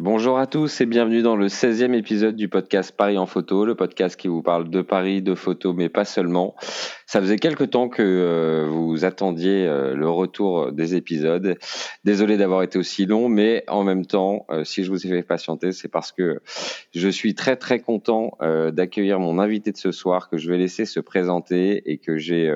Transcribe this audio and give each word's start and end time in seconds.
Bonjour 0.00 0.38
à 0.38 0.46
tous 0.46 0.80
et 0.80 0.86
bienvenue 0.86 1.22
dans 1.22 1.34
le 1.34 1.48
16e 1.48 1.92
épisode 1.92 2.36
du 2.36 2.48
podcast 2.48 2.94
Paris 2.96 3.18
en 3.18 3.26
photo, 3.26 3.64
le 3.64 3.74
podcast 3.74 4.14
qui 4.14 4.28
vous 4.28 4.42
parle 4.42 4.70
de 4.70 4.80
Paris, 4.80 5.22
de 5.22 5.34
photos, 5.34 5.74
mais 5.74 5.88
pas 5.88 6.04
seulement. 6.04 6.54
Ça 7.08 7.22
faisait 7.22 7.38
quelque 7.38 7.64
temps 7.64 7.88
que 7.88 8.02
euh, 8.02 8.68
vous 8.70 9.06
attendiez 9.06 9.66
euh, 9.66 9.94
le 9.94 10.10
retour 10.10 10.72
des 10.72 10.94
épisodes. 10.94 11.56
Désolé 12.04 12.36
d'avoir 12.36 12.62
été 12.62 12.78
aussi 12.78 13.06
long, 13.06 13.30
mais 13.30 13.64
en 13.66 13.82
même 13.82 14.04
temps, 14.04 14.44
euh, 14.50 14.62
si 14.62 14.84
je 14.84 14.90
vous 14.90 15.06
ai 15.06 15.08
fait 15.08 15.22
patienter, 15.22 15.72
c'est 15.72 15.88
parce 15.88 16.12
que 16.12 16.42
je 16.94 17.08
suis 17.08 17.34
très 17.34 17.56
très 17.56 17.80
content 17.80 18.32
d'accueillir 18.72 19.20
mon 19.20 19.38
invité 19.38 19.72
de 19.72 19.78
ce 19.78 19.90
soir 19.90 20.28
que 20.28 20.36
je 20.36 20.50
vais 20.50 20.58
laisser 20.58 20.84
se 20.84 21.00
présenter 21.00 21.90
et 21.90 21.96
que 21.96 22.18
j'ai 22.18 22.52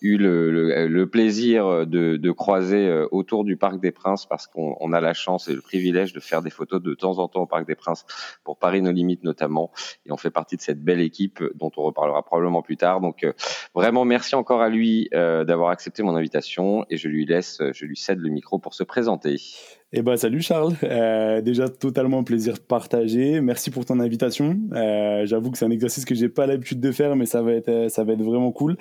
eu 0.00 0.16
le, 0.16 0.86
le, 0.86 1.06
plaisir 1.06 1.86
de, 1.86 2.16
de, 2.16 2.30
croiser 2.30 2.90
autour 3.10 3.44
du 3.44 3.56
Parc 3.56 3.80
des 3.80 3.90
Princes 3.90 4.26
parce 4.26 4.46
qu'on 4.46 4.92
a 4.92 5.00
la 5.00 5.14
chance 5.14 5.48
et 5.48 5.54
le 5.54 5.60
privilège 5.60 6.12
de 6.12 6.20
faire 6.20 6.42
des 6.42 6.50
photos 6.50 6.82
de 6.82 6.94
temps 6.94 7.18
en 7.18 7.28
temps 7.28 7.42
au 7.42 7.46
Parc 7.46 7.66
des 7.66 7.74
Princes 7.74 8.04
pour 8.44 8.58
Paris 8.58 8.82
nos 8.82 8.92
limites 8.92 9.24
notamment 9.24 9.70
et 10.06 10.12
on 10.12 10.16
fait 10.16 10.30
partie 10.30 10.56
de 10.56 10.62
cette 10.62 10.82
belle 10.82 11.00
équipe 11.00 11.42
dont 11.54 11.70
on 11.76 11.82
reparlera 11.82 12.22
probablement 12.22 12.62
plus 12.62 12.76
tard. 12.76 13.00
Donc 13.00 13.26
Vraiment, 13.82 14.04
merci 14.04 14.36
encore 14.36 14.62
à 14.62 14.68
lui 14.68 15.08
euh, 15.12 15.42
d'avoir 15.44 15.70
accepté 15.70 16.04
mon 16.04 16.14
invitation 16.14 16.86
et 16.88 16.96
je 16.96 17.08
lui 17.08 17.26
laisse, 17.26 17.60
je 17.72 17.84
lui 17.84 17.96
cède 17.96 18.20
le 18.20 18.28
micro 18.28 18.60
pour 18.60 18.74
se 18.74 18.84
présenter. 18.84 19.40
Eh 19.94 20.00
ben, 20.00 20.16
salut 20.16 20.40
Charles. 20.40 20.72
Euh, 20.84 21.42
déjà, 21.42 21.68
totalement 21.68 22.24
plaisir 22.24 22.58
partagé. 22.60 23.42
Merci 23.42 23.70
pour 23.70 23.84
ton 23.84 24.00
invitation. 24.00 24.58
Euh, 24.72 25.26
J'avoue 25.26 25.50
que 25.50 25.58
c'est 25.58 25.66
un 25.66 25.70
exercice 25.70 26.06
que 26.06 26.14
j'ai 26.14 26.30
pas 26.30 26.46
l'habitude 26.46 26.80
de 26.80 26.90
faire, 26.92 27.14
mais 27.14 27.26
ça 27.26 27.42
va 27.42 27.52
être, 27.52 27.90
ça 27.90 28.02
va 28.02 28.14
être 28.14 28.22
vraiment 28.22 28.52
cool. 28.52 28.78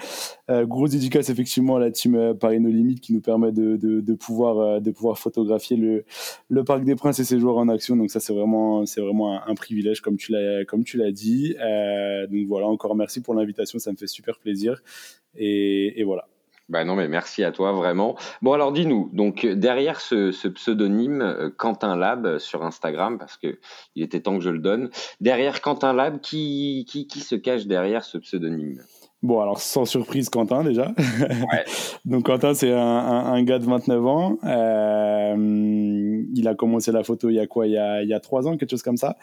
Euh, 0.50 0.66
grosse 0.66 0.92
dédicace 0.92 1.30
effectivement 1.30 1.76
à 1.76 1.80
la 1.82 1.92
team 1.92 2.16
euh, 2.16 2.34
Paris 2.34 2.62
No 2.62 2.70
Limites 2.70 3.02
qui 3.02 3.14
nous 3.14 3.20
permet 3.20 3.52
de, 3.52 3.76
de, 3.76 4.00
de 4.00 4.14
pouvoir, 4.14 4.60
euh, 4.60 4.80
de 4.80 4.90
pouvoir 4.92 5.20
photographier 5.20 5.76
le, 5.76 6.06
le 6.48 6.64
Parc 6.64 6.86
des 6.86 6.96
Princes 6.96 7.20
et 7.20 7.26
ses 7.26 7.42
joueurs 7.42 7.58
en 7.58 7.68
action. 7.68 7.98
Donc 7.98 8.10
ça, 8.10 8.22
c'est 8.22 8.34
vraiment, 8.34 8.86
c'est 8.86 9.02
vraiment 9.02 9.46
un, 9.46 9.56
privilège 9.56 10.00
comme 10.00 10.16
tu 10.16 10.32
l'as, 10.32 10.64
comme 10.64 10.86
tu 10.86 10.96
l'as 10.96 11.12
dit. 11.12 11.58
Euh, 11.60 12.26
donc 12.28 12.48
voilà, 12.48 12.68
encore 12.68 12.96
merci 12.96 13.20
pour 13.20 13.34
l'invitation. 13.34 13.80
Ça 13.80 13.92
me 13.92 13.98
fait 13.98 14.08
super 14.08 14.40
plaisir. 14.40 14.82
Et, 15.36 16.00
et 16.00 16.06
voilà. 16.06 16.26
Bah 16.72 16.86
non, 16.86 16.96
mais 16.96 17.10
merci 17.10 17.44
à 17.44 17.52
toi, 17.52 17.74
vraiment. 17.74 18.16
Bon, 18.42 18.54
alors 18.54 18.72
dis-nous, 18.72 19.10
donc 19.12 19.46
derrière 19.46 20.00
ce, 20.00 20.32
ce, 20.32 20.48
pseudonyme 20.48 21.22
euh, 21.22 21.50
Quentin 21.50 21.98
Lab 21.98 22.38
sur 22.38 22.64
Instagram, 22.64 23.18
parce 23.18 23.36
que 23.36 23.60
il 23.96 24.04
était 24.04 24.22
temps 24.22 24.38
que 24.38 24.44
je 24.44 24.50
le 24.50 24.60
donne, 24.60 24.90
derrière 25.20 25.60
Quentin 25.60 25.92
Lab, 25.92 26.22
qui, 26.22 26.86
qui, 26.88 27.08
qui 27.08 27.20
se 27.20 27.36
cache 27.36 27.66
derrière 27.66 28.06
ce 28.06 28.18
pseudonyme? 28.18 28.80
Bon, 29.22 29.42
alors 29.42 29.60
sans 29.60 29.84
surprise, 29.84 30.30
Quentin 30.30 30.64
déjà. 30.64 30.94
Ouais. 30.98 31.66
donc 32.06 32.26
Quentin, 32.26 32.54
c'est 32.54 32.72
un, 32.72 32.80
un, 32.80 33.34
un, 33.34 33.44
gars 33.44 33.60
de 33.60 33.66
29 33.66 34.06
ans. 34.06 34.38
Euh, 34.46 36.24
il 36.34 36.48
a 36.48 36.56
commencé 36.56 36.94
la 36.94 37.04
photo 37.04 37.30
il 37.30 37.36
y 37.36 37.40
a 37.40 37.48
quoi? 37.48 37.68
Il 37.68 37.74
y 37.74 37.78
a, 37.78 38.02
il 38.02 38.08
y 38.08 38.14
a 38.14 38.22
3 38.22 38.48
ans, 38.48 38.56
quelque 38.56 38.72
chose 38.72 38.82
comme 38.82 38.98
ça. 38.98 39.18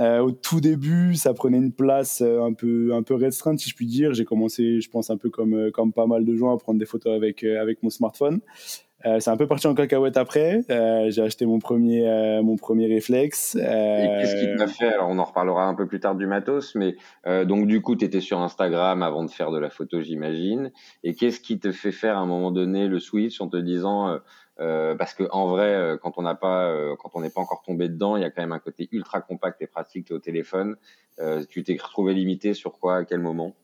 Euh, 0.00 0.20
au 0.20 0.32
tout 0.32 0.60
début, 0.60 1.14
ça 1.14 1.34
prenait 1.34 1.58
une 1.58 1.72
place 1.72 2.22
euh, 2.22 2.42
un 2.42 2.52
peu 2.52 2.94
un 2.94 3.02
peu 3.02 3.14
restreinte, 3.14 3.58
si 3.58 3.68
je 3.68 3.74
puis 3.74 3.86
dire. 3.86 4.14
J'ai 4.14 4.24
commencé, 4.24 4.80
je 4.80 4.90
pense, 4.90 5.10
un 5.10 5.16
peu 5.16 5.30
comme 5.30 5.54
euh, 5.54 5.70
comme 5.70 5.92
pas 5.92 6.06
mal 6.06 6.24
de 6.24 6.34
gens 6.34 6.54
à 6.54 6.58
prendre 6.58 6.78
des 6.78 6.86
photos 6.86 7.14
avec 7.14 7.44
avec 7.44 7.82
mon 7.82 7.90
smartphone. 7.90 8.40
Euh, 9.06 9.18
c'est 9.18 9.30
un 9.30 9.36
peu 9.36 9.46
parti 9.46 9.66
en 9.66 9.74
cacahuète 9.74 10.16
après. 10.16 10.60
Euh, 10.70 11.10
j'ai 11.10 11.22
acheté 11.22 11.46
mon 11.46 11.58
premier, 11.58 12.06
euh, 12.06 12.42
mon 12.42 12.56
premier 12.56 12.86
réflexe. 12.86 13.54
Et 13.54 13.60
qu'est-ce 13.60 14.36
qui 14.36 14.56
t'a 14.56 14.66
fait? 14.66 14.92
Alors, 14.92 15.08
on 15.08 15.18
en 15.18 15.24
reparlera 15.24 15.64
un 15.64 15.74
peu 15.74 15.86
plus 15.86 16.00
tard 16.00 16.14
du 16.14 16.26
matos, 16.26 16.74
mais 16.74 16.96
donc 17.46 17.66
du 17.66 17.80
coup, 17.80 17.96
tu 17.96 18.04
étais 18.04 18.20
sur 18.20 18.40
Instagram 18.40 19.02
avant 19.02 19.24
de 19.24 19.30
faire 19.30 19.50
de 19.50 19.58
la 19.58 19.70
photo, 19.70 20.00
j'imagine. 20.00 20.70
Et 21.02 21.14
qu'est-ce 21.14 21.40
qui 21.40 21.58
te 21.58 21.72
fait 21.72 21.92
faire 21.92 22.16
à 22.16 22.20
un 22.20 22.26
moment 22.26 22.50
donné 22.50 22.88
le 22.88 22.98
switch 22.98 23.40
en 23.40 23.48
te 23.48 23.56
disant 23.56 24.18
euh, 24.60 24.94
parce 24.94 25.14
que 25.14 25.24
en 25.30 25.48
vrai, 25.48 25.74
euh, 25.74 25.96
quand 25.96 26.18
on 26.18 26.22
n'a 26.22 26.34
pas, 26.34 26.66
euh, 26.66 26.94
quand 26.98 27.10
on 27.14 27.20
n'est 27.20 27.30
pas 27.30 27.40
encore 27.40 27.62
tombé 27.62 27.88
dedans, 27.88 28.16
il 28.16 28.22
y 28.22 28.24
a 28.24 28.30
quand 28.30 28.42
même 28.42 28.52
un 28.52 28.58
côté 28.58 28.88
ultra 28.92 29.20
compact 29.20 29.62
et 29.62 29.66
pratique 29.66 30.10
au 30.10 30.18
téléphone. 30.18 30.76
tu 31.48 31.62
t'es 31.64 31.76
retrouvé 31.80 32.14
limité 32.14 32.54
sur 32.54 32.78
quoi, 32.78 32.96
à 32.96 33.04
quel 33.04 33.20
moment? 33.20 33.54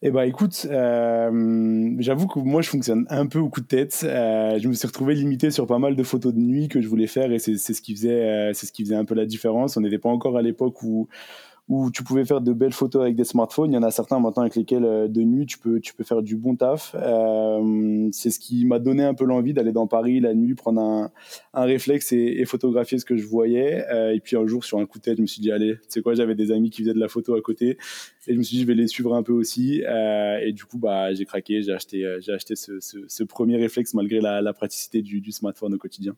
Eh 0.00 0.10
ben 0.10 0.22
écoute, 0.22 0.66
j'avoue 0.66 2.26
que 2.26 2.38
moi 2.38 2.62
je 2.62 2.70
fonctionne 2.70 3.06
un 3.10 3.26
peu 3.26 3.38
au 3.38 3.48
coup 3.50 3.60
de 3.60 3.66
tête. 3.66 3.98
Je 4.02 4.66
me 4.66 4.72
suis 4.72 4.86
retrouvé 4.86 5.14
limité 5.14 5.50
sur 5.50 5.66
pas 5.66 5.78
mal 5.78 5.94
de 5.94 6.02
photos 6.02 6.34
de 6.34 6.38
nuit 6.38 6.68
que 6.68 6.80
je 6.80 6.88
voulais 6.88 7.06
faire 7.06 7.30
et 7.32 7.38
c'est 7.38 7.56
ce 7.56 7.82
qui 7.82 7.94
faisait, 7.94 8.52
c'est 8.54 8.66
ce 8.66 8.72
qui 8.72 8.82
faisait 8.84 8.96
un 8.96 9.04
peu 9.04 9.14
la 9.14 9.26
différence. 9.26 9.76
On 9.76 9.80
n'était 9.80 9.98
pas 9.98 10.08
encore 10.08 10.36
à 10.36 10.42
l'époque 10.42 10.82
où 10.82 11.08
où 11.68 11.90
tu 11.90 12.02
pouvais 12.02 12.24
faire 12.24 12.40
de 12.40 12.52
belles 12.52 12.72
photos 12.72 13.02
avec 13.02 13.14
des 13.14 13.24
smartphones. 13.24 13.70
Il 13.72 13.74
y 13.74 13.78
en 13.78 13.82
a 13.82 13.90
certains 13.90 14.18
maintenant 14.18 14.42
avec 14.42 14.56
lesquels 14.56 14.84
euh, 14.84 15.08
de 15.08 15.22
nuit 15.22 15.46
tu 15.46 15.58
peux 15.58 15.80
tu 15.80 15.94
peux 15.94 16.02
faire 16.02 16.22
du 16.22 16.36
bon 16.36 16.56
taf. 16.56 16.94
Euh, 16.98 18.08
c'est 18.12 18.30
ce 18.30 18.40
qui 18.40 18.64
m'a 18.64 18.78
donné 18.78 19.04
un 19.04 19.14
peu 19.14 19.24
l'envie 19.24 19.54
d'aller 19.54 19.72
dans 19.72 19.86
Paris 19.86 20.20
la 20.20 20.34
nuit, 20.34 20.54
prendre 20.54 20.80
un, 20.80 21.10
un 21.54 21.62
réflexe 21.62 22.12
et, 22.12 22.44
photographier 22.44 22.98
ce 22.98 23.04
que 23.04 23.16
je 23.16 23.26
voyais. 23.26 23.84
Euh, 23.90 24.12
et 24.12 24.20
puis 24.20 24.36
un 24.36 24.46
jour 24.46 24.64
sur 24.64 24.78
un 24.78 24.86
coup 24.86 24.98
de 24.98 25.04
tête, 25.04 25.16
je 25.16 25.22
me 25.22 25.26
suis 25.26 25.40
dit 25.40 25.52
allez, 25.52 25.76
tu 25.76 25.86
sais 25.88 26.02
quoi, 26.02 26.14
j'avais 26.14 26.34
des 26.34 26.50
amis 26.50 26.70
qui 26.70 26.82
faisaient 26.82 26.94
de 26.94 27.00
la 27.00 27.08
photo 27.08 27.34
à 27.34 27.40
côté 27.40 27.78
et 28.26 28.34
je 28.34 28.38
me 28.38 28.42
suis 28.42 28.56
dit 28.56 28.62
je 28.62 28.66
vais 28.66 28.74
les 28.74 28.88
suivre 28.88 29.14
un 29.14 29.22
peu 29.22 29.32
aussi. 29.32 29.82
Et 29.82 30.52
du 30.52 30.64
coup 30.64 30.78
bah 30.78 31.14
j'ai 31.14 31.24
craqué, 31.24 31.62
j'ai 31.62 31.72
acheté 31.72 32.18
j'ai 32.20 32.32
acheté 32.32 32.56
ce, 32.56 32.80
ce, 32.80 33.24
premier 33.24 33.56
réflexe 33.56 33.94
malgré 33.94 34.20
la, 34.20 34.52
praticité 34.52 35.00
du 35.00 35.32
smartphone 35.32 35.74
au 35.74 35.78
quotidien. 35.78 36.14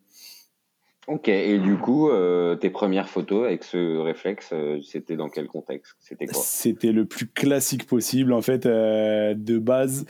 Ok, 1.06 1.28
et 1.28 1.58
du 1.58 1.76
coup, 1.76 2.08
euh, 2.08 2.56
tes 2.56 2.70
premières 2.70 3.10
photos 3.10 3.44
avec 3.44 3.62
ce 3.62 3.98
réflexe, 3.98 4.50
euh, 4.54 4.80
c'était 4.82 5.16
dans 5.16 5.28
quel 5.28 5.48
contexte? 5.48 5.96
C'était 6.00 6.26
quoi? 6.26 6.40
C'était 6.42 6.92
le 6.92 7.04
plus 7.04 7.26
classique 7.26 7.86
possible. 7.86 8.32
En 8.32 8.40
fait, 8.40 8.64
euh, 8.64 9.34
de 9.34 9.58
base, 9.58 10.06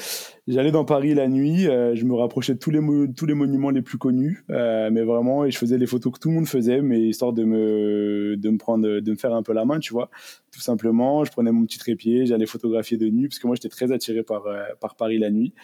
j'allais 0.46 0.70
dans 0.70 0.84
Paris 0.84 1.14
la 1.14 1.26
nuit, 1.26 1.66
euh, 1.66 1.96
je 1.96 2.04
me 2.04 2.14
rapprochais 2.14 2.54
de 2.54 2.60
tous 2.60 2.70
les, 2.70 2.78
tous 3.16 3.26
les 3.26 3.34
monuments 3.34 3.70
les 3.70 3.82
plus 3.82 3.98
connus, 3.98 4.44
euh, 4.50 4.88
mais 4.92 5.02
vraiment, 5.02 5.44
et 5.44 5.50
je 5.50 5.58
faisais 5.58 5.78
les 5.78 5.86
photos 5.86 6.12
que 6.12 6.20
tout 6.20 6.28
le 6.28 6.36
monde 6.36 6.46
faisait, 6.46 6.80
mais 6.80 7.00
histoire 7.00 7.32
de 7.32 7.42
me, 7.42 8.36
de 8.36 8.50
me 8.50 8.58
prendre, 8.58 9.00
de 9.00 9.10
me 9.10 9.16
faire 9.16 9.34
un 9.34 9.42
peu 9.42 9.52
la 9.52 9.64
main, 9.64 9.80
tu 9.80 9.92
vois. 9.92 10.10
Tout 10.52 10.60
simplement, 10.60 11.24
je 11.24 11.32
prenais 11.32 11.50
mon 11.50 11.64
petit 11.64 11.78
trépied, 11.78 12.26
j'allais 12.26 12.46
photographier 12.46 12.98
de 12.98 13.08
nuit, 13.08 13.26
parce 13.26 13.40
que 13.40 13.48
moi, 13.48 13.56
j'étais 13.56 13.68
très 13.68 13.90
attiré 13.90 14.22
par, 14.22 14.44
par 14.80 14.94
Paris 14.94 15.18
la 15.18 15.30
nuit. 15.30 15.54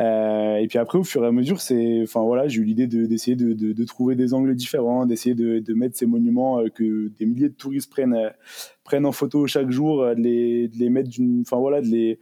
Euh, 0.00 0.56
et 0.56 0.66
puis 0.66 0.78
après, 0.78 0.98
au 0.98 1.04
fur 1.04 1.22
et 1.24 1.26
à 1.26 1.32
mesure, 1.32 1.60
c'est, 1.60 2.00
enfin 2.02 2.22
voilà, 2.22 2.48
j'ai 2.48 2.60
eu 2.62 2.64
l'idée 2.64 2.86
de, 2.86 3.04
d'essayer 3.04 3.36
de, 3.36 3.52
de, 3.52 3.84
trouver 3.84 4.14
des 4.14 4.32
angles 4.32 4.54
différents, 4.54 5.04
d'essayer 5.04 5.34
de, 5.34 5.74
mettre 5.74 5.96
ces 5.96 6.06
monuments 6.06 6.60
euh, 6.60 6.68
que 6.68 7.08
des 7.18 7.26
milliers 7.26 7.50
de 7.50 7.54
touristes 7.54 7.90
prennent 7.90 8.14
euh, 8.14 8.30
prennent 8.82 9.04
en 9.04 9.12
photo 9.12 9.46
chaque 9.46 9.70
jour, 9.70 10.04
de 10.04 10.20
les, 10.20 10.90
mettre 10.90 11.10
enfin 11.42 11.58
voilà, 11.58 11.82
de 11.82 11.86
les, 11.86 12.18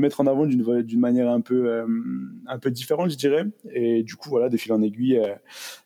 mettre 0.00 0.20
en 0.20 0.26
avant 0.26 0.46
d'une, 0.46 0.98
manière 0.98 1.28
un 1.30 1.40
peu 1.42 1.84
un 2.46 2.58
peu 2.58 2.70
différente, 2.70 3.10
je 3.10 3.16
dirais. 3.16 3.44
Et 3.72 4.02
du 4.02 4.16
coup, 4.16 4.30
voilà, 4.30 4.48
de 4.48 4.56
fil 4.56 4.72
en 4.72 4.80
aiguille, 4.82 5.20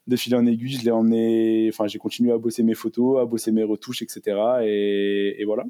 de 0.06 0.16
fil 0.16 0.34
en 0.36 0.46
aiguille, 0.46 0.76
je 0.78 0.84
l'ai 0.84 0.90
emmené, 0.90 1.68
enfin 1.72 1.86
j'ai 1.86 1.98
continué 1.98 2.32
à 2.32 2.38
bosser 2.38 2.62
mes 2.62 2.74
photos, 2.74 3.20
à 3.20 3.26
bosser 3.26 3.52
mes 3.52 3.64
retouches, 3.64 4.02
etc. 4.02 4.38
Et, 4.62 5.36
et 5.38 5.44
voilà. 5.44 5.64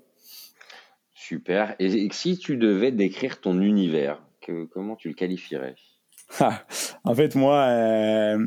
Super. 1.14 1.74
Et 1.78 2.08
si 2.12 2.36
tu 2.36 2.56
devais 2.56 2.92
décrire 2.92 3.40
ton 3.40 3.60
univers, 3.60 4.22
comment 4.72 4.96
tu 4.96 5.08
le 5.08 5.14
qualifierais? 5.14 5.76
en 7.04 7.16
fait, 7.16 7.34
moi, 7.34 7.64
euh, 7.68 8.38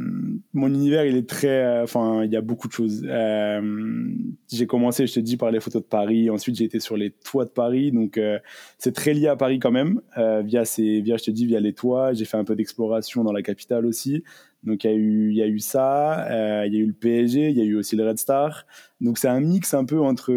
mon 0.53 0.67
univers, 0.67 1.05
il 1.05 1.17
est 1.17 1.27
très. 1.27 1.47
Euh, 1.65 1.83
enfin, 1.83 2.23
il 2.23 2.31
y 2.31 2.37
a 2.37 2.41
beaucoup 2.41 2.69
de 2.69 2.73
choses. 2.73 3.05
Euh, 3.05 4.09
j'ai 4.49 4.65
commencé, 4.65 5.07
je 5.07 5.13
te 5.13 5.19
dis, 5.19 5.35
par 5.35 5.51
les 5.51 5.59
photos 5.59 5.81
de 5.81 5.87
Paris. 5.87 6.29
Ensuite, 6.29 6.55
j'ai 6.55 6.63
été 6.63 6.79
sur 6.79 6.95
les 6.95 7.11
toits 7.11 7.43
de 7.43 7.49
Paris. 7.49 7.91
Donc, 7.91 8.17
euh, 8.17 8.39
c'est 8.77 8.93
très 8.93 9.13
lié 9.13 9.27
à 9.27 9.35
Paris 9.35 9.59
quand 9.59 9.71
même. 9.71 9.99
Euh, 10.17 10.41
via 10.41 10.63
ces, 10.63 11.01
via, 11.01 11.17
je 11.17 11.25
te 11.25 11.31
dis, 11.31 11.45
via 11.45 11.59
les 11.59 11.73
toits. 11.73 12.13
J'ai 12.13 12.23
fait 12.23 12.37
un 12.37 12.45
peu 12.45 12.55
d'exploration 12.55 13.25
dans 13.25 13.33
la 13.33 13.41
capitale 13.41 13.85
aussi. 13.85 14.23
Donc, 14.63 14.85
il 14.85 14.89
y 14.89 14.93
a 14.93 14.95
eu, 14.95 15.33
y 15.33 15.41
a 15.41 15.47
eu 15.47 15.59
ça. 15.59 16.25
Il 16.65 16.73
y 16.73 16.77
a 16.77 16.79
eu 16.79 16.87
le 16.87 16.93
PSG. 16.93 17.49
Il 17.49 17.57
y 17.57 17.61
a 17.61 17.65
eu 17.65 17.75
aussi 17.75 17.97
le 17.97 18.07
Red 18.07 18.19
Star. 18.19 18.65
Donc, 19.01 19.17
c'est 19.17 19.27
un 19.27 19.41
mix 19.41 19.73
un 19.73 19.83
peu 19.83 19.99
entre, 19.99 20.31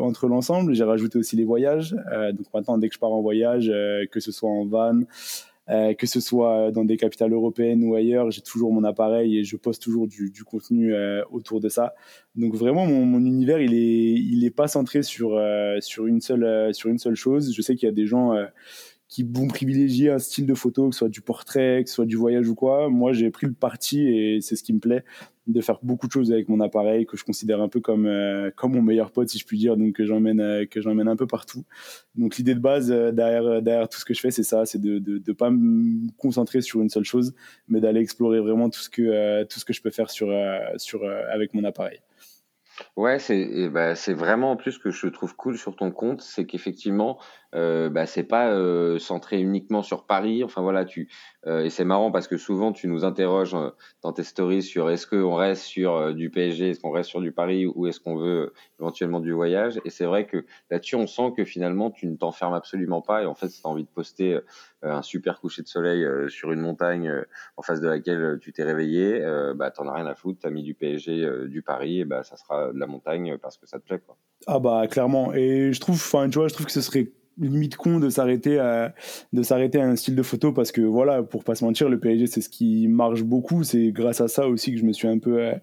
entre 0.00 0.26
l'ensemble. 0.26 0.72
J'ai 0.72 0.84
rajouté 0.84 1.18
aussi 1.18 1.36
les 1.36 1.44
voyages. 1.44 1.94
donc, 2.32 2.46
maintenant, 2.54 2.78
dès 2.78 2.88
que 2.88 2.94
je 2.94 2.98
pars 2.98 3.12
en 3.12 3.20
voyage, 3.20 3.70
que 4.10 4.20
ce 4.20 4.32
soit 4.32 4.48
en 4.48 4.64
van, 4.64 5.02
euh, 5.70 5.92
que 5.94 6.06
ce 6.06 6.20
soit 6.20 6.70
dans 6.70 6.84
des 6.84 6.96
capitales 6.96 7.32
européennes 7.32 7.84
ou 7.84 7.94
ailleurs, 7.94 8.30
j'ai 8.30 8.40
toujours 8.40 8.72
mon 8.72 8.84
appareil 8.84 9.38
et 9.38 9.44
je 9.44 9.56
poste 9.56 9.82
toujours 9.82 10.06
du, 10.06 10.30
du 10.30 10.44
contenu 10.44 10.94
euh, 10.94 11.22
autour 11.30 11.60
de 11.60 11.68
ça. 11.68 11.94
Donc 12.36 12.54
vraiment, 12.54 12.86
mon, 12.86 13.04
mon, 13.04 13.24
univers, 13.24 13.60
il 13.60 13.74
est, 13.74 14.14
il 14.14 14.44
est 14.44 14.50
pas 14.50 14.68
centré 14.68 15.02
sur 15.02 15.36
euh, 15.36 15.76
sur 15.80 16.06
une 16.06 16.20
seule 16.20 16.44
euh, 16.44 16.72
sur 16.72 16.88
une 16.88 16.98
seule 16.98 17.16
chose. 17.16 17.52
Je 17.54 17.62
sais 17.62 17.74
qu'il 17.74 17.86
y 17.86 17.90
a 17.90 17.94
des 17.94 18.06
gens 18.06 18.32
qui 19.08 19.22
vont 19.22 19.48
privilégier 19.48 20.10
un 20.10 20.18
style 20.18 20.46
de 20.46 20.54
photo, 20.54 20.88
que 20.88 20.94
ce 20.94 20.98
soit 20.98 21.08
du 21.08 21.22
portrait, 21.22 21.82
que 21.82 21.88
ce 21.88 21.96
soit 21.96 22.06
du 22.06 22.16
voyage 22.16 22.46
ou 22.48 22.54
quoi. 22.54 22.90
Moi, 22.90 23.12
j'ai 23.14 23.30
pris 23.30 23.46
le 23.46 23.54
parti 23.54 24.06
et 24.06 24.40
c'est 24.42 24.54
ce 24.54 24.62
qui 24.62 24.74
me 24.74 24.80
plaît 24.80 25.04
de 25.46 25.62
faire 25.62 25.78
beaucoup 25.82 26.06
de 26.06 26.12
choses 26.12 26.30
avec 26.30 26.50
mon 26.50 26.60
appareil 26.60 27.06
que 27.06 27.16
je 27.16 27.24
considère 27.24 27.62
un 27.62 27.68
peu 27.68 27.80
comme 27.80 28.04
euh, 28.04 28.50
comme 28.54 28.74
mon 28.74 28.82
meilleur 28.82 29.10
pote 29.10 29.30
si 29.30 29.38
je 29.38 29.46
puis 29.46 29.56
dire. 29.56 29.78
Donc 29.78 29.94
que 29.94 30.04
j'emmène 30.04 30.40
euh, 30.40 30.66
que 30.66 30.82
j'emmène 30.82 31.08
un 31.08 31.16
peu 31.16 31.26
partout. 31.26 31.64
Donc 32.16 32.36
l'idée 32.36 32.54
de 32.54 32.60
base 32.60 32.92
euh, 32.92 33.12
derrière 33.12 33.62
derrière 33.62 33.88
tout 33.88 33.98
ce 33.98 34.04
que 34.04 34.12
je 34.12 34.20
fais 34.20 34.30
c'est 34.30 34.42
ça 34.42 34.66
c'est 34.66 34.80
de, 34.80 34.98
de 34.98 35.32
pas 35.32 35.50
me 35.50 36.10
concentrer 36.18 36.60
sur 36.60 36.82
une 36.82 36.90
seule 36.90 37.04
chose 37.04 37.34
mais 37.66 37.80
d'aller 37.80 38.00
explorer 38.00 38.40
vraiment 38.40 38.68
tout 38.68 38.80
ce 38.80 38.90
que 38.90 39.44
tout 39.44 39.58
ce 39.58 39.64
que 39.64 39.72
je 39.72 39.80
peux 39.80 39.90
faire 39.90 40.10
sur 40.10 40.28
sur 40.76 41.08
avec 41.32 41.54
mon 41.54 41.64
appareil. 41.64 42.00
Ouais, 42.96 43.18
c'est 43.18 43.68
bah, 43.68 43.94
c'est 43.94 44.14
vraiment 44.14 44.52
en 44.52 44.56
plus 44.56 44.78
que 44.78 44.90
je 44.90 45.08
trouve 45.08 45.34
cool 45.34 45.58
sur 45.58 45.76
ton 45.76 45.90
compte, 45.90 46.22
c'est 46.22 46.46
qu'effectivement, 46.46 47.18
euh, 47.54 47.88
bah, 47.88 48.06
c'est 48.06 48.24
pas 48.24 48.50
euh, 48.50 48.98
centré 48.98 49.40
uniquement 49.40 49.82
sur 49.82 50.04
Paris. 50.04 50.44
Enfin 50.44 50.60
voilà, 50.60 50.84
tu 50.84 51.08
euh, 51.46 51.64
et 51.64 51.70
c'est 51.70 51.84
marrant 51.84 52.10
parce 52.10 52.28
que 52.28 52.36
souvent 52.36 52.72
tu 52.72 52.88
nous 52.88 53.04
interroges 53.04 53.54
euh, 53.54 53.70
dans 54.02 54.12
tes 54.12 54.22
stories 54.22 54.62
sur 54.62 54.90
est-ce 54.90 55.06
qu'on 55.06 55.34
reste 55.34 55.62
sur 55.62 56.14
du 56.14 56.30
PSG, 56.30 56.70
est-ce 56.70 56.80
qu'on 56.80 56.90
reste 56.90 57.08
sur 57.08 57.20
du 57.20 57.32
Paris 57.32 57.66
ou 57.66 57.86
est-ce 57.86 58.00
qu'on 58.00 58.16
veut 58.16 58.52
éventuellement 58.78 59.20
du 59.20 59.32
voyage. 59.32 59.80
Et 59.84 59.90
c'est 59.90 60.04
vrai 60.04 60.26
que 60.26 60.44
là-dessus, 60.70 60.96
on 60.96 61.06
sent 61.06 61.32
que 61.36 61.44
finalement 61.44 61.90
tu 61.90 62.06
ne 62.06 62.16
t'enfermes 62.16 62.54
absolument 62.54 63.00
pas 63.00 63.22
et 63.22 63.26
en 63.26 63.34
fait, 63.34 63.48
si 63.48 63.62
tu 63.62 63.66
as 63.66 63.70
envie 63.70 63.84
de 63.84 63.88
poster 63.88 64.38
un 64.82 65.02
super 65.02 65.40
coucher 65.40 65.62
de 65.62 65.68
soleil 65.68 66.06
sur 66.28 66.52
une 66.52 66.60
montagne 66.60 67.10
en 67.56 67.62
face 67.62 67.80
de 67.80 67.88
laquelle 67.88 68.38
tu 68.40 68.52
t'es 68.52 68.62
réveillé, 68.62 69.20
bah 69.56 69.70
t'en 69.70 69.88
as 69.88 69.94
rien 69.94 70.06
à 70.06 70.14
foutre, 70.14 70.40
t'as 70.42 70.50
mis 70.50 70.62
du 70.62 70.74
PSG, 70.74 71.48
du 71.48 71.62
Paris, 71.62 72.00
et 72.00 72.04
bah 72.04 72.22
ça 72.22 72.36
sera 72.36 72.72
de 72.72 72.78
la 72.78 72.86
montagne 72.86 73.38
parce 73.38 73.56
que 73.56 73.66
ça 73.66 73.78
te 73.78 73.84
plaît 73.84 74.00
quoi. 74.04 74.16
Ah 74.46 74.58
bah 74.58 74.86
clairement. 74.88 75.32
Et 75.34 75.72
je 75.72 75.80
trouve, 75.80 75.96
enfin 75.96 76.28
tu 76.28 76.38
vois, 76.38 76.48
je 76.48 76.54
trouve 76.54 76.66
que 76.66 76.72
ce 76.72 76.80
serait 76.80 77.10
limite 77.40 77.76
con 77.76 77.98
de 77.98 78.08
s'arrêter 78.08 78.58
à 78.58 78.94
de 79.32 79.42
s'arrêter 79.42 79.80
à 79.80 79.86
un 79.86 79.96
style 79.96 80.14
de 80.14 80.22
photo 80.22 80.52
parce 80.52 80.72
que 80.72 80.80
voilà 80.80 81.22
pour 81.22 81.44
pas 81.44 81.54
se 81.54 81.64
mentir 81.64 81.88
le 81.88 81.98
PSG 81.98 82.26
c'est 82.26 82.40
ce 82.40 82.48
qui 82.48 82.88
marche 82.88 83.22
beaucoup. 83.22 83.64
C'est 83.64 83.92
grâce 83.92 84.20
à 84.20 84.28
ça 84.28 84.48
aussi 84.48 84.72
que 84.72 84.78
je 84.78 84.84
me 84.84 84.92
suis 84.92 85.08
un 85.08 85.18
peu 85.18 85.40
euh, 85.40 85.54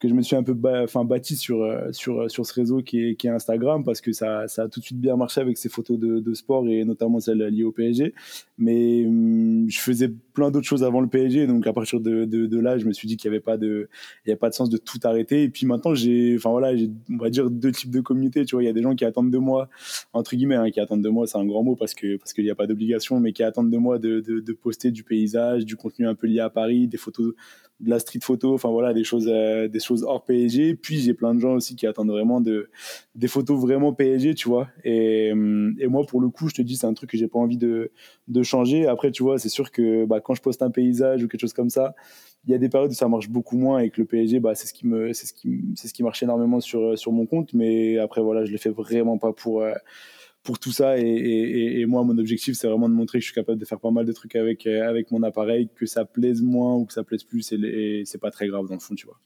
que 0.00 0.08
je 0.08 0.14
me 0.14 0.22
suis 0.22 0.36
un 0.36 0.42
peu 0.42 0.56
enfin 0.82 1.04
bâti 1.04 1.36
sur 1.36 1.62
euh, 1.62 1.90
sur 1.92 2.30
sur 2.30 2.46
ce 2.46 2.54
réseau 2.54 2.82
qui 2.82 3.02
est, 3.02 3.14
qui 3.16 3.26
est 3.26 3.30
Instagram 3.30 3.84
parce 3.84 4.00
que 4.00 4.12
ça 4.12 4.48
ça 4.48 4.62
a 4.64 4.68
tout 4.68 4.80
de 4.80 4.84
suite 4.84 5.00
bien 5.00 5.16
marché 5.16 5.40
avec 5.40 5.58
ces 5.58 5.68
photos 5.68 5.98
de, 5.98 6.20
de 6.20 6.34
sport 6.34 6.66
et 6.68 6.84
notamment 6.84 7.20
celles 7.20 7.42
liées 7.48 7.64
au 7.64 7.72
PSG 7.72 8.14
mais 8.58 9.04
hum, 9.06 9.66
je 9.68 9.78
faisais 9.78 10.12
plein 10.32 10.50
d'autres 10.50 10.66
choses 10.66 10.84
avant 10.84 11.00
le 11.00 11.08
PSG 11.08 11.46
donc 11.46 11.66
à 11.66 11.72
partir 11.72 12.00
de, 12.00 12.58
là 12.58 12.78
je 12.78 12.86
me 12.86 12.92
suis 12.92 13.08
dit 13.08 13.16
qu'il 13.16 13.28
y 13.30 13.32
avait 13.32 13.40
pas 13.40 13.56
de 13.56 13.88
il 14.26 14.30
y 14.30 14.32
a 14.32 14.36
pas 14.36 14.48
de 14.48 14.54
sens 14.54 14.70
de 14.70 14.76
tout 14.76 15.00
arrêter 15.04 15.42
et 15.42 15.48
puis 15.48 15.66
maintenant 15.66 15.94
j'ai 15.94 16.34
enfin 16.36 16.50
voilà 16.50 16.72
on 17.10 17.16
va 17.16 17.30
dire 17.30 17.50
deux 17.50 17.72
types 17.72 17.90
de 17.90 18.00
communautés 18.00 18.44
tu 18.44 18.54
vois 18.54 18.62
il 18.62 18.66
y 18.66 18.70
a 18.70 18.72
des 18.72 18.82
gens 18.82 18.94
qui 18.94 19.04
attendent 19.04 19.30
de 19.30 19.38
moi 19.38 19.68
entre 20.12 20.36
guillemets 20.36 20.56
hein, 20.56 20.70
qui 20.70 20.80
attendent 20.80 21.02
de 21.02 21.08
moi 21.08 21.26
c'est 21.26 21.38
un 21.38 21.46
grand 21.46 21.62
mot 21.62 21.76
parce 21.76 21.94
que 21.94 22.16
parce 22.16 22.32
qu'il 22.32 22.44
n'y 22.44 22.50
a 22.50 22.54
pas 22.54 22.66
d'obligation, 22.66 23.20
mais 23.20 23.32
qui 23.32 23.42
attendent 23.42 23.70
de 23.70 23.76
moi 23.76 23.98
de, 23.98 24.20
de, 24.20 24.52
poster 24.52 24.90
du 24.90 25.04
paysage, 25.04 25.64
du 25.64 25.76
contenu 25.76 26.06
un 26.06 26.14
peu 26.14 26.26
lié 26.26 26.40
à 26.40 26.50
Paris, 26.50 26.88
des 26.88 26.96
photos 26.96 27.34
de 27.80 27.90
la 27.90 27.98
street 27.98 28.20
photo, 28.22 28.54
enfin 28.54 28.70
voilà, 28.70 28.94
des 28.94 29.02
choses, 29.02 29.26
euh, 29.28 29.66
des 29.66 29.80
choses 29.80 30.04
hors 30.04 30.24
PSG. 30.24 30.76
Puis 30.76 30.98
j'ai 30.98 31.14
plein 31.14 31.34
de 31.34 31.40
gens 31.40 31.54
aussi 31.54 31.74
qui 31.74 31.86
attendent 31.86 32.10
vraiment 32.10 32.40
de, 32.40 32.70
des 33.16 33.26
photos 33.26 33.60
vraiment 33.60 33.92
PSG, 33.92 34.34
tu 34.34 34.48
vois. 34.48 34.68
Et, 34.84 35.28
et 35.28 35.86
moi, 35.88 36.06
pour 36.06 36.20
le 36.20 36.28
coup, 36.28 36.48
je 36.48 36.54
te 36.54 36.62
dis, 36.62 36.76
c'est 36.76 36.86
un 36.86 36.94
truc 36.94 37.10
que 37.10 37.18
j'ai 37.18 37.26
pas 37.26 37.40
envie 37.40 37.56
de, 37.56 37.90
de 38.28 38.42
changer. 38.42 38.86
Après, 38.86 39.10
tu 39.10 39.24
vois, 39.24 39.38
c'est 39.38 39.48
sûr 39.48 39.72
que 39.72 40.04
bah, 40.04 40.20
quand 40.22 40.34
je 40.34 40.42
poste 40.42 40.62
un 40.62 40.70
paysage 40.70 41.22
ou 41.22 41.28
quelque 41.28 41.40
chose 41.40 41.52
comme 41.52 41.70
ça, 41.70 41.94
il 42.44 42.50
y 42.50 42.54
a 42.54 42.58
des 42.58 42.68
périodes 42.68 42.90
où 42.90 42.94
ça 42.94 43.08
marche 43.08 43.28
beaucoup 43.28 43.56
moins 43.56 43.78
et 43.78 43.90
que 43.90 44.00
le 44.00 44.06
PSG, 44.06 44.40
bah, 44.40 44.54
c'est 44.54 44.66
ce 44.66 44.74
qui 44.74 44.86
me, 44.86 45.12
c'est 45.12 45.26
ce 45.26 45.32
qui, 45.32 45.64
c'est 45.76 45.86
ce 45.86 45.94
qui 45.94 46.02
marche 46.02 46.22
énormément 46.22 46.60
sur, 46.60 46.98
sur 46.98 47.12
mon 47.12 47.26
compte. 47.26 47.54
Mais 47.54 47.98
après, 47.98 48.20
voilà, 48.20 48.44
je 48.44 48.50
le 48.50 48.58
fais 48.58 48.70
vraiment 48.70 49.16
pas 49.18 49.32
pour, 49.32 49.62
euh, 49.62 49.74
pour 50.42 50.58
tout 50.58 50.72
ça. 50.72 50.98
Et, 50.98 51.84
moi, 51.86 52.02
mon 52.02 52.18
objectif, 52.18 52.56
c'est 52.56 52.66
vraiment 52.66 52.88
de 52.88 52.94
montrer 52.94 53.18
que 53.18 53.22
je 53.22 53.26
suis 53.26 53.34
capable 53.34 53.60
de 53.60 53.64
faire 53.64 53.78
pas 53.78 53.92
mal 53.92 54.06
de 54.06 54.12
trucs 54.12 54.34
avec, 54.34 54.66
euh, 54.66 54.88
avec 54.88 55.12
mon 55.12 55.22
appareil, 55.22 55.68
que 55.74 55.86
ça 55.86 56.04
plaise 56.04 56.42
moins 56.42 56.74
ou 56.74 56.84
que 56.84 56.92
ça 56.92 57.04
plaise 57.04 57.22
plus. 57.22 57.52
Et, 57.52 58.02
c'est 58.06 58.20
pas 58.20 58.32
très 58.32 58.48
grave 58.48 58.66
dans 58.66 58.74
le 58.74 58.80
fond, 58.80 58.96
tu 58.96 59.06
vois. 59.06 59.20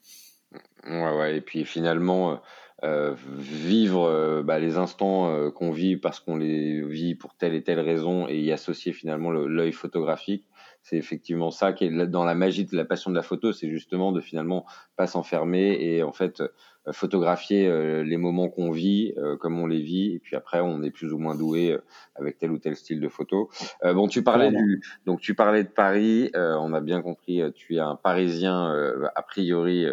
Ouais, 0.86 1.18
ouais. 1.18 1.36
Et 1.38 1.40
puis 1.40 1.64
finalement, 1.64 2.40
euh, 2.84 3.14
vivre 3.38 4.42
bah, 4.42 4.58
les 4.58 4.76
instants 4.76 5.50
qu'on 5.52 5.70
vit 5.70 5.96
parce 5.96 6.20
qu'on 6.20 6.36
les 6.36 6.82
vit 6.82 7.14
pour 7.14 7.34
telle 7.34 7.54
et 7.54 7.62
telle 7.62 7.80
raison 7.80 8.28
et 8.28 8.38
y 8.38 8.52
associer 8.52 8.92
finalement 8.92 9.30
l'œil 9.30 9.72
photographique, 9.72 10.44
c'est 10.86 10.96
effectivement 10.96 11.50
ça 11.50 11.72
qui 11.72 11.84
est 11.84 12.06
dans 12.06 12.24
la 12.24 12.36
magie 12.36 12.64
de 12.64 12.76
la 12.76 12.84
passion 12.84 13.10
de 13.10 13.16
la 13.16 13.22
photo, 13.22 13.52
c'est 13.52 13.68
justement 13.68 14.12
de 14.12 14.20
finalement 14.20 14.64
pas 14.94 15.08
s'enfermer 15.08 15.76
et 15.80 16.04
en 16.04 16.12
fait 16.12 16.40
euh, 16.40 16.92
photographier 16.92 17.66
euh, 17.66 18.04
les 18.04 18.16
moments 18.16 18.48
qu'on 18.48 18.70
vit, 18.70 19.12
euh, 19.16 19.36
comme 19.36 19.58
on 19.58 19.66
les 19.66 19.82
vit, 19.82 20.14
et 20.14 20.20
puis 20.20 20.36
après 20.36 20.60
on 20.60 20.84
est 20.84 20.92
plus 20.92 21.12
ou 21.12 21.18
moins 21.18 21.34
doué 21.34 21.76
avec 22.14 22.38
tel 22.38 22.52
ou 22.52 22.58
tel 22.58 22.76
style 22.76 23.00
de 23.00 23.08
photo. 23.08 23.50
bon, 23.82 24.06
tu 24.06 24.22
parlais 24.22 24.52
du, 24.52 24.80
donc 25.06 25.20
tu 25.20 25.34
parlais 25.34 25.64
de 25.64 25.68
Paris, 25.68 26.30
on 26.34 26.72
a 26.72 26.80
bien 26.80 27.02
compris, 27.02 27.42
tu 27.56 27.74
es 27.74 27.80
un 27.80 27.96
Parisien 27.96 28.72
a 29.14 29.22
priori 29.22 29.86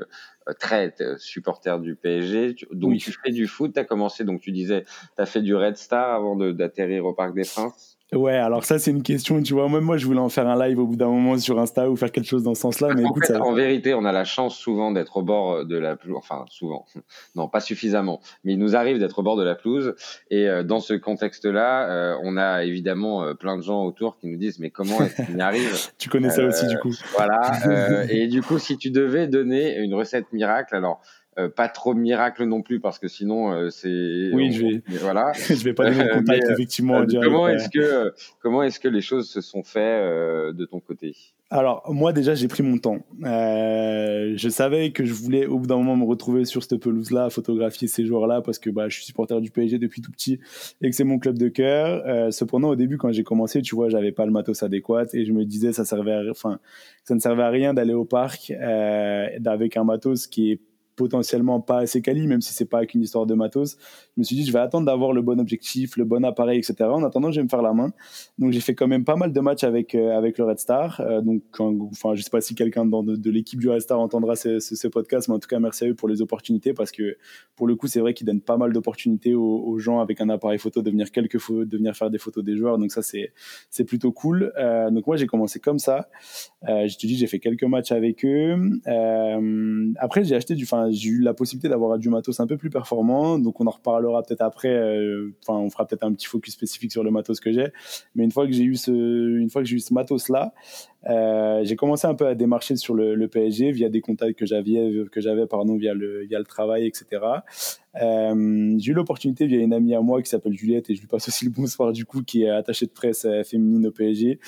très 0.60 0.94
supporter 1.18 1.80
du 1.80 1.96
PSG. 1.96 2.56
Donc 2.72 2.98
tu 2.98 3.12
fais 3.12 3.32
du 3.32 3.48
foot, 3.48 3.74
tu 3.74 3.80
as 3.80 3.86
commencé, 3.86 4.24
donc 4.26 4.42
tu 4.42 4.52
disais, 4.52 4.84
tu 4.84 5.22
as 5.22 5.26
fait 5.26 5.42
du 5.42 5.56
Red 5.56 5.78
Star 5.78 6.14
avant 6.14 6.36
d'atterrir 6.36 7.06
au 7.06 7.14
Parc 7.14 7.34
des 7.34 7.46
Princes. 7.46 7.93
Ouais, 8.12 8.36
alors 8.36 8.64
ça 8.64 8.78
c'est 8.78 8.92
une 8.92 9.02
question, 9.02 9.42
tu 9.42 9.54
vois, 9.54 9.68
même 9.70 9.84
moi 9.84 9.98
je 9.98 10.06
voulais 10.06 10.20
en 10.20 10.30
faire 10.30 10.48
un 10.48 10.68
live 10.68 10.78
au 10.78 10.86
bout 10.86 10.96
d'un 10.96 11.08
moment 11.08 11.38
sur 11.38 11.60
Insta 11.60 11.90
ou 11.90 11.96
faire 11.96 12.12
quelque 12.12 12.28
chose 12.28 12.44
dans 12.44 12.54
ce 12.54 12.62
sens-là, 12.62 12.90
mais 12.96 13.04
en 13.04 13.10
écoute, 13.10 13.32
En 13.32 13.54
vérité, 13.54 13.94
on 13.96 14.06
a 14.06 14.12
la 14.12 14.24
chance 14.24 14.56
souvent 14.56 14.92
d'être 14.92 15.18
au 15.18 15.24
bord 15.24 15.66
de 15.66 15.78
la 15.78 15.96
pelouse, 15.96 16.18
enfin 16.18 16.46
souvent, 16.50 16.86
non 17.36 17.48
pas 17.48 17.60
suffisamment, 17.60 18.22
mais 18.44 18.54
il 18.54 18.60
nous 18.60 18.76
arrive 18.76 19.00
d'être 19.00 19.20
au 19.20 19.24
bord 19.24 19.36
de 19.36 19.44
la 19.44 19.56
pelouse, 19.56 19.96
et 20.30 20.48
euh, 20.48 20.64
dans 20.64 20.80
ce 20.80 20.94
contexte-là, 20.94 21.90
euh, 21.90 22.18
on 22.24 22.38
a 22.38 22.64
évidemment 22.64 23.24
euh, 23.24 23.34
plein 23.34 23.58
de 23.58 23.64
gens 23.64 23.84
autour 23.84 24.18
qui 24.18 24.28
nous 24.28 24.38
disent 24.38 24.60
mais 24.60 24.70
comment 24.70 25.02
est-ce 25.02 25.24
qu'on 25.24 25.38
y 25.38 25.42
arrive 25.42 25.76
Tu 25.98 26.10
connais 26.10 26.30
ça 26.30 26.44
aussi 26.46 26.68
du 26.68 26.78
coup. 26.78 26.94
Voilà, 27.16 28.06
et 28.10 28.28
du 28.28 28.44
coup 28.44 28.60
si 28.60 28.78
tu 28.78 28.92
devais 28.92 29.28
donner 29.28 29.78
une 29.78 29.96
recette 29.96 30.32
miracle, 30.34 30.76
alors 30.76 31.02
euh, 31.40 31.50
pas 31.50 31.68
trop 31.68 31.96
miracle 31.96 32.44
non 32.44 32.62
plus 32.62 32.80
parce 32.80 33.00
que 33.00 33.08
sinon 33.08 33.52
euh, 33.52 33.72
c'est 33.72 34.30
oui 34.34 34.52
je 34.52 34.66
vais 34.66 34.84
voilà. 35.00 35.32
je 35.34 35.64
vais 35.64 35.74
pas 35.74 35.90
donner 35.90 36.04
le 36.04 36.14
contact 36.20 36.44
euh, 36.44 36.54
effectivement 36.54 37.04
comment 37.08 37.48
est-ce 37.48 37.70
que 37.70 38.14
comment 38.40 38.62
est-ce 38.62 38.80
que 38.80 38.88
les 38.88 39.02
choses 39.02 39.28
se 39.28 39.42
sont 39.42 39.64
faites 39.64 40.04
de 40.56 40.66
ton 40.66 40.80
côté? 40.80 41.16
Alors 41.50 41.84
moi 41.92 42.14
déjà 42.14 42.36
j'ai 42.36 42.48
pris 42.48 42.62
mon 42.62 42.78
temps. 42.78 43.00
Je 43.24 44.48
savais 44.50 44.92
que 44.92 45.06
je 45.06 45.14
voulais 45.14 45.48
au 45.48 45.58
bout 45.58 45.66
d'un 45.66 45.78
moment 45.78 45.96
me 45.96 46.06
retrouver 46.06 46.46
sur 46.46 46.62
cette 46.62 46.80
pelouse 46.80 47.10
là 47.10 47.32
photographier 47.32 47.88
ces 47.88 48.06
joueurs 48.06 48.28
là 48.28 48.42
parce 48.42 48.60
que 48.60 48.70
bah, 48.70 48.88
je 48.90 48.98
suis 48.98 49.06
supporter 49.06 49.42
du 49.42 49.50
PSG 49.50 49.80
depuis 49.80 50.02
tout 50.02 50.12
petit 50.12 50.40
et 50.82 50.90
que 50.90 50.96
c'est 50.96 51.04
mon 51.04 51.18
club 51.18 51.40
de 51.40 51.48
cœur. 51.48 52.32
Cependant 52.32 52.70
au 52.70 52.76
début 52.76 52.98
quand 52.98 53.12
j'ai 53.12 53.24
commencé 53.24 53.64
tu 53.64 53.76
vois 53.76 53.90
j'avais 53.90 54.12
pas 54.12 54.28
le 54.28 54.32
matos 54.32 54.62
adéquat 54.62 55.06
et 55.14 55.26
je 55.26 55.32
me 55.32 55.46
disais 55.46 55.74
ça 55.74 55.84
servait 55.84 56.30
enfin 56.30 56.60
ça 57.06 57.16
ne 57.16 57.20
servait 57.20 57.44
à 57.44 57.50
rien 57.50 57.74
d'aller 57.74 57.94
au 57.94 58.06
parc 58.06 58.52
avec 58.52 59.78
un 59.78 59.84
matos 59.84 60.28
qui 60.28 60.52
est 60.52 60.60
potentiellement 60.96 61.60
pas 61.60 61.80
assez 61.80 62.02
quali, 62.02 62.28
même 62.28 62.42
si 62.42 62.54
c'est 62.54 62.66
pas 62.66 62.86
qu'une 62.86 63.02
histoire 63.02 63.26
de 63.26 63.34
matos. 63.34 63.78
Je 64.16 64.22
me 64.22 64.24
suis 64.24 64.36
dit, 64.36 64.46
je 64.46 64.52
vais 64.52 64.60
attendre 64.60 64.86
d'avoir 64.86 65.14
le 65.14 65.22
bon 65.22 65.40
objectif, 65.40 65.98
le 65.98 66.06
bon 66.06 66.24
appareil, 66.24 66.60
etc. 66.60 66.76
En 66.84 67.04
attendant, 67.04 67.32
je 67.32 67.40
vais 67.40 67.44
me 67.44 67.50
faire 67.50 67.62
la 67.62 67.74
main. 67.74 67.92
Donc, 68.38 68.52
j'ai 68.52 68.60
fait 68.60 68.76
quand 68.76 68.88
même 68.88 69.04
pas 69.04 69.16
mal 69.16 69.34
de 69.34 69.40
matchs 69.40 69.64
avec, 69.64 69.96
euh, 69.96 70.18
avec 70.18 70.38
le 70.38 70.46
Red 70.46 70.60
Star. 70.60 71.02
Euh, 71.02 71.22
donc, 71.22 71.42
enfin, 71.60 72.16
je 72.16 72.22
sais 72.22 72.30
pas 72.30 72.42
si 72.42 72.56
quelqu'un 72.56 72.86
de, 72.86 73.16
de 73.16 73.32
l'équipe 73.32 73.60
du 73.60 73.70
Red 73.70 73.82
Star 73.82 74.00
entendra 74.00 74.36
ce, 74.36 74.88
podcast, 74.88 75.28
mais 75.28 75.36
en 75.36 75.40
tout 75.40 75.48
cas, 75.48 75.60
merci 75.60 75.86
à 75.86 75.88
eux 75.90 75.96
pour 75.96 76.08
les 76.08 76.22
opportunités 76.22 76.74
parce 76.74 76.92
que, 76.92 77.18
pour 77.56 77.68
le 77.68 77.76
coup, 77.76 77.88
c'est 77.88 78.00
vrai 78.00 78.14
qu'ils 78.14 78.28
donnent 78.28 78.42
pas 78.42 78.58
mal 78.58 78.74
d'opportunités 78.74 79.34
aux, 79.34 79.80
gens 79.80 80.00
avec 80.00 80.22
un 80.22 80.30
appareil 80.30 80.60
photo 80.60 80.82
de 80.82 80.92
venir 80.92 81.12
quelques 81.12 81.40
de 81.50 81.94
faire 81.94 82.10
des 82.10 82.18
photos 82.18 82.44
des 82.44 82.56
joueurs. 82.56 82.78
Donc, 82.78 82.92
ça, 82.92 83.02
c'est, 83.02 83.34
c'est 83.70 83.84
plutôt 83.84 84.12
cool. 84.12 84.54
Euh, 84.58 84.92
donc, 84.92 85.08
moi, 85.08 85.16
j'ai 85.18 85.28
commencé 85.28 85.60
comme 85.60 85.80
ça. 85.80 86.10
je 86.64 86.96
te 86.96 87.08
dis, 87.08 87.18
j'ai 87.18 87.28
fait 87.28 87.40
quelques 87.40 87.64
matchs 87.64 87.92
avec 87.92 88.24
eux. 88.26 88.56
après, 89.98 90.24
j'ai 90.24 90.36
acheté 90.36 90.56
du, 90.56 90.66
j'ai 90.92 91.10
eu 91.10 91.22
la 91.22 91.34
possibilité 91.34 91.70
d'avoir 91.70 91.98
du 91.98 92.10
matos 92.10 92.40
un 92.40 92.48
peu 92.48 92.58
plus 92.58 92.70
performant. 92.70 93.38
Donc, 93.40 93.60
on 93.62 93.68
en 93.68 93.72
reparlera 93.72 94.24
peut-être 94.24 94.42
après. 94.42 94.70
Euh, 94.70 95.34
enfin, 95.42 95.60
on 95.60 95.70
fera 95.70 95.86
peut-être 95.86 96.04
un 96.04 96.14
petit 96.14 96.28
focus 96.28 96.54
spécifique 96.54 96.92
sur 96.92 97.04
le 97.04 97.12
matos 97.12 97.40
que 97.40 97.52
j'ai. 97.52 97.68
Mais 98.16 98.24
une 98.24 98.32
fois 98.32 98.46
que 98.46 98.54
j'ai 98.54 98.64
eu 98.64 98.76
ce, 98.76 98.92
une 98.92 99.50
fois 99.50 99.62
que 99.62 99.68
j'ai 99.68 99.76
eu 99.76 99.80
ce 99.80 99.94
matos-là, 99.94 100.54
euh, 101.10 101.62
j'ai 101.64 101.76
commencé 101.76 102.08
un 102.08 102.16
peu 102.16 102.28
à 102.28 102.36
démarcher 102.36 102.76
sur 102.76 102.94
le, 102.94 103.28
PSG 103.28 103.72
via 103.72 103.90
des 103.90 104.02
contacts 104.02 104.38
que 104.38 104.46
j'avais, 104.46 104.92
que 105.12 105.22
j'avais 105.22 105.48
pardon, 105.48 105.76
via 105.76 105.94
le, 105.94 106.24
via 106.26 106.40
le 106.40 106.46
travail, 106.46 106.86
etc. 106.86 107.22
Euh, 108.02 108.76
j'ai 108.78 108.92
eu 108.92 108.96
l'opportunité 108.96 109.48
via 109.48 109.60
une 109.60 109.74
amie 109.74 109.96
à 109.96 110.02
moi 110.02 110.22
qui 110.22 110.30
s'appelle 110.30 110.54
Juliette 110.54 110.90
et 110.90 110.96
je 110.96 111.02
lui 111.02 111.08
passe 111.08 111.28
aussi 111.28 111.46
le 111.46 111.52
bonsoir 111.52 111.94
du 111.94 112.06
coup, 112.06 112.22
qui 112.22 112.44
est 112.44 112.50
attachée 112.50 112.86
de 112.86 112.92
presse 112.92 113.28
féminine 113.46 113.88
au 113.88 113.92
PSG. 113.92 114.40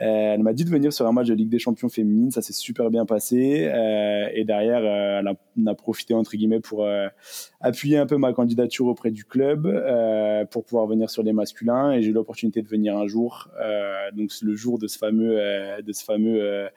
Euh, 0.00 0.34
elle 0.34 0.42
m'a 0.42 0.52
dit 0.54 0.64
de 0.64 0.70
venir 0.70 0.92
sur 0.92 1.06
un 1.06 1.12
match 1.12 1.28
de 1.28 1.34
Ligue 1.34 1.50
des 1.50 1.58
Champions 1.58 1.90
féminine, 1.90 2.30
ça 2.30 2.40
s'est 2.40 2.54
super 2.54 2.90
bien 2.90 3.04
passé. 3.04 3.68
Euh, 3.72 4.28
et 4.32 4.44
derrière, 4.44 4.80
euh, 4.82 5.20
elle 5.20 5.28
a, 5.28 5.34
on 5.60 5.66
a 5.66 5.74
profité 5.74 6.14
entre 6.14 6.36
guillemets 6.36 6.60
pour 6.60 6.86
appuyer 7.60 7.98
un 7.98 8.06
peu 8.06 8.16
ma 8.16 8.32
candidature 8.32 8.86
auprès 8.86 9.10
du 9.10 9.24
club 9.24 9.68
pour 10.50 10.64
pouvoir 10.64 10.86
venir 10.86 11.10
sur 11.10 11.22
les 11.22 11.32
masculins. 11.32 11.92
Et 11.92 12.02
j'ai 12.02 12.10
eu 12.10 12.12
l'opportunité 12.12 12.62
de 12.62 12.68
venir 12.68 12.96
un 12.96 13.06
jour, 13.06 13.48
donc 14.14 14.30
le 14.42 14.54
jour 14.54 14.78
de 14.78 14.86
ce 14.86 14.96
fameux, 14.96 15.36
de 15.82 15.92
ce 15.92 16.04
fameux 16.04 16.68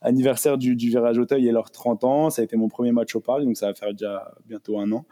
anniversaire 0.00 0.58
du, 0.58 0.76
du 0.76 0.88
Virage 0.88 1.18
Auteuil 1.18 1.48
et 1.48 1.52
leurs 1.52 1.70
30 1.70 2.04
ans. 2.04 2.30
Ça 2.30 2.42
a 2.42 2.44
été 2.44 2.56
mon 2.56 2.68
premier 2.68 2.92
match 2.92 3.14
au 3.16 3.20
parc, 3.20 3.42
donc 3.42 3.56
ça 3.56 3.66
va 3.66 3.74
faire 3.74 3.92
déjà 3.92 4.32
bientôt 4.46 4.78
un 4.78 4.92
an. 4.92 5.04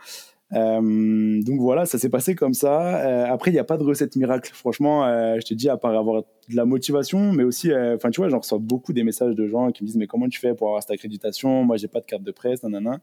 Euh, 0.52 1.42
donc 1.42 1.60
voilà, 1.60 1.86
ça 1.86 1.98
s'est 1.98 2.08
passé 2.08 2.34
comme 2.34 2.54
ça. 2.54 3.04
Euh, 3.04 3.26
après, 3.32 3.50
il 3.50 3.54
n'y 3.54 3.60
a 3.60 3.64
pas 3.64 3.76
de 3.76 3.84
recette 3.84 4.16
miracle. 4.16 4.50
Franchement, 4.54 5.04
euh, 5.04 5.36
je 5.40 5.46
te 5.46 5.54
dis, 5.54 5.68
à 5.68 5.76
part 5.76 5.94
avoir 5.94 6.22
de 6.22 6.56
la 6.56 6.64
motivation, 6.64 7.32
mais 7.32 7.44
aussi, 7.44 7.72
enfin, 7.74 8.10
tu 8.10 8.20
vois, 8.20 8.28
j'en 8.28 8.38
reçois 8.38 8.58
beaucoup 8.58 8.92
des 8.92 9.02
messages 9.02 9.34
de 9.34 9.46
gens 9.46 9.72
qui 9.72 9.82
me 9.82 9.86
disent, 9.86 9.96
mais 9.96 10.06
comment 10.06 10.28
tu 10.28 10.38
fais 10.38 10.54
pour 10.54 10.68
avoir 10.68 10.82
cette 10.82 10.92
accréditation? 10.92 11.64
Moi, 11.64 11.76
j'ai 11.76 11.88
pas 11.88 12.00
de 12.00 12.06
carte 12.06 12.22
de 12.22 12.32
presse, 12.32 12.62
nanana. 12.62 13.00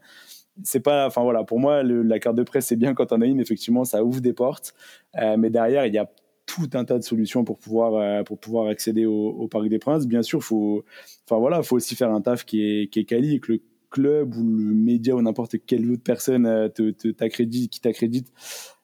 C'est 0.63 0.81
pas, 0.81 1.07
enfin 1.07 1.23
voilà, 1.23 1.43
pour 1.43 1.59
moi, 1.59 1.83
la 1.83 2.19
carte 2.19 2.35
de 2.35 2.43
presse, 2.43 2.67
c'est 2.67 2.75
bien 2.75 2.93
quand 2.93 3.11
on 3.11 3.21
a 3.21 3.25
une. 3.25 3.39
Effectivement, 3.39 3.85
ça 3.85 4.03
ouvre 4.03 4.21
des 4.21 4.33
portes, 4.33 4.73
mais 5.15 5.49
derrière, 5.49 5.85
il 5.87 5.93
y 5.93 5.97
a 5.97 6.09
tout 6.45 6.69
un 6.73 6.85
tas 6.85 6.99
de 6.99 7.03
solutions 7.03 7.43
pour 7.43 7.57
pouvoir 7.57 8.23
pour 8.25 8.37
pouvoir 8.37 8.67
accéder 8.67 9.05
au, 9.05 9.47
Parc 9.47 9.67
des 9.67 9.79
Princes. 9.79 10.05
Bien 10.05 10.21
sûr, 10.21 10.43
faut, 10.43 10.85
enfin 11.25 11.39
voilà, 11.39 11.63
faut 11.63 11.77
aussi 11.77 11.95
faire 11.95 12.11
un 12.11 12.21
taf 12.21 12.45
qui 12.45 12.61
est 12.61 12.87
qui 12.87 12.99
est 12.99 13.05
quali 13.05 13.39
que 13.39 13.53
le 13.53 13.61
club 13.93 14.35
ou 14.35 14.43
le 14.43 14.73
média 14.73 15.15
ou 15.15 15.21
n'importe 15.21 15.55
quelle 15.65 15.89
autre 15.91 16.03
personne 16.03 16.43
te, 16.73 17.11
t'accrédite, 17.11 17.71
qui 17.71 17.79
t'accrédite 17.79 18.27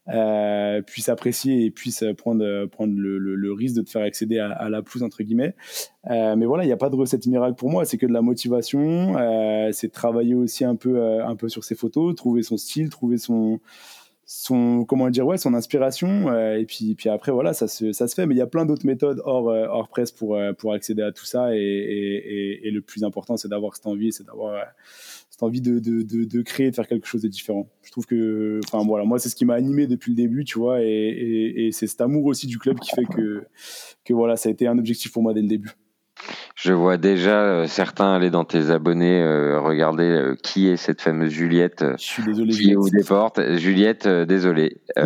euh, 0.09 0.81
puisse 0.81 1.07
apprécier 1.07 1.65
et 1.65 1.71
puisse 1.71 2.03
prendre, 2.17 2.65
prendre 2.67 2.93
le, 2.95 3.53
risque 3.53 3.75
de 3.75 3.81
te 3.81 3.89
faire 3.89 4.01
accéder 4.01 4.39
à, 4.39 4.69
la 4.69 4.81
plus 4.81 5.03
entre 5.03 5.21
guillemets. 5.21 5.55
Euh, 6.09 6.35
mais 6.35 6.45
voilà, 6.45 6.63
il 6.63 6.67
n'y 6.67 6.73
a 6.73 6.77
pas 6.77 6.89
de 6.89 6.95
recette 6.95 7.27
miracle 7.27 7.55
pour 7.55 7.69
moi, 7.69 7.85
c'est 7.85 7.97
que 7.97 8.05
de 8.05 8.13
la 8.13 8.21
motivation, 8.21 9.17
euh, 9.17 9.69
c'est 9.71 9.91
travailler 9.91 10.33
aussi 10.33 10.65
un 10.65 10.75
peu, 10.75 11.21
un 11.21 11.35
peu 11.35 11.49
sur 11.49 11.63
ses 11.63 11.75
photos, 11.75 12.15
trouver 12.15 12.41
son 12.41 12.57
style, 12.57 12.89
trouver 12.89 13.17
son, 13.17 13.59
son 14.31 14.85
comment 14.85 15.09
dire 15.09 15.25
ouais 15.25 15.39
son 15.39 15.55
inspiration 15.55 16.31
et 16.53 16.63
puis 16.65 16.93
puis 16.93 17.09
après 17.09 17.31
voilà 17.31 17.53
ça 17.53 17.67
se, 17.67 17.93
ça 17.93 18.07
se 18.07 18.13
fait 18.13 18.27
mais 18.27 18.35
il 18.35 18.37
y 18.37 18.41
a 18.41 18.47
plein 18.47 18.67
d'autres 18.67 18.85
méthodes 18.85 19.19
hors 19.25 19.47
hors 19.47 19.87
presse 19.87 20.11
pour 20.11 20.39
pour 20.59 20.73
accéder 20.73 21.01
à 21.01 21.11
tout 21.11 21.25
ça 21.25 21.55
et, 21.55 22.59
et, 22.63 22.69
le 22.69 22.81
plus 22.81 23.03
important 23.03 23.37
c'est 23.37 23.47
d'avoir 23.47 23.75
cette 23.75 23.87
envie 23.87 24.11
c'est 24.11 24.27
d'avoir 24.27 24.53
envie 25.43 25.61
de, 25.61 25.79
de, 25.79 26.03
de, 26.03 26.41
créer, 26.41 26.69
de 26.69 26.75
faire 26.75 26.87
quelque 26.87 27.07
chose 27.07 27.21
de 27.21 27.27
différent. 27.27 27.69
Je 27.83 27.91
trouve 27.91 28.05
que, 28.05 28.59
enfin 28.65 28.85
voilà, 28.85 29.05
moi 29.05 29.19
c'est 29.19 29.29
ce 29.29 29.35
qui 29.35 29.45
m'a 29.45 29.55
animé 29.55 29.87
depuis 29.87 30.11
le 30.11 30.15
début, 30.15 30.43
tu 30.45 30.59
vois, 30.59 30.83
et, 30.83 30.87
et 30.87 31.71
c'est 31.71 31.87
cet 31.87 32.01
amour 32.01 32.25
aussi 32.25 32.47
du 32.47 32.57
club 32.57 32.79
qui 32.79 32.89
fait 32.91 33.05
que, 33.05 33.43
que 34.05 34.13
voilà, 34.13 34.35
ça 34.37 34.49
a 34.49 34.51
été 34.51 34.67
un 34.67 34.77
objectif 34.77 35.11
pour 35.11 35.23
moi 35.23 35.33
dès 35.33 35.41
le 35.41 35.47
début. 35.47 35.71
Je 36.61 36.73
vois 36.73 36.97
déjà 36.97 37.41
euh, 37.41 37.67
certains 37.67 38.15
aller 38.15 38.29
dans 38.29 38.43
tes 38.43 38.69
abonnés 38.69 39.21
euh, 39.21 39.61
regarder 39.61 40.03
euh, 40.03 40.35
qui 40.43 40.67
est 40.67 40.75
cette 40.75 41.01
fameuse 41.01 41.31
Juliette 41.31 41.85
Je 41.97 42.03
suis 42.03 42.23
désolé, 42.23 42.51
qui 42.51 42.71
est 42.71 42.75
au 42.75 42.89
des 42.89 43.03
portes. 43.03 43.39
Juliette, 43.55 44.05
désolé. 44.05 44.75
non, 44.97 45.05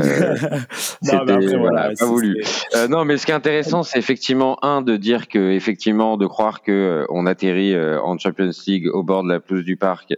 mais 1.03 1.13
après, 1.33 1.57
voilà, 1.57 1.91
pas 1.97 2.05
voulu. 2.07 2.43
non, 2.89 3.05
mais 3.05 3.17
ce 3.17 3.27
qui 3.27 3.31
est 3.31 3.35
intéressant, 3.35 3.83
c'est 3.83 3.99
effectivement 3.99 4.63
un 4.65 4.81
de 4.81 4.97
dire 4.97 5.27
que 5.27 5.51
effectivement 5.51 6.17
de 6.17 6.25
croire 6.25 6.63
que 6.63 7.05
on 7.09 7.27
atterrit 7.27 7.77
en 7.77 8.17
Champions 8.17 8.49
League 8.65 8.89
au 8.91 9.03
bord 9.03 9.23
de 9.23 9.29
la 9.29 9.39
pelouse 9.39 9.63
du 9.63 9.77
parc 9.77 10.15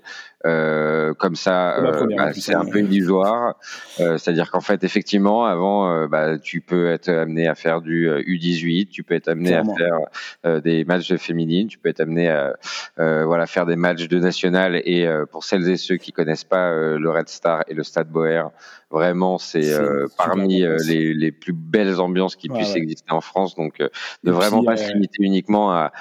comme 1.17 1.35
ça, 1.35 1.77
euh, 1.79 2.07
bah, 2.15 2.31
c'est 2.33 2.53
un 2.53 2.65
peu 2.65 2.79
illusoire. 2.79 3.55
C'est-à-dire 3.97 4.51
qu'en 4.51 4.61
fait, 4.61 4.83
effectivement, 4.83 5.45
avant, 5.45 6.07
bah, 6.07 6.37
tu 6.37 6.61
peux 6.61 6.87
être 6.87 7.09
amené 7.09 7.47
à 7.47 7.55
faire 7.55 7.81
du 7.81 8.07
U18, 8.09 8.89
tu 8.89 9.03
peux 9.03 9.15
être 9.15 9.27
amené 9.27 9.55
à 9.55 9.63
faire 9.63 10.61
des 10.61 10.84
matchs 10.85 11.09
de 11.09 11.17
féminine, 11.17 11.67
tu 11.67 11.77
peux 11.77 11.89
être 11.89 12.01
amené 12.01 12.29
à 12.29 12.55
voilà 12.97 13.45
faire 13.47 13.65
des 13.65 13.75
matchs 13.75 14.07
de 14.07 14.19
national. 14.19 14.75
Et 14.85 15.07
pour 15.31 15.43
celles 15.43 15.69
et 15.69 15.77
ceux 15.77 15.97
qui 15.97 16.11
connaissent 16.11 16.43
pas 16.43 16.71
le 16.71 17.09
Red 17.09 17.29
Star 17.29 17.63
et 17.67 17.73
le 17.73 17.83
Stade 17.83 18.09
Boer, 18.09 18.51
Vraiment, 18.95 19.37
c'est 19.37 19.73
euh, 19.73 20.07
parmi 20.17 20.63
euh, 20.63 20.77
les, 20.87 21.13
les, 21.13 21.33
plus 21.33 21.51
belles 21.51 21.99
ambiances 21.99 22.37
qui 22.37 22.47
puissent 22.47 22.77
exister 22.77 23.11
en 23.11 23.19
France. 23.19 23.53
Donc, 23.53 23.81
euh, 23.81 23.89
ne 24.23 24.31
vraiment 24.31 24.63
pas 24.63 24.77
se 24.77 24.93
limiter 24.93 25.17
uniquement 25.19 25.73
à, 25.73 25.91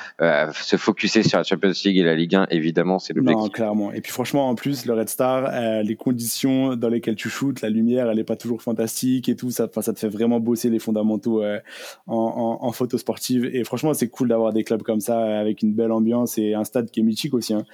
se 0.53 0.77
focuser 0.77 1.25
sur 1.25 1.39
la 1.39 1.43
Champions 1.43 1.73
League 1.85 1.99
et 1.99 2.05
la 2.05 2.15
Ligue 2.15 2.37
1, 2.37 2.47
évidemment, 2.51 3.01
c'est 3.01 3.13
l'objectif. 3.13 3.43
Non, 3.43 3.49
clairement. 3.49 3.93
Et 3.93 4.01
puis, 4.01 4.13
franchement, 4.13 4.49
en 4.49 4.55
plus, 4.55 4.87
le 4.87 4.95
Red 4.95 5.09
Star, 5.09 5.83
les 5.83 5.97
conditions 5.97 6.77
dans 6.77 6.89
lesquelles 6.89 7.17
tu 7.17 7.29
shootes, 7.29 7.63
la 7.63 7.69
lumière, 7.69 8.09
elle 8.09 8.17
n'est 8.17 8.23
pas 8.23 8.37
toujours 8.37 8.63
fantastique 8.63 9.29
et 9.29 9.35
tout. 9.35 9.51
Ça, 9.51 9.69
ça 9.81 9.93
te 9.93 9.99
fait 9.99 10.09
vraiment 10.09 10.39
bosser 10.39 10.71
les 10.71 10.79
fondamentaux 10.79 11.43
en, 11.43 11.59
en, 12.07 12.59
en, 12.61 12.71
photo 12.71 12.97
sportive. 12.97 13.45
Et 13.47 13.65
franchement, 13.65 13.93
c'est 13.93 14.09
cool 14.09 14.29
d'avoir 14.29 14.53
des 14.53 14.63
clubs 14.63 14.85
comme 14.85 15.01
ça 15.01 15.19
avec 15.19 15.63
une 15.63 15.75
belle 15.75 15.91
ambiance 15.91 16.39
et 16.39 16.55
un 16.55 16.63
stade 16.63 16.93
qui 16.93 17.01
est 17.01 17.03
mythique 17.03 17.35
aussi. 17.35 17.55
Hein. 17.55 17.65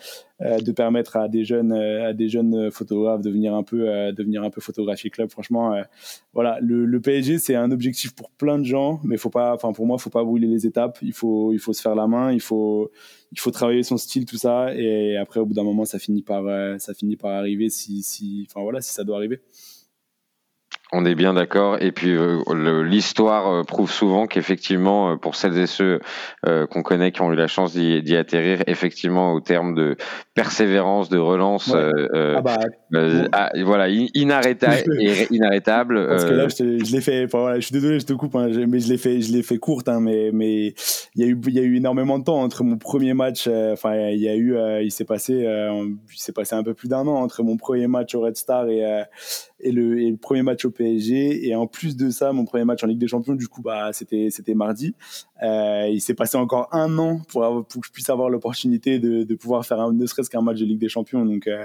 Euh, 0.42 0.58
de 0.58 0.72
permettre 0.72 1.18
à 1.18 1.28
des 1.28 1.44
jeunes 1.44 1.72
euh, 1.72 2.08
à 2.08 2.12
des 2.14 2.30
jeunes 2.30 2.70
photographes 2.70 3.20
de 3.20 3.28
venir 3.28 3.54
un 3.54 3.62
peu 3.62 3.90
euh, 3.90 4.10
de 4.10 4.22
venir 4.22 4.42
un 4.42 4.48
peu 4.48 4.62
photographier 4.62 5.09
franchement 5.28 5.74
voilà 6.32 6.58
le, 6.60 7.00
PSG 7.00 7.38
c'est 7.38 7.54
un 7.54 7.70
objectif 7.70 8.14
pour 8.14 8.30
plein 8.30 8.58
de 8.58 8.64
gens 8.64 9.00
mais 9.04 9.16
faut 9.16 9.30
pas 9.30 9.54
enfin 9.54 9.72
pour 9.72 9.86
moi 9.86 9.98
faut 9.98 10.10
pas 10.10 10.24
brûler 10.24 10.46
les 10.46 10.66
étapes. 10.66 10.98
Il 11.02 11.12
faut 11.12 11.52
il 11.52 11.58
faut 11.58 11.72
se 11.72 11.82
faire 11.82 11.94
la 11.94 12.06
main 12.06 12.32
il 12.32 12.40
faut 12.40 12.90
il 13.32 13.38
faut 13.38 13.50
travailler 13.50 13.82
son 13.82 13.96
style 13.96 14.24
tout 14.24 14.38
ça. 14.38 14.74
Et 14.74 15.16
après 15.16 15.40
au 15.40 15.46
bout 15.46 15.54
d'un 15.54 15.64
moment 15.64 15.84
ça 15.84 15.98
finit 15.98 16.22
par 16.22 16.44
ça 16.80 16.94
finit 16.94 17.16
par 17.16 17.32
arriver 17.32 17.70
si 17.70 18.46
voilà 18.54 18.80
si 18.80 18.92
ça 18.92 19.04
doit 19.04 19.16
arriver 19.16 19.40
on 20.92 21.04
est 21.04 21.14
bien 21.14 21.34
d'accord. 21.34 21.80
Et 21.80 21.92
puis 21.92 22.10
euh, 22.10 22.42
l'histoire 22.82 23.52
euh, 23.52 23.62
prouve 23.62 23.90
souvent 23.90 24.26
qu'effectivement, 24.26 25.12
euh, 25.12 25.16
pour 25.16 25.36
celles 25.36 25.56
et 25.58 25.66
ceux 25.66 26.00
qu'on 26.44 26.82
connaît 26.82 27.12
qui 27.12 27.22
ont 27.22 27.32
eu 27.32 27.36
la 27.36 27.46
chance 27.46 27.74
d'y 27.74 28.16
atterrir, 28.16 28.62
effectivement, 28.66 29.32
au 29.32 29.40
terme 29.40 29.74
de 29.74 29.96
persévérance, 30.34 31.08
de 31.08 31.18
relance, 31.18 31.72
ah 31.74 32.40
bah, 32.40 32.58
ah, 33.32 33.50
voilà, 33.64 33.88
inarrêtable. 33.88 34.82
inarrêtable 35.30 36.06
Parce 36.08 36.24
que 36.24 36.32
là, 36.32 36.48
je, 36.48 36.92
l'ai 36.92 37.00
fait. 37.00 37.26
Voilà, 37.26 37.60
je 37.60 37.66
suis 37.66 37.72
désolé, 37.72 38.00
je 38.00 38.06
te 38.06 38.12
coupe, 38.12 38.34
hein, 38.36 38.48
mais 38.68 38.80
je 38.80 38.88
l'ai 38.88 38.98
fait, 38.98 39.20
je 39.20 39.32
l'ai 39.32 39.42
fait 39.42 39.58
courte. 39.58 39.88
Hein, 39.88 40.00
mais 40.00 40.30
mais 40.32 40.74
il 41.14 41.22
y 41.22 41.24
a 41.24 41.26
eu 41.26 41.38
il 41.46 41.54
y 41.54 41.58
a 41.58 41.62
eu 41.62 41.76
énormément 41.76 42.18
de 42.18 42.24
temps 42.24 42.40
entre 42.40 42.64
mon 42.64 42.78
premier 42.78 43.14
match. 43.14 43.48
Enfin, 43.48 43.94
il 44.10 44.20
y 44.20 44.28
a 44.28 44.36
eu, 44.36 44.56
il 44.82 44.90
s'est 44.90 45.04
passé, 45.04 45.34
il 45.34 46.18
s'est 46.18 46.32
passé 46.32 46.54
un 46.56 46.62
peu 46.62 46.74
plus 46.74 46.88
d'un 46.88 47.06
an 47.06 47.16
entre 47.16 47.42
mon 47.42 47.56
premier 47.56 47.86
match 47.86 48.14
au 48.14 48.20
Red 48.22 48.36
Star 48.36 48.68
et 48.68 49.04
et 49.62 49.72
le, 49.72 50.00
et 50.00 50.10
le, 50.10 50.16
premier 50.16 50.42
match 50.42 50.64
au 50.64 50.70
PSG. 50.70 51.46
Et 51.46 51.54
en 51.54 51.66
plus 51.66 51.96
de 51.96 52.10
ça, 52.10 52.32
mon 52.32 52.44
premier 52.44 52.64
match 52.64 52.82
en 52.84 52.86
Ligue 52.86 52.98
des 52.98 53.08
Champions, 53.08 53.34
du 53.34 53.48
coup, 53.48 53.62
bah, 53.62 53.92
c'était, 53.92 54.28
c'était 54.30 54.54
mardi. 54.54 54.94
Euh, 55.42 55.88
il 55.90 56.00
s'est 56.00 56.14
passé 56.14 56.36
encore 56.36 56.68
un 56.72 56.98
an 56.98 57.20
pour, 57.28 57.44
avoir, 57.44 57.64
pour 57.64 57.80
que 57.80 57.86
je 57.86 57.92
puisse 57.92 58.10
avoir 58.10 58.28
l'opportunité 58.28 58.98
de, 58.98 59.24
de 59.24 59.34
pouvoir 59.34 59.64
faire 59.64 59.80
un, 59.80 59.92
ne 59.92 60.06
serait-ce 60.06 60.30
qu'un 60.30 60.42
match 60.42 60.58
de 60.58 60.64
Ligue 60.64 60.80
des 60.80 60.88
Champions. 60.88 61.24
Donc, 61.24 61.46
euh, 61.46 61.64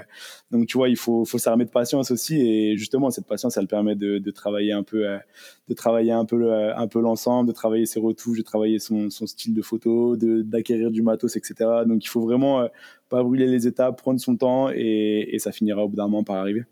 donc 0.50 0.66
tu 0.66 0.78
vois, 0.78 0.88
il 0.88 0.96
faut, 0.96 1.24
faut 1.24 1.38
s'armer 1.38 1.64
de 1.64 1.70
patience 1.70 2.10
aussi. 2.10 2.40
Et 2.40 2.76
justement, 2.76 3.10
cette 3.10 3.26
patience, 3.26 3.56
elle 3.56 3.66
permet 3.66 3.94
de, 3.94 4.18
de 4.18 4.30
travailler 4.30 4.72
un 4.72 4.82
peu, 4.82 5.08
euh, 5.08 5.18
de 5.68 5.74
travailler 5.74 6.12
un 6.12 6.24
peu, 6.24 6.52
un 6.52 6.88
peu 6.88 7.00
l'ensemble, 7.00 7.48
de 7.48 7.54
travailler 7.54 7.86
ses 7.86 8.00
retouches, 8.00 8.38
de 8.38 8.44
travailler 8.44 8.78
son, 8.78 9.10
son 9.10 9.26
style 9.26 9.54
de 9.54 9.62
photo, 9.62 10.16
de, 10.16 10.42
d'acquérir 10.42 10.90
du 10.90 11.02
matos, 11.02 11.36
etc. 11.36 11.54
Donc, 11.86 12.04
il 12.04 12.08
faut 12.08 12.20
vraiment 12.20 12.60
euh, 12.60 12.68
pas 13.08 13.22
brûler 13.22 13.46
les 13.46 13.66
étapes, 13.66 13.98
prendre 13.98 14.20
son 14.20 14.36
temps 14.36 14.70
et, 14.70 15.28
et 15.32 15.38
ça 15.38 15.52
finira 15.52 15.84
au 15.84 15.88
bout 15.88 15.96
d'un 15.96 16.04
moment 16.04 16.24
par 16.24 16.36
arriver. 16.36 16.64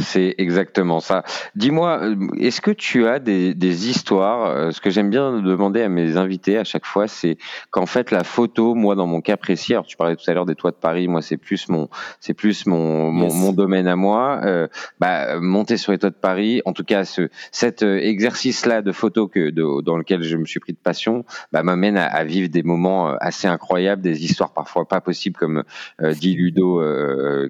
C'est 0.00 0.34
exactement 0.38 1.00
ça. 1.00 1.22
Dis-moi, 1.54 2.00
euh, 2.02 2.16
est-ce 2.38 2.60
que 2.60 2.70
tu 2.70 3.06
as 3.06 3.18
des, 3.18 3.54
des 3.54 3.88
histoires 3.88 4.46
euh, 4.50 4.70
Ce 4.72 4.80
que 4.80 4.90
j'aime 4.90 5.10
bien 5.10 5.40
demander 5.40 5.82
à 5.82 5.88
mes 5.88 6.16
invités 6.16 6.58
à 6.58 6.64
chaque 6.64 6.84
fois, 6.84 7.06
c'est 7.06 7.38
qu'en 7.70 7.86
fait 7.86 8.10
la 8.10 8.24
photo, 8.24 8.74
moi 8.74 8.96
dans 8.96 9.06
mon 9.06 9.20
cas 9.20 9.36
précis, 9.36 9.72
alors 9.72 9.86
tu 9.86 9.96
parlais 9.96 10.16
tout 10.16 10.28
à 10.28 10.34
l'heure 10.34 10.46
des 10.46 10.56
toits 10.56 10.72
de 10.72 10.76
Paris, 10.76 11.06
moi 11.06 11.22
c'est 11.22 11.36
plus 11.36 11.68
mon, 11.68 11.88
c'est 12.18 12.34
plus 12.34 12.66
mon, 12.66 13.12
mon, 13.12 13.52
domaine 13.52 13.86
à 13.86 13.94
moi. 13.94 14.40
Euh, 14.44 14.66
bah, 14.98 15.38
monter 15.38 15.76
sur 15.76 15.92
les 15.92 15.98
toits 15.98 16.10
de 16.10 16.14
Paris, 16.14 16.60
en 16.64 16.72
tout 16.72 16.84
cas 16.84 17.04
ce, 17.04 17.28
cet 17.52 17.82
euh, 17.82 17.98
exercice-là 17.98 18.82
de 18.82 18.90
photo 18.90 19.28
que 19.28 19.50
de, 19.50 19.82
dans 19.82 19.96
lequel 19.96 20.22
je 20.22 20.36
me 20.36 20.44
suis 20.44 20.60
pris 20.60 20.72
de 20.72 20.78
passion, 20.78 21.24
bah, 21.52 21.62
m'amène 21.62 21.96
à, 21.96 22.06
à, 22.06 22.24
vivre 22.24 22.48
des 22.48 22.62
moments 22.62 23.14
assez 23.20 23.46
incroyables, 23.46 24.02
des 24.02 24.24
histoires 24.24 24.52
parfois 24.52 24.88
pas 24.88 25.00
possibles, 25.00 25.36
comme 25.36 25.62
dit 26.00 26.34
Ludo, 26.34 26.82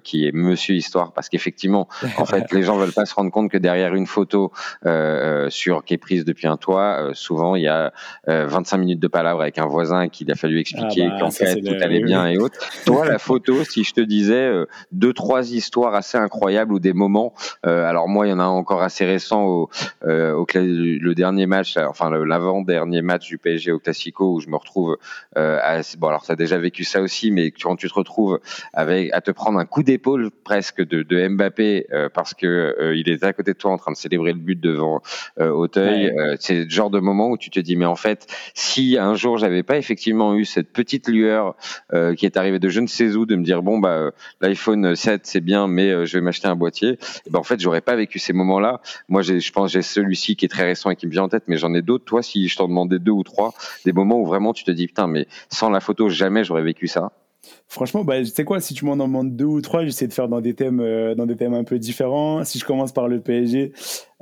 qui 0.02 0.26
est 0.26 0.32
Monsieur 0.32 0.74
Histoire, 0.74 1.12
parce 1.12 1.28
qu'effectivement, 1.28 1.88
en 2.18 2.24
fait, 2.34 2.52
les 2.52 2.62
gens 2.62 2.76
veulent 2.76 2.92
pas 2.92 3.06
se 3.06 3.14
rendre 3.14 3.30
compte 3.30 3.50
que 3.50 3.58
derrière 3.58 3.94
une 3.94 4.06
photo 4.06 4.52
euh, 4.86 4.90
euh, 5.46 5.50
sur 5.50 5.84
qui 5.84 5.94
est 5.94 5.98
prise 5.98 6.24
depuis 6.24 6.46
un 6.46 6.56
toit, 6.56 6.98
euh, 7.00 7.10
souvent 7.14 7.56
il 7.56 7.62
y 7.62 7.68
a 7.68 7.92
25 8.26 8.78
minutes 8.78 9.00
de 9.00 9.08
palabres 9.08 9.42
avec 9.42 9.58
un 9.58 9.66
voisin 9.66 10.08
qu'il 10.08 10.30
a 10.30 10.34
fallu 10.34 10.60
expliquer 10.60 11.06
ah 11.06 11.10
bah, 11.10 11.16
qu'en 11.20 11.30
fait 11.30 11.60
tout 11.60 11.74
allait 11.80 12.02
bien 12.02 12.26
et 12.26 12.38
autres. 12.38 12.58
Toi, 12.86 13.06
la 13.06 13.18
photo, 13.18 13.64
si 13.64 13.84
je 13.84 13.92
te 13.92 14.00
disais 14.00 14.50
deux 14.92 15.12
trois 15.12 15.52
histoires 15.52 15.94
assez 15.94 16.18
incroyables 16.18 16.72
ou 16.72 16.78
des 16.78 16.92
moments. 16.92 17.34
alors 17.62 18.08
moi, 18.08 18.26
il 18.26 18.30
y 18.30 18.32
en 18.32 18.40
a 18.40 18.44
encore 18.44 18.82
assez 18.82 19.04
récent 19.04 19.44
au, 19.44 19.70
au 20.04 20.46
le 20.54 21.12
dernier 21.14 21.46
match, 21.46 21.76
enfin 21.76 22.10
l'avant 22.10 22.62
dernier 22.62 23.02
match 23.02 23.26
du 23.26 23.38
PSG 23.38 23.72
au 23.72 23.78
Classico 23.78 24.34
où 24.34 24.40
je 24.40 24.48
me 24.48 24.56
retrouve. 24.56 24.98
À, 25.36 25.80
bon 25.98 26.08
alors 26.08 26.24
as 26.28 26.36
déjà 26.36 26.58
vécu 26.58 26.84
ça 26.84 27.00
aussi, 27.00 27.30
mais 27.30 27.50
quand 27.50 27.76
tu 27.76 27.88
te 27.88 27.94
retrouves 27.94 28.40
avec 28.72 29.12
à 29.12 29.20
te 29.20 29.30
prendre 29.30 29.58
un 29.58 29.66
coup 29.66 29.82
d'épaule 29.82 30.30
presque 30.44 30.82
de, 30.82 31.02
de 31.02 31.28
Mbappé 31.28 31.86
parce 32.24 32.32
que 32.32 32.46
euh, 32.46 32.96
il 32.96 33.10
est 33.10 33.22
à 33.22 33.34
côté 33.34 33.52
de 33.52 33.58
toi 33.58 33.70
en 33.70 33.76
train 33.76 33.92
de 33.92 33.98
célébrer 33.98 34.32
le 34.32 34.38
but 34.38 34.58
devant 34.58 35.02
euh, 35.38 35.50
Auteuil. 35.50 36.06
Euh, 36.06 36.36
c'est 36.40 36.64
le 36.64 36.70
genre 36.70 36.88
de 36.88 36.98
moment 36.98 37.28
où 37.28 37.36
tu 37.36 37.50
te 37.50 37.60
dis 37.60 37.76
mais 37.76 37.84
en 37.84 37.96
fait, 37.96 38.26
si 38.54 38.96
un 38.98 39.14
jour 39.14 39.36
j'avais 39.36 39.62
pas 39.62 39.76
effectivement 39.76 40.34
eu 40.34 40.46
cette 40.46 40.72
petite 40.72 41.06
lueur 41.08 41.54
qui 42.16 42.24
est 42.24 42.36
arrivée 42.38 42.58
de 42.58 42.68
je 42.70 42.80
ne 42.80 42.86
sais 42.86 43.14
où 43.14 43.26
de 43.26 43.36
me 43.36 43.44
dire 43.44 43.62
bon 43.62 43.78
bah 43.78 44.10
l'iPhone 44.40 44.96
7 44.96 45.26
c'est 45.26 45.42
bien 45.42 45.68
mais 45.68 46.06
je 46.06 46.16
vais 46.16 46.22
m'acheter 46.22 46.48
un 46.48 46.56
boîtier, 46.56 46.92
et 46.92 46.98
eh 47.26 47.30
ben 47.30 47.40
en 47.40 47.42
fait 47.42 47.60
j'aurais 47.60 47.82
pas 47.82 47.94
vécu 47.94 48.18
ces 48.18 48.32
moments-là. 48.32 48.80
Moi 49.08 49.20
je 49.20 49.52
pense 49.52 49.70
j'ai 49.72 49.82
celui-ci 49.82 50.36
qui 50.36 50.46
est 50.46 50.48
très 50.48 50.64
récent 50.64 50.88
et 50.90 50.96
qui 50.96 51.06
me 51.06 51.12
vient 51.12 51.24
en 51.24 51.28
tête, 51.28 51.44
mais 51.46 51.58
j'en 51.58 51.74
ai 51.74 51.82
d'autres. 51.82 52.06
Toi 52.06 52.22
si 52.22 52.48
je 52.48 52.56
t'en 52.56 52.68
demandais 52.68 52.98
deux 52.98 53.12
ou 53.12 53.22
trois, 53.22 53.52
des 53.84 53.92
moments 53.92 54.18
où 54.18 54.24
vraiment 54.24 54.54
tu 54.54 54.64
te 54.64 54.70
dis 54.70 54.86
putain 54.86 55.06
mais 55.06 55.26
sans 55.50 55.68
la 55.68 55.80
photo 55.80 56.08
jamais 56.08 56.42
j'aurais 56.42 56.62
vécu 56.62 56.86
ça. 56.86 57.12
Franchement, 57.68 58.04
bah, 58.04 58.20
tu 58.20 58.26
sais 58.26 58.44
quoi, 58.44 58.60
si 58.60 58.74
tu 58.74 58.84
m'en 58.84 58.96
demandes 58.96 59.34
deux 59.34 59.44
ou 59.44 59.60
trois, 59.60 59.84
j'essaie 59.84 60.06
de 60.06 60.12
faire 60.12 60.28
dans 60.28 60.40
des 60.40 60.54
thèmes, 60.54 60.80
euh, 60.80 61.14
dans 61.14 61.26
des 61.26 61.36
thèmes 61.36 61.54
un 61.54 61.64
peu 61.64 61.78
différents. 61.78 62.44
Si 62.44 62.58
je 62.58 62.64
commence 62.64 62.92
par 62.92 63.08
le 63.08 63.20
PSG, 63.20 63.72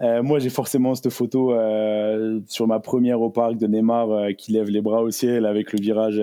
euh, 0.01 0.23
moi 0.23 0.39
j'ai 0.39 0.51
forcément 0.51 0.95
cette 0.95 1.11
photo 1.11 1.53
euh, 1.53 2.41
sur 2.47 2.67
ma 2.67 2.81
première 2.81 3.21
au 3.21 3.31
parc 3.31 3.57
de 3.57 3.67
Neymar 3.67 4.35
qui 4.39 4.53
lève 4.53 4.69
les 4.69 4.81
bras 4.81 5.03
au 5.03 5.11
ciel 5.11 5.45
avec 5.45 5.73
le 5.73 5.81
virage, 5.81 6.21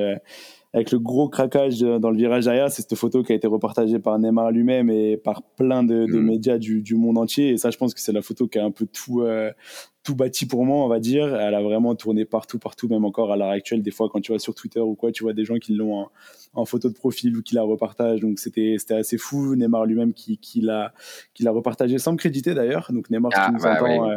avec 0.73 0.91
le 0.91 0.99
gros 0.99 1.29
craquage 1.29 1.79
dans 1.79 2.09
le 2.09 2.17
virage 2.17 2.47
arrière. 2.47 2.71
C'est 2.71 2.81
cette 2.81 2.95
photo 2.95 3.21
qui 3.23 3.31
a 3.31 3.35
été 3.35 3.47
repartagée 3.47 3.99
par 3.99 4.17
Neymar 4.17 4.51
lui-même 4.51 4.89
et 4.89 5.17
par 5.17 5.43
plein 5.43 5.83
de, 5.83 6.05
de 6.05 6.19
mmh. 6.19 6.25
médias 6.25 6.57
du, 6.57 6.81
du, 6.81 6.95
monde 6.95 7.17
entier. 7.17 7.49
Et 7.49 7.57
ça, 7.57 7.69
je 7.69 7.77
pense 7.77 7.93
que 7.93 7.99
c'est 7.99 8.13
la 8.13 8.21
photo 8.21 8.47
qui 8.47 8.59
a 8.59 8.65
un 8.65 8.71
peu 8.71 8.85
tout 8.85 9.23
tout 10.09 10.15
bâti 10.15 10.47
pour 10.47 10.65
moi, 10.65 10.83
on 10.83 10.87
va 10.87 10.99
dire. 10.99 11.35
Elle 11.35 11.53
a 11.53 11.61
vraiment 11.61 11.93
tourné 11.93 12.25
partout, 12.25 12.57
partout, 12.57 12.87
même 12.87 13.05
encore 13.05 13.31
à 13.31 13.37
l'heure 13.37 13.51
actuelle. 13.51 13.83
Des 13.83 13.91
fois, 13.91 14.09
quand 14.11 14.19
tu 14.19 14.31
vas 14.31 14.39
sur 14.39 14.55
Twitter 14.55 14.79
ou 14.79 14.95
quoi, 14.95 15.11
tu 15.11 15.21
vois 15.21 15.33
des 15.33 15.45
gens 15.45 15.57
qui 15.57 15.75
l'ont 15.75 16.07
en, 16.55 16.65
photo 16.65 16.89
de 16.89 16.95
profil 16.95 17.37
ou 17.37 17.43
qui 17.43 17.53
la 17.53 17.61
repartagent. 17.61 18.21
Donc 18.21 18.39
c'était 18.39 18.75
assez 18.89 19.19
fou. 19.19 19.55
Neymar 19.55 19.85
lui-même 19.85 20.13
qui, 20.13 20.39
qui 20.39 20.61
l'a 20.61 20.91
repartagé 21.45 21.99
sans 21.99 22.13
me 22.13 22.17
créditer 22.17 22.55
d'ailleurs. 22.55 22.87
Donc 22.91 23.11
Neymar, 23.11 23.31
si 23.35 23.39
tu 23.39 23.53
nous 23.53 23.61
bah 23.61 23.77
entends, 23.79 24.09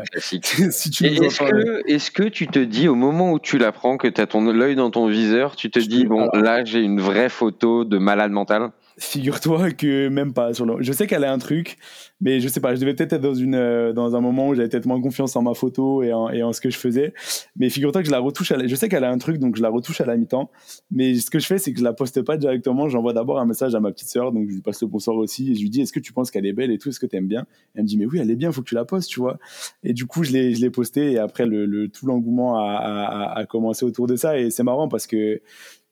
est-ce 1.87 2.11
que, 2.11 2.23
tu 2.23 2.47
te 2.47 2.59
dis 2.59 2.89
au 2.89 2.95
moment 2.95 3.33
où 3.33 3.39
tu 3.39 3.59
l'apprends 3.59 3.99
que 3.99 4.09
tu 4.09 4.19
as 4.19 4.27
ton 4.27 4.51
l'œil 4.51 4.77
dans 4.77 4.91
ton 4.91 5.09
viseur, 5.09 5.57
tu 5.57 5.71
te 5.71 5.79
dis 5.79 6.07
bon 6.07 6.31
là 6.33 6.65
j'ai 6.65 6.81
une 6.81 7.01
vraie 7.01 7.29
photo 7.29 7.85
de 7.85 7.99
malade 7.99 8.33
mental? 8.33 8.71
Figure-toi 8.99 9.71
que 9.71 10.09
même 10.09 10.33
pas 10.35 10.53
sur 10.53 10.67
le... 10.67 10.83
Je 10.83 10.93
sais 10.93 11.07
qu'elle 11.07 11.25
a 11.25 11.33
un 11.33 11.39
truc, 11.39 11.79
mais 12.21 12.41
je 12.41 12.49
sais 12.49 12.61
pas. 12.61 12.75
Je 12.75 12.81
devais 12.81 12.95
peut-être 12.95 13.15
être 13.15 13.23
dans 13.23 13.35
une 13.35 13.55
euh, 13.55 13.93
dans 13.93 14.15
un 14.17 14.21
moment 14.21 14.49
où 14.49 14.55
j'avais 14.55 14.69
peut-être 14.69 14.87
moins 14.87 15.01
confiance 15.01 15.35
en 15.35 15.43
ma 15.43 15.55
photo 15.55 16.03
et 16.03 16.13
en, 16.13 16.29
et 16.31 16.43
en 16.43 16.53
ce 16.53 16.61
que 16.61 16.71
je 16.71 16.77
faisais. 16.77 17.15
Mais 17.57 17.71
figure-toi 17.71 18.03
que 18.03 18.07
je 18.07 18.13
la 18.13 18.19
retouche. 18.19 18.53
À 18.53 18.67
Je 18.67 18.75
sais 18.75 18.89
qu'elle 18.89 19.05
a 19.05 19.11
un 19.11 19.19
truc, 19.19 19.39
donc 19.39 19.57
je 19.57 19.63
la 19.63 19.71
retouche 19.71 20.01
à 20.01 20.05
la 20.05 20.17
mi-temps. 20.17 20.51
Mais 20.91 21.15
ce 21.15 21.31
que 21.31 21.39
je 21.39 21.47
fais, 21.47 21.59
c'est 21.59 21.73
que 21.73 21.79
je 21.79 21.85
la 21.85 21.93
poste 21.93 22.23
pas 22.23 22.37
directement. 22.37 22.89
J'envoie 22.89 23.13
d'abord 23.13 23.39
un 23.39 23.47
message 23.47 23.75
à 23.75 23.81
ma 23.81 23.93
petite 23.93 24.09
sœur, 24.09 24.33
donc 24.33 24.49
je 24.49 24.55
lui 24.55 24.63
passe 24.63 24.83
le 24.83 24.89
bonsoir 24.89 25.17
aussi 25.17 25.53
et 25.53 25.55
je 25.55 25.63
lui 25.63 25.71
dis 25.71 25.81
Est-ce 25.81 25.93
que 25.93 26.01
tu 26.01 26.13
penses 26.13 26.31
qu'elle 26.31 26.47
est 26.47 26.53
belle 26.53 26.71
et 26.71 26.79
tout 26.79 26.91
Est-ce 26.91 27.01
que 27.01 27.07
tu 27.07 27.17
aimes 27.17 27.29
bien? 27.29 27.47
Elle 27.75 27.83
me 27.83 27.89
dit 27.89 27.97
Mais 27.97 28.07
oui, 28.07 28.19
elle 28.21 28.31
est 28.31 28.37
bien. 28.37 28.53
Faut 28.53 28.63
que 28.63 28.69
tu 28.69 28.75
la 28.75 28.85
postes, 28.85 29.09
tu 29.09 29.21
vois. 29.21 29.39
Et 29.83 29.93
du 29.95 30.07
coup, 30.07 30.23
je 30.23 30.33
l'ai 30.33 30.55
je 30.55 30.61
l'ai 30.61 30.71
posté 30.71 31.13
et 31.13 31.19
après 31.19 31.47
le, 31.47 31.67
le 31.67 31.89
tout 31.89 32.07
l'engouement 32.07 32.59
a, 32.59 32.75
a, 32.75 33.39
a 33.39 33.47
commencé 33.47 33.85
autour 33.85 34.07
de 34.07 34.17
ça 34.17 34.39
et 34.39 34.51
c'est 34.51 34.63
marrant 34.63 34.89
parce 34.89 35.07
que 35.07 35.41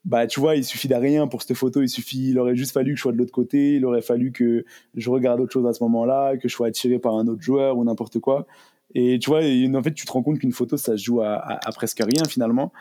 bah 0.05 0.27
tu 0.27 0.41
vois, 0.41 0.57
il 0.57 0.65
suffit 0.65 0.89
de 0.89 0.95
rien 0.95 1.27
pour 1.27 1.43
cette 1.43 1.57
photo. 1.57 1.83
Il 1.83 1.89
suffit, 1.89 2.31
il 2.31 2.39
aurait 2.39 2.57
juste 2.57 2.73
fallu 2.73 2.93
que 2.93 2.97
je 2.97 3.03
sois 3.03 3.13
de 3.13 3.19
l'autre 3.19 3.33
côté. 3.33 3.77
Il 3.77 3.85
aurait 3.85 4.03
fallu 4.03 4.33
que 4.33 4.65
je 4.95 5.11
regarde 5.11 5.41
autre 5.41 5.53
chose 5.53 5.67
à 5.67 5.73
ce 5.73 5.83
moment-là, 5.85 6.37
que 6.37 6.49
je 6.49 6.55
sois 6.55 6.69
attiré 6.69 6.99
par 6.99 7.17
un 7.17 7.27
autre 7.27 7.43
joueur 7.43 7.77
ou 7.77 7.85
n'importe 7.85 8.19
quoi. 8.19 8.47
Et 8.95 9.19
tu 9.21 9.31
vois, 9.31 9.41
en 9.41 9.83
fait, 9.83 9.95
tu 9.95 10.05
te 10.05 10.11
rends 10.11 10.23
compte 10.23 10.39
qu'une 10.41 10.53
photo, 10.53 10.77
ça 10.77 10.97
se 10.97 11.05
joue 11.05 11.23
à, 11.23 11.61
presque 11.75 12.01
rien 12.01 12.25
finalement. 12.29 12.73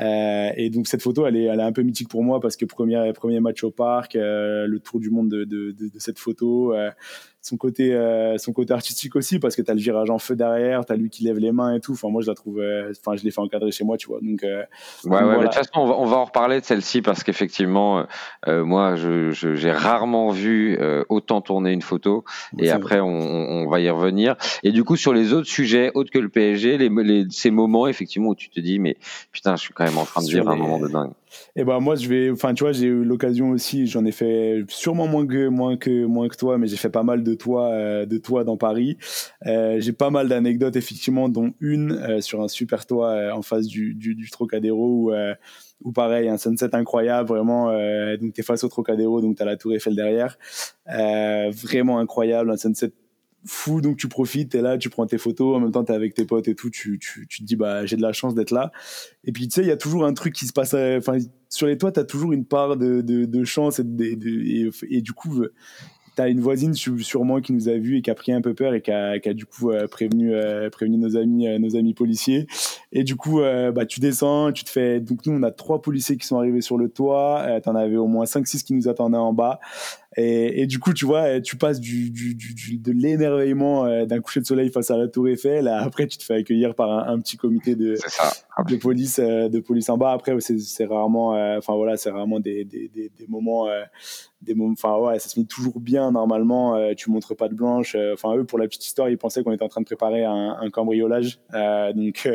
Euh, 0.00 0.50
et 0.56 0.70
donc 0.70 0.86
cette 0.86 1.02
photo, 1.02 1.26
elle 1.26 1.36
est, 1.36 1.44
elle 1.44 1.58
est 1.58 1.64
un 1.64 1.72
peu 1.72 1.82
mythique 1.82 2.08
pour 2.08 2.22
moi 2.22 2.40
parce 2.40 2.56
que 2.56 2.64
premier, 2.64 3.12
premier 3.14 3.40
match 3.40 3.64
au 3.64 3.72
parc, 3.72 4.14
euh, 4.14 4.66
le 4.66 4.78
tour 4.78 5.00
du 5.00 5.10
monde 5.10 5.28
de, 5.28 5.44
de, 5.44 5.72
de, 5.72 5.88
de 5.88 5.98
cette 5.98 6.20
photo, 6.20 6.72
euh, 6.72 6.90
son 7.46 7.56
côté, 7.56 7.94
euh, 7.94 8.38
son 8.38 8.52
côté 8.52 8.72
artistique 8.72 9.14
aussi, 9.14 9.38
parce 9.38 9.54
que 9.54 9.62
tu 9.62 9.70
as 9.70 9.74
le 9.74 9.80
virage 9.80 10.10
en 10.10 10.18
feu 10.18 10.34
derrière, 10.34 10.84
tu 10.84 10.92
as 10.92 10.96
lui 10.96 11.10
qui 11.10 11.22
lève 11.22 11.38
les 11.38 11.52
mains 11.52 11.76
et 11.76 11.80
tout. 11.80 11.92
Enfin, 11.92 12.08
moi, 12.08 12.20
je 12.20 12.26
la 12.26 12.34
trouve, 12.34 12.58
euh, 12.58 12.90
enfin, 12.90 13.16
je 13.16 13.22
l'ai 13.22 13.30
fait 13.30 13.40
encadrer 13.40 13.70
chez 13.70 13.84
moi, 13.84 13.96
tu 13.96 14.08
vois. 14.08 14.18
Donc, 14.20 14.42
euh, 14.42 14.64
ouais, 15.04 15.22
ouais, 15.22 15.24
mais 15.24 15.36
de 15.38 15.42
toute 15.44 15.54
façon, 15.54 15.70
on 15.76 15.86
va, 15.86 15.94
on 15.96 16.06
va 16.06 16.16
en 16.16 16.24
reparler 16.24 16.60
de 16.60 16.64
celle-ci 16.64 17.02
parce 17.02 17.22
qu'effectivement, 17.22 18.04
moi, 18.46 18.96
j'ai 18.96 19.70
rarement 19.70 20.30
vu 20.30 20.76
autant 21.08 21.40
tourner 21.40 21.70
une 21.70 21.82
photo 21.82 22.24
et 22.58 22.70
après, 22.70 22.98
on, 22.98 23.06
on, 23.06 23.68
va 23.68 23.78
y 23.78 23.88
revenir. 23.90 24.34
Et 24.64 24.72
du 24.72 24.82
coup, 24.82 24.96
sur 24.96 25.12
les 25.12 25.32
autres 25.32 25.48
sujets, 25.48 25.92
autres 25.94 26.10
que 26.10 26.18
le 26.18 26.28
PSG, 26.28 26.78
les, 26.78 26.88
les, 26.88 27.26
ces 27.30 27.52
moments, 27.52 27.86
effectivement, 27.86 28.30
où 28.30 28.34
tu 28.34 28.50
te 28.50 28.58
dis, 28.58 28.80
mais 28.80 28.96
putain, 29.30 29.54
je 29.54 29.60
suis 29.60 29.72
quand 29.72 29.84
même 29.84 29.98
en 29.98 30.04
train 30.04 30.20
de 30.20 30.28
vivre 30.28 30.48
un 30.48 30.56
moment 30.56 30.80
de 30.80 30.88
dingue. 30.88 31.12
Et 31.56 31.64
ben 31.64 31.80
moi 31.80 31.96
je 31.96 32.08
vais, 32.08 32.30
enfin 32.30 32.54
tu 32.54 32.64
vois, 32.64 32.72
j'ai 32.72 32.86
eu 32.86 33.04
l'occasion 33.04 33.50
aussi, 33.50 33.86
j'en 33.86 34.04
ai 34.04 34.12
fait 34.12 34.64
sûrement 34.68 35.06
moins 35.06 35.26
que 35.26 35.48
moins 35.48 35.76
que 35.76 36.04
moins 36.04 36.28
que 36.28 36.36
toi, 36.36 36.58
mais 36.58 36.66
j'ai 36.66 36.76
fait 36.76 36.90
pas 36.90 37.02
mal 37.02 37.22
de 37.22 37.34
toi 37.34 37.70
euh, 37.70 38.06
de 38.06 38.18
toi 38.18 38.44
dans 38.44 38.56
Paris. 38.56 38.96
Euh, 39.46 39.80
j'ai 39.80 39.92
pas 39.92 40.10
mal 40.10 40.28
d'anecdotes 40.28 40.76
effectivement, 40.76 41.28
dont 41.28 41.54
une 41.60 41.92
euh, 41.92 42.20
sur 42.20 42.42
un 42.42 42.48
super 42.48 42.86
toit 42.86 43.10
euh, 43.10 43.30
en 43.32 43.42
face 43.42 43.66
du, 43.66 43.94
du, 43.94 44.14
du 44.14 44.30
Trocadéro 44.30 45.10
où 45.10 45.12
ou 45.84 45.92
pareil, 45.92 46.28
un 46.28 46.38
sunset 46.38 46.74
incroyable, 46.74 47.28
vraiment. 47.28 47.70
Euh, 47.70 48.16
donc, 48.16 48.32
tu 48.32 48.40
es 48.40 48.44
face 48.44 48.64
au 48.64 48.68
Trocadéro, 48.68 49.20
donc 49.20 49.36
tu 49.36 49.42
as 49.42 49.46
la 49.46 49.56
Tour 49.56 49.74
Eiffel 49.74 49.94
derrière. 49.94 50.38
Euh, 50.88 51.50
vraiment 51.50 51.98
incroyable, 51.98 52.50
un 52.50 52.56
sunset 52.56 52.92
fou, 53.46 53.80
donc 53.80 53.96
tu 53.96 54.08
profites, 54.08 54.52
t'es 54.52 54.62
là, 54.62 54.78
tu 54.78 54.90
prends 54.90 55.06
tes 55.06 55.18
photos, 55.18 55.56
en 55.56 55.60
même 55.60 55.72
temps 55.72 55.84
t'es 55.84 55.92
avec 55.92 56.14
tes 56.14 56.24
potes 56.24 56.48
et 56.48 56.54
tout, 56.54 56.70
tu, 56.70 56.98
tu, 56.98 57.26
tu 57.28 57.42
te 57.42 57.44
dis 57.44 57.56
bah 57.56 57.86
j'ai 57.86 57.96
de 57.96 58.02
la 58.02 58.12
chance 58.12 58.34
d'être 58.34 58.50
là. 58.50 58.72
Et 59.24 59.32
puis 59.32 59.48
tu 59.48 59.54
sais, 59.54 59.62
il 59.62 59.68
y 59.68 59.72
a 59.72 59.76
toujours 59.76 60.04
un 60.04 60.14
truc 60.14 60.34
qui 60.34 60.46
se 60.46 60.52
passe, 60.52 60.74
enfin 60.74 61.18
sur 61.48 61.66
les 61.66 61.78
toits, 61.78 61.92
t'as 61.92 62.04
toujours 62.04 62.32
une 62.32 62.44
part 62.44 62.76
de, 62.76 63.00
de, 63.00 63.24
de 63.24 63.44
chance 63.44 63.78
et, 63.78 63.84
de, 63.84 64.74
et, 64.90 65.00
du 65.00 65.12
coup 65.12 65.44
t'as 66.16 66.30
une 66.30 66.40
voisine 66.40 66.72
sûrement 66.74 67.40
qui 67.40 67.52
nous 67.52 67.68
a 67.68 67.76
vus 67.76 67.98
et 67.98 68.02
qui 68.02 68.10
a 68.10 68.14
pris 68.14 68.32
un 68.32 68.40
peu 68.40 68.54
peur 68.54 68.74
et 68.74 68.80
qui 68.80 68.90
a, 68.90 69.18
qui 69.18 69.28
a 69.28 69.34
du 69.34 69.44
coup 69.44 69.70
euh, 69.70 69.86
prévenu 69.86 70.34
euh, 70.34 70.70
prévenu 70.70 70.96
nos 70.96 71.16
amis 71.16 71.46
euh, 71.46 71.58
nos 71.58 71.76
amis 71.76 71.92
policiers 71.92 72.46
et 72.90 73.04
du 73.04 73.16
coup 73.16 73.40
bah 73.40 73.84
tu 73.84 74.00
descends 74.00 74.50
tu 74.50 74.64
te 74.64 74.70
fais 74.70 74.98
donc 74.98 75.26
nous 75.26 75.34
on 75.34 75.42
a 75.42 75.50
trois 75.50 75.82
policiers 75.82 76.16
qui 76.16 76.26
sont 76.26 76.38
arrivés 76.38 76.62
sur 76.62 76.78
le 76.78 76.88
toit 76.88 77.60
t'en 77.62 77.74
avais 77.74 77.96
au 77.96 78.06
moins 78.06 78.24
5 78.24 78.46
6 78.46 78.62
qui 78.62 78.72
nous 78.72 78.88
attendaient 78.88 79.18
en 79.18 79.34
bas 79.34 79.60
et, 80.16 80.62
et, 80.62 80.66
du 80.66 80.78
coup, 80.78 80.94
tu 80.94 81.04
vois, 81.04 81.40
tu 81.42 81.56
passes 81.56 81.78
du, 81.78 82.10
du, 82.10 82.34
du 82.34 82.78
de 82.78 82.92
l'émerveillement 82.92 83.84
euh, 83.84 84.06
d'un 84.06 84.20
coucher 84.20 84.40
de 84.40 84.46
soleil 84.46 84.70
face 84.70 84.90
à 84.90 84.96
la 84.96 85.08
Tour 85.08 85.28
Eiffel. 85.28 85.68
Après, 85.68 86.06
tu 86.06 86.16
te 86.16 86.24
fais 86.24 86.34
accueillir 86.34 86.74
par 86.74 86.90
un, 86.90 87.12
un 87.12 87.20
petit 87.20 87.36
comité 87.36 87.74
de, 87.74 87.96
de 88.66 88.76
police, 88.76 89.18
euh, 89.18 89.50
de 89.50 89.60
police 89.60 89.90
en 89.90 89.98
bas. 89.98 90.12
Après, 90.12 90.34
c'est 90.40 90.86
rarement, 90.86 91.34
euh, 91.36 91.58
enfin 91.58 91.74
voilà, 91.74 91.98
c'est 91.98 92.10
rarement 92.10 92.40
des, 92.40 92.64
des, 92.64 92.88
des, 92.88 93.10
des 93.10 93.26
moments, 93.28 93.66
des 94.40 94.54
moments. 94.54 94.72
Enfin 94.72 94.96
ouais, 94.96 95.18
ça 95.18 95.28
se 95.28 95.38
met 95.38 95.44
toujours 95.44 95.80
bien 95.80 96.12
normalement. 96.12 96.94
tu 96.94 97.10
montres 97.10 97.36
pas 97.36 97.48
de 97.48 97.54
blanche. 97.54 97.94
Enfin 98.14 98.36
eux, 98.36 98.44
pour 98.44 98.58
la 98.58 98.66
petite 98.66 98.86
histoire, 98.86 99.10
ils 99.10 99.18
pensaient 99.18 99.42
qu'on 99.42 99.52
était 99.52 99.64
en 99.64 99.68
train 99.68 99.82
de 99.82 99.86
préparer 99.86 100.24
un, 100.24 100.56
un 100.58 100.70
cambriolage. 100.70 101.40
donc 101.94 102.26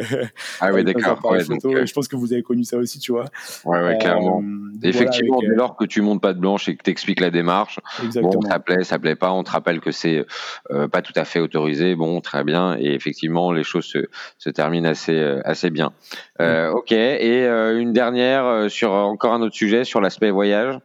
ah 0.60 0.72
oui, 0.72 0.84
d'accord. 0.86 1.20
Ouais, 1.26 1.44
je 1.44 1.94
pense 1.94 2.08
que 2.08 2.15
vous 2.15 2.32
avez 2.32 2.44
connu 2.44 2.63
ça 2.63 2.78
aussi, 2.78 3.00
tu 3.00 3.12
vois. 3.12 3.26
Ouais, 3.65 3.82
ouais, 3.82 3.98
clairement. 3.98 4.44
Effectivement, 4.84 5.39
dès 5.41 5.56
lors 5.56 5.76
que 5.76 5.86
tu 5.86 6.02
montes 6.02 6.22
pas 6.22 6.34
de 6.34 6.39
blanche 6.39 6.70
et 6.70 6.76
que 6.76 6.84
tu 6.84 6.91
expliques 6.91 7.20
la 7.20 7.32
démarche 7.32 7.71
Bon, 8.16 8.42
ça 8.42 8.60
plaît, 8.60 8.84
ça 8.84 9.00
plaît 9.00 9.16
pas. 9.16 9.32
On 9.32 9.44
te 9.44 9.52
rappelle 9.52 9.80
que 9.80 9.92
c'est 9.92 10.26
euh, 10.72 10.88
pas 10.88 11.02
tout 11.02 11.14
à 11.16 11.26
fait 11.26 11.40
autorisé. 11.40 11.96
Bon, 11.96 12.22
très 12.22 12.44
bien. 12.44 12.78
Et 12.80 12.94
effectivement, 12.94 13.52
les 13.52 13.64
choses 13.64 13.86
se, 13.86 14.00
se 14.38 14.50
terminent 14.50 14.90
assez, 14.90 15.18
euh, 15.18 15.42
assez 15.46 15.70
bien. 15.70 15.94
Euh, 16.40 16.72
ok. 16.72 16.92
Et 16.92 17.46
une 17.46 17.94
dernière 17.94 18.70
sur 18.70 18.92
encore 18.92 19.34
un 19.34 19.42
autre 19.42 19.56
sujet 19.56 19.84
sur 19.84 20.02
l'aspect 20.02 20.32
voyage. 20.32 20.78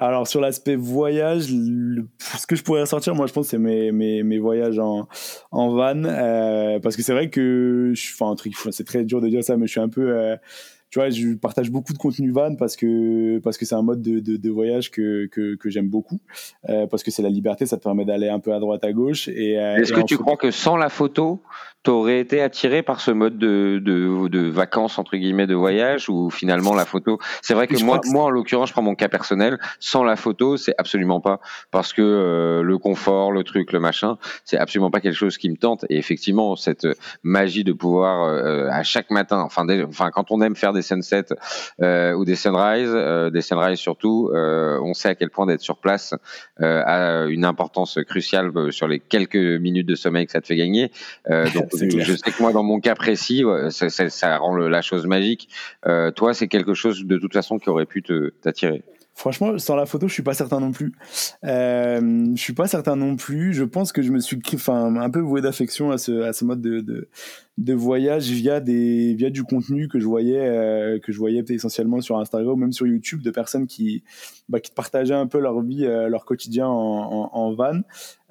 Alors 0.00 0.28
sur 0.28 0.40
l'aspect 0.40 0.76
voyage, 0.76 1.46
ce 1.48 2.46
que 2.46 2.54
je 2.54 2.62
pourrais 2.62 2.82
ressortir, 2.82 3.16
moi 3.16 3.26
je 3.26 3.32
pense, 3.32 3.48
c'est 3.48 3.58
mes, 3.58 3.90
mes, 3.90 4.22
mes, 4.22 4.38
voyages 4.38 4.78
en, 4.78 5.08
en 5.50 5.70
van, 5.70 6.02
parce 6.80 6.94
que 6.94 7.02
c'est 7.02 7.12
vrai 7.12 7.30
que, 7.30 7.92
enfin 8.14 8.30
un 8.30 8.36
truc, 8.36 8.54
c'est 8.70 8.86
très 8.86 9.02
dur 9.02 9.20
de 9.20 9.28
dire 9.28 9.42
ça, 9.42 9.56
mais 9.56 9.66
je 9.66 9.72
suis 9.72 9.80
un 9.80 9.88
peu 9.88 10.36
tu 10.90 10.98
vois, 10.98 11.10
je 11.10 11.34
partage 11.34 11.70
beaucoup 11.70 11.92
de 11.92 11.98
contenu 11.98 12.30
van 12.30 12.54
parce 12.56 12.76
que 12.76 13.38
parce 13.40 13.58
que 13.58 13.66
c'est 13.66 13.74
un 13.74 13.82
mode 13.82 14.00
de, 14.00 14.20
de, 14.20 14.36
de, 14.36 14.50
voyage 14.50 14.90
que 14.90 15.26
que, 15.26 15.54
que 15.56 15.68
j'aime 15.68 15.88
beaucoup 15.88 16.18
euh, 16.68 16.86
parce 16.86 17.02
que 17.02 17.10
c'est 17.10 17.22
la 17.22 17.28
liberté, 17.28 17.66
ça 17.66 17.76
te 17.76 17.82
permet 17.82 18.04
d'aller 18.04 18.28
un 18.28 18.38
peu 18.38 18.54
à 18.54 18.58
droite 18.58 18.84
à 18.84 18.92
gauche. 18.92 19.28
Et 19.28 19.58
euh, 19.58 19.76
est-ce 19.76 19.92
que 19.92 20.00
tu 20.00 20.16
crois 20.16 20.36
que 20.36 20.50
sans 20.50 20.76
la 20.76 20.88
photo, 20.88 21.42
t'aurais 21.82 22.20
été 22.20 22.40
attiré 22.40 22.82
par 22.82 23.00
ce 23.00 23.10
mode 23.10 23.38
de, 23.38 23.80
de, 23.84 24.28
de, 24.28 24.48
vacances 24.48 24.98
entre 24.98 25.16
guillemets 25.16 25.46
de 25.46 25.54
voyage 25.54 26.08
ou 26.08 26.30
finalement 26.30 26.74
la 26.74 26.84
photo? 26.84 27.18
C'est 27.42 27.54
vrai 27.54 27.66
que 27.66 27.82
moi 27.84 28.00
moi 28.06 28.24
en 28.24 28.30
l'occurrence 28.30 28.68
je 28.68 28.72
prends 28.72 28.82
mon 28.82 28.94
cas 28.94 29.08
personnel 29.08 29.58
sans 29.80 30.04
la 30.04 30.16
photo 30.16 30.56
c'est 30.56 30.74
absolument 30.78 31.20
pas 31.20 31.40
parce 31.70 31.92
que 31.92 32.02
euh, 32.02 32.62
le 32.62 32.78
confort 32.78 33.30
le 33.30 33.44
truc 33.44 33.72
le 33.72 33.80
machin 33.80 34.18
c'est 34.44 34.58
absolument 34.58 34.90
pas 34.90 35.00
quelque 35.00 35.16
chose 35.16 35.38
qui 35.38 35.48
me 35.50 35.56
tente 35.56 35.84
et 35.88 35.96
effectivement 35.96 36.56
cette 36.56 36.86
magie 37.22 37.64
de 37.64 37.72
pouvoir 37.72 38.24
euh, 38.24 38.68
à 38.70 38.82
chaque 38.82 39.10
matin 39.10 39.40
enfin 39.40 39.66
enfin 39.86 40.10
quand 40.10 40.30
on 40.30 40.40
aime 40.40 40.56
faire 40.56 40.72
des 40.72 40.77
sunsets 40.82 41.34
euh, 41.82 42.12
ou 42.14 42.24
des 42.24 42.36
sunrises 42.36 42.92
euh, 42.92 43.30
des 43.30 43.40
sunrises 43.40 43.78
surtout 43.78 44.30
on 44.34 44.94
sait 44.94 45.08
à 45.08 45.14
quel 45.14 45.30
point 45.30 45.46
d'être 45.46 45.60
sur 45.60 45.78
place 45.78 46.14
a 46.58 47.26
une 47.28 47.44
importance 47.44 47.98
cruciale 48.06 48.52
sur 48.70 48.88
les 48.88 48.98
quelques 48.98 49.36
minutes 49.36 49.86
de 49.86 49.94
sommeil 49.94 50.26
que 50.26 50.32
ça 50.32 50.40
te 50.40 50.46
fait 50.46 50.56
gagner 50.56 50.90
donc 51.28 51.68
je 51.72 52.16
sais 52.16 52.30
que 52.30 52.42
moi, 52.42 52.52
dans 52.52 52.62
mon 52.62 52.80
cas 52.80 52.94
précis, 52.94 53.44
ça, 53.70 53.88
ça, 53.88 54.08
ça 54.08 54.38
rend 54.38 54.56
la 54.56 54.82
chose 54.82 55.06
magique. 55.06 55.48
Euh, 55.86 56.10
toi, 56.10 56.34
c'est 56.34 56.48
quelque 56.48 56.74
chose 56.74 57.04
de 57.04 57.18
toute 57.18 57.32
façon 57.32 57.58
qui 57.58 57.68
aurait 57.68 57.86
pu 57.86 58.02
t'attirer. 58.42 58.82
Franchement, 59.18 59.58
sans 59.58 59.74
la 59.74 59.84
photo, 59.84 60.06
je 60.06 60.12
suis 60.12 60.22
pas 60.22 60.32
certain 60.32 60.60
non 60.60 60.70
plus. 60.70 60.92
Euh, 61.42 62.30
je 62.36 62.40
suis 62.40 62.52
pas 62.52 62.68
certain 62.68 62.94
non 62.94 63.16
plus. 63.16 63.52
Je 63.52 63.64
pense 63.64 63.90
que 63.90 64.00
je 64.00 64.12
me 64.12 64.20
suis, 64.20 64.38
enfin, 64.54 64.94
un 64.94 65.10
peu 65.10 65.18
voué 65.18 65.40
d'affection 65.40 65.90
à 65.90 65.98
ce, 65.98 66.44
mode 66.44 66.60
de, 66.60 67.08
voyage 67.74 68.28
via 68.30 68.60
des 68.60 69.14
via 69.14 69.30
du 69.30 69.42
contenu 69.42 69.88
que 69.88 69.98
je 69.98 70.06
voyais 70.06 70.38
euh, 70.38 71.00
que 71.00 71.10
je 71.10 71.18
voyais 71.18 71.44
essentiellement 71.48 72.00
sur 72.00 72.16
Instagram 72.16 72.52
ou 72.52 72.56
même 72.56 72.72
sur 72.72 72.86
YouTube 72.86 73.20
de 73.20 73.32
personnes 73.32 73.66
qui 73.66 74.04
bah, 74.48 74.60
qui 74.60 74.70
partageaient 74.70 75.12
un 75.12 75.26
peu 75.26 75.40
leur 75.40 75.60
vie 75.60 75.84
euh, 75.84 76.08
leur 76.08 76.24
quotidien 76.24 76.66
en, 76.66 77.30
en, 77.32 77.52
van 77.52 77.80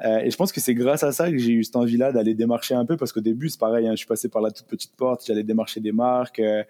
euh, 0.03 0.19
et 0.19 0.31
je 0.31 0.35
pense 0.37 0.51
que 0.51 0.59
c'est 0.59 0.73
grâce 0.73 1.03
à 1.03 1.11
ça 1.11 1.29
que 1.29 1.37
j'ai 1.37 1.51
eu 1.51 1.63
cette 1.63 1.75
envie 1.75 1.97
là 1.97 2.11
d'aller 2.11 2.33
démarcher 2.33 2.73
un 2.73 2.85
peu 2.85 2.97
parce 2.97 3.11
qu'au 3.11 3.19
début 3.19 3.49
c'est 3.49 3.59
pareil 3.59 3.87
hein, 3.87 3.91
je 3.91 3.97
suis 3.97 4.07
passé 4.07 4.29
par 4.29 4.41
la 4.41 4.49
toute 4.49 4.65
petite 4.65 4.95
porte 4.95 5.25
j'allais 5.27 5.43
démarcher 5.43 5.79
des 5.79 5.91
marques 5.91 6.39
euh, 6.39 6.63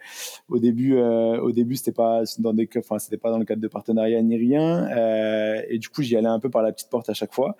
au 0.48 0.58
début 0.58 0.98
au 0.98 1.52
début 1.52 1.76
c'était 1.76 1.92
pas 1.92 2.22
dans 2.38 2.54
pas 2.54 3.30
dans 3.30 3.38
le 3.38 3.44
cadre 3.44 3.62
de 3.62 3.68
partenariat 3.68 4.07
ni 4.22 4.36
rien 4.36 4.88
et 5.68 5.78
du 5.78 5.88
coup 5.88 6.02
j'y 6.02 6.16
allais 6.16 6.28
un 6.28 6.40
peu 6.40 6.50
par 6.50 6.62
la 6.62 6.72
petite 6.72 6.90
porte 6.90 7.08
à 7.08 7.14
chaque 7.14 7.32
fois. 7.32 7.56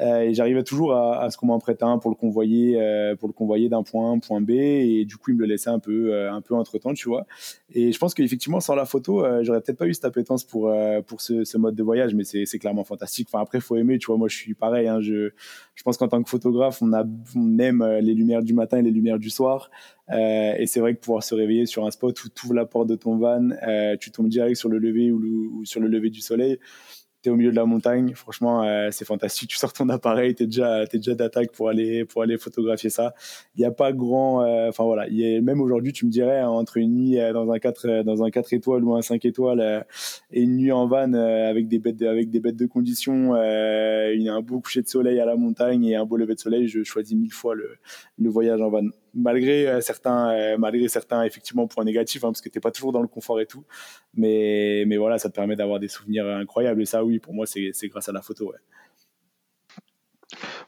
Et 0.00 0.32
j'arrivais 0.32 0.62
toujours 0.62 0.94
à, 0.94 1.30
ce 1.30 1.36
qu'on 1.36 1.46
m'en 1.46 1.58
prête 1.58 1.82
un 1.82 1.98
pour 1.98 2.10
le 2.10 2.16
convoyer 2.16 2.78
pour 3.18 3.28
le 3.28 3.34
convoyer 3.34 3.68
d'un 3.68 3.82
point 3.82 4.14
A 4.14 4.18
point 4.20 4.40
B 4.40 4.50
et 4.50 5.04
du 5.04 5.16
coup 5.16 5.30
il 5.30 5.36
me 5.36 5.40
le 5.40 5.46
laissait 5.46 5.70
un 5.70 5.78
peu 5.78 6.12
euh, 6.12 6.32
un 6.32 6.40
peu 6.40 6.54
entre 6.54 6.78
temps 6.78 6.94
tu 6.94 7.08
vois. 7.08 7.26
Et 7.74 7.92
je 7.92 7.98
pense 7.98 8.14
qu'effectivement 8.14 8.60
sans 8.60 8.74
la 8.74 8.84
photo 8.84 9.24
euh, 9.24 9.42
j'aurais 9.42 9.60
peut-être 9.60 9.78
pas 9.78 9.86
eu 9.86 9.94
cette 9.94 10.04
appétence 10.04 10.44
pour 10.44 10.68
euh, 10.68 11.00
pour 11.02 11.20
ce, 11.20 11.44
ce, 11.44 11.58
mode 11.58 11.74
de 11.74 11.82
voyage 11.82 12.14
mais 12.14 12.24
c'est 12.24 12.58
clairement 12.58 12.84
fantastique. 12.84 13.28
Enfin 13.30 13.42
après 13.42 13.60
faut 13.60 13.76
aimer 13.76 13.98
tu 13.98 14.06
vois. 14.06 14.16
Moi 14.16 14.28
je 14.28 14.36
suis 14.36 14.54
pareil 14.54 14.88
hein, 14.88 15.00
je, 15.00 15.30
je 15.74 15.82
pense 15.82 15.96
qu'en 15.96 16.08
tant 16.08 16.22
que 16.22 16.28
photographe, 16.28 16.82
on, 16.82 16.92
a, 16.92 17.04
on 17.36 17.58
aime 17.58 17.84
les 18.00 18.14
lumières 18.14 18.42
du 18.42 18.54
matin 18.54 18.78
et 18.78 18.82
les 18.82 18.90
lumières 18.90 19.18
du 19.18 19.30
soir. 19.30 19.70
Euh, 20.10 20.54
et 20.58 20.66
c'est 20.66 20.80
vrai 20.80 20.94
que 20.94 21.00
pouvoir 21.00 21.22
se 21.22 21.34
réveiller 21.34 21.66
sur 21.66 21.84
un 21.86 21.90
spot 21.90 22.24
où 22.24 22.28
tu 22.28 22.46
ouvres 22.46 22.54
la 22.54 22.64
porte 22.64 22.88
de 22.88 22.96
ton 22.96 23.16
van, 23.18 23.50
euh, 23.66 23.96
tu 24.00 24.10
tombes 24.10 24.28
direct 24.28 24.56
sur 24.56 24.68
le 24.68 24.78
lever 24.78 25.12
ou, 25.12 25.20
ou 25.54 25.64
sur 25.64 25.80
le 25.80 25.88
lever 25.88 26.10
du 26.10 26.20
soleil, 26.20 26.58
tu 27.22 27.28
es 27.28 27.32
au 27.32 27.36
milieu 27.36 27.50
de 27.50 27.56
la 27.56 27.64
montagne, 27.64 28.12
franchement, 28.14 28.62
euh, 28.62 28.88
c'est 28.92 29.04
fantastique. 29.04 29.48
Tu 29.48 29.56
sors 29.56 29.72
ton 29.72 29.88
appareil, 29.88 30.34
tu 30.34 30.42
es 30.42 30.46
déjà, 30.46 30.82
es 30.82 30.98
déjà 30.98 31.14
d'attaque 31.14 31.52
pour 31.52 31.68
aller, 31.68 32.04
pour 32.04 32.22
aller 32.22 32.36
photographier 32.38 32.90
ça. 32.90 33.14
Il 33.56 33.60
n'y 33.60 33.64
a 33.64 33.70
pas 33.70 33.92
grand. 33.92 34.42
Euh, 34.44 34.68
enfin 34.68 34.84
voilà, 34.84 35.08
même 35.10 35.60
aujourd'hui, 35.60 35.92
tu 35.92 36.06
me 36.06 36.10
dirais, 36.10 36.40
hein, 36.40 36.48
entre 36.48 36.76
une 36.76 36.94
nuit 36.94 37.18
euh, 37.18 37.32
dans, 37.32 37.50
un 37.50 37.58
4, 37.58 38.02
dans 38.02 38.22
un 38.22 38.30
4 38.30 38.52
étoiles 38.52 38.84
ou 38.84 38.94
un 38.94 39.02
5 39.02 39.24
étoiles 39.24 39.84
et 40.30 40.42
une 40.42 40.56
nuit 40.56 40.72
en 40.72 40.86
van 40.86 41.12
avec, 41.14 41.68
des 41.68 41.78
bêtes 41.78 41.96
de, 41.96 42.06
avec 42.06 42.30
des 42.30 42.40
bêtes 42.40 42.56
de 42.56 42.66
conditions, 42.66 43.34
il 43.36 44.22
y 44.22 44.28
a 44.28 44.34
un 44.34 44.42
beau 44.42 44.60
coucher 44.60 44.82
de 44.82 44.88
soleil 44.88 45.18
à 45.18 45.24
la 45.24 45.36
montagne 45.36 45.84
et 45.86 45.96
un 45.96 46.04
beau 46.04 46.16
lever 46.16 46.34
de 46.34 46.40
soleil, 46.40 46.68
je 46.68 46.82
choisis 46.82 47.16
mille 47.16 47.32
fois 47.32 47.54
le, 47.54 47.78
le 48.18 48.28
voyage 48.28 48.60
en 48.60 48.70
van 48.70 48.88
malgré 49.14 49.80
certains 49.80 50.56
malgré 50.58 50.88
certains 50.88 51.22
effectivement 51.24 51.66
points 51.66 51.84
négatifs 51.84 52.24
hein, 52.24 52.28
parce 52.28 52.40
que 52.40 52.48
tu 52.48 52.58
n'es 52.58 52.60
pas 52.60 52.70
toujours 52.70 52.92
dans 52.92 53.02
le 53.02 53.08
confort 53.08 53.40
et 53.40 53.46
tout 53.46 53.64
mais 54.14 54.84
mais 54.86 54.96
voilà 54.96 55.18
ça 55.18 55.28
te 55.28 55.34
permet 55.34 55.56
d'avoir 55.56 55.78
des 55.80 55.88
souvenirs 55.88 56.26
incroyables 56.26 56.82
et 56.82 56.86
ça 56.86 56.98
oui, 57.04 57.18
pour 57.18 57.34
moi, 57.34 57.46
c'est 57.46 57.72
grâce 57.88 58.08
à 58.08 58.12
la 58.12 58.22
photo. 58.22 58.52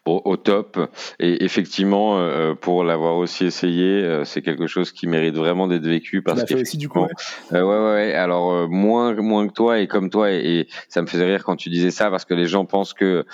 Au, 0.07 0.37
top. 0.37 0.79
Et 1.19 1.45
effectivement, 1.45 2.19
euh, 2.19 2.55
pour 2.55 2.85
l'avoir 2.85 3.17
aussi 3.17 3.45
essayé, 3.45 4.03
euh, 4.03 4.25
c'est 4.25 4.41
quelque 4.41 4.67
chose 4.67 4.93
qui 4.93 5.07
mérite 5.07 5.35
vraiment 5.35 5.69
d'être 5.69 5.87
vécu 5.87 6.23
parce 6.23 6.45
que 6.45 6.55
aussi 6.55 6.79
du 6.79 6.89
coup. 6.89 7.01
Ouais, 7.01 7.09
euh, 7.53 7.63
ouais, 7.63 7.95
ouais, 7.95 8.15
Alors 8.15 8.69
moins 8.69 9.15
moins 9.15 9.47
que 9.47 9.53
toi 9.53 9.79
et 9.79 9.87
comme 9.87 10.09
toi 10.09 10.33
et, 10.33 10.69
ça 10.89 11.03
me 11.03 11.07
faisait 11.07 11.25
rire 11.25 11.45
quand 11.45 11.57
tu 11.57 11.69
disais 11.69 11.91
ça 11.91 12.11
parce 12.11 12.25
que 12.25 12.35
les 12.35 12.47
gens 12.47 12.65
pensent 12.65 12.95
que 12.95 13.25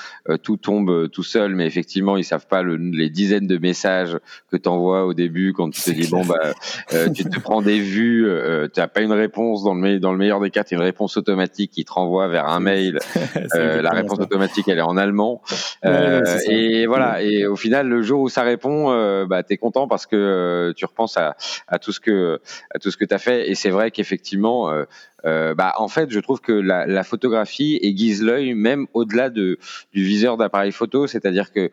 tout 0.42 0.56
tombe 0.56 1.08
tout 1.10 1.22
seul, 1.22 1.54
mais 1.54 1.66
effectivement 1.66 2.16
ils 2.16 2.24
savent 2.24 2.46
pas 2.46 2.62
le, 2.62 2.76
les 2.76 3.10
dizaines 3.10 3.46
de 3.46 3.58
messages 3.58 4.18
que 4.50 4.56
tu 4.56 4.68
envoies 4.68 5.04
au 5.04 5.14
début 5.14 5.52
quand 5.52 5.70
tu 5.70 5.80
te 5.80 5.90
dis 5.90 6.08
bon 6.08 6.24
bah 6.24 6.52
tu 7.14 7.24
te 7.24 7.40
prends 7.40 7.62
des 7.62 7.78
vues, 7.78 8.28
tu 8.74 8.80
n'as 8.80 8.88
pas 8.88 9.02
une 9.02 9.12
réponse 9.12 9.62
dans 9.62 9.74
le 9.74 9.98
dans 10.00 10.12
le 10.12 10.18
meilleur 10.18 10.40
des 10.40 10.50
cas, 10.50 10.64
tu 10.64 10.74
une 10.74 10.80
réponse 10.80 11.16
automatique 11.16 11.70
qui 11.70 11.84
te 11.84 11.92
renvoie 11.92 12.28
vers 12.28 12.48
un 12.48 12.60
mail. 12.60 12.98
la 13.54 13.90
réponse 13.90 14.18
automatique 14.18 14.68
elle 14.68 14.78
est 14.78 14.82
en 14.82 14.96
allemand. 14.96 15.42
et 15.84 16.55
et 16.56 16.86
voilà. 16.86 17.22
Et 17.22 17.46
au 17.46 17.56
final, 17.56 17.88
le 17.88 18.02
jour 18.02 18.20
où 18.20 18.28
ça 18.28 18.42
répond, 18.42 18.90
euh, 18.90 19.26
bah, 19.26 19.42
t'es 19.42 19.56
content 19.56 19.88
parce 19.88 20.06
que 20.06 20.16
euh, 20.16 20.72
tu 20.74 20.84
repenses 20.84 21.16
à, 21.16 21.36
à, 21.68 21.78
tout 21.78 21.92
ce 21.92 22.00
que 22.00 22.40
à 22.74 22.78
tout 22.78 22.90
ce 22.90 22.96
que 22.96 23.04
t'as 23.04 23.18
fait. 23.18 23.50
Et 23.50 23.54
c'est 23.54 23.70
vrai 23.70 23.90
qu'effectivement, 23.90 24.70
euh, 25.24 25.54
bah, 25.54 25.74
en 25.78 25.88
fait, 25.88 26.10
je 26.10 26.20
trouve 26.20 26.40
que 26.40 26.52
la, 26.52 26.86
la 26.86 27.02
photographie 27.02 27.78
aiguise 27.82 28.22
l'œil 28.22 28.54
même 28.54 28.86
au-delà 28.94 29.30
de, 29.30 29.58
du 29.92 30.04
viseur 30.04 30.36
d'appareil 30.36 30.72
photo. 30.72 31.06
C'est-à-dire 31.06 31.52
que 31.52 31.70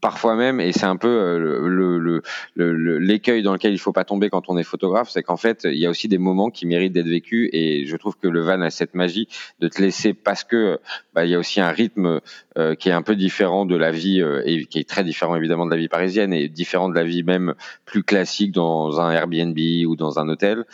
parfois 0.00 0.36
même, 0.36 0.60
et 0.60 0.72
c'est 0.72 0.86
un 0.86 0.96
peu 0.96 1.08
euh, 1.08 1.68
le, 1.68 2.22
le, 2.54 2.98
l'écueil 2.98 3.42
dans 3.42 3.52
lequel 3.52 3.72
il 3.72 3.78
faut 3.78 3.92
pas 3.92 4.04
tomber 4.04 4.30
quand 4.30 4.48
on 4.48 4.56
est 4.56 4.62
photographe, 4.62 5.10
c'est 5.10 5.22
qu'en 5.22 5.36
fait, 5.36 5.64
il 5.64 5.78
y 5.78 5.86
a 5.86 5.90
aussi 5.90 6.08
des 6.08 6.18
moments 6.18 6.50
qui 6.50 6.66
méritent 6.66 6.92
d'être 6.92 7.08
vécus, 7.08 7.50
et 7.52 7.84
je 7.86 7.96
trouve 7.96 8.16
que 8.16 8.28
le 8.28 8.40
van 8.40 8.60
a 8.62 8.70
cette 8.70 8.94
magie 8.94 9.28
de 9.60 9.68
te 9.68 9.80
laisser 9.82 10.14
parce 10.14 10.44
que 10.44 10.78
bah, 11.14 11.24
il 11.24 11.30
y 11.30 11.34
a 11.34 11.38
aussi 11.38 11.60
un 11.60 11.68
rythme 11.68 12.20
euh, 12.56 12.74
qui 12.74 12.88
est 12.88 12.92
un 12.92 13.02
peu 13.02 13.16
différent 13.16 13.66
de 13.66 13.76
la 13.76 13.90
vie 13.90 14.20
euh, 14.22 14.42
et 14.46 14.64
qui 14.64 14.78
est 14.78 14.88
très 14.88 15.04
différent 15.04 15.36
évidemment 15.36 15.66
de 15.66 15.70
la 15.70 15.76
vie 15.76 15.88
parisienne 15.88 16.32
et 16.32 16.48
différent 16.48 16.88
de 16.88 16.94
la 16.94 17.04
vie 17.04 17.22
même 17.22 17.54
plus 17.84 18.02
classique 18.02 18.52
dans 18.52 19.00
un 19.00 19.10
Airbnb 19.10 19.58
ou 19.86 19.96
dans 19.96 20.18
un 20.18 20.28
hôtel, 20.28 20.64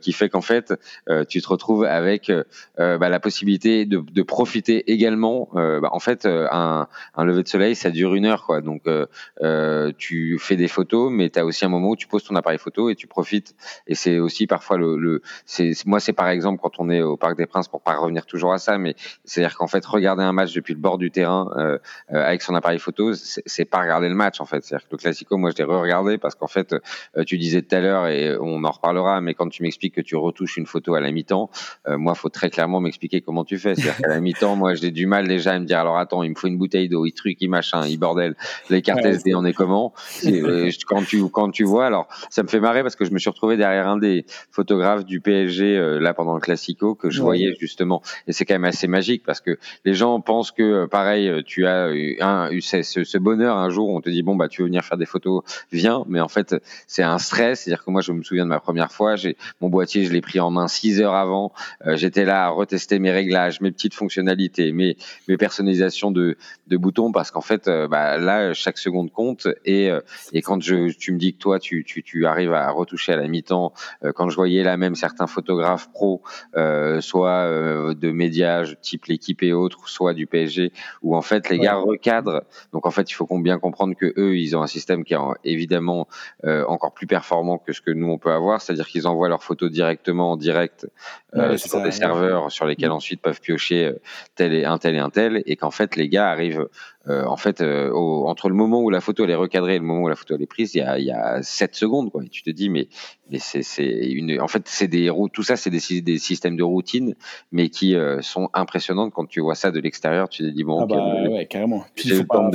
qui 0.00 0.12
fait 0.12 0.28
qu'en 0.28 0.40
fait, 0.40 0.74
tu 1.28 1.42
te 1.42 1.48
retrouves 1.48 1.84
avec 1.84 2.32
bah, 2.78 3.08
la 3.08 3.20
possibilité 3.20 3.84
de, 3.84 3.98
de 3.98 4.22
profiter 4.22 4.90
également. 4.90 5.48
Bah, 5.52 5.90
en 5.92 5.98
fait, 5.98 6.26
un, 6.26 6.88
un 7.14 7.24
lever 7.24 7.42
de 7.42 7.48
soleil, 7.48 7.74
ça 7.74 7.90
dure 7.90 8.14
une 8.14 8.26
heure, 8.26 8.44
quoi. 8.44 8.61
Donc, 8.62 8.82
euh, 8.86 9.06
euh, 9.42 9.92
tu 9.96 10.38
fais 10.38 10.56
des 10.56 10.68
photos, 10.68 11.10
mais 11.12 11.30
tu 11.30 11.38
as 11.38 11.44
aussi 11.44 11.64
un 11.64 11.68
moment 11.68 11.90
où 11.90 11.96
tu 11.96 12.06
poses 12.06 12.24
ton 12.24 12.36
appareil 12.36 12.58
photo 12.58 12.90
et 12.90 12.94
tu 12.94 13.06
profites. 13.06 13.54
Et 13.86 13.94
c'est 13.94 14.18
aussi 14.18 14.46
parfois 14.46 14.78
le, 14.78 14.96
le 14.96 15.22
c'est 15.44 15.72
moi 15.86 16.00
c'est 16.00 16.12
par 16.12 16.28
exemple 16.28 16.60
quand 16.62 16.78
on 16.78 16.90
est 16.90 17.02
au 17.02 17.16
Parc 17.16 17.36
des 17.36 17.46
Princes 17.46 17.68
pour 17.68 17.82
pas 17.82 17.94
revenir 17.96 18.26
toujours 18.26 18.52
à 18.52 18.58
ça, 18.58 18.78
mais 18.78 18.94
c'est-à-dire 19.24 19.56
qu'en 19.56 19.66
fait 19.66 19.84
regarder 19.84 20.22
un 20.22 20.32
match 20.32 20.52
depuis 20.52 20.74
le 20.74 20.80
bord 20.80 20.98
du 20.98 21.10
terrain 21.10 21.50
euh, 21.56 21.78
euh 22.12 22.22
avec 22.22 22.42
son 22.42 22.54
appareil 22.54 22.78
photo, 22.78 23.12
c'est 23.14 23.64
pas 23.64 23.80
regarder 23.80 24.08
le 24.08 24.14
match 24.14 24.40
en 24.40 24.46
fait. 24.46 24.64
C'est-à-dire 24.64 24.86
que 24.86 24.92
le 24.92 24.98
classico, 24.98 25.36
moi 25.36 25.50
je 25.50 25.56
l'ai 25.56 25.64
re-regardé 25.64 26.18
parce 26.18 26.34
qu'en 26.34 26.46
fait 26.46 26.74
tu 27.26 27.38
disais 27.38 27.62
tout 27.62 27.74
à 27.74 27.80
l'heure 27.80 28.06
et 28.06 28.36
on 28.40 28.64
en 28.64 28.70
reparlera, 28.70 29.20
mais 29.20 29.34
quand 29.34 29.48
tu 29.48 29.62
m'expliques 29.62 29.94
que 29.94 30.00
tu 30.00 30.16
retouches 30.16 30.56
une 30.56 30.66
photo 30.66 30.94
à 30.94 31.00
la 31.00 31.10
mi-temps, 31.10 31.50
moi 31.88 32.14
faut 32.14 32.28
très 32.28 32.50
clairement 32.50 32.80
m'expliquer 32.80 33.20
comment 33.20 33.44
tu 33.44 33.58
fais. 33.58 33.74
C'est-à-dire 33.74 33.96
qu'à 33.96 34.08
la 34.08 34.20
mi-temps, 34.20 34.56
moi 34.56 34.74
j'ai 34.74 34.90
du 34.90 35.06
mal 35.06 35.26
déjà 35.26 35.52
à 35.52 35.58
me 35.58 35.64
dire 35.64 35.80
alors 35.80 35.98
attends, 35.98 36.22
il 36.22 36.30
me 36.30 36.34
faut 36.34 36.46
une 36.46 36.58
bouteille 36.58 36.88
d'eau, 36.88 37.06
il 37.06 37.12
truc, 37.12 37.38
il 37.40 37.48
machin, 37.48 37.86
il 37.86 37.98
bordel 37.98 38.36
les 38.70 38.82
cartes 38.82 39.04
SD, 39.04 39.34
on 39.34 39.44
est 39.44 39.52
comment 39.52 39.92
euh, 40.26 40.70
Quand 40.86 41.02
tu 41.04 41.28
quand 41.28 41.50
tu 41.50 41.64
vois, 41.64 41.86
alors 41.86 42.08
ça 42.30 42.42
me 42.42 42.48
fait 42.48 42.60
marrer 42.60 42.82
parce 42.82 42.96
que 42.96 43.04
je 43.04 43.12
me 43.12 43.18
suis 43.18 43.30
retrouvé 43.30 43.56
derrière 43.56 43.88
un 43.88 43.98
des 43.98 44.24
photographes 44.50 45.04
du 45.04 45.20
PSG 45.20 45.76
euh, 45.76 46.00
là 46.00 46.14
pendant 46.14 46.34
le 46.34 46.40
Classico 46.40 46.94
que 46.94 47.10
je 47.10 47.22
voyais 47.22 47.54
justement, 47.58 48.02
et 48.26 48.32
c'est 48.32 48.44
quand 48.44 48.54
même 48.54 48.64
assez 48.64 48.88
magique 48.88 49.22
parce 49.24 49.40
que 49.40 49.58
les 49.84 49.94
gens 49.94 50.20
pensent 50.20 50.52
que 50.52 50.62
euh, 50.62 50.86
pareil, 50.86 51.42
tu 51.44 51.66
as 51.66 51.92
eu, 51.92 52.16
un, 52.20 52.50
eu 52.50 52.60
ce, 52.60 52.82
ce, 52.82 53.18
bonheur 53.18 53.56
un 53.56 53.70
jour, 53.70 53.88
on 53.90 54.00
te 54.00 54.10
dit 54.10 54.22
bon 54.22 54.36
bah 54.36 54.48
tu 54.48 54.62
veux 54.62 54.66
venir 54.66 54.84
faire 54.84 54.98
des 54.98 55.06
photos, 55.06 55.42
viens, 55.70 56.04
mais 56.08 56.20
en 56.20 56.28
fait 56.28 56.56
c'est 56.86 57.02
un 57.02 57.18
stress, 57.18 57.60
c'est-à-dire 57.60 57.84
que 57.84 57.90
moi 57.90 58.00
je 58.00 58.12
me 58.12 58.22
souviens 58.22 58.44
de 58.44 58.50
ma 58.50 58.60
première 58.60 58.90
fois, 58.92 59.16
j'ai 59.16 59.36
mon 59.60 59.68
boîtier, 59.68 60.04
je 60.04 60.12
l'ai 60.12 60.20
pris 60.20 60.40
en 60.40 60.50
main 60.50 60.68
six 60.68 61.00
heures 61.00 61.14
avant, 61.14 61.52
j'étais 61.94 62.24
là 62.24 62.46
à 62.46 62.48
retester 62.48 62.98
mes 62.98 63.10
réglages, 63.10 63.60
mes 63.60 63.70
petites 63.70 63.94
fonctionnalités, 63.94 64.72
mes 64.72 64.96
mes 65.28 65.36
personnalisations 65.36 66.10
de 66.10 66.36
de 66.68 66.76
boutons 66.76 67.12
parce 67.12 67.30
qu'en 67.30 67.40
fait 67.40 67.68
bah 67.90 68.18
là 68.18 68.41
chaque 68.54 68.78
seconde 68.78 69.10
compte. 69.12 69.48
Et, 69.64 69.90
euh, 69.90 70.00
et 70.32 70.42
quand 70.42 70.62
je, 70.62 70.92
tu 70.92 71.12
me 71.12 71.18
dis 71.18 71.34
que 71.34 71.38
toi, 71.38 71.58
tu, 71.58 71.84
tu, 71.84 72.02
tu 72.02 72.26
arrives 72.26 72.52
à 72.52 72.70
retoucher 72.70 73.12
à 73.12 73.16
la 73.16 73.28
mi-temps, 73.28 73.72
euh, 74.04 74.12
quand 74.12 74.28
je 74.28 74.36
voyais 74.36 74.62
là 74.62 74.76
même 74.76 74.94
certains 74.94 75.26
photographes 75.26 75.90
pro, 75.92 76.22
euh, 76.56 77.00
soit 77.00 77.48
de 77.94 78.10
médias 78.10 78.74
type 78.80 79.06
l'équipe 79.06 79.42
et 79.42 79.52
autres, 79.52 79.88
soit 79.88 80.14
du 80.14 80.26
PSG, 80.26 80.72
où 81.02 81.16
en 81.16 81.22
fait 81.22 81.48
les 81.48 81.58
gars 81.58 81.76
recadrent. 81.76 82.42
Donc 82.72 82.86
en 82.86 82.90
fait, 82.90 83.10
il 83.10 83.14
faut 83.14 83.26
bien 83.38 83.58
comprendre 83.58 83.94
que 83.96 84.12
eux, 84.16 84.36
ils 84.36 84.56
ont 84.56 84.62
un 84.62 84.66
système 84.66 85.04
qui 85.04 85.14
est 85.14 85.18
évidemment 85.44 86.08
encore 86.44 86.92
plus 86.92 87.06
performant 87.06 87.58
que 87.58 87.72
ce 87.72 87.80
que 87.80 87.90
nous 87.90 88.08
on 88.08 88.18
peut 88.18 88.32
avoir, 88.32 88.60
c'est-à-dire 88.60 88.86
qu'ils 88.86 89.06
envoient 89.06 89.28
leurs 89.28 89.42
photos 89.42 89.70
directement 89.70 90.32
en 90.32 90.36
direct 90.36 90.86
sur 91.56 91.82
des 91.82 91.92
serveurs 91.92 92.50
sur 92.50 92.66
lesquels 92.66 92.90
mm. 92.90 92.92
ensuite 92.92 93.22
peuvent 93.22 93.40
piocher 93.40 93.92
tel 94.34 94.54
et 94.54 94.64
un 94.64 94.78
tel 94.78 94.94
et 94.94 94.98
un 94.98 95.10
tel, 95.10 95.42
et 95.46 95.56
qu'en 95.56 95.70
fait 95.70 95.96
les 95.96 96.08
gars 96.08 96.28
arrivent 96.28 96.68
euh, 97.08 97.24
en 97.24 97.36
fait, 97.36 97.60
euh, 97.60 97.92
entre 97.92 98.48
le 98.48 98.54
moment 98.54 98.80
où 98.80 98.90
la 98.90 99.00
photo 99.00 99.24
elle 99.24 99.30
est 99.30 99.34
recadrée 99.34 99.74
et 99.74 99.78
le 99.78 99.84
moment 99.84 100.02
où 100.02 100.08
la 100.08 100.14
photo 100.14 100.34
elle 100.36 100.42
est 100.42 100.46
prise, 100.46 100.74
il 100.74 100.78
y 100.78 100.80
a, 100.82 100.98
il 100.98 101.04
y 101.04 101.10
a 101.10 101.42
7 101.42 101.74
secondes. 101.74 102.10
Quoi. 102.12 102.24
Et 102.24 102.28
tu 102.28 102.42
te 102.42 102.50
dis, 102.50 102.68
mais, 102.68 102.88
mais 103.30 103.38
c'est, 103.38 103.62
c'est 103.62 103.84
une. 103.84 104.40
En 104.40 104.48
fait, 104.48 104.68
c'est 104.68 104.88
des 104.88 105.10
tout 105.32 105.42
ça, 105.42 105.56
c'est 105.56 105.70
des, 105.70 106.00
des 106.00 106.18
systèmes 106.18 106.56
de 106.56 106.62
routine, 106.62 107.14
mais 107.50 107.70
qui 107.70 107.94
euh, 107.96 108.22
sont 108.22 108.50
impressionnantes 108.54 109.12
quand 109.12 109.26
tu 109.26 109.40
vois 109.40 109.54
ça 109.56 109.70
de 109.70 109.80
l'extérieur. 109.80 110.28
Tu 110.28 110.42
te 110.44 110.48
dis 110.48 110.64
bon, 110.64 110.80
ah 110.82 110.86
bah, 110.86 111.30
ouais, 111.30 111.46
carrément. 111.46 111.84
Puis, 111.94 112.08
il 112.08 112.14
faut 112.14 112.24
pas, 112.24 112.48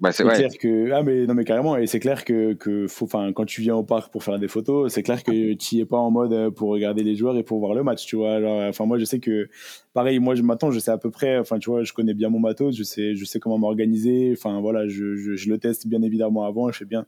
bah, 0.00 0.12
c'est 0.12 0.24
clair 0.24 0.50
que 0.58 0.90
ah 0.92 1.02
mais 1.02 1.26
non 1.26 1.34
mais 1.34 1.44
carrément 1.44 1.76
et 1.76 1.86
c'est 1.86 2.00
clair 2.00 2.24
que 2.24 2.54
que 2.54 2.86
faut 2.86 3.04
enfin 3.04 3.32
quand 3.32 3.44
tu 3.44 3.60
viens 3.60 3.76
au 3.76 3.82
parc 3.82 4.10
pour 4.10 4.24
faire 4.24 4.38
des 4.38 4.48
photos 4.48 4.92
c'est 4.92 5.02
clair 5.02 5.22
que 5.22 5.52
tu 5.54 5.76
es 5.76 5.84
pas 5.84 5.98
en 5.98 6.10
mode 6.10 6.50
pour 6.54 6.70
regarder 6.70 7.02
les 7.02 7.14
joueurs 7.14 7.36
et 7.36 7.42
pour 7.42 7.58
voir 7.58 7.74
le 7.74 7.82
match 7.82 8.06
tu 8.06 8.16
vois. 8.16 8.38
Enfin 8.68 8.86
moi 8.86 8.98
je 8.98 9.04
sais 9.04 9.20
que 9.20 9.48
pareil 9.92 10.18
moi 10.20 10.34
je 10.34 10.42
m'attends 10.42 10.70
je 10.70 10.78
sais 10.78 10.90
à 10.90 10.98
peu 10.98 11.10
près 11.10 11.38
enfin 11.38 11.58
tu 11.58 11.70
vois 11.70 11.82
je 11.82 11.92
connais 11.92 12.14
bien 12.14 12.28
mon 12.28 12.38
matos 12.38 12.76
je 12.76 12.82
sais 12.82 13.14
je 13.14 13.24
sais 13.24 13.40
comment 13.40 13.58
m'organiser 13.58 14.32
enfin 14.36 14.60
voilà 14.60 14.86
je, 14.86 15.16
je, 15.16 15.34
je, 15.34 15.48
le 15.50 15.58
teste 15.58 15.86
bien 15.86 16.02
évidemment 16.02 16.44
avant 16.44 16.70
je 16.70 16.78
fais 16.78 16.84
bien 16.84 17.06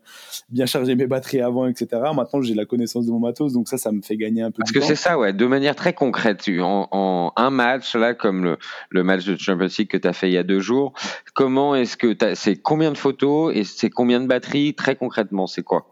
bien 0.50 0.66
charger 0.66 0.94
mes 0.96 1.06
batteries 1.06 1.40
avant 1.40 1.66
etc 1.66 1.86
maintenant 2.14 2.42
j'ai 2.42 2.54
la 2.54 2.64
connaissance 2.64 3.06
de 3.06 3.12
mon 3.12 3.20
matos 3.20 3.52
donc 3.52 3.68
ça 3.68 3.78
ça 3.78 3.92
me 3.92 4.02
fait 4.02 4.16
gagner 4.16 4.42
un 4.42 4.50
peu 4.50 4.58
parce 4.58 4.72
que 4.72 4.80
c'est 4.80 4.96
ça 4.96 5.18
ouais 5.18 5.32
de 5.32 5.46
manière 5.46 5.76
très 5.76 5.92
concrète 5.92 6.42
en, 6.60 6.88
en 6.90 7.32
un 7.36 7.50
match 7.50 7.94
là 7.94 8.14
comme 8.14 8.44
le, 8.44 8.56
le 8.90 9.04
match 9.04 9.24
de 9.24 9.36
Champions 9.36 9.68
League 9.78 9.88
que 9.88 9.96
tu 9.96 10.08
as 10.08 10.12
fait 10.12 10.28
il 10.28 10.32
y 10.32 10.38
a 10.38 10.42
deux 10.42 10.60
jours 10.60 10.92
comment 11.34 11.76
est-ce 11.76 11.96
que 11.96 12.16
c'est 12.34 12.56
combien 12.56 12.81
combien 12.82 12.90
de 12.90 12.98
photos 12.98 13.54
et 13.54 13.62
c'est 13.62 13.90
combien 13.90 14.18
de 14.18 14.26
batteries 14.26 14.74
Très 14.74 14.96
concrètement, 14.96 15.46
c'est 15.46 15.62
quoi? 15.62 15.86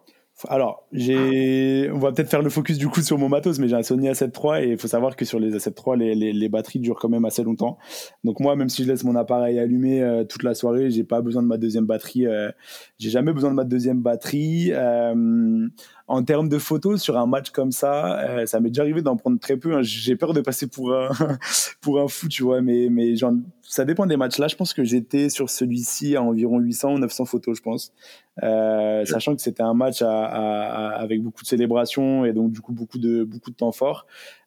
Alors, 0.49 0.89
j'ai, 0.91 1.89
on 1.93 1.99
va 1.99 2.11
peut-être 2.11 2.31
faire 2.31 2.43
le 2.43 2.51
focus 2.51 2.79
du 2.79 2.89
coup 2.89 3.01
sur 3.01 3.17
mon 3.17 3.29
matos, 3.29 3.61
mais 3.61 3.69
j'ai 3.69 3.77
un 3.77 3.83
Sony 3.83 4.09
A7 4.09 4.33
III 4.35 4.65
et 4.65 4.73
il 4.73 4.79
faut 4.79 4.89
savoir 4.89 5.15
que 5.15 5.25
sur 5.25 5.39
les 5.39 5.55
A7 5.55 5.75
III, 5.87 6.15
les, 6.17 6.33
les, 6.33 6.49
batteries 6.49 6.81
durent 6.81 6.99
quand 6.99 7.11
même 7.11 7.25
assez 7.27 7.45
longtemps. 7.45 7.79
Donc 8.25 8.41
moi, 8.41 8.57
même 8.57 8.69
si 8.69 8.83
je 8.83 8.89
laisse 8.89 9.05
mon 9.05 9.15
appareil 9.15 9.59
allumé 9.61 10.03
euh, 10.03 10.25
toute 10.25 10.43
la 10.43 10.55
soirée, 10.55 10.91
j'ai 10.91 11.05
pas 11.05 11.21
besoin 11.21 11.43
de 11.43 11.47
ma 11.47 11.59
deuxième 11.59 11.85
batterie. 11.85 12.27
Euh, 12.27 12.51
j'ai 12.99 13.11
jamais 13.11 13.33
besoin 13.33 13.51
de 13.51 13.55
ma 13.55 13.65
deuxième 13.65 14.01
batterie. 14.01 14.71
Euh, 14.73 15.69
en 16.11 16.25
termes 16.25 16.49
de 16.49 16.59
photos 16.59 17.01
sur 17.01 17.17
un 17.17 17.27
match 17.27 17.51
comme 17.51 17.71
ça, 17.71 18.19
euh, 18.19 18.45
ça 18.45 18.59
m'est 18.59 18.71
déjà 18.71 18.83
arrivé 18.83 19.01
d'en 19.01 19.17
prendre 19.17 19.39
très 19.39 19.57
peu. 19.57 19.77
Hein. 19.77 19.83
J'ai 19.83 20.17
peur 20.17 20.33
de 20.33 20.41
passer 20.41 20.67
pour 20.67 20.93
un 20.93 21.09
pour 21.81 22.01
un 22.01 22.09
fou, 22.09 22.27
tu 22.27 22.43
vois, 22.43 22.61
mais 22.61 22.89
mais 22.91 23.15
genre, 23.15 23.33
ça 23.63 23.85
dépend 23.85 24.07
des 24.07 24.17
matchs. 24.17 24.39
Là, 24.39 24.49
je 24.49 24.57
pense 24.57 24.75
que 24.75 24.83
j'étais 24.83 25.29
sur 25.29 25.49
celui-ci 25.49 26.17
à 26.17 26.23
environ 26.23 26.59
800 26.59 26.95
ou 26.95 26.99
900 26.99 27.27
photos, 27.27 27.57
je 27.57 27.63
pense, 27.63 27.93
euh, 28.43 29.05
sachant 29.05 29.37
que 29.37 29.41
c'était 29.41 29.63
un 29.63 29.75
match 29.75 30.03
à, 30.03 30.89
avec 30.97 31.23
beaucoup 31.23 31.43
de 31.43 31.47
célébrations 31.47 32.25
et 32.25 32.33
donc 32.33 32.51
du 32.51 32.61
coup 32.61 32.73
beaucoup 32.73 32.99
de, 32.99 33.23
beaucoup 33.23 33.53
de 33.53 33.57
temps 33.57 33.71
fort. 33.71 34.07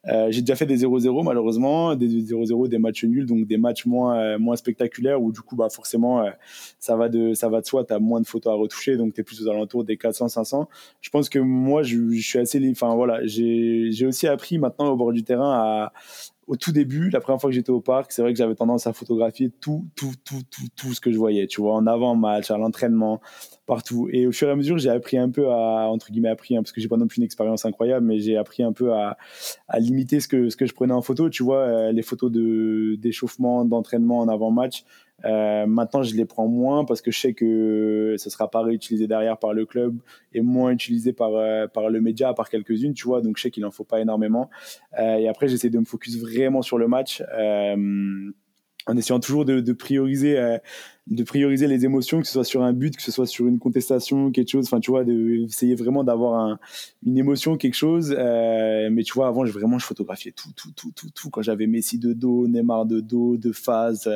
Euh, 0.09 0.27
j'ai 0.31 0.41
déjà 0.41 0.57
fait 0.57 0.65
des 0.65 0.83
0-0 0.83 1.23
malheureusement, 1.23 1.95
des 1.95 2.09
0-0, 2.09 2.67
des 2.67 2.77
matchs 2.77 3.05
nuls, 3.05 3.25
donc 3.25 3.47
des 3.47 3.55
matchs 3.55 3.85
moins, 3.85 4.37
moins 4.37 4.57
spectaculaires 4.57 5.21
où 5.21 5.31
du 5.31 5.39
coup 5.39 5.55
bah, 5.55 5.69
forcément 5.69 6.25
ça, 6.79 6.97
va 6.97 7.07
de, 7.07 7.33
ça 7.33 7.47
va 7.47 7.61
de 7.61 7.65
soi, 7.65 7.85
tu 7.85 7.93
as 7.93 7.99
moins 7.99 8.19
de 8.19 8.27
photos 8.27 8.51
à 8.51 8.55
retoucher, 8.57 8.97
donc 8.97 9.13
tu 9.13 9.21
es 9.21 9.23
plus 9.23 9.41
aux 9.41 9.49
alentours 9.49 9.85
des 9.85 9.95
400-500. 9.95 10.65
Je 10.99 11.09
pense 11.09 11.29
que 11.29 11.39
moi 11.53 11.83
je, 11.83 12.19
suis 12.19 12.39
assez... 12.39 12.61
Enfin 12.71 12.95
voilà, 12.95 13.19
j'ai 13.25 14.05
aussi 14.05 14.27
appris 14.27 14.57
maintenant 14.57 14.87
au 14.87 14.95
bord 14.95 15.13
du 15.13 15.23
terrain 15.23 15.89
au 16.47 16.57
tout 16.57 16.71
début, 16.71 17.09
la 17.09 17.21
première 17.21 17.39
fois 17.39 17.49
que 17.49 17.55
j'étais 17.55 17.69
au 17.69 17.79
parc, 17.79 18.11
c'est 18.11 18.21
vrai 18.21 18.33
que 18.33 18.37
j'avais 18.37 18.55
tendance 18.55 18.85
à 18.85 18.93
photographier 18.93 19.49
tout, 19.49 19.85
tout, 19.95 20.13
tout, 20.25 20.41
tout, 20.49 20.67
tout 20.75 20.93
ce 20.93 20.99
que 20.99 21.11
je 21.11 21.17
voyais, 21.17 21.47
tu 21.47 21.61
vois, 21.61 21.73
en 21.73 21.87
avant-match, 21.87 22.51
à 22.51 22.57
l'entraînement, 22.57 23.21
partout. 23.65 24.09
Et 24.11 24.27
au 24.27 24.31
fur 24.31 24.49
et 24.49 24.51
à 24.51 24.55
mesure, 24.55 24.77
j'ai 24.77 24.89
appris 24.89 25.17
un 25.17 25.29
peu 25.29 25.49
à, 25.51 25.87
entre 25.89 26.11
guillemets, 26.11 26.29
appris, 26.29 26.57
hein, 26.57 26.61
parce 26.61 26.73
que 26.73 26.81
j'ai 26.81 26.87
pas 26.87 26.97
non 26.97 27.07
plus 27.07 27.17
une 27.17 27.23
expérience 27.23 27.65
incroyable, 27.65 28.05
mais 28.05 28.19
j'ai 28.19 28.35
appris 28.35 28.63
un 28.63 28.73
peu 28.73 28.93
à, 28.93 29.17
à, 29.69 29.79
limiter 29.79 30.19
ce 30.19 30.27
que, 30.27 30.49
ce 30.49 30.57
que 30.57 30.65
je 30.65 30.73
prenais 30.73 30.93
en 30.93 31.01
photo, 31.01 31.29
tu 31.29 31.43
vois, 31.43 31.59
euh, 31.59 31.91
les 31.91 32.01
photos 32.01 32.31
de, 32.31 32.95
d'échauffement, 32.99 33.63
d'entraînement 33.63 34.19
en 34.19 34.27
avant-match. 34.27 34.83
Euh, 35.25 35.65
maintenant, 35.65 36.03
je 36.03 36.15
les 36.15 36.25
prends 36.25 36.47
moins 36.47 36.85
parce 36.85 37.01
que 37.01 37.11
je 37.11 37.19
sais 37.19 37.33
que 37.33 38.15
ce 38.17 38.29
sera 38.29 38.49
pas 38.49 38.61
réutilisé 38.61 39.07
derrière 39.07 39.37
par 39.37 39.53
le 39.53 39.65
club 39.65 39.97
et 40.33 40.41
moins 40.41 40.71
utilisé 40.71 41.13
par, 41.13 41.35
euh, 41.35 41.67
par 41.67 41.89
le 41.89 42.01
média, 42.01 42.29
à 42.29 42.33
part 42.33 42.49
quelques-unes, 42.49 42.93
tu 42.93 43.05
vois. 43.05 43.21
Donc, 43.21 43.37
je 43.37 43.43
sais 43.43 43.51
qu'il 43.51 43.65
en 43.65 43.71
faut 43.71 43.83
pas 43.83 43.99
énormément. 43.99 44.49
Euh, 44.99 45.15
et 45.15 45.27
après, 45.27 45.47
j'essaie 45.47 45.69
de 45.69 45.79
me 45.79 45.85
focus 45.85 46.19
vraiment 46.19 46.61
sur 46.61 46.77
le 46.77 46.87
match. 46.87 47.23
Euh, 48.87 48.93
en 48.93 48.97
essayant 48.97 49.19
toujours 49.19 49.45
de, 49.45 49.59
de 49.59 49.73
prioriser 49.73 50.37
euh, 50.37 50.57
de 51.07 51.23
prioriser 51.23 51.67
les 51.67 51.83
émotions, 51.83 52.21
que 52.21 52.27
ce 52.27 52.33
soit 52.33 52.45
sur 52.45 52.63
un 52.63 52.71
but, 52.71 52.95
que 52.95 53.01
ce 53.01 53.11
soit 53.11 53.25
sur 53.25 53.47
une 53.47 53.59
contestation, 53.59 54.31
quelque 54.31 54.49
chose. 54.49 54.65
Enfin, 54.65 54.79
tu 54.79 54.91
vois, 54.91 55.03
d'essayer 55.03 55.75
vraiment 55.75 56.03
d'avoir 56.03 56.39
un, 56.39 56.59
une 57.05 57.17
émotion, 57.17 57.57
quelque 57.57 57.73
chose. 57.75 58.15
Euh, 58.17 58.89
mais 58.89 59.03
tu 59.03 59.13
vois, 59.13 59.27
avant, 59.27 59.45
je, 59.45 59.51
vraiment, 59.51 59.77
je 59.79 59.85
photographiais 59.85 60.31
tout, 60.31 60.51
tout, 60.55 60.71
tout, 60.71 60.91
tout, 60.95 61.09
tout. 61.09 61.29
Quand 61.29 61.41
j'avais 61.41 61.67
Messi 61.67 61.99
de 61.99 62.13
dos, 62.13 62.47
Neymar 62.47 62.85
de 62.85 63.01
dos, 63.01 63.35
de 63.35 63.51
phase, 63.51 64.09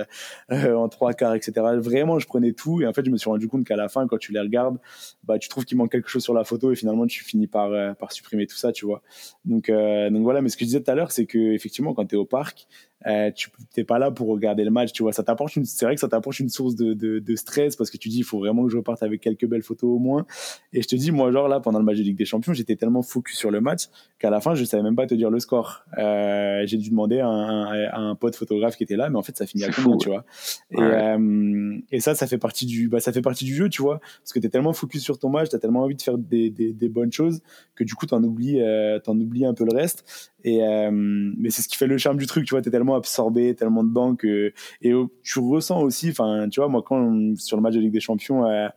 euh, 0.52 0.74
en 0.76 0.88
trois 0.88 1.14
quarts, 1.14 1.36
etc. 1.36 1.52
Vraiment, 1.78 2.20
je 2.20 2.28
prenais 2.28 2.54
tout. 2.54 2.82
Et 2.82 2.88
en 2.88 2.94
fait, 2.94 3.06
je 3.06 3.12
me 3.12 3.18
suis 3.18 3.30
rendu 3.30 3.50
compte 3.50 3.66
qu'à 3.66 3.76
la 3.76 3.90
fin, 3.90 4.08
quand 4.08 4.18
tu 4.18 4.32
les 4.32 4.40
regardes, 4.40 4.78
bah, 5.26 5.38
tu 5.40 5.50
trouves 5.50 5.66
qu'il 5.66 5.78
manque 5.78 5.92
quelque 5.92 6.10
chose 6.10 6.24
sur 6.24 6.34
la 6.34 6.46
photo 6.46 6.72
et 6.72 6.76
finalement, 6.76 7.06
tu 7.06 7.24
finis 7.26 7.48
par, 7.48 7.72
euh, 7.74 7.94
par 7.96 8.14
supprimer 8.14 8.48
tout 8.48 8.56
ça, 8.56 8.72
tu 8.72 8.86
vois. 8.86 9.02
Donc, 9.44 9.70
euh, 9.70 10.10
donc 10.10 10.24
voilà. 10.24 10.42
Mais 10.42 10.48
ce 10.48 10.56
que 10.56 10.62
je 10.62 10.68
disais 10.68 10.82
tout 10.82 10.92
à 10.92 10.96
l'heure, 10.96 11.12
c'est 11.12 11.26
que 11.26 11.38
effectivement, 11.38 11.94
quand 11.94 12.06
tu 12.06 12.16
es 12.16 12.18
au 12.18 12.26
parc, 12.26 12.68
euh, 13.06 13.32
tu 13.32 13.50
n'es 13.78 13.84
pas 13.84 14.00
là 14.00 14.10
pour 14.10 14.28
regarder 14.28 14.64
le 14.64 14.72
match, 14.72 14.92
tu 14.92 15.04
vois. 15.04 15.14
Ça 15.14 15.24
t'apporte 15.24 15.56
une, 15.56 15.66
c'est 15.66 15.86
vrai 15.86 15.94
que 15.94 16.02
ça 16.02 16.08
t'apporte 16.08 16.40
une 16.40 16.50
source 16.50 16.76
de, 16.76 16.94
de, 16.94 17.20
de, 17.20 17.36
stress 17.36 17.76
parce 17.76 17.92
que 17.92 17.98
tu 17.98 18.10
dis, 18.10 18.20
il 18.20 18.24
faut 18.24 18.40
vraiment 18.40 18.66
que 18.66 18.72
je 18.72 18.78
reparte 18.78 19.04
avec 19.04 19.22
quelques 19.22 19.46
belles 19.46 19.62
photos 19.62 19.90
au 19.90 20.00
moins. 20.00 20.26
Et 20.74 20.82
je 20.82 20.88
te 20.88 20.96
dis, 20.96 21.12
moi, 21.12 21.32
genre 21.32 21.48
là, 21.48 21.60
pendant 21.60 21.80
le 21.80 21.86
match 21.86 21.98
de 21.98 22.04
Ligue 22.04 22.18
des 22.18 22.26
Champions, 22.26 22.54
j'étais 22.54 22.76
tellement 22.76 23.04
focus 23.04 23.38
sur 23.38 23.52
le 23.52 23.62
match 23.62 23.84
qu'à 24.20 24.30
la 24.30 24.42
fin, 24.42 24.56
je 24.56 24.64
savais 24.64 24.84
même 24.84 24.96
pas 24.96 25.06
te 25.06 25.14
dire 25.14 25.30
le 25.30 25.40
score. 25.40 25.86
Euh, 25.98 26.64
j'ai 26.66 26.78
dû 26.78 26.90
demander 26.90 27.20
à 27.20 27.28
un, 27.28 27.88
à 27.88 28.00
un, 28.00 28.16
pote 28.16 28.36
photographe 28.36 28.76
qui 28.76 28.84
était 28.84 28.96
là, 28.96 29.10
mais 29.10 29.18
en 29.18 29.24
fait, 29.24 29.38
ça 29.38 29.46
finit 29.46 29.64
à 29.64 29.70
combien, 29.70 29.98
tu 29.98 30.10
vois. 30.10 30.26
Et, 30.72 30.80
euh, 30.80 31.78
et, 31.92 32.00
ça, 32.00 32.16
ça 32.16 32.26
fait 32.26 32.40
partie 32.40 32.66
du, 32.66 32.88
bah, 32.90 33.00
ça 33.00 33.14
fait 33.14 33.22
partie 33.22 33.46
du 33.46 33.54
jeu, 33.54 33.70
tu 33.70 33.82
vois, 33.82 34.00
parce 34.00 34.34
que 34.34 34.40
tu 34.40 34.48
es 34.48 34.50
tellement 34.50 34.74
focus 34.74 35.04
sur 35.04 35.20
ton 35.20 35.30
match, 35.30 35.50
tu 35.50 35.56
as 35.56 35.60
tellement 35.60 35.84
envie 35.84 35.96
de 35.96 36.02
faire 36.02 36.18
des, 36.18 36.50
des, 36.50 36.74
des 36.74 36.90
bonnes 36.90 37.12
choses 37.12 37.42
que 37.76 37.84
du 37.84 37.94
coup, 37.94 38.06
tu 38.06 38.14
en 38.14 38.24
oublies, 38.24 38.60
euh, 38.60 39.00
en 39.06 39.20
oublies 39.20 39.46
un 39.46 39.54
peu 39.54 39.66
le 39.66 39.76
reste. 39.76 40.32
Et, 40.44 40.64
euh, 40.64 40.90
mais 40.92 41.50
c'est 41.50 41.62
ce 41.62 41.68
qui 41.68 41.78
fait 41.78 41.88
le 41.88 41.98
charme 41.98 42.18
du 42.18 42.26
truc, 42.26 42.46
tu 42.46 42.54
vois, 42.54 42.62
tu 42.62 42.70
es 42.70 42.72
tellement 42.88 42.96
absorbé, 42.96 43.56
tellement 43.56 43.84
dedans 43.84 44.16
que. 44.16 44.54
Et 44.82 44.94
tu 45.24 45.40
ressens 45.40 45.82
aussi, 45.82 46.10
enfin, 46.10 46.48
tu 46.50 46.60
vois, 46.60 46.70
moi, 46.70 46.82
quand 46.86 47.36
sur 47.38 47.58
le 47.58 47.64
match 47.64 47.74
de 47.76 47.80
Ligue 47.80 47.94
des 47.94 48.00
Champions, 48.00 48.46
euh, 48.46 48.68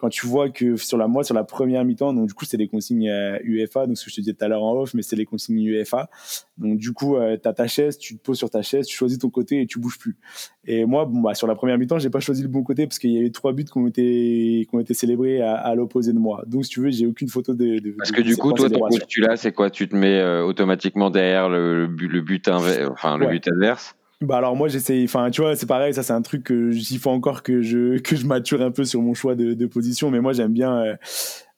quand 0.00 0.08
tu 0.08 0.26
vois 0.26 0.48
que 0.48 0.76
sur 0.76 0.96
la 0.96 1.06
moi 1.08 1.24
sur 1.24 1.34
la 1.34 1.44
première 1.44 1.84
mi-temps 1.84 2.14
donc 2.14 2.26
du 2.28 2.34
coup 2.34 2.44
c'est 2.44 2.56
des 2.56 2.68
consignes 2.68 3.12
UEFA 3.44 3.86
donc 3.86 3.98
ce 3.98 4.04
que 4.04 4.10
je 4.10 4.16
te 4.16 4.20
disais 4.22 4.32
tout 4.32 4.44
à 4.44 4.48
l'heure 4.48 4.62
en 4.62 4.74
off 4.76 4.94
mais 4.94 5.02
c'est 5.02 5.16
les 5.16 5.26
consignes 5.26 5.62
UEFA. 5.62 6.08
Donc 6.58 6.78
du 6.78 6.92
coup 6.92 7.16
euh, 7.16 7.36
tu 7.40 7.48
as 7.48 7.52
ta 7.52 7.66
chaise 7.66 7.98
tu 7.98 8.16
te 8.16 8.22
poses 8.22 8.38
sur 8.38 8.50
ta 8.50 8.62
chaise 8.62 8.86
tu 8.86 8.96
choisis 8.96 9.18
ton 9.18 9.30
côté 9.30 9.60
et 9.60 9.66
tu 9.66 9.78
bouges 9.78 9.98
plus. 9.98 10.16
Et 10.64 10.84
moi 10.84 11.04
bon 11.04 11.20
bah 11.20 11.34
sur 11.34 11.46
la 11.46 11.54
première 11.54 11.78
mi-temps 11.78 11.98
j'ai 11.98 12.10
pas 12.10 12.20
choisi 12.20 12.42
le 12.42 12.48
bon 12.48 12.62
côté 12.62 12.86
parce 12.86 12.98
qu'il 12.98 13.10
y 13.10 13.18
a 13.18 13.20
eu 13.20 13.32
trois 13.32 13.52
buts 13.52 13.64
qui 13.64 13.76
ont 13.76 13.86
été 13.86 14.66
qui 14.68 14.70
ont 14.72 14.80
été 14.80 14.94
célébrés 14.94 15.40
à, 15.42 15.74
l'opposé 15.74 16.12
de 16.12 16.18
moi. 16.18 16.44
Donc 16.46 16.64
si 16.64 16.70
tu 16.70 16.80
veux 16.80 16.90
j'ai 16.90 17.06
aucune 17.06 17.28
photo 17.28 17.54
de, 17.54 17.78
de 17.78 17.92
parce 17.92 18.12
que 18.12 18.22
du 18.22 18.36
coup 18.36 18.52
toi 18.52 18.70
ton 18.70 18.80
postulat 18.80 19.36
c'est 19.36 19.52
quoi? 19.52 19.70
Tu 19.70 19.88
te 19.88 19.96
mets 19.96 20.18
euh, 20.18 20.44
automatiquement 20.44 21.10
derrière 21.10 21.48
le, 21.48 21.86
le 21.86 22.20
but 22.20 22.48
enfin 22.48 23.18
le 23.18 23.26
but 23.26 23.46
adverse? 23.48 23.94
Bah 24.20 24.36
alors 24.36 24.54
moi 24.54 24.68
j'essaie, 24.68 25.02
enfin 25.04 25.30
tu 25.30 25.40
vois 25.40 25.56
c'est 25.56 25.64
pareil, 25.66 25.94
ça 25.94 26.02
c'est 26.02 26.12
un 26.12 26.20
truc 26.20 26.44
que 26.44 26.72
il 26.74 26.98
faut 26.98 27.10
encore 27.10 27.42
que 27.42 27.62
je 27.62 27.98
que 28.02 28.16
je 28.16 28.26
mature 28.26 28.60
un 28.60 28.70
peu 28.70 28.84
sur 28.84 29.00
mon 29.00 29.14
choix 29.14 29.34
de, 29.34 29.54
de 29.54 29.66
position, 29.66 30.10
mais 30.10 30.20
moi 30.20 30.32
j'aime 30.32 30.52
bien. 30.52 30.76
Euh, 30.84 30.96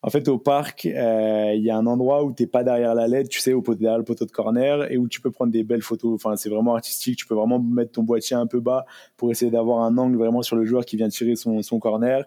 en 0.05 0.11
fait 0.11 0.27
au 0.29 0.37
parc, 0.37 0.87
euh, 0.87 1.53
il 1.55 1.63
y 1.63 1.71
a 1.71 1.77
un 1.77 1.87
endroit 1.87 2.25
où 2.25 2.33
t'es 2.33 2.49
pas 2.49 2.65
derrière 2.65 2.95
la 2.95 3.07
LED, 3.07 3.29
tu 3.29 3.39
sais, 3.39 3.53
au 3.53 3.63
poteau 3.63 3.79
derrière 3.79 3.99
le 3.99 4.05
poteau 4.05 4.25
de 4.27 4.33
corner 4.33 4.91
et 4.91 4.97
où 4.97 5.07
tu 5.07 5.21
peux 5.21 5.31
prendre 5.31 5.53
des 5.53 5.63
belles 5.63 5.83
photos. 5.83 6.13
Enfin 6.15 6.37
c'est 6.37 6.49
vraiment 6.49 6.75
artistique, 6.75 7.17
tu 7.17 7.27
peux 7.27 7.35
vraiment 7.35 7.61
mettre 7.61 7.93
ton 7.93 8.03
boîtier 8.03 8.37
un 8.37 8.47
peu 8.47 8.59
bas 8.61 8.85
pour 9.17 9.31
essayer 9.31 9.51
d'avoir 9.51 9.85
un 9.85 9.97
angle 9.99 10.17
vraiment 10.17 10.43
sur 10.43 10.57
le 10.57 10.65
joueur 10.65 10.85
qui 10.85 10.97
vient 10.97 11.09
tirer 11.09 11.37
son 11.37 11.63
son 11.63 11.79
corner. 11.79 12.25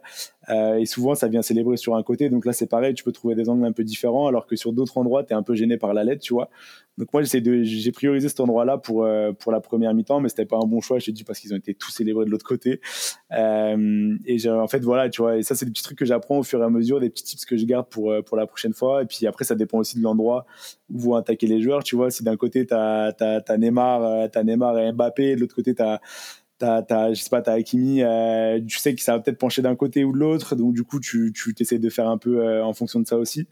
Euh, 0.49 0.75
et 0.75 0.85
souvent 0.85 1.15
ça 1.15 1.27
vient 1.27 1.41
célébrer 1.41 1.77
sur 1.77 1.95
un 1.95 2.03
côté, 2.03 2.29
donc 2.29 2.45
là 2.45 2.53
c'est 2.53 2.67
pareil, 2.67 2.93
tu 2.93 3.03
peux 3.03 3.11
trouver 3.11 3.35
des 3.35 3.49
angles 3.49 3.65
un 3.65 3.71
peu 3.71 3.83
différents, 3.83 4.27
alors 4.27 4.45
que 4.45 4.55
sur 4.55 4.73
d'autres 4.73 4.97
endroits 4.97 5.23
t'es 5.23 5.33
un 5.33 5.43
peu 5.43 5.55
gêné 5.55 5.77
par 5.77 5.93
la 5.93 6.03
LED, 6.03 6.19
tu 6.19 6.33
vois. 6.33 6.49
Donc 6.97 7.11
moi 7.11 7.23
j'ai 7.23 7.91
priorisé 7.91 8.29
cet 8.29 8.39
endroit-là 8.39 8.77
pour 8.77 9.03
euh, 9.03 9.33
pour 9.33 9.51
la 9.51 9.59
première 9.59 9.93
mi-temps, 9.93 10.21
mais 10.21 10.29
c'était 10.29 10.45
pas 10.45 10.55
un 10.57 10.65
bon 10.65 10.79
choix. 10.79 10.99
Te 10.99 11.11
dis 11.11 11.25
parce 11.25 11.39
qu'ils 11.39 11.53
ont 11.53 11.57
été 11.57 11.73
tous 11.73 11.91
célébrés 11.91 12.25
de 12.25 12.29
l'autre 12.29 12.45
côté. 12.45 12.79
Euh, 13.33 14.15
et 14.25 14.49
en 14.49 14.67
fait 14.67 14.79
voilà, 14.79 15.09
tu 15.09 15.21
vois. 15.21 15.37
Et 15.37 15.43
ça 15.43 15.55
c'est 15.55 15.65
des 15.65 15.71
petits 15.71 15.83
trucs 15.83 15.97
que 15.97 16.05
j'apprends 16.05 16.37
au 16.37 16.43
fur 16.43 16.61
et 16.61 16.63
à 16.63 16.69
mesure, 16.69 17.01
des 17.01 17.09
petits 17.09 17.23
tips 17.23 17.45
que 17.45 17.57
je 17.57 17.65
garde 17.65 17.87
pour 17.89 18.11
euh, 18.11 18.21
pour 18.21 18.37
la 18.37 18.47
prochaine 18.47 18.73
fois. 18.73 19.03
Et 19.03 19.05
puis 19.05 19.27
après 19.27 19.43
ça 19.43 19.55
dépend 19.55 19.79
aussi 19.79 19.97
de 19.97 20.03
l'endroit 20.03 20.45
où 20.89 20.99
vont 20.99 21.15
attaquer 21.15 21.47
les 21.47 21.61
joueurs. 21.61 21.83
Tu 21.83 21.97
vois, 21.97 22.11
si 22.11 22.23
d'un 22.23 22.37
côté 22.37 22.65
t'as 22.65 23.11
t'as 23.11 23.41
as 23.45 23.57
Neymar, 23.57 24.29
t'as 24.31 24.43
Neymar 24.43 24.79
et 24.79 24.91
Mbappé, 24.93 25.35
de 25.35 25.41
l'autre 25.41 25.55
côté 25.55 25.75
t'as 26.57 26.81
t'as, 26.81 27.13
je 27.13 27.21
sais 27.21 27.29
pas, 27.29 27.41
t'as 27.41 27.53
Hakimi, 27.53 28.01
euh, 28.01 28.59
tu 28.65 28.77
sais 28.79 28.95
que 28.95 29.01
ça 29.01 29.13
va 29.13 29.19
peut-être 29.19 29.37
pencher 29.37 29.61
d'un 29.61 29.75
côté 29.75 30.03
ou 30.03 30.13
de 30.13 30.17
l'autre, 30.17 30.55
donc 30.55 30.73
du 30.73 30.83
coup, 30.83 30.99
tu, 30.99 31.33
tu 31.33 31.55
essaies 31.59 31.79
de 31.79 31.89
faire 31.89 32.07
un 32.07 32.17
peu 32.17 32.39
euh, 32.39 32.63
en 32.63 32.73
fonction 32.73 32.99
de 32.99 33.07
ça 33.07 33.17
aussi. 33.17 33.47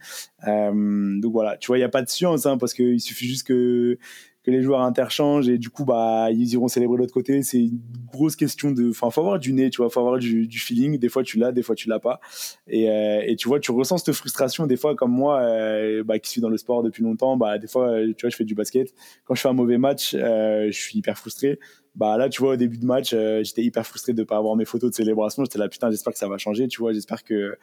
Euh, 0.47 1.19
donc 1.19 1.31
voilà, 1.31 1.57
tu 1.57 1.67
vois, 1.67 1.77
il 1.77 1.81
n'y 1.81 1.85
a 1.85 1.89
pas 1.89 2.01
de 2.01 2.09
science, 2.09 2.45
hein, 2.45 2.57
parce 2.57 2.73
qu'il 2.73 2.99
suffit 2.99 3.27
juste 3.27 3.47
que, 3.47 3.97
que 4.43 4.51
les 4.51 4.61
joueurs 4.61 4.81
interchangent 4.81 5.49
et 5.49 5.57
du 5.57 5.69
coup, 5.69 5.85
bah, 5.85 6.29
ils 6.31 6.53
iront 6.53 6.67
célébrer 6.67 6.97
de 6.97 7.01
l'autre 7.01 7.13
côté. 7.13 7.41
C'est 7.43 7.59
une 7.59 7.79
grosse 8.05 8.35
question 8.35 8.71
de, 8.71 8.89
enfin, 8.89 9.09
faut 9.09 9.21
avoir 9.21 9.39
du 9.39 9.53
nez, 9.53 9.69
tu 9.69 9.77
vois, 9.77 9.89
faut 9.89 9.99
avoir 9.99 10.19
du, 10.19 10.47
feeling. 10.59 10.97
Des 10.97 11.09
fois, 11.09 11.23
tu 11.23 11.37
l'as, 11.37 11.51
des 11.51 11.63
fois, 11.63 11.75
tu 11.75 11.87
l'as 11.87 11.99
pas. 11.99 12.19
Et, 12.67 12.89
euh, 12.89 13.35
tu 13.37 13.47
vois, 13.47 13.59
tu 13.59 13.71
ressens 13.71 13.99
cette 13.99 14.13
frustration 14.13 14.67
des 14.67 14.77
fois, 14.77 14.95
comme 14.95 15.11
moi, 15.11 15.41
euh, 15.41 16.03
bah, 16.03 16.19
qui 16.19 16.29
suis 16.29 16.41
dans 16.41 16.49
le 16.49 16.57
sport 16.57 16.83
depuis 16.83 17.03
longtemps, 17.03 17.37
bah, 17.37 17.57
des 17.57 17.67
fois, 17.67 17.99
tu 18.17 18.21
vois, 18.21 18.29
je 18.29 18.35
fais 18.35 18.45
du 18.45 18.55
basket. 18.55 18.93
Quand 19.25 19.35
je 19.35 19.41
fais 19.41 19.49
un 19.49 19.53
mauvais 19.53 19.77
match, 19.77 20.13
je 20.13 20.71
suis 20.71 20.99
hyper 20.99 21.17
frustré 21.17 21.59
bah 21.95 22.17
là 22.17 22.29
tu 22.29 22.41
vois 22.41 22.53
au 22.53 22.55
début 22.55 22.77
de 22.77 22.85
match 22.85 23.13
euh, 23.13 23.43
j'étais 23.43 23.63
hyper 23.63 23.85
frustré 23.85 24.13
de 24.13 24.23
pas 24.23 24.37
avoir 24.37 24.55
mes 24.55 24.65
photos 24.65 24.89
de 24.89 24.95
célébration 24.95 25.43
j'étais 25.43 25.59
là 25.59 25.69
putain 25.69 25.91
j'espère 25.91 26.13
que 26.13 26.19
ça 26.19 26.27
va 26.27 26.37
changer 26.37 26.67
tu 26.67 26.79
vois 26.79 26.91
j'espère 26.91 27.23
que 27.23 27.57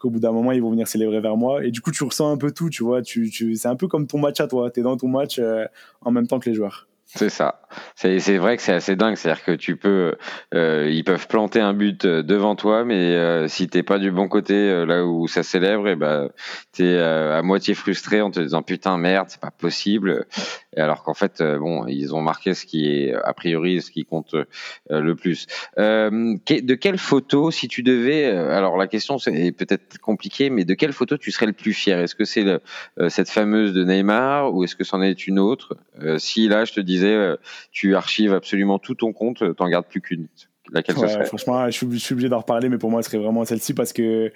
qu'au 0.00 0.10
bout 0.10 0.18
d'un 0.18 0.32
moment 0.32 0.50
ils 0.50 0.62
vont 0.62 0.70
venir 0.70 0.88
célébrer 0.88 1.20
vers 1.20 1.36
moi. 1.36 1.64
Et 1.64 1.70
du 1.70 1.80
coup 1.80 1.92
tu 1.92 2.02
ressens 2.02 2.32
un 2.32 2.36
peu 2.36 2.50
tout 2.50 2.70
tu 2.70 2.82
vois. 2.82 3.02
Tu, 3.02 3.30
tu 3.30 3.54
c'est 3.54 3.68
un 3.68 3.76
peu 3.76 3.86
comme 3.86 4.08
ton 4.08 4.18
match 4.18 4.40
à 4.40 4.48
toi. 4.48 4.70
Tu 4.70 4.80
es 4.80 4.82
dans 4.82 4.96
ton 4.96 5.08
match 5.08 5.38
euh, 5.38 5.66
en 6.00 6.10
même 6.10 6.26
temps 6.26 6.40
que 6.40 6.48
les 6.50 6.56
joueurs 6.56 6.88
c'est 7.14 7.28
ça. 7.28 7.60
C'est 7.96 8.38
vrai 8.38 8.56
que 8.56 8.62
c'est 8.62 8.72
assez 8.72 8.94
dingue. 8.94 9.16
C'est-à-dire 9.16 9.44
que 9.44 9.52
tu 9.52 9.76
peux, 9.76 10.14
euh, 10.54 10.88
ils 10.90 11.02
peuvent 11.02 11.26
planter 11.26 11.60
un 11.60 11.74
but 11.74 12.04
euh, 12.04 12.22
devant 12.22 12.54
toi, 12.54 12.84
mais 12.84 12.94
euh, 12.94 13.48
si 13.48 13.68
t'es 13.68 13.82
pas 13.82 13.98
du 13.98 14.12
bon 14.12 14.28
côté 14.28 14.54
euh, 14.54 14.86
là 14.86 15.04
où 15.04 15.26
ça 15.26 15.42
célèbre, 15.42 15.88
et 15.88 15.92
eh 15.92 15.96
ben 15.96 16.30
t'es 16.72 16.98
à 16.98 17.42
moitié 17.42 17.74
frustré 17.74 18.20
en 18.20 18.30
te 18.30 18.38
disant 18.38 18.62
putain 18.62 18.96
merde, 18.96 19.26
c'est 19.28 19.40
pas 19.40 19.50
possible. 19.50 20.26
Et 20.76 20.80
alors 20.80 21.02
qu'en 21.02 21.14
fait, 21.14 21.42
bon, 21.42 21.86
ils 21.88 22.14
ont 22.14 22.20
marqué 22.20 22.54
ce 22.54 22.64
qui 22.64 22.88
est 22.88 23.12
a 23.12 23.32
priori 23.32 23.82
ce 23.82 23.90
qui 23.90 24.04
compte 24.04 24.36
le 24.88 25.14
plus. 25.14 25.46
de 25.76 26.74
quelle 26.74 26.98
photo, 26.98 27.50
si 27.50 27.66
tu 27.66 27.82
devais, 27.82 28.26
alors 28.26 28.76
la 28.76 28.86
question 28.86 29.18
c'est 29.18 29.52
peut-être 29.52 29.98
compliquée, 29.98 30.48
mais 30.48 30.64
de 30.64 30.74
quelle 30.74 30.92
photo 30.92 31.16
tu 31.16 31.32
serais 31.32 31.46
le 31.46 31.52
plus 31.52 31.72
fier? 31.72 31.98
Est-ce 31.98 32.14
que 32.14 32.24
c'est 32.24 32.46
cette 33.08 33.30
fameuse 33.30 33.72
de 33.72 33.82
Neymar 33.84 34.54
ou 34.54 34.62
est-ce 34.62 34.76
que 34.76 34.84
c'en 34.84 35.02
est 35.02 35.26
une 35.26 35.40
autre? 35.40 35.76
Si 36.18 36.46
là, 36.48 36.64
je 36.64 36.72
te 36.72 36.80
dis 36.80 36.99
euh, 37.06 37.36
tu 37.72 37.94
archives 37.94 38.32
absolument 38.32 38.78
tout 38.78 38.94
ton 38.94 39.12
compte, 39.12 39.42
t'en 39.56 39.68
gardes 39.68 39.86
plus 39.86 40.00
qu'une. 40.00 40.28
Laquelle 40.72 40.96
serait? 40.96 41.24
Franchement, 41.26 41.66
je 41.66 41.72
suis, 41.72 41.86
je 41.90 41.98
suis 41.98 42.12
obligé 42.12 42.28
d'en 42.28 42.38
reparler, 42.38 42.68
mais 42.68 42.78
pour 42.78 42.90
moi, 42.90 43.02
ce 43.02 43.10
serait 43.10 43.22
vraiment 43.22 43.44
celle-ci 43.44 43.74
parce 43.74 43.92
que 43.92 44.32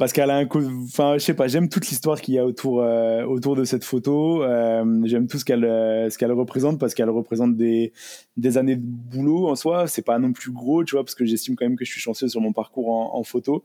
parce 0.00 0.14
qu'elle 0.14 0.30
a 0.30 0.36
un 0.36 0.46
coup 0.46 0.62
enfin 0.84 1.18
je 1.18 1.24
sais 1.24 1.34
pas 1.34 1.46
j'aime 1.46 1.68
toute 1.68 1.86
l'histoire 1.88 2.22
qu'il 2.22 2.32
y 2.32 2.38
a 2.38 2.46
autour 2.46 2.80
euh, 2.80 3.22
autour 3.24 3.54
de 3.54 3.64
cette 3.64 3.84
photo. 3.84 4.42
Euh, 4.42 5.02
j'aime 5.04 5.26
tout 5.26 5.38
ce 5.38 5.44
qu'elle 5.44 5.62
euh, 5.62 6.08
ce 6.08 6.16
qu'elle 6.16 6.32
représente 6.32 6.80
parce 6.80 6.94
qu'elle 6.94 7.10
représente 7.10 7.54
des 7.54 7.92
des 8.38 8.56
années 8.56 8.76
de 8.76 8.82
boulot 8.82 9.48
en 9.48 9.56
soi. 9.56 9.86
C'est 9.88 10.00
pas 10.00 10.18
non 10.18 10.32
plus 10.32 10.52
gros 10.52 10.84
tu 10.84 10.94
vois 10.94 11.04
parce 11.04 11.14
que 11.14 11.26
j'estime 11.26 11.54
quand 11.54 11.66
même 11.66 11.76
que 11.76 11.84
je 11.84 11.90
suis 11.90 12.00
chanceux 12.00 12.28
sur 12.28 12.40
mon 12.40 12.54
parcours 12.54 12.90
en, 12.90 13.14
en 13.14 13.22
photo 13.24 13.62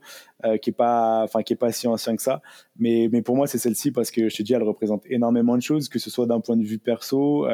qui 0.60 0.70
est 0.70 0.74
pas 0.74 1.22
enfin 1.24 1.42
qui 1.42 1.54
est 1.54 1.56
pas 1.56 1.72
si 1.72 1.88
ancien 1.88 2.14
que 2.14 2.22
ça. 2.22 2.42
Mais 2.78 3.08
mais 3.10 3.22
pour 3.22 3.34
moi 3.34 3.46
c'est 3.46 3.58
celle-ci 3.58 3.90
parce 3.90 4.10
que 4.10 4.28
je 4.28 4.36
te 4.36 4.42
dis 4.42 4.52
elle 4.52 4.62
représente 4.62 5.04
énormément 5.06 5.56
de 5.56 5.62
choses 5.62 5.88
que 5.88 5.98
ce 5.98 6.10
soit 6.10 6.26
d'un 6.26 6.40
point 6.40 6.58
de 6.58 6.64
vue 6.64 6.78
perso 6.78 7.46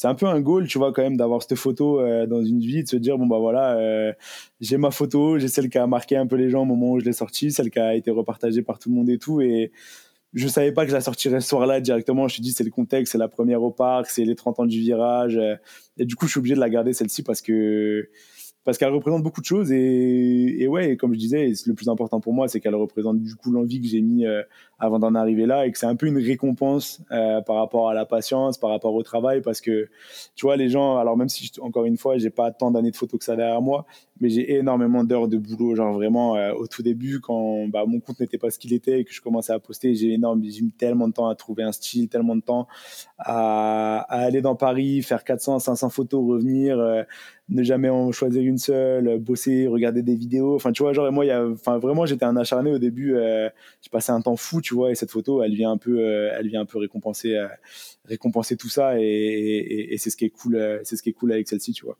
c'est 0.00 0.08
un 0.08 0.14
peu 0.14 0.24
un 0.24 0.40
goal, 0.40 0.66
tu 0.66 0.78
vois, 0.78 0.94
quand 0.94 1.02
même, 1.02 1.18
d'avoir 1.18 1.42
cette 1.42 1.56
photo 1.56 2.00
dans 2.26 2.42
une 2.42 2.60
vie, 2.60 2.82
de 2.82 2.88
se 2.88 2.96
dire, 2.96 3.18
bon, 3.18 3.26
bah 3.26 3.36
voilà, 3.38 4.14
j'ai 4.58 4.78
ma 4.78 4.90
photo, 4.90 5.38
j'ai 5.38 5.48
celle 5.48 5.68
qui 5.68 5.76
a 5.76 5.86
marqué 5.86 6.16
un 6.16 6.26
peu 6.26 6.36
les 6.36 6.48
gens 6.48 6.62
au 6.62 6.64
moment 6.64 6.92
où 6.92 7.00
je 7.00 7.04
l'ai 7.04 7.12
sortie, 7.12 7.52
celle 7.52 7.70
qui 7.70 7.80
a 7.80 7.94
été 7.94 8.10
repartagée 8.10 8.62
par 8.62 8.78
tout 8.78 8.88
le 8.88 8.94
monde 8.94 9.10
et 9.10 9.18
tout. 9.18 9.42
Et 9.42 9.72
je 10.32 10.48
savais 10.48 10.72
pas 10.72 10.84
que 10.84 10.88
je 10.90 10.94
la 10.94 11.02
sortirais 11.02 11.42
ce 11.42 11.48
soir-là 11.50 11.82
directement. 11.82 12.22
Je 12.22 12.24
me 12.24 12.28
suis 12.30 12.40
dit, 12.40 12.52
c'est 12.52 12.64
le 12.64 12.70
contexte, 12.70 13.12
c'est 13.12 13.18
la 13.18 13.28
première 13.28 13.62
au 13.62 13.72
parc, 13.72 14.08
c'est 14.08 14.24
les 14.24 14.34
30 14.34 14.60
ans 14.60 14.64
du 14.64 14.80
virage. 14.80 15.38
Et 15.98 16.06
du 16.06 16.16
coup, 16.16 16.24
je 16.24 16.30
suis 16.30 16.38
obligé 16.38 16.54
de 16.54 16.60
la 16.60 16.70
garder 16.70 16.94
celle-ci 16.94 17.22
parce 17.22 17.42
que 17.42 18.08
parce 18.64 18.76
qu'elle 18.76 18.92
représente 18.92 19.22
beaucoup 19.22 19.40
de 19.40 19.46
choses 19.46 19.72
et, 19.72 20.62
et 20.62 20.68
ouais, 20.68 20.96
comme 20.96 21.14
je 21.14 21.18
disais, 21.18 21.52
le 21.66 21.74
plus 21.74 21.88
important 21.88 22.20
pour 22.20 22.34
moi, 22.34 22.46
c'est 22.46 22.60
qu'elle 22.60 22.74
représente 22.74 23.20
du 23.20 23.34
coup 23.34 23.50
l'envie 23.50 23.80
que 23.80 23.86
j'ai 23.86 24.02
mis 24.02 24.26
euh, 24.26 24.42
avant 24.78 24.98
d'en 24.98 25.14
arriver 25.14 25.46
là 25.46 25.66
et 25.66 25.72
que 25.72 25.78
c'est 25.78 25.86
un 25.86 25.96
peu 25.96 26.06
une 26.06 26.18
récompense 26.18 27.02
euh, 27.10 27.40
par 27.40 27.56
rapport 27.56 27.88
à 27.88 27.94
la 27.94 28.04
patience, 28.04 28.58
par 28.58 28.70
rapport 28.70 28.94
au 28.94 29.02
travail, 29.02 29.40
parce 29.40 29.60
que 29.60 29.88
tu 30.34 30.46
vois 30.46 30.56
les 30.56 30.68
gens, 30.68 30.98
alors 30.98 31.16
même 31.16 31.28
si 31.28 31.50
encore 31.60 31.86
une 31.86 31.96
fois, 31.96 32.18
j'ai 32.18 32.30
pas 32.30 32.50
tant 32.50 32.70
d'années 32.70 32.90
de 32.90 32.96
photos 32.96 33.18
que 33.18 33.24
ça 33.24 33.36
derrière 33.36 33.62
moi, 33.62 33.86
mais 34.20 34.28
j'ai 34.28 34.54
énormément 34.54 35.04
d'heures 35.04 35.28
de 35.28 35.36
boulot, 35.36 35.74
genre 35.74 35.92
vraiment 35.94 36.36
euh, 36.36 36.52
au 36.52 36.66
tout 36.66 36.82
début 36.82 37.20
quand 37.20 37.66
bah, 37.68 37.84
mon 37.86 38.00
compte 38.00 38.20
n'était 38.20 38.38
pas 38.38 38.50
ce 38.50 38.58
qu'il 38.58 38.72
était 38.72 39.00
et 39.00 39.04
que 39.04 39.12
je 39.12 39.20
commençais 39.20 39.52
à 39.52 39.58
poster, 39.58 39.94
j'ai 39.94 40.12
énorme, 40.12 40.42
j'ai 40.44 40.62
mis 40.62 40.72
tellement 40.72 41.08
de 41.08 41.12
temps 41.12 41.28
à 41.28 41.34
trouver 41.34 41.62
un 41.62 41.72
style, 41.72 42.08
tellement 42.08 42.36
de 42.36 42.42
temps 42.42 42.68
à, 43.18 44.00
à 44.08 44.20
aller 44.20 44.42
dans 44.42 44.56
Paris, 44.56 45.02
faire 45.02 45.24
400, 45.24 45.58
500 45.60 45.90
photos, 45.90 46.24
revenir 46.26 47.06
ne 47.50 47.62
jamais 47.62 47.88
en 47.88 48.12
choisir 48.12 48.42
une 48.42 48.58
seule, 48.58 49.18
bosser, 49.18 49.66
regarder 49.66 50.02
des 50.02 50.14
vidéos. 50.14 50.54
Enfin, 50.54 50.72
tu 50.72 50.82
vois, 50.82 50.92
genre, 50.92 51.10
moi, 51.12 51.24
y 51.24 51.30
a, 51.30 51.44
enfin, 51.46 51.78
vraiment, 51.78 52.06
j'étais 52.06 52.24
un 52.24 52.36
acharné 52.36 52.72
au 52.72 52.78
début. 52.78 53.16
Euh, 53.16 53.48
j'ai 53.82 53.90
passé 53.90 54.12
un 54.12 54.20
temps 54.20 54.36
fou, 54.36 54.60
tu 54.60 54.74
vois, 54.74 54.90
et 54.90 54.94
cette 54.94 55.10
photo, 55.10 55.42
elle 55.42 55.54
vient 55.54 55.72
un 55.72 55.76
peu, 55.78 55.98
euh, 55.98 56.32
elle 56.38 56.48
vient 56.48 56.60
un 56.60 56.66
peu 56.66 56.78
récompenser, 56.78 57.34
euh, 57.34 57.48
récompenser 58.04 58.56
tout 58.56 58.68
ça, 58.68 59.00
et, 59.00 59.02
et, 59.02 59.94
et 59.94 59.98
c'est 59.98 60.10
ce 60.10 60.16
qui 60.16 60.24
est 60.24 60.30
cool, 60.30 60.80
c'est 60.84 60.96
ce 60.96 61.02
qui 61.02 61.10
est 61.10 61.14
cool 61.14 61.32
avec 61.32 61.48
celle-ci, 61.48 61.72
tu 61.72 61.84
vois. 61.84 61.98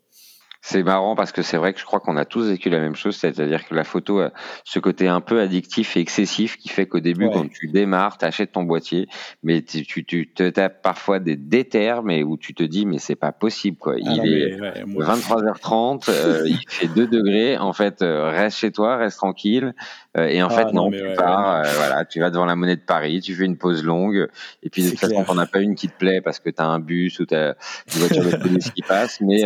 C'est 0.63 0.83
marrant 0.83 1.15
parce 1.15 1.31
que 1.31 1.41
c'est 1.41 1.57
vrai 1.57 1.73
que 1.73 1.79
je 1.79 1.85
crois 1.85 1.99
qu'on 1.99 2.17
a 2.17 2.25
tous 2.25 2.49
vécu 2.49 2.69
la 2.69 2.79
même 2.79 2.95
chose, 2.95 3.15
c'est-à-dire 3.15 3.67
que 3.67 3.73
la 3.73 3.83
photo 3.83 4.19
a 4.19 4.31
ce 4.63 4.77
côté 4.77 5.07
un 5.07 5.19
peu 5.19 5.41
addictif 5.41 5.97
et 5.97 6.01
excessif 6.01 6.57
qui 6.57 6.69
fait 6.69 6.85
qu'au 6.85 6.99
début, 6.99 7.29
quand 7.31 7.49
tu 7.49 7.67
démarres, 7.67 8.19
tu 8.19 8.25
achètes 8.25 8.51
ton 8.51 8.61
boîtier, 8.61 9.07
mais 9.41 9.63
tu, 9.63 9.83
tu, 9.87 10.05
tu, 10.05 10.31
te 10.31 10.47
tapes 10.49 10.83
parfois 10.83 11.17
des 11.17 11.35
déterres, 11.35 12.03
mais 12.03 12.21
où 12.21 12.37
tu 12.37 12.53
te 12.53 12.61
dis, 12.61 12.85
mais 12.85 12.99
c'est 12.99 13.15
pas 13.15 13.31
possible, 13.31 13.77
quoi. 13.77 13.95
Ah 13.95 14.11
il 14.23 14.33
est 14.33 14.59
23h30, 14.85 16.09
euh, 16.09 16.43
il 16.45 16.59
fait 16.67 16.87
2 16.87 17.07
degrés, 17.07 17.57
en 17.57 17.73
fait, 17.73 18.03
euh, 18.03 18.29
reste 18.29 18.57
chez 18.57 18.71
toi, 18.71 18.97
reste 18.97 19.17
tranquille, 19.17 19.73
euh, 20.15 20.27
et 20.27 20.43
en 20.43 20.47
ah 20.47 20.55
fait, 20.55 20.73
non, 20.73 20.91
tu 20.91 21.01
pars, 21.17 21.63
voilà, 21.75 22.05
tu 22.05 22.19
vas 22.19 22.29
devant 22.29 22.45
la 22.45 22.55
monnaie 22.55 22.75
de 22.75 22.81
Paris, 22.81 23.19
tu 23.21 23.33
fais 23.33 23.45
une 23.45 23.57
pause 23.57 23.83
longue, 23.83 24.27
et 24.61 24.69
puis 24.69 24.83
de 24.83 24.89
toute 24.91 24.99
façon, 24.99 25.23
t'en 25.23 25.39
as 25.39 25.47
pas 25.47 25.59
une 25.59 25.73
qui 25.73 25.87
te 25.87 25.97
plaît 25.97 26.21
parce 26.21 26.39
que 26.39 26.51
tu 26.51 26.61
as 26.61 26.67
un 26.67 26.79
bus 26.79 27.19
ou 27.19 27.25
tu 27.25 27.33
as 27.33 27.55
une 27.95 28.01
voiture 28.01 28.25
de 28.25 28.37
police 28.37 28.69
qui 28.69 28.83
passe, 28.83 29.19
mais 29.21 29.41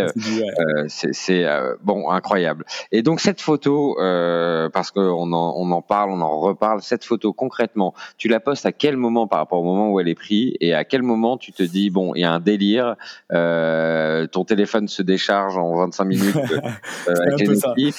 c'est 0.88 1.05
c'est 1.12 1.46
euh, 1.46 1.76
bon 1.84 2.10
incroyable. 2.10 2.66
Et 2.92 3.02
donc 3.02 3.20
cette 3.20 3.42
photo, 3.42 3.98
euh, 4.00 4.70
parce 4.70 4.92
qu'on 4.92 5.32
en, 5.34 5.54
on 5.58 5.72
en 5.72 5.82
parle, 5.82 6.12
on 6.12 6.22
en 6.22 6.40
reparle, 6.40 6.82
cette 6.82 7.04
photo 7.04 7.34
concrètement, 7.34 7.94
tu 8.18 8.28
la 8.28 8.40
postes 8.40 8.66
à 8.66 8.72
quel 8.72 8.98
moment 8.98 9.28
par 9.28 9.40
rapport 9.40 9.60
au 9.60 9.64
moment 9.64 9.92
où 9.92 10.00
elle 10.00 10.08
est 10.08 10.16
prise 10.16 10.54
et 10.60 10.74
à 10.74 10.84
quel 10.84 11.04
moment 11.04 11.38
tu 11.38 11.52
te 11.52 11.64
dis 11.64 11.90
bon, 11.90 12.14
il 12.16 12.22
y 12.22 12.24
a 12.24 12.32
un 12.32 12.40
délire, 12.40 12.96
euh, 13.32 14.28
ton 14.28 14.46
téléphone 14.46 14.88
se 14.88 15.02
décharge 15.02 15.58
en 15.58 15.76
25 15.76 16.06
minutes 16.06 16.36
avec 17.08 17.40
les 17.40 17.56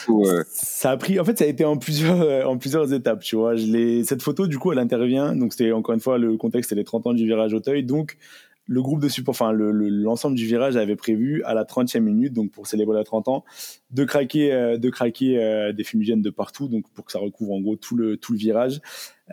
ou 0.09 0.25
ça 0.49 0.91
a 0.91 0.97
pris, 0.97 1.19
en 1.21 1.25
fait, 1.25 1.39
ça 1.39 1.45
a 1.45 1.49
été 1.49 1.65
en 1.65 1.77
plusieurs 1.77 2.49
en 2.49 2.59
plusieurs 2.59 2.93
étapes, 2.93 3.21
tu 3.21 3.37
vois. 3.37 3.57
Je 3.57 4.03
cette 4.05 4.23
photo 4.23 4.47
du 4.47 4.59
coup, 4.59 4.73
elle 4.73 4.79
intervient, 4.79 5.35
donc 5.35 5.53
c'était 5.53 5.73
encore 5.73 5.95
une 5.95 6.01
fois 6.01 6.19
le 6.19 6.37
contexte, 6.37 6.71
c'est 6.71 6.77
les 6.77 6.85
30 6.85 7.09
ans 7.09 7.15
du 7.15 7.27
virage 7.27 7.53
Auteuil, 7.55 7.83
donc 7.83 8.17
le 8.67 8.83
groupe 8.83 9.01
de 9.01 9.09
support, 9.09 9.33
enfin 9.33 9.53
l'ensemble 9.53 10.35
le, 10.35 10.41
du 10.41 10.47
virage 10.47 10.77
avait 10.77 10.97
prévu 10.97 11.43
à 11.45 11.55
la 11.55 11.65
30e 11.65 12.01
minute, 12.01 12.33
donc 12.33 12.51
pour 12.51 12.67
célébrer 12.67 12.97
la 12.97 13.05
30 13.05 13.29
ans, 13.29 13.45
de 13.91 14.05
craquer, 14.05 14.53
euh, 14.53 14.77
de 14.77 14.91
craquer 14.91 15.39
euh, 15.39 15.73
des 15.73 15.85
fumigènes 15.85 16.23
de 16.23 16.31
partout, 16.31 16.69
donc 16.69 16.89
pour 16.93 17.05
que 17.05 17.13
ça 17.13 17.19
recouvre 17.19 17.53
en 17.53 17.61
gros 17.61 17.77
tout 17.77 17.97
le, 17.97 18.17
tout 18.17 18.33
le 18.33 18.39
virage. 18.39 18.81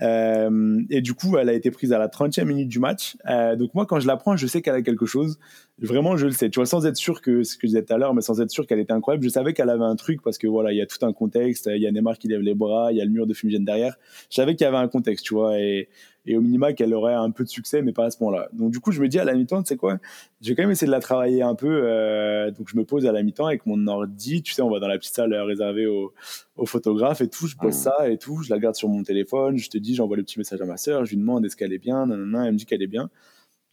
Euh, 0.02 0.82
et 0.90 1.02
du 1.02 1.14
coup, 1.14 1.38
elle 1.38 1.50
a 1.50 1.54
été 1.54 1.70
prise 1.72 1.94
à 1.94 2.00
la 2.00 2.08
30e 2.08 2.46
minute 2.46 2.68
du 2.68 2.80
match. 2.80 3.16
Euh, 3.30 3.56
donc 3.56 3.74
moi, 3.74 3.86
quand 3.86 4.00
je 4.00 4.08
la 4.08 4.18
prends, 4.18 4.36
je 4.36 4.48
sais 4.48 4.62
qu'elle 4.62 4.76
a 4.76 4.82
quelque 4.82 5.06
chose. 5.06 5.38
Vraiment, 5.80 6.18
je 6.18 6.28
le 6.28 6.32
sais. 6.32 6.50
Tu 6.50 6.60
vois, 6.60 6.66
sans 6.66 6.86
être 6.86 6.96
sûr 6.96 7.22
que 7.22 7.44
ce 7.44 7.56
que 7.56 7.62
je 7.64 7.68
disais 7.68 7.84
tout 7.84 7.94
à 7.94 7.98
l'heure, 7.98 8.14
mais 8.14 8.22
sans 8.22 8.40
être 8.42 8.52
sûr 8.52 8.68
qu'elle 8.68 8.80
était 8.80 8.94
incroyable, 8.94 9.24
je 9.24 9.30
savais 9.30 9.54
qu'elle 9.54 9.70
avait 9.70 9.84
un 9.84 9.96
truc 9.96 10.22
parce 10.22 10.38
que 10.38 10.48
voilà, 10.48 10.72
il 10.72 10.78
y 10.78 10.82
a 10.82 10.86
tout 10.86 11.04
un 11.06 11.14
contexte. 11.14 11.70
Il 11.74 11.82
y 11.82 11.88
a 11.88 11.92
Neymar 11.92 12.18
qui 12.18 12.28
lève 12.28 12.42
les 12.42 12.54
bras, 12.54 12.92
il 12.92 12.98
y 12.98 13.02
a 13.02 13.06
le 13.06 13.12
mur 13.12 13.28
de 13.28 13.34
fumigène 13.34 13.66
derrière. 13.66 13.98
Je 14.30 14.36
savais 14.36 14.56
qu'il 14.56 14.66
y 14.66 14.68
avait 14.68 14.78
un 14.78 14.88
contexte, 14.88 15.26
tu 15.26 15.34
vois, 15.34 15.60
et, 15.60 15.90
au 16.30 16.40
minima 16.40 16.72
qu'elle 16.72 16.94
aurait 16.94 17.16
un 17.16 17.32
peu 17.32 17.44
de 17.44 17.50
succès, 17.50 17.82
mais 17.82 17.92
pas 17.92 18.06
à 18.06 18.10
ce 18.10 18.18
point-là. 18.18 18.48
Donc 18.54 18.72
du 18.72 18.80
coup, 18.80 18.94
je 18.94 19.02
me 19.02 19.10
dis 19.10 19.20
à 19.20 19.26
la 19.26 19.34
mi-temps, 19.34 19.62
tu 19.62 19.70
sais 19.70 19.76
quoi, 19.76 19.98
je 20.42 20.50
vais 20.50 20.56
quand 20.56 20.64
même 20.64 20.72
essayer 20.72 20.88
de 20.88 20.92
la 20.92 21.02
travailler 21.02 21.42
un 21.42 21.56
peu. 21.56 21.82
Euh, 21.84 22.50
donc 22.52 22.70
je 22.70 22.78
me 22.78 22.86
pose 22.86 23.06
à 23.06 23.12
la 23.12 23.24
mi-temps 23.24 23.48
avec 23.48 23.66
mon 23.66 23.88
ordi. 23.88 24.42
Tu 24.42 24.54
sais, 24.54 24.62
on 24.62 24.70
va 24.70 24.80
dans 24.80 24.88
la 24.88 24.98
petite 24.98 25.14
salle 25.14 25.34
réservée 25.34 25.86
aux, 25.86 26.14
aux 26.56 26.66
photographes 26.66 27.22
et 27.22 27.30
tout. 27.30 27.48
Je 27.48 27.56
pose 27.56 27.76
ah. 27.88 27.96
ça 27.98 28.10
et 28.10 28.18
tout. 28.18 28.42
Je 28.44 28.50
la 28.50 28.60
garde 28.60 28.76
sur 28.76 28.90
mon 28.90 29.04
téléphone. 29.04 29.58
Je 29.58 29.70
te 29.70 29.78
dis, 29.78 29.96
j'envoie 29.96 30.18
le 30.18 30.24
petit 30.24 30.40
message 30.40 30.62
à 30.62 30.66
ma 30.66 30.78
sœur. 30.78 31.06
Je 31.06 31.12
lui 31.12 31.18
demande 31.18 31.46
est-ce 31.46 31.56
qu'elle 31.56 31.74
est 31.74 31.80
bien. 31.80 32.06
Nanana, 32.06 32.46
elle 32.46 32.54
me 32.54 32.58
dit 32.58 32.66
qu'elle 32.66 32.84
est 32.84 32.88
bien. 32.88 33.10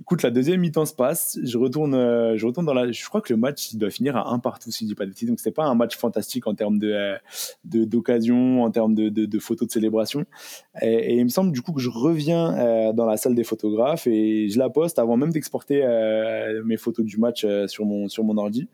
Écoute, 0.00 0.22
la 0.22 0.30
deuxième 0.30 0.60
mi-temps 0.60 0.86
se 0.86 0.94
passe. 0.94 1.38
Je 1.42 1.58
retourne, 1.58 1.94
euh, 1.94 2.34
je 2.34 2.46
retourne 2.46 2.64
dans 2.64 2.72
la. 2.72 2.90
Je 2.90 3.04
crois 3.04 3.20
que 3.20 3.34
le 3.34 3.38
match 3.38 3.74
doit 3.74 3.90
finir 3.90 4.16
à 4.16 4.32
un 4.32 4.38
partout, 4.38 4.70
si 4.70 4.84
je 4.84 4.88
dis 4.88 4.94
pas 4.94 5.04
de 5.04 5.10
bêtises. 5.10 5.28
Donc 5.28 5.40
c'est 5.40 5.50
pas 5.50 5.64
un 5.64 5.74
match 5.74 5.98
fantastique 5.98 6.46
en 6.46 6.54
termes 6.54 6.78
de 6.78 6.90
euh, 6.90 7.16
d'occasion, 7.64 8.62
en 8.62 8.70
termes 8.70 8.94
de, 8.94 9.10
de, 9.10 9.26
de, 9.26 9.38
photos 9.38 9.68
de 9.68 9.72
célébration. 9.72 10.24
Et, 10.80 11.12
et, 11.12 11.14
il 11.16 11.24
me 11.24 11.28
semble 11.28 11.52
du 11.52 11.60
coup 11.60 11.72
que 11.72 11.82
je 11.82 11.90
reviens 11.90 12.56
euh, 12.58 12.92
dans 12.94 13.04
la 13.04 13.18
salle 13.18 13.34
des 13.34 13.44
photographes 13.44 14.06
et 14.06 14.48
je 14.48 14.58
la 14.58 14.70
poste 14.70 14.98
avant 14.98 15.18
même 15.18 15.32
d'exporter 15.32 15.84
mes 16.64 16.78
photos 16.78 17.04
du 17.04 17.18
match 17.18 17.44
sur 17.66 17.84
mon 17.84 18.08
sur 18.08 18.24
mon 18.24 18.38
ordi. 18.38 18.68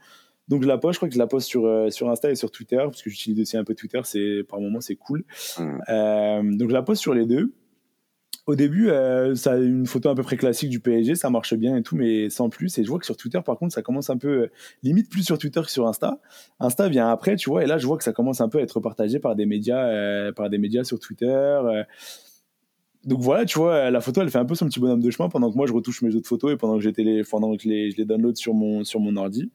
Donc 0.48 0.62
je 0.62 0.68
la 0.68 0.78
poste, 0.78 0.94
je 0.94 0.98
crois 0.98 1.08
que 1.08 1.14
je 1.14 1.18
la 1.18 1.26
poste 1.26 1.48
sur, 1.48 1.92
sur 1.92 2.08
Insta 2.08 2.30
et 2.30 2.36
sur 2.36 2.50
Twitter, 2.50 2.76
parce 2.76 3.02
que 3.02 3.10
j'utilise 3.10 3.40
aussi 3.40 3.56
un 3.56 3.64
peu 3.64 3.74
Twitter, 3.74 4.00
c'est 4.04 4.42
par 4.48 4.60
moment 4.60 4.80
c'est 4.80 4.96
cool. 4.96 5.24
Mmh. 5.58 6.56
donc 6.56 6.68
je 6.68 6.74
la 6.74 6.82
poste 6.82 7.02
sur 7.02 7.14
les 7.14 7.26
deux 7.26 7.52
au 8.46 8.54
début, 8.54 8.90
euh, 8.90 9.34
ça 9.34 9.54
a 9.54 9.56
une 9.56 9.86
photo 9.86 10.08
à 10.08 10.14
peu 10.14 10.22
près 10.22 10.36
classique 10.36 10.70
du 10.70 10.78
PSG, 10.78 11.16
ça 11.16 11.30
marche 11.30 11.54
bien 11.54 11.76
et 11.76 11.82
tout, 11.82 11.96
mais 11.96 12.30
sans 12.30 12.48
plus. 12.48 12.78
Et 12.78 12.84
je 12.84 12.88
vois 12.88 13.00
que 13.00 13.04
sur 13.04 13.16
Twitter, 13.16 13.40
par 13.44 13.58
contre, 13.58 13.74
ça 13.74 13.82
commence 13.82 14.08
un 14.08 14.16
peu, 14.16 14.28
euh, 14.28 14.50
limite 14.84 15.10
plus 15.10 15.24
sur 15.24 15.36
Twitter 15.36 15.60
que 15.62 15.70
sur 15.70 15.88
Insta. 15.88 16.20
Insta 16.60 16.88
vient 16.88 17.10
après, 17.10 17.34
tu 17.34 17.50
vois, 17.50 17.64
et 17.64 17.66
là, 17.66 17.78
je 17.78 17.86
vois 17.86 17.98
que 17.98 18.04
ça 18.04 18.12
commence 18.12 18.40
un 18.40 18.48
peu 18.48 18.58
à 18.58 18.62
être 18.62 18.78
partagé 18.78 19.18
par 19.18 19.34
des 19.34 19.46
médias, 19.46 19.88
euh, 19.88 20.32
par 20.32 20.48
des 20.48 20.58
médias 20.58 20.84
sur 20.84 21.00
Twitter. 21.00 21.60
donc 23.04 23.20
voilà, 23.20 23.44
tu 23.44 23.58
vois, 23.58 23.90
la 23.90 24.00
photo, 24.00 24.20
elle 24.22 24.30
fait 24.30 24.38
un 24.38 24.44
peu 24.44 24.54
son 24.54 24.66
petit 24.66 24.78
bonhomme 24.78 25.02
de 25.02 25.10
chemin 25.10 25.28
pendant 25.28 25.50
que 25.50 25.56
moi, 25.56 25.66
je 25.66 25.72
retouche 25.72 26.02
mes 26.02 26.14
autres 26.14 26.28
photos 26.28 26.52
et 26.52 26.56
pendant 26.56 26.78
que, 26.78 26.86
les, 26.86 27.24
pendant 27.24 27.56
que 27.56 27.68
les, 27.68 27.90
je 27.90 27.96
les 27.96 28.04
download 28.04 28.36
sur 28.36 28.54
mon, 28.54 28.84
sur 28.84 29.00
mon 29.00 29.16
ordi. 29.16 29.50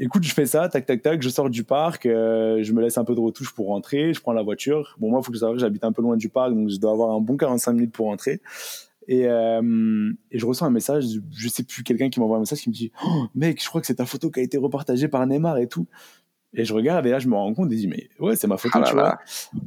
Écoute, 0.00 0.22
je 0.22 0.32
fais 0.32 0.46
ça, 0.46 0.68
tac, 0.68 0.86
tac, 0.86 1.02
tac, 1.02 1.20
je 1.22 1.28
sors 1.28 1.50
du 1.50 1.64
parc, 1.64 2.06
euh, 2.06 2.62
je 2.62 2.72
me 2.72 2.80
laisse 2.80 2.98
un 2.98 3.04
peu 3.04 3.16
de 3.16 3.20
retouche 3.20 3.52
pour 3.52 3.66
rentrer, 3.66 4.14
je 4.14 4.20
prends 4.20 4.32
la 4.32 4.42
voiture. 4.42 4.94
Bon, 5.00 5.10
moi, 5.10 5.20
il 5.20 5.24
faut 5.24 5.32
que 5.32 5.36
je 5.36 5.40
sache 5.40 5.54
que 5.54 5.58
j'habite 5.58 5.82
un 5.82 5.90
peu 5.90 6.02
loin 6.02 6.16
du 6.16 6.28
parc, 6.28 6.54
donc 6.54 6.68
je 6.68 6.76
dois 6.76 6.92
avoir 6.92 7.10
un 7.10 7.20
bon 7.20 7.36
45 7.36 7.72
minutes 7.72 7.92
pour 7.92 8.06
rentrer. 8.06 8.40
Et, 9.08 9.26
euh, 9.26 10.12
et 10.30 10.38
je 10.38 10.46
reçois 10.46 10.68
un 10.68 10.70
message, 10.70 11.04
je 11.32 11.48
sais 11.48 11.64
plus, 11.64 11.82
quelqu'un 11.82 12.10
qui 12.10 12.20
m'envoie 12.20 12.36
un 12.36 12.40
message 12.40 12.60
qui 12.60 12.68
me 12.68 12.74
dit 12.74 12.92
oh, 13.04 13.24
Mec, 13.34 13.60
je 13.60 13.68
crois 13.68 13.80
que 13.80 13.88
c'est 13.88 13.96
ta 13.96 14.06
photo 14.06 14.30
qui 14.30 14.38
a 14.38 14.42
été 14.44 14.56
repartagée 14.56 15.08
par 15.08 15.26
Neymar 15.26 15.58
et 15.58 15.66
tout. 15.66 15.88
Et 16.54 16.64
je 16.64 16.72
regarde 16.72 17.06
et 17.06 17.10
là, 17.10 17.18
je 17.18 17.28
me 17.28 17.34
rends 17.34 17.52
compte 17.52 17.70
et 17.70 17.74
je 17.74 17.80
dis, 17.80 17.88
mais 17.88 18.08
ouais, 18.20 18.34
c'est 18.34 18.46
ma 18.46 18.56
photo, 18.56 18.78
ah 18.82 18.86
tu 18.86 18.94
vois. 18.94 19.18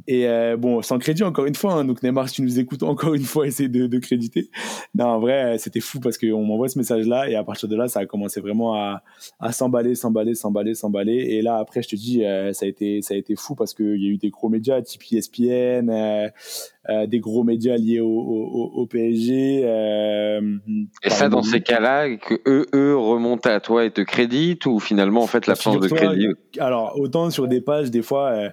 Et 0.08 0.26
euh, 0.26 0.56
bon, 0.56 0.82
sans 0.82 0.98
crédit, 0.98 1.22
encore 1.22 1.46
une 1.46 1.54
fois. 1.54 1.74
Hein, 1.74 1.84
donc, 1.84 2.02
Neymar, 2.02 2.28
si 2.28 2.36
tu 2.36 2.42
nous 2.42 2.58
écoutes, 2.58 2.82
encore 2.82 3.14
une 3.14 3.22
fois, 3.22 3.46
essaye 3.48 3.68
de, 3.68 3.86
de 3.86 3.98
créditer. 3.98 4.50
Non, 4.94 5.06
en 5.06 5.20
vrai, 5.20 5.58
c'était 5.58 5.80
fou 5.80 6.00
parce 6.00 6.18
qu'on 6.18 6.44
m'envoie 6.44 6.68
ce 6.68 6.78
message-là 6.78 7.28
et 7.30 7.36
à 7.36 7.44
partir 7.44 7.68
de 7.68 7.76
là, 7.76 7.86
ça 7.86 8.00
a 8.00 8.06
commencé 8.06 8.40
vraiment 8.40 8.74
à, 8.74 9.02
à 9.38 9.52
s'emballer, 9.52 9.94
s'emballer, 9.94 10.34
s'emballer, 10.34 10.74
s'emballer. 10.74 11.12
Et 11.12 11.42
là, 11.42 11.58
après, 11.58 11.82
je 11.82 11.88
te 11.90 11.96
dis, 11.96 12.24
euh, 12.24 12.52
ça, 12.52 12.66
a 12.66 12.68
été, 12.68 13.00
ça 13.00 13.14
a 13.14 13.16
été 13.16 13.36
fou 13.36 13.54
parce 13.54 13.74
qu'il 13.74 14.02
y 14.02 14.06
a 14.06 14.10
eu 14.10 14.18
des 14.18 14.30
gros 14.30 14.48
médias, 14.48 14.82
type 14.82 15.02
ESPN, 15.12 15.88
euh, 16.88 17.06
des 17.06 17.20
gros 17.20 17.44
médias 17.44 17.76
liés 17.76 18.00
au, 18.00 18.08
au, 18.08 18.72
au 18.74 18.86
PSG. 18.86 19.62
Euh, 19.64 20.40
et 21.04 21.10
ça, 21.10 21.28
dans 21.28 21.44
ces 21.44 21.60
cas-là, 21.60 22.16
que 22.16 22.34
eux, 22.46 22.66
eux 22.74 22.96
remontent 22.96 23.48
à 23.48 23.60
toi 23.60 23.84
et 23.84 23.92
te 23.92 24.00
créditent 24.00 24.66
ou 24.66 24.80
finalement, 24.80 25.22
en 25.22 25.28
fait, 25.28 25.46
l'absence 25.46 25.78
de 25.78 25.88
crédit 25.88 26.28
Alors, 26.58 26.98
autant 26.98 27.30
sur 27.30 27.46
des 27.46 27.60
pages, 27.60 27.92
des 27.92 28.02
fois, 28.02 28.30
euh, 28.30 28.48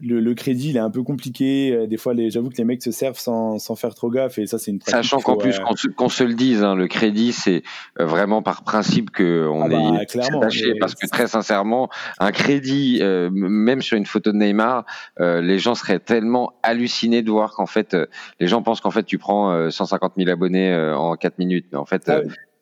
le, 0.00 0.20
le, 0.20 0.34
crédit 0.34 0.70
il 0.70 0.76
est 0.76 0.80
un 0.80 0.90
peu 0.90 1.02
compliqué. 1.02 1.72
Euh, 1.72 1.86
des 1.86 1.96
fois, 1.96 2.14
j'avoue 2.28 2.50
que 2.50 2.56
les 2.56 2.64
mecs 2.64 2.82
se 2.82 2.90
servent 2.90 3.18
sans, 3.18 3.58
sans, 3.58 3.76
faire 3.76 3.94
trop 3.94 4.10
gaffe 4.10 4.38
et 4.38 4.46
ça, 4.46 4.58
c'est 4.58 4.70
une 4.70 4.80
Sachant 4.80 5.18
qu'en 5.20 5.36
plus, 5.36 5.58
euh, 5.58 5.92
qu'on 5.96 6.08
se, 6.08 6.24
le 6.24 6.34
dise, 6.34 6.62
hein, 6.62 6.74
le 6.74 6.88
crédit, 6.88 7.32
c'est 7.32 7.62
euh, 7.98 8.06
vraiment 8.06 8.42
par 8.42 8.62
principe 8.62 9.10
qu'on 9.10 9.62
ah 9.62 9.68
bah, 9.68 10.02
est 10.02 10.18
attaché 10.18 10.74
parce 10.78 10.94
que 10.94 11.06
très 11.06 11.26
sincèrement, 11.26 11.88
un 12.18 12.32
crédit, 12.32 13.00
même 13.02 13.82
sur 13.82 13.96
une 13.96 14.06
photo 14.06 14.32
de 14.32 14.36
Neymar, 14.36 14.84
les 15.18 15.58
gens 15.58 15.74
seraient 15.74 15.98
tellement 15.98 16.54
hallucinés 16.62 17.22
de 17.22 17.30
voir 17.30 17.54
qu'en 17.54 17.66
fait, 17.66 17.96
les 18.38 18.46
gens 18.46 18.62
pensent 18.62 18.80
qu'en 18.80 18.90
fait, 18.90 19.04
tu 19.04 19.18
prends 19.18 19.70
150 19.70 20.14
000 20.16 20.30
abonnés 20.30 20.74
en 20.74 21.16
4 21.16 21.38
minutes, 21.38 21.66
mais 21.72 21.78
en 21.78 21.84
fait. 21.84 22.08
Ah 22.08 22.20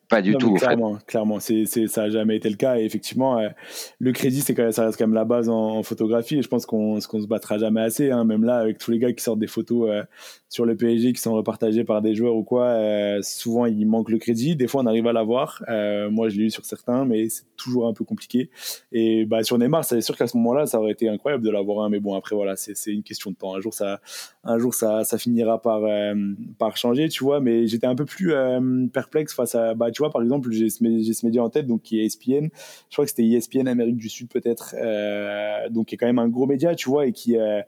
pas 0.09 0.23
du 0.23 0.35
tout. 0.35 0.55
Clairement, 0.55 0.97
clairement, 1.05 1.39
c'est, 1.39 1.65
ça 1.65 2.01
n'a 2.01 2.09
jamais 2.09 2.35
été 2.35 2.49
le 2.49 2.55
cas. 2.55 2.79
Et 2.79 2.83
effectivement, 2.83 3.37
euh, 3.37 3.49
le 3.99 4.11
crédit, 4.11 4.41
c'est 4.41 4.55
ça 4.71 4.85
reste 4.85 4.97
quand 4.97 5.05
même 5.05 5.13
la 5.13 5.23
base 5.23 5.49
en, 5.49 5.83
photographie. 5.83 6.39
Et 6.39 6.41
je 6.41 6.47
pense 6.47 6.65
qu'on 6.65 6.99
qu'on 6.99 7.21
se 7.21 7.27
battra 7.27 7.59
jamais 7.59 7.81
assez. 7.81 8.09
Hein. 8.09 8.25
même 8.25 8.43
là, 8.43 8.57
avec 8.57 8.79
tous 8.79 8.89
les 8.89 8.97
gars 8.97 9.13
qui 9.13 9.23
sortent 9.23 9.39
des 9.39 9.47
photos 9.47 9.89
euh, 9.89 10.03
sur 10.49 10.65
le 10.65 10.75
PSG 10.75 11.13
qui 11.13 11.21
sont 11.21 11.33
repartagées 11.33 11.83
par 11.83 12.01
des 12.01 12.15
joueurs 12.15 12.35
ou 12.35 12.43
quoi, 12.43 12.65
euh, 12.65 13.19
souvent 13.21 13.67
il 13.67 13.85
manque 13.87 14.09
le 14.09 14.17
crédit. 14.17 14.55
Des 14.55 14.67
fois, 14.67 14.81
on 14.81 14.87
arrive 14.87 15.05
à 15.05 15.13
l'avoir. 15.13 15.63
moi, 16.09 16.29
je 16.29 16.37
l'ai 16.37 16.45
eu 16.45 16.49
sur 16.49 16.65
certains, 16.65 17.05
mais 17.05 17.29
c'est 17.29 17.43
toujours 17.55 17.87
un 17.87 17.93
peu 17.93 18.03
compliqué. 18.03 18.49
Et 18.91 19.25
bah, 19.25 19.43
sur 19.43 19.59
Neymar, 19.59 19.85
c'est 19.85 20.01
sûr 20.01 20.17
qu'à 20.17 20.25
ce 20.25 20.35
moment-là, 20.37 20.65
ça 20.65 20.79
aurait 20.79 20.91
été 20.91 21.07
incroyable 21.07 21.43
de 21.43 21.51
l'avoir. 21.51 21.85
un 21.85 21.89
Mais 21.89 21.99
bon, 21.99 22.15
après, 22.15 22.35
voilà, 22.35 22.55
c'est, 22.55 22.73
une 22.91 23.03
question 23.03 23.29
de 23.29 23.35
temps. 23.35 23.55
Un 23.55 23.61
jour, 23.61 23.75
ça, 23.75 24.01
un 24.43 24.57
jour, 24.57 24.73
ça, 24.73 25.03
ça 25.03 25.19
finira 25.19 25.61
par, 25.61 25.81
par 26.57 26.77
changer, 26.77 27.09
tu 27.09 27.23
vois. 27.23 27.39
Mais 27.41 27.67
j'étais 27.67 27.87
un 27.87 27.95
peu 27.95 28.05
plus 28.05 28.33
perplexe 28.91 29.35
face 29.35 29.53
à. 29.53 29.75
Bah, 29.75 29.91
tu 29.99 30.03
vois, 30.03 30.11
par 30.11 30.21
exemple, 30.21 30.49
j'ai 30.53 30.69
ce, 30.69 31.25
média 31.25 31.43
en 31.43 31.49
tête, 31.49 31.67
donc 31.67 31.81
qui 31.81 31.99
est 31.99 32.05
ESPN. 32.05 32.47
Je 32.89 32.95
crois 32.95 33.03
que 33.03 33.11
c'était 33.11 33.25
ESPN 33.25 33.67
Amérique 33.67 33.97
du 33.97 34.07
Sud 34.07 34.29
peut-être, 34.29 34.73
euh, 34.81 35.67
donc 35.69 35.87
qui 35.87 35.95
est 35.95 35.97
quand 35.97 36.05
même 36.05 36.19
un 36.19 36.29
gros 36.29 36.45
média, 36.45 36.73
tu 36.73 36.87
vois, 36.87 37.05
et 37.05 37.11
qui 37.11 37.35
euh, 37.37 37.61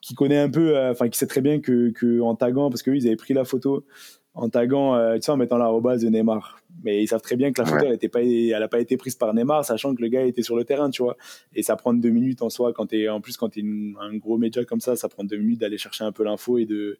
qui 0.00 0.16
connaît 0.16 0.38
un 0.38 0.50
peu, 0.50 0.76
euh, 0.76 0.90
enfin 0.90 1.08
qui 1.08 1.16
sait 1.16 1.28
très 1.28 1.40
bien 1.40 1.60
que, 1.60 1.90
que 1.90 2.20
en 2.20 2.34
taguant, 2.34 2.68
parce 2.68 2.82
que 2.82 2.90
ils 2.90 3.06
avaient 3.06 3.14
pris 3.14 3.32
la 3.32 3.44
photo 3.44 3.84
en 4.34 4.48
taguant, 4.48 5.14
tu 5.14 5.22
sais, 5.22 5.30
en 5.30 5.36
mettant 5.36 5.56
l'arrobase 5.56 6.02
de 6.02 6.08
Neymar. 6.08 6.62
Mais 6.82 7.00
ils 7.02 7.06
savent 7.06 7.22
très 7.22 7.36
bien 7.36 7.52
que 7.52 7.60
la 7.60 7.66
photo, 7.66 7.84
elle 7.86 7.98
n'a 8.00 8.08
pas, 8.08 8.22
elle 8.22 8.68
pas 8.68 8.80
été 8.80 8.96
prise 8.96 9.14
par 9.14 9.34
Neymar, 9.34 9.64
sachant 9.64 9.94
que 9.94 10.02
le 10.02 10.08
gars 10.08 10.24
était 10.24 10.42
sur 10.42 10.56
le 10.56 10.64
terrain, 10.64 10.90
tu 10.90 11.02
vois. 11.02 11.16
Et 11.54 11.62
ça 11.62 11.76
prend 11.76 11.94
deux 11.94 12.10
minutes 12.10 12.42
en 12.42 12.50
soi, 12.50 12.72
quand 12.72 12.92
es, 12.92 13.08
en 13.08 13.20
plus, 13.20 13.36
quand 13.36 13.50
tu 13.50 13.60
es 13.60 13.64
un 14.00 14.16
gros 14.16 14.36
média 14.36 14.64
comme 14.64 14.80
ça, 14.80 14.96
ça 14.96 15.08
prend 15.08 15.22
deux 15.22 15.36
minutes 15.38 15.60
d'aller 15.60 15.78
chercher 15.78 16.04
un 16.04 16.12
peu 16.12 16.24
l'info 16.24 16.58
et 16.58 16.66
de, 16.66 16.98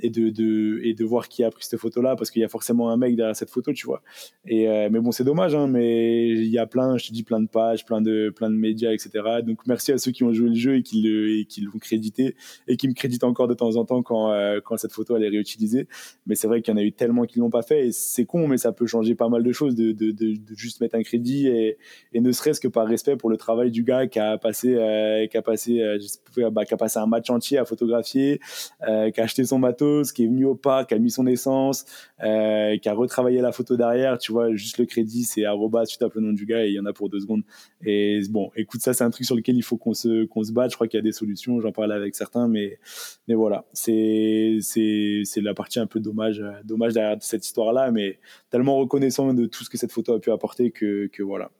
et 0.00 0.10
de, 0.10 0.30
de, 0.30 0.80
et 0.84 0.94
de 0.94 1.04
voir 1.04 1.28
qui 1.28 1.44
a 1.44 1.50
pris 1.50 1.64
cette 1.64 1.78
photo 1.78 2.00
là 2.02 2.16
parce 2.16 2.30
qu'il 2.30 2.42
y 2.42 2.44
a 2.44 2.48
forcément 2.48 2.90
un 2.90 2.96
mec 2.96 3.16
derrière 3.16 3.36
cette 3.36 3.50
photo 3.50 3.72
tu 3.72 3.86
vois. 3.86 4.02
Et 4.46 4.68
euh, 4.68 4.88
mais 4.90 5.00
bon 5.00 5.12
c'est 5.12 5.24
dommage 5.24 5.54
hein, 5.54 5.66
mais 5.66 6.28
il 6.28 6.48
y 6.48 6.58
a 6.58 6.66
plein 6.66 6.96
je 6.96 7.08
te 7.08 7.12
dis 7.12 7.22
plein 7.22 7.40
de 7.40 7.48
pages 7.48 7.84
plein 7.84 8.00
de 8.00 8.32
plein 8.34 8.50
de 8.50 8.54
médias 8.54 8.92
etc 8.92 9.10
donc 9.44 9.66
merci 9.66 9.92
à 9.92 9.98
ceux 9.98 10.12
qui 10.12 10.24
ont 10.24 10.32
joué 10.32 10.48
le 10.48 10.54
jeu 10.54 10.76
et 10.76 10.82
qui 10.82 11.02
le 11.02 11.38
et 11.38 11.44
qui 11.44 11.60
l'ont 11.60 11.78
crédité 11.78 12.36
et 12.66 12.76
qui 12.76 12.88
me 12.88 12.94
créditent 12.94 13.24
encore 13.24 13.48
de 13.48 13.54
temps 13.54 13.76
en 13.76 13.84
temps 13.84 14.02
quand 14.02 14.32
euh, 14.32 14.60
quand 14.64 14.76
cette 14.76 14.92
photo 14.92 15.16
elle 15.16 15.24
est 15.24 15.28
réutilisée. 15.28 15.88
Mais 16.26 16.34
c'est 16.34 16.46
vrai 16.46 16.62
qu'il 16.62 16.72
y 16.72 16.76
en 16.76 16.80
a 16.80 16.84
eu 16.84 16.92
tellement 16.92 17.24
qui 17.24 17.38
l'ont 17.38 17.50
pas 17.50 17.62
fait 17.62 17.88
et 17.88 17.92
c'est 17.92 18.24
con 18.24 18.46
mais 18.46 18.58
ça 18.58 18.72
peut 18.72 18.86
changer 18.86 19.14
pas 19.14 19.28
mal 19.28 19.42
de 19.42 19.52
choses 19.52 19.74
de, 19.74 19.92
de, 19.92 20.10
de, 20.10 20.36
juste 20.54 20.80
mettre 20.80 20.96
un 20.96 21.02
crédit 21.02 21.48
et, 21.48 21.78
et 22.12 22.20
ne 22.20 22.32
serait-ce 22.32 22.60
que 22.60 22.68
par 22.68 22.86
respect 22.86 23.16
pour 23.16 23.30
le 23.30 23.36
travail 23.36 23.70
du 23.70 23.82
gars 23.82 24.06
qui 24.06 24.18
a 24.18 24.38
passé 24.38 24.74
euh, 24.74 25.26
qui 25.26 25.36
a 25.36 25.42
passé 25.42 25.98
qui 26.34 26.42
a 26.42 26.76
passé 26.76 26.98
un 26.98 27.06
match 27.06 27.30
entier 27.30 27.58
à 27.58 27.64
photographier 27.64 28.40
qui 28.80 29.20
a 29.20 29.24
acheté 29.24 29.44
son 29.44 29.58
bateau 29.58 29.87
qui 30.14 30.24
est 30.24 30.26
venu 30.26 30.44
au 30.44 30.54
parc, 30.54 30.88
qui 30.88 30.94
a 30.94 30.98
mis 30.98 31.10
son 31.10 31.26
essence, 31.26 31.84
euh, 32.22 32.76
qui 32.78 32.88
a 32.88 32.94
retravaillé 32.94 33.40
la 33.40 33.52
photo 33.52 33.76
derrière. 33.76 34.18
Tu 34.18 34.32
vois, 34.32 34.54
juste 34.54 34.78
le 34.78 34.86
crédit, 34.86 35.24
c'est 35.24 35.44
arroba, 35.44 35.86
tu 35.86 35.98
tapes 35.98 36.14
le 36.14 36.20
nom 36.20 36.32
du 36.32 36.46
gars 36.46 36.64
et 36.64 36.68
il 36.68 36.74
y 36.74 36.80
en 36.80 36.86
a 36.86 36.92
pour 36.92 37.08
deux 37.08 37.20
secondes. 37.20 37.42
Et 37.84 38.20
bon, 38.30 38.50
écoute, 38.56 38.80
ça, 38.80 38.94
c'est 38.94 39.04
un 39.04 39.10
truc 39.10 39.26
sur 39.26 39.36
lequel 39.36 39.56
il 39.56 39.62
faut 39.62 39.76
qu'on 39.76 39.94
se, 39.94 40.24
qu'on 40.24 40.42
se 40.42 40.52
batte. 40.52 40.70
Je 40.70 40.76
crois 40.76 40.88
qu'il 40.88 40.98
y 40.98 41.02
a 41.02 41.04
des 41.04 41.12
solutions. 41.12 41.60
J'en 41.60 41.72
parlais 41.72 41.94
avec 41.94 42.14
certains, 42.14 42.48
mais, 42.48 42.78
mais 43.26 43.34
voilà, 43.34 43.64
c'est, 43.72 44.58
c'est, 44.60 45.24
la 45.40 45.54
partie 45.54 45.78
un 45.78 45.86
peu 45.86 46.00
dommage, 46.00 46.42
dommage 46.64 46.94
derrière 46.94 47.16
cette 47.20 47.46
histoire-là, 47.46 47.90
mais 47.90 48.18
tellement 48.50 48.76
reconnaissant 48.76 49.32
de 49.34 49.46
tout 49.46 49.64
ce 49.64 49.70
que 49.70 49.78
cette 49.78 49.92
photo 49.92 50.14
a 50.14 50.20
pu 50.20 50.30
apporter 50.30 50.70
que, 50.70 51.06
que 51.06 51.22
voilà. 51.22 51.50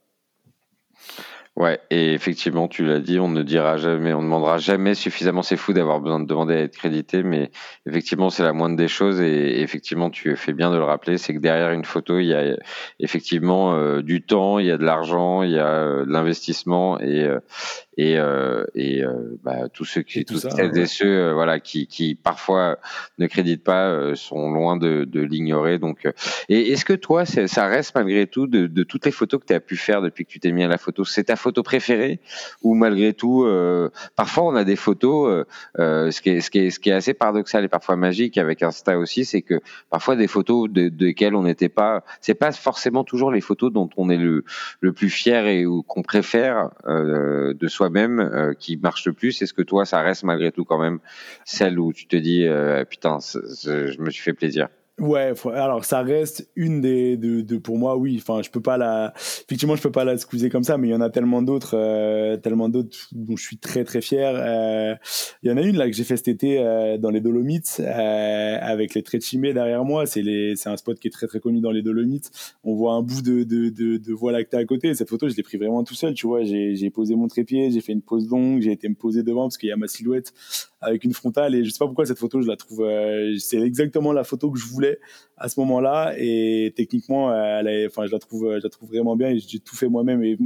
Ouais, 1.59 1.81
et 1.89 2.13
effectivement, 2.13 2.69
tu 2.69 2.85
l'as 2.85 3.01
dit, 3.01 3.19
on 3.19 3.27
ne 3.27 3.43
dira 3.43 3.75
jamais, 3.75 4.13
on 4.13 4.19
ne 4.19 4.23
demandera 4.23 4.59
jamais 4.59 4.95
suffisamment. 4.95 5.41
C'est 5.41 5.57
fou 5.57 5.73
d'avoir 5.73 5.99
besoin 5.99 6.21
de 6.21 6.25
demander 6.25 6.53
à 6.53 6.59
être 6.59 6.77
crédité, 6.77 7.21
mais 7.21 7.51
effectivement, 7.85 8.29
c'est 8.29 8.43
la 8.43 8.53
moindre 8.53 8.77
des 8.77 8.87
choses. 8.87 9.19
Et 9.19 9.59
effectivement, 9.59 10.09
tu 10.09 10.37
fais 10.37 10.53
bien 10.53 10.71
de 10.71 10.77
le 10.77 10.85
rappeler, 10.85 11.17
c'est 11.17 11.33
que 11.33 11.39
derrière 11.39 11.71
une 11.71 11.83
photo, 11.83 12.17
il 12.17 12.27
y 12.27 12.33
a 12.33 12.55
effectivement 13.01 13.73
euh, 13.73 14.01
du 14.01 14.21
temps, 14.21 14.57
il 14.59 14.67
y 14.67 14.71
a 14.71 14.77
de 14.77 14.85
l'argent, 14.85 15.43
il 15.43 15.51
y 15.51 15.59
a 15.59 15.67
euh, 15.67 16.05
de 16.05 16.11
l'investissement, 16.13 16.97
et, 17.01 17.25
euh, 17.25 17.41
et, 17.99 18.17
euh, 18.17 18.63
et 18.75 19.03
euh, 19.03 19.37
bah, 19.43 19.67
tous 19.67 19.83
ceux 19.83 20.03
qui, 20.03 20.23
tous 20.23 20.47
celles 20.49 20.77
et 20.77 20.85
ceux, 20.85 21.05
euh, 21.05 21.33
voilà, 21.33 21.59
qui, 21.59 21.85
qui 21.85 22.15
parfois 22.15 22.79
ne 23.17 23.27
créditent 23.27 23.65
pas, 23.65 24.15
sont 24.15 24.51
loin 24.51 24.77
de, 24.77 25.03
de 25.03 25.19
l'ignorer. 25.19 25.79
Donc, 25.79 26.07
et 26.47 26.71
est-ce 26.71 26.85
que 26.85 26.93
toi, 26.93 27.25
ça 27.25 27.67
reste 27.67 27.93
malgré 27.95 28.25
tout 28.25 28.47
de, 28.47 28.67
de 28.67 28.83
toutes 28.83 29.05
les 29.05 29.11
photos 29.11 29.41
que 29.41 29.47
tu 29.47 29.53
as 29.53 29.59
pu 29.59 29.75
faire 29.75 30.01
depuis 30.01 30.25
que 30.25 30.31
tu 30.31 30.39
t'es 30.39 30.53
mis 30.53 30.63
à 30.63 30.69
la 30.69 30.77
photo, 30.77 31.03
c'est 31.03 31.25
ta 31.25 31.35
photo 31.35 31.61
préférée 31.61 32.21
ou 32.61 32.73
malgré 32.73 33.13
tout, 33.13 33.45
parfois 34.15 34.45
on 34.45 34.55
a 34.55 34.63
des 34.63 34.77
photos, 34.77 35.45
ce 35.77 36.21
qui 36.21 36.29
est, 36.29 36.39
ce 36.39 36.49
qui 36.49 36.59
est, 36.59 36.69
ce 36.69 36.79
qui 36.79 36.91
est 36.91 36.93
assez 36.93 37.13
paradoxal 37.13 37.65
et 37.65 37.67
parfois 37.67 37.97
magique 37.97 38.37
avec 38.37 38.63
Insta 38.63 38.97
aussi, 38.97 39.25
c'est 39.25 39.41
que 39.41 39.59
parfois 39.89 40.15
des 40.15 40.27
photos 40.27 40.69
de, 40.69 40.87
desquelles 40.87 41.35
on 41.35 41.43
n'était 41.43 41.67
pas, 41.67 42.05
c'est 42.21 42.33
pas 42.33 42.53
forcément 42.53 43.03
toujours 43.03 43.31
les 43.31 43.41
photos 43.41 43.73
dont 43.73 43.89
on 43.97 44.09
est 44.09 44.17
le, 44.17 44.45
le 44.79 44.93
plus 44.93 45.09
fier 45.09 45.47
et 45.47 45.65
qu'on 45.87 46.01
préfère 46.01 46.69
de 46.87 47.67
soi 47.67 47.88
même 47.89 48.19
euh, 48.19 48.53
qui 48.53 48.77
marche 48.77 49.05
le 49.05 49.13
plus 49.13 49.41
Est-ce 49.41 49.53
que 49.53 49.61
toi, 49.61 49.85
ça 49.85 50.01
reste 50.01 50.23
malgré 50.23 50.51
tout 50.51 50.65
quand 50.65 50.79
même 50.79 50.99
celle 51.45 51.79
où 51.79 51.93
tu 51.93 52.07
te 52.07 52.15
dis, 52.15 52.45
euh, 52.45 52.85
putain, 52.85 53.19
je 53.19 54.01
me 54.01 54.09
suis 54.09 54.23
fait 54.23 54.33
plaisir? 54.33 54.67
Ouais, 54.99 55.33
alors 55.53 55.85
ça 55.85 56.01
reste 56.01 56.49
une 56.55 56.81
des 56.81 57.15
de, 57.15 57.39
de 57.41 57.57
pour 57.57 57.77
moi 57.77 57.95
oui. 57.95 58.17
Enfin, 58.21 58.41
je 58.41 58.49
peux 58.49 58.61
pas 58.61 58.77
la 58.77 59.13
effectivement 59.15 59.75
je 59.77 59.81
peux 59.81 59.91
pas 59.91 60.03
la 60.03 60.17
squeezer 60.17 60.49
comme 60.49 60.63
ça, 60.63 60.77
mais 60.77 60.89
il 60.89 60.91
y 60.91 60.95
en 60.95 60.99
a 61.01 61.09
tellement 61.09 61.41
d'autres, 61.41 61.77
euh, 61.77 62.35
tellement 62.37 62.67
d'autres 62.67 62.97
dont 63.13 63.37
je 63.37 63.43
suis 63.43 63.57
très 63.57 63.85
très 63.85 64.01
fier. 64.01 64.33
Euh, 64.35 64.95
il 65.41 65.49
y 65.49 65.53
en 65.53 65.57
a 65.57 65.61
une 65.61 65.77
là 65.77 65.87
que 65.87 65.95
j'ai 65.95 66.03
fait 66.03 66.17
cet 66.17 66.27
été 66.27 66.59
euh, 66.59 66.97
dans 66.97 67.11
les 67.11 67.21
Dolomites 67.21 67.81
avec 67.85 68.93
les 68.93 69.03
Tréchimés 69.03 69.53
derrière 69.53 69.85
moi. 69.85 70.05
C'est 70.05 70.21
les 70.21 70.55
c'est 70.57 70.69
un 70.69 70.77
spot 70.77 70.99
qui 70.99 71.07
est 71.07 71.11
très 71.11 71.27
très 71.27 71.39
connu 71.39 71.61
dans 71.61 71.71
les 71.71 71.81
Dolomites. 71.81 72.31
On 72.65 72.75
voit 72.75 72.93
un 72.93 73.01
bout 73.01 73.21
de 73.21 73.43
de 73.43 73.69
de, 73.69 73.97
de 73.97 74.13
voie 74.13 74.33
lactée 74.33 74.57
à 74.57 74.65
côté. 74.65 74.93
Cette 74.95 75.09
photo 75.09 75.29
je 75.29 75.35
l'ai 75.35 75.43
pris 75.43 75.57
vraiment 75.57 75.83
tout 75.85 75.95
seul. 75.95 76.13
Tu 76.13 76.27
vois, 76.27 76.43
j'ai 76.43 76.75
j'ai 76.75 76.89
posé 76.89 77.15
mon 77.15 77.27
trépied, 77.27 77.71
j'ai 77.71 77.81
fait 77.81 77.93
une 77.93 78.01
pose 78.01 78.27
longue, 78.29 78.61
j'ai 78.61 78.73
été 78.73 78.89
me 78.89 78.95
poser 78.95 79.23
devant 79.23 79.43
parce 79.43 79.57
qu'il 79.57 79.69
y 79.69 79.71
a 79.71 79.77
ma 79.77 79.87
silhouette 79.87 80.33
avec 80.81 81.03
une 81.03 81.13
frontale 81.13 81.55
et 81.55 81.63
je 81.63 81.69
sais 81.69 81.79
pas 81.79 81.85
pourquoi 81.85 82.05
cette 82.05 82.19
photo 82.19 82.41
je 82.41 82.47
la 82.47 82.55
trouve 82.55 82.85
c'est 83.37 83.59
exactement 83.59 84.13
la 84.13 84.23
photo 84.23 84.49
que 84.49 84.57
je 84.57 84.65
voulais 84.65 84.88
à 85.37 85.49
ce 85.49 85.59
moment-là. 85.59 86.13
Et 86.17 86.73
techniquement, 86.75 87.29
je 87.29 88.11
la 88.11 88.19
trouve, 88.19 88.57
je 88.57 88.63
la 88.63 88.69
trouve 88.69 88.89
vraiment 88.89 89.15
bien. 89.15 89.29
Et 89.29 89.39
j'ai 89.39 89.59
tout 89.59 89.75
fait 89.75 89.87
moi-même. 89.87 90.23
Et, 90.23 90.37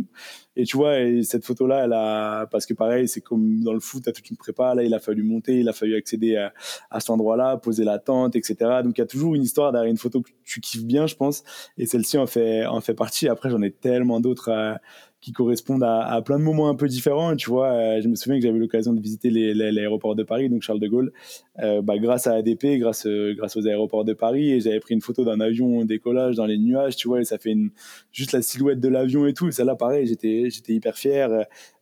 et 0.55 0.65
tu 0.65 0.77
vois, 0.77 0.99
et 0.99 1.23
cette 1.23 1.45
photo-là, 1.45 1.85
elle 1.85 1.93
a, 1.93 2.45
parce 2.47 2.65
que 2.65 2.73
pareil, 2.73 3.07
c'est 3.07 3.21
comme 3.21 3.61
dans 3.61 3.73
le 3.73 3.79
foot, 3.79 4.03
t'as 4.05 4.11
toute 4.11 4.29
une 4.29 4.37
prépa. 4.37 4.75
Là, 4.75 4.83
il 4.83 4.93
a 4.93 4.99
fallu 4.99 5.23
monter, 5.23 5.59
il 5.59 5.69
a 5.69 5.73
fallu 5.73 5.95
accéder 5.95 6.35
à, 6.35 6.99
cet 6.99 7.09
endroit-là, 7.09 7.57
poser 7.57 7.83
la 7.83 7.99
tente, 7.99 8.35
etc. 8.35 8.55
Donc, 8.83 8.97
il 8.97 9.01
y 9.01 9.03
a 9.03 9.07
toujours 9.07 9.35
une 9.35 9.43
histoire 9.43 9.71
derrière 9.71 9.89
une 9.89 9.97
photo 9.97 10.21
que 10.21 10.29
tu 10.43 10.61
kiffes 10.61 10.85
bien, 10.85 11.07
je 11.07 11.15
pense. 11.15 11.43
Et 11.77 11.85
celle-ci 11.85 12.17
en 12.17 12.27
fait, 12.27 12.65
en 12.65 12.81
fait 12.81 12.93
partie. 12.93 13.27
Après, 13.27 13.49
j'en 13.49 13.61
ai 13.61 13.71
tellement 13.71 14.19
d'autres 14.19 14.79
qui 15.23 15.31
correspondent 15.31 15.83
à, 15.83 16.21
plein 16.21 16.37
de 16.37 16.43
moments 16.43 16.67
un 16.67 16.75
peu 16.75 16.89
différents. 16.89 17.33
Tu 17.37 17.49
vois, 17.49 17.71
euh, 17.71 18.01
je 18.01 18.09
me 18.09 18.15
souviens 18.15 18.37
que 18.37 18.45
j'avais 18.45 18.59
l'occasion 18.59 18.91
de 18.91 18.99
visiter 18.99 19.29
l'aéroport 19.31 20.15
de 20.15 20.23
Paris, 20.23 20.49
donc 20.49 20.63
Charles 20.63 20.81
de 20.81 20.87
Gaulle, 20.87 21.13
euh, 21.59 21.81
bah, 21.81 21.97
grâce 21.97 22.27
à 22.27 22.33
ADP, 22.33 22.77
grâce, 22.77 23.07
euh, 23.07 23.33
grâce 23.33 23.55
aux 23.55 23.65
aéroports 23.65 24.03
de 24.03 24.11
Paris, 24.11 24.51
et 24.51 24.59
j'avais 24.59 24.81
pris 24.81 24.95
une 24.95 25.01
photo 25.01 25.23
d'un 25.23 25.39
avion 25.39 25.77
au 25.77 25.85
décollage 25.85 26.35
dans 26.35 26.45
les 26.45 26.57
nuages, 26.57 26.97
tu 26.97 27.07
vois, 27.07 27.21
et 27.21 27.23
ça 27.23 27.37
fait 27.37 27.51
une, 27.51 27.69
juste 28.11 28.33
la 28.33 28.41
silhouette 28.41 28.81
de 28.81 28.89
l'avion 28.89 29.25
et 29.25 29.33
tout. 29.33 29.47
Et 29.47 29.53
celle-là, 29.53 29.75
pareil, 29.75 30.07
j'étais, 30.07 30.42
j'étais 30.49 30.73
hyper 30.73 30.97
fier. 30.97 31.29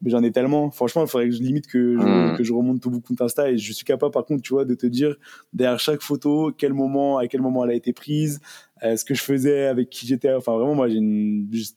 mais 0.01 0.09
j'en 0.11 0.23
ai 0.23 0.31
tellement. 0.31 0.71
Franchement, 0.71 1.03
il 1.03 1.09
faudrait 1.09 1.29
que 1.29 1.35
je 1.35 1.41
limite 1.41 1.67
que 1.67 1.97
je, 1.97 2.03
mmh. 2.03 2.37
que 2.37 2.43
je 2.43 2.53
remonte 2.53 2.81
tout 2.81 2.89
beaucoup 2.89 3.13
d'Insta 3.13 3.51
et 3.51 3.57
je 3.57 3.73
suis 3.73 3.85
capable, 3.85 4.11
par 4.11 4.25
contre, 4.25 4.41
tu 4.41 4.53
vois, 4.53 4.65
de 4.65 4.75
te 4.75 4.85
dire 4.85 5.15
derrière 5.53 5.79
chaque 5.79 6.01
photo, 6.01 6.51
quel 6.57 6.73
moment, 6.73 7.17
à 7.17 7.27
quel 7.27 7.41
moment 7.41 7.63
elle 7.63 7.71
a 7.71 7.75
été 7.75 7.93
prise, 7.93 8.39
euh, 8.83 8.95
ce 8.95 9.05
que 9.05 9.13
je 9.13 9.21
faisais, 9.21 9.67
avec 9.67 9.89
qui 9.89 10.07
j'étais. 10.07 10.33
Enfin, 10.33 10.53
vraiment, 10.53 10.73
moi, 10.73 10.89
j'ai 10.89 10.99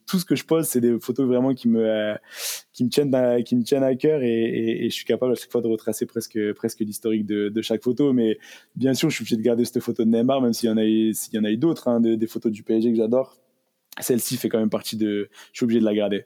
tout 0.07 0.19
ce 0.19 0.25
que 0.25 0.35
je 0.35 0.45
pose, 0.45 0.67
c'est 0.67 0.81
des 0.81 0.99
photos 0.99 1.27
vraiment 1.27 1.55
qui 1.55 1.69
me, 1.69 1.85
euh, 1.85 2.15
qui 2.73 2.85
me 2.85 2.89
tiennent, 2.89 3.15
à, 3.15 3.43
qui 3.43 3.57
me 3.57 3.63
tiennent 3.63 3.83
à 3.83 3.95
cœur 3.95 4.23
et, 4.23 4.27
et, 4.27 4.87
et, 4.87 4.91
je 4.91 4.95
suis 4.95 5.05
capable 5.05 5.33
à 5.33 5.35
chaque 5.35 5.53
fois 5.53 5.61
de 5.61 5.69
retracer 5.69 6.07
presque, 6.07 6.39
presque 6.55 6.81
l'historique 6.81 7.27
de, 7.27 7.51
de, 7.51 7.63
chaque 7.63 7.83
photo. 7.83 8.13
Mais 8.15 8.39
bien 8.75 8.95
sûr, 8.95 9.11
je 9.11 9.17
suis 9.17 9.25
obligé 9.25 9.37
de 9.37 9.43
garder 9.43 9.65
cette 9.67 9.81
photo 9.81 10.05
de 10.05 10.11
Neymar, 10.11 10.41
même 10.41 10.55
s'il 10.55 10.71
y 10.71 10.73
en 10.73 10.79
a, 10.79 11.13
s'il 11.13 11.35
y 11.35 11.39
en 11.39 11.45
a 11.45 11.51
eu 11.51 11.59
d'autres, 11.59 11.89
hein, 11.89 12.01
des 12.01 12.27
photos 12.27 12.51
du 12.51 12.63
PSG 12.63 12.91
que 12.91 12.97
j'adore. 12.97 13.37
Celle-ci 14.01 14.37
fait 14.39 14.49
quand 14.49 14.59
même 14.59 14.71
partie 14.71 14.97
de. 14.97 15.29
Je 15.53 15.59
suis 15.59 15.65
obligé 15.65 15.81
de 15.81 15.85
la 15.85 15.95
garder. 15.95 16.25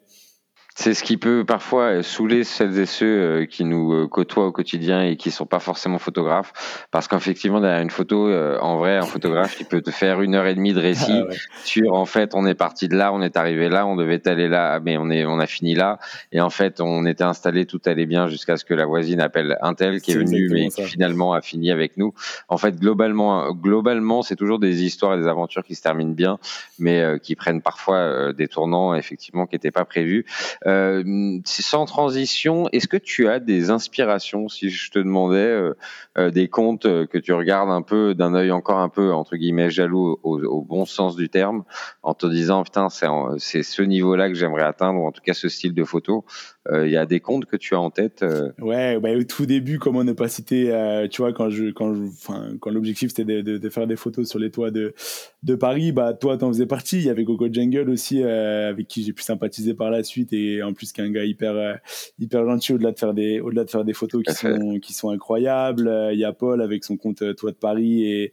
C'est 0.81 0.95
ce 0.95 1.03
qui 1.03 1.16
peut 1.16 1.45
parfois 1.45 2.05
saouler 2.05 2.45
celles 2.45 2.79
et 2.79 2.87
ceux 2.87 3.07
euh, 3.07 3.47
qui 3.47 3.64
nous 3.64 3.93
euh, 3.93 4.07
côtoient 4.07 4.47
au 4.47 4.53
quotidien 4.53 5.03
et 5.03 5.16
qui 5.16 5.33
sont 5.33 5.45
pas 5.45 5.59
forcément 5.59 5.99
photographes, 5.99 6.87
parce 6.93 7.09
qu'effectivement 7.09 7.61
derrière 7.61 7.83
une 7.83 7.91
photo, 7.91 8.29
euh, 8.29 8.61
en 8.61 8.76
vrai, 8.76 8.97
un 8.97 9.03
photographe, 9.03 9.57
il 9.59 9.66
peut 9.66 9.83
te 9.83 9.91
faire 9.91 10.22
une 10.22 10.37
heure 10.37 10.47
et 10.47 10.55
demie 10.55 10.74
de 10.74 10.81
récit 10.81 11.24
ah 11.29 11.35
sur 11.64 11.95
en 11.95 12.07
fait, 12.07 12.31
on 12.37 12.47
est 12.47 12.55
parti 12.55 12.87
de 12.87 12.95
là, 12.95 13.12
on 13.12 13.22
est 13.22 13.37
arrivé 13.37 13.68
là, 13.68 13.89
on 13.89 13.97
devait 13.97 14.29
aller 14.29 14.47
là, 14.47 14.79
mais 14.79 14.97
on 14.97 15.11
est, 15.11 15.24
on 15.24 15.41
a 15.41 15.49
fini 15.49 15.74
là, 15.74 15.99
et 16.31 16.41
en 16.41 16.49
fait, 16.49 16.81
on 16.81 17.05
était 17.07 17.24
installé, 17.24 17.66
tout 17.66 17.81
allait 17.87 18.07
bien 18.07 18.29
jusqu'à 18.29 18.57
ce 18.57 18.64
que 18.64 18.74
la 18.74 18.87
voisine 18.87 19.20
appelle 19.20 19.59
un 19.62 19.74
tel 19.74 20.01
qui 20.01 20.12
est, 20.12 20.16
venu, 20.16 20.49
mais 20.49 20.68
qui 20.68 20.85
finalement 20.85 21.33
a 21.33 21.41
fini 21.41 21.72
avec 21.72 21.97
nous. 21.97 22.14
En 22.49 22.57
fait, 22.57 22.79
globalement, 22.79 23.51
globalement, 23.51 24.22
c'est 24.22 24.37
toujours 24.37 24.61
des 24.61 24.85
histoires 24.85 25.14
et 25.14 25.18
des 25.18 25.26
aventures 25.26 25.64
qui 25.64 25.74
se 25.74 25.83
terminent 25.83 26.14
bien, 26.14 26.39
mais 26.79 27.18
qui 27.20 27.35
prennent 27.35 27.62
parfois 27.62 28.33
des 28.33 28.47
tournants 28.47 28.95
effectivement 28.95 29.47
qui 29.47 29.57
n'étaient 29.57 29.72
pas 29.72 29.85
prévus. 29.85 30.24
Euh, 30.69 31.39
sans 31.47 31.87
transition, 31.87 32.69
est-ce 32.73 32.89
que 32.89 32.99
tu 32.99 33.27
as 33.27 33.41
des 33.41 33.71
inspirations 33.71 34.49
si 34.49 34.69
je 34.69 34.91
te 34.91 34.99
demandais 34.99 35.39
euh, 35.39 35.75
euh, 36.19 36.31
des 36.31 36.49
comptes 36.49 36.83
que 36.83 37.16
tu 37.16 37.33
regardes 37.33 37.71
un 37.71 37.81
peu 37.81 38.14
d'un 38.14 38.35
œil 38.35 38.53
encore 38.53 38.79
un 38.79 38.91
peu 38.91 39.12
entre 39.12 39.37
guillemets 39.37 39.71
jaloux 39.71 40.19
au, 40.23 40.61
bon 40.62 40.85
sens 40.85 41.16
du 41.16 41.31
terme, 41.31 41.64
en 42.03 42.12
te 42.12 42.27
disant 42.27 42.64
putain 42.64 42.89
c'est 42.91 43.62
ce 43.62 43.83
niveau-là 43.83 44.29
que 44.29 44.35
j'aimerais 44.35 44.64
atteindre 44.64 45.01
ou 45.01 45.07
en 45.07 45.12
tout 45.12 45.23
cas 45.23 45.33
ce 45.35 45.49
style 45.49 45.73
de 45.73 45.85
photo. 45.85 46.25
Il 46.71 46.91
y 46.91 46.97
a 46.97 47.07
des 47.07 47.21
comptes 47.21 47.47
que 47.47 47.57
tu 47.57 47.75
as 47.75 47.81
en 47.81 47.91
tête 47.91 48.25
Ouais, 48.59 48.99
bah, 49.01 49.11
au 49.16 49.23
tout 49.23 49.47
début, 49.47 49.79
comment 49.79 50.05
ne 50.05 50.12
pas 50.12 50.29
citer, 50.29 50.66
tu 51.11 51.23
vois, 51.23 51.33
quand 51.33 51.49
je, 51.49 51.71
quand 51.71 51.95
je, 51.95 52.57
quand 52.61 52.71
l'objectif 52.71 53.11
c'était 53.11 53.25
de, 53.25 53.41
de, 53.41 53.59
de, 53.59 53.69
faire 53.71 53.87
des 53.87 53.97
photos 53.97 54.29
sur 54.29 54.39
les 54.39 54.51
toits 54.51 54.71
de, 54.71 54.95
de 55.43 55.55
Paris, 55.55 55.93
bah 55.93 56.12
toi 56.12 56.37
t'en 56.37 56.49
faisais 56.49 56.66
partie. 56.66 56.99
Il 56.99 57.05
y 57.05 57.11
avait 57.11 57.25
Gogo 57.25 57.49
Jungle 57.51 57.89
aussi, 57.89 58.23
avec 58.23 58.87
qui 58.87 59.03
j'ai 59.03 59.12
pu 59.12 59.23
sympathiser 59.23 59.75
par 59.75 59.91
la 59.91 60.03
suite 60.03 60.33
et 60.33 60.62
en 60.62 60.73
plus 60.73 60.93
qu'un 60.93 61.11
gars 61.11 61.25
hyper 61.25 61.57
euh, 61.57 61.75
hyper 62.19 62.45
gentil 62.45 62.73
au-delà 62.73 62.93
de 62.93 62.99
faire 62.99 63.14
des 63.14 63.41
au-delà 63.41 63.64
de 63.64 63.71
faire 63.71 63.85
des 63.85 63.93
photos 63.93 64.23
qui 64.23 64.35
sont 64.35 64.79
qui 64.81 64.93
sont 64.93 65.11
incroyables. 65.11 65.89
Euh, 65.89 66.12
il 66.12 66.19
y 66.19 66.25
a 66.25 66.33
Paul 66.33 66.62
avec 66.62 66.85
son 66.85 66.97
compte 66.97 67.23
euh, 67.23 67.35
toit 67.35 67.51
de 67.51 67.57
Paris 67.57 68.05
et 68.05 68.33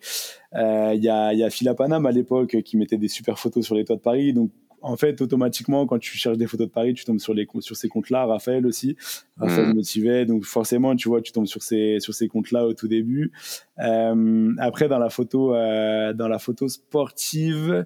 il 0.54 1.04
y 1.04 1.10
a 1.10 1.34
il 1.34 1.40
y 1.40 1.44
a 1.44 1.50
Phila 1.50 1.76
Panam 1.76 2.06
à 2.06 2.12
l'époque 2.12 2.62
qui 2.64 2.78
mettait 2.78 2.98
des 2.98 3.08
super 3.08 3.38
photos 3.40 3.66
sur 3.66 3.76
les 3.76 3.86
toits 3.86 3.98
de 3.98 4.02
Paris. 4.02 4.34
Donc 4.34 4.52
en 4.86 4.98
fait, 4.98 5.20
automatiquement, 5.22 5.88
quand 5.88 5.98
tu 5.98 6.16
cherches 6.16 6.38
des 6.38 6.46
photos 6.46 6.68
de 6.68 6.72
Paris, 6.72 6.94
tu 6.94 7.06
tombes 7.06 7.20
sur, 7.20 7.34
les, 7.34 7.48
sur 7.60 7.76
ces 7.76 7.90
comptes-là. 7.90 8.26
Raphaël 8.26 8.68
aussi. 8.68 8.96
Raphaël 9.38 9.70
mmh. 9.70 9.74
motivait. 9.74 10.26
Donc, 10.26 10.44
forcément, 10.44 10.96
tu 10.96 11.10
vois, 11.10 11.22
tu 11.22 11.32
tombes 11.32 11.48
sur 11.48 11.64
ces, 11.64 12.00
sur 12.00 12.14
ces 12.14 12.28
comptes-là 12.28 12.68
au 12.68 12.74
tout 12.74 12.88
début. 12.88 13.32
après, 13.78 14.88
dans 14.88 15.00
la 15.00 15.10
photo, 15.10 15.54
dans 15.54 16.28
la 16.28 16.40
photo 16.40 16.68
sportive, 16.68 17.86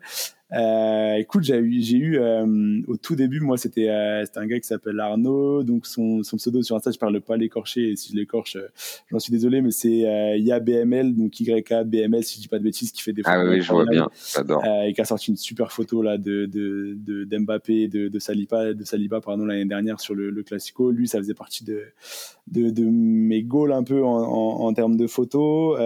euh, 0.52 1.14
écoute, 1.16 1.43
j'ai 1.43 1.58
eu, 1.58 1.82
j'ai 1.82 1.97
eu 1.97 2.18
euh, 2.18 2.82
au 2.88 2.97
tout 2.97 3.16
début, 3.16 3.39
moi, 3.39 3.58
c'était 3.58 3.89
euh, 3.89 4.26
c'était 4.26 4.39
un 4.39 4.47
gars 4.47 4.60
qui 4.60 4.68
s'appelle 4.68 5.00
Arnaud, 5.00 5.64
donc 5.64 5.86
son, 5.86 6.24
son 6.24 6.38
pseudo 6.38 6.64
sur 6.64 6.76
Insta, 6.76 6.89
je 6.91 6.97
parle 6.97 7.22
pas 7.22 7.38
l'écorcher, 7.38 7.91
et 7.91 7.95
si 7.95 8.12
je 8.14 8.18
l'écorche, 8.18 8.56
euh, 8.56 8.68
j'en 9.12 9.20
suis 9.20 9.32
désolé, 9.32 9.62
mais 9.62 9.70
c'est 9.70 10.08
euh, 10.08 10.38
YABML, 10.38 11.16
donc 11.16 11.39
YABML, 11.39 12.24
si 12.24 12.38
je 12.38 12.41
dis 12.41 12.47
pas 12.47 12.58
de 12.58 12.64
bêtises, 12.64 12.91
qui 12.91 13.04
fait 13.04 13.14
des 13.14 13.22
photos. 13.22 13.39
Ah 13.39 13.47
oui, 13.47 13.62
je 13.62 13.72
vois 13.72 13.86
bien, 13.86 14.10
j'adore. 14.34 14.64
et 14.66 14.93
qui 14.93 15.02
a 15.02 15.06
sorti 15.06 15.30
une 15.30 15.38
super 15.38 15.72
photo 15.72 16.02
là 16.02 16.18
de 16.18 16.47
de 16.47 16.95
de 16.97 17.26
d'Mbappé, 17.26 17.88
de, 17.88 18.08
de 18.08 18.20
Saliba, 18.20 18.74
de 18.74 18.84
Saliba 18.84 19.22
pardon 19.22 19.45
l'année 19.45 19.66
dernière 19.66 20.00
sur 20.00 20.16
le, 20.16 20.32
le 20.32 20.43
Classico. 20.43 20.89
Lui, 20.91 21.08
ça 21.08 21.20
faisait 21.20 21.34
partie 21.36 21.64
de 21.64 21.84
de, 22.47 22.72
de 22.72 22.84
mes 22.86 23.43
goals 23.43 23.72
un 23.74 23.84
peu 23.84 24.04
en, 24.04 24.18
en, 24.24 24.62
en 24.66 24.74
termes 24.74 24.97
de 24.97 25.06
photos. 25.06 25.78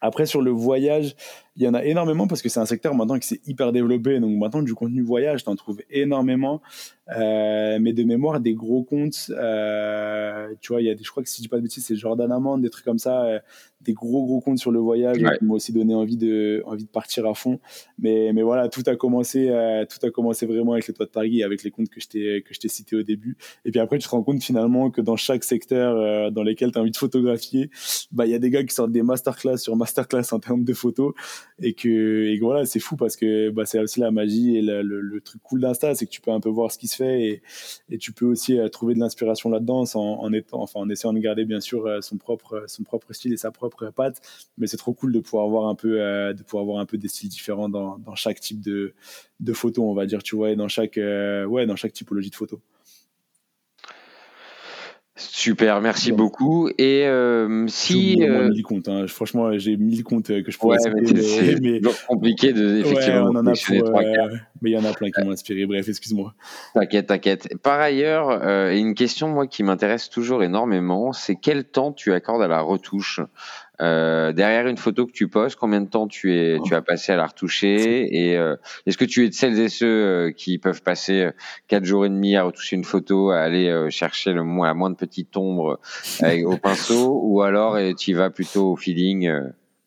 Après 0.00 0.26
sur 0.26 0.42
le 0.42 0.50
voyage 0.50 1.14
il 1.58 1.64
y 1.64 1.68
en 1.68 1.74
a 1.74 1.84
énormément 1.84 2.28
parce 2.28 2.40
que 2.40 2.48
c'est 2.48 2.60
un 2.60 2.66
secteur 2.66 2.94
maintenant 2.94 3.18
qui 3.18 3.26
s'est 3.26 3.40
hyper 3.44 3.72
développé. 3.72 4.20
Donc 4.20 4.30
maintenant, 4.38 4.62
du 4.62 4.74
contenu 4.74 5.02
voyage, 5.02 5.42
tu 5.42 5.50
en 5.50 5.56
trouves 5.56 5.82
énormément. 5.90 6.62
Euh, 7.16 7.78
mais 7.80 7.92
de 7.92 8.04
mémoire, 8.04 8.40
des 8.40 8.54
gros 8.54 8.82
comptes, 8.82 9.30
euh, 9.30 10.48
tu 10.60 10.72
vois, 10.72 10.82
il 10.82 10.86
y 10.86 10.90
a 10.90 10.94
des, 10.94 11.02
je 11.02 11.10
crois 11.10 11.22
que 11.22 11.28
si 11.28 11.38
je 11.38 11.42
dis 11.42 11.48
pas 11.48 11.56
de 11.56 11.62
bêtises, 11.62 11.84
c'est 11.86 11.96
Jordan 11.96 12.30
Amand, 12.30 12.58
des 12.58 12.68
trucs 12.68 12.84
comme 12.84 12.98
ça, 12.98 13.24
euh, 13.24 13.38
des 13.80 13.92
gros 13.92 14.26
gros 14.26 14.40
comptes 14.40 14.58
sur 14.58 14.70
le 14.70 14.78
voyage 14.80 15.18
qui 15.18 15.44
m'ont 15.44 15.54
aussi 15.54 15.72
donné 15.72 15.94
envie 15.94 16.16
de, 16.16 16.62
envie 16.66 16.84
de 16.84 16.90
partir 16.90 17.26
à 17.26 17.34
fond. 17.34 17.60
Mais, 17.98 18.32
mais 18.32 18.42
voilà, 18.42 18.68
tout 18.68 18.82
a 18.86 18.96
commencé, 18.96 19.48
euh, 19.48 19.84
tout 19.86 20.04
a 20.04 20.10
commencé 20.10 20.46
vraiment 20.46 20.72
avec 20.72 20.86
les 20.88 20.94
toits 20.94 21.06
de 21.06 21.10
Paris, 21.10 21.42
avec 21.42 21.62
les 21.62 21.70
comptes 21.70 21.88
que 21.88 22.00
je 22.00 22.08
t'ai, 22.08 22.42
que 22.46 22.52
je 22.52 22.60
t'ai 22.60 22.68
cités 22.68 22.96
au 22.96 23.02
début. 23.02 23.36
Et 23.64 23.70
puis 23.70 23.80
après, 23.80 23.98
tu 23.98 24.06
te 24.06 24.10
rends 24.10 24.22
compte 24.22 24.42
finalement 24.42 24.90
que 24.90 25.00
dans 25.00 25.16
chaque 25.16 25.44
secteur 25.44 25.96
euh, 25.96 26.30
dans 26.30 26.42
lequel 26.42 26.72
tu 26.72 26.78
as 26.78 26.82
envie 26.82 26.90
de 26.90 26.96
photographier, 26.96 27.70
bah, 28.10 28.26
il 28.26 28.32
y 28.32 28.34
a 28.34 28.38
des 28.38 28.50
gars 28.50 28.64
qui 28.64 28.74
sortent 28.74 28.92
des 28.92 29.02
masterclass 29.02 29.58
sur 29.58 29.76
masterclass 29.76 30.32
en 30.32 30.40
termes 30.40 30.64
de 30.64 30.72
photos 30.72 31.14
et 31.62 31.72
que, 31.72 32.26
et 32.26 32.38
voilà, 32.38 32.66
c'est 32.66 32.80
fou 32.80 32.96
parce 32.96 33.16
que 33.16 33.50
bah, 33.50 33.64
c'est 33.64 33.78
aussi 33.78 34.00
la 34.00 34.10
magie 34.10 34.56
et 34.56 34.62
le, 34.62 34.82
le, 34.82 35.00
le 35.00 35.20
truc 35.20 35.40
cool 35.42 35.60
d'Insta, 35.60 35.94
c'est 35.94 36.06
que 36.06 36.10
tu 36.10 36.20
peux 36.20 36.32
un 36.32 36.40
peu 36.40 36.50
voir 36.50 36.72
ce 36.72 36.78
qui 36.78 36.88
se 36.88 36.96
et, 37.00 37.42
tu 37.98 38.12
peux 38.12 38.26
aussi 38.26 38.58
euh, 38.58 38.68
trouver 38.68 38.94
de 38.94 39.00
l'inspiration 39.00 39.50
là-dedans 39.50 39.84
en, 39.94 40.00
en, 40.00 40.32
étant, 40.32 40.62
enfin, 40.62 40.80
en 40.80 40.88
essayant 40.88 41.12
de 41.12 41.18
garder 41.18 41.44
bien 41.44 41.60
sûr 41.60 41.86
euh, 41.86 42.00
son 42.00 42.16
propre, 42.16 42.64
son 42.66 42.82
propre 42.82 43.12
style 43.12 43.32
et 43.32 43.36
sa 43.36 43.50
propre 43.50 43.90
patte. 43.90 44.20
Mais 44.58 44.66
c'est 44.66 44.76
trop 44.76 44.92
cool 44.92 45.12
de 45.12 45.20
pouvoir 45.20 45.48
voir 45.48 45.68
un 45.68 45.74
peu, 45.74 46.00
euh, 46.00 46.32
de 46.32 46.42
pouvoir 46.42 46.64
voir 46.64 46.78
un 46.78 46.86
peu 46.86 46.98
des 46.98 47.08
styles 47.08 47.28
différents 47.28 47.68
dans, 47.68 47.98
dans 47.98 48.14
chaque 48.14 48.40
type 48.40 48.60
de, 48.60 48.94
de 49.40 49.52
photo, 49.52 49.88
on 49.88 49.94
va 49.94 50.06
dire, 50.06 50.22
tu 50.22 50.36
vois, 50.36 50.50
et 50.50 50.56
dans 50.56 50.68
chaque, 50.68 50.96
ouais, 50.96 51.66
dans 51.66 51.76
chaque 51.76 51.92
typologie 51.92 52.30
de 52.30 52.36
photo. 52.36 52.60
Super, 55.18 55.80
merci 55.80 56.12
beaucoup. 56.12 56.68
Et 56.78 57.04
euh, 57.06 57.66
si 57.66 58.22
euh... 58.22 58.48
mille 58.48 58.62
comptes, 58.62 58.88
hein. 58.88 59.06
franchement, 59.08 59.58
j'ai 59.58 59.76
mille 59.76 60.04
comptes 60.04 60.28
que 60.28 60.50
je 60.50 60.58
pourrais. 60.58 60.78
Ouais, 60.78 60.92
c'est 61.16 61.60
mais... 61.60 61.80
compliqué 62.06 62.52
de 62.52 62.78
effectivement. 62.78 63.24
Ouais, 63.24 63.30
on 63.34 63.36
en 63.36 63.46
a 63.46 63.52
pour, 63.52 63.98
euh... 63.98 64.28
mais 64.62 64.70
il 64.70 64.74
y 64.74 64.78
en 64.78 64.84
a 64.84 64.92
plein 64.92 65.10
qui 65.10 65.24
m'ont 65.24 65.32
inspiré. 65.32 65.66
Bref, 65.66 65.88
excuse-moi. 65.88 66.34
T'inquiète, 66.74 67.08
t'inquiète. 67.08 67.48
Par 67.62 67.80
ailleurs, 67.80 68.30
euh, 68.30 68.70
une 68.70 68.94
question 68.94 69.28
moi 69.28 69.48
qui 69.48 69.64
m'intéresse 69.64 70.08
toujours 70.08 70.44
énormément, 70.44 71.12
c'est 71.12 71.34
quel 71.34 71.64
temps 71.64 71.92
tu 71.92 72.12
accordes 72.12 72.42
à 72.42 72.48
la 72.48 72.60
retouche? 72.60 73.20
Euh, 73.80 74.32
derrière 74.32 74.66
une 74.66 74.76
photo 74.76 75.06
que 75.06 75.12
tu 75.12 75.28
poses, 75.28 75.54
combien 75.54 75.80
de 75.80 75.88
temps 75.88 76.08
tu 76.08 76.34
es, 76.34 76.58
tu 76.64 76.74
as 76.74 76.82
passé 76.82 77.12
à 77.12 77.16
la 77.16 77.26
retoucher 77.26 78.08
Et 78.16 78.36
euh, 78.36 78.56
est-ce 78.86 78.98
que 78.98 79.04
tu 79.04 79.24
es 79.24 79.28
de 79.28 79.34
celles 79.34 79.58
et 79.58 79.68
ceux 79.68 79.86
euh, 79.86 80.32
qui 80.32 80.58
peuvent 80.58 80.82
passer 80.82 81.30
quatre 81.68 81.84
jours 81.84 82.04
et 82.04 82.08
demi 82.08 82.36
à 82.36 82.42
retoucher 82.42 82.76
une 82.76 82.84
photo, 82.84 83.30
à 83.30 83.40
aller 83.40 83.88
chercher 83.90 84.32
le 84.32 84.42
moins, 84.42 84.68
la 84.68 84.74
moindre 84.74 84.96
petite 84.96 85.36
ombre 85.36 85.78
au 86.44 86.56
pinceau, 86.56 87.20
ou 87.24 87.42
alors 87.42 87.78
tu 87.96 88.14
vas 88.14 88.30
plutôt 88.30 88.72
au 88.72 88.76
feeling 88.76 89.30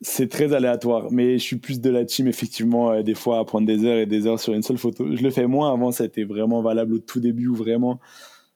c'est 0.04 0.30
très 0.30 0.52
aléatoire, 0.52 1.12
mais 1.12 1.38
je 1.38 1.44
suis 1.44 1.58
plus 1.58 1.80
de 1.80 1.92
la 1.92 2.06
team, 2.06 2.28
effectivement, 2.28 3.04
des 3.04 3.14
fois 3.14 3.38
à 3.38 3.46
prendre 3.46 3.68
des 3.68 3.86
heures 3.86 4.00
et 4.00 4.08
des 4.08 4.26
heures 4.26 4.40
sur 4.40 4.52
une 4.54 4.64
seule 4.64 4.80
photo. 4.80 5.06
Je 5.16 5.22
le 5.22 5.30
fais 5.30 5.46
moins 5.46 5.72
avant, 5.72 5.92
ça 5.92 6.06
a 6.06 6.08
été 6.08 6.24
vraiment 6.24 6.64
valable 6.64 6.96
au 6.96 6.98
tout 6.98 7.20
début 7.20 7.48
où 7.50 7.54
vraiment 7.54 8.00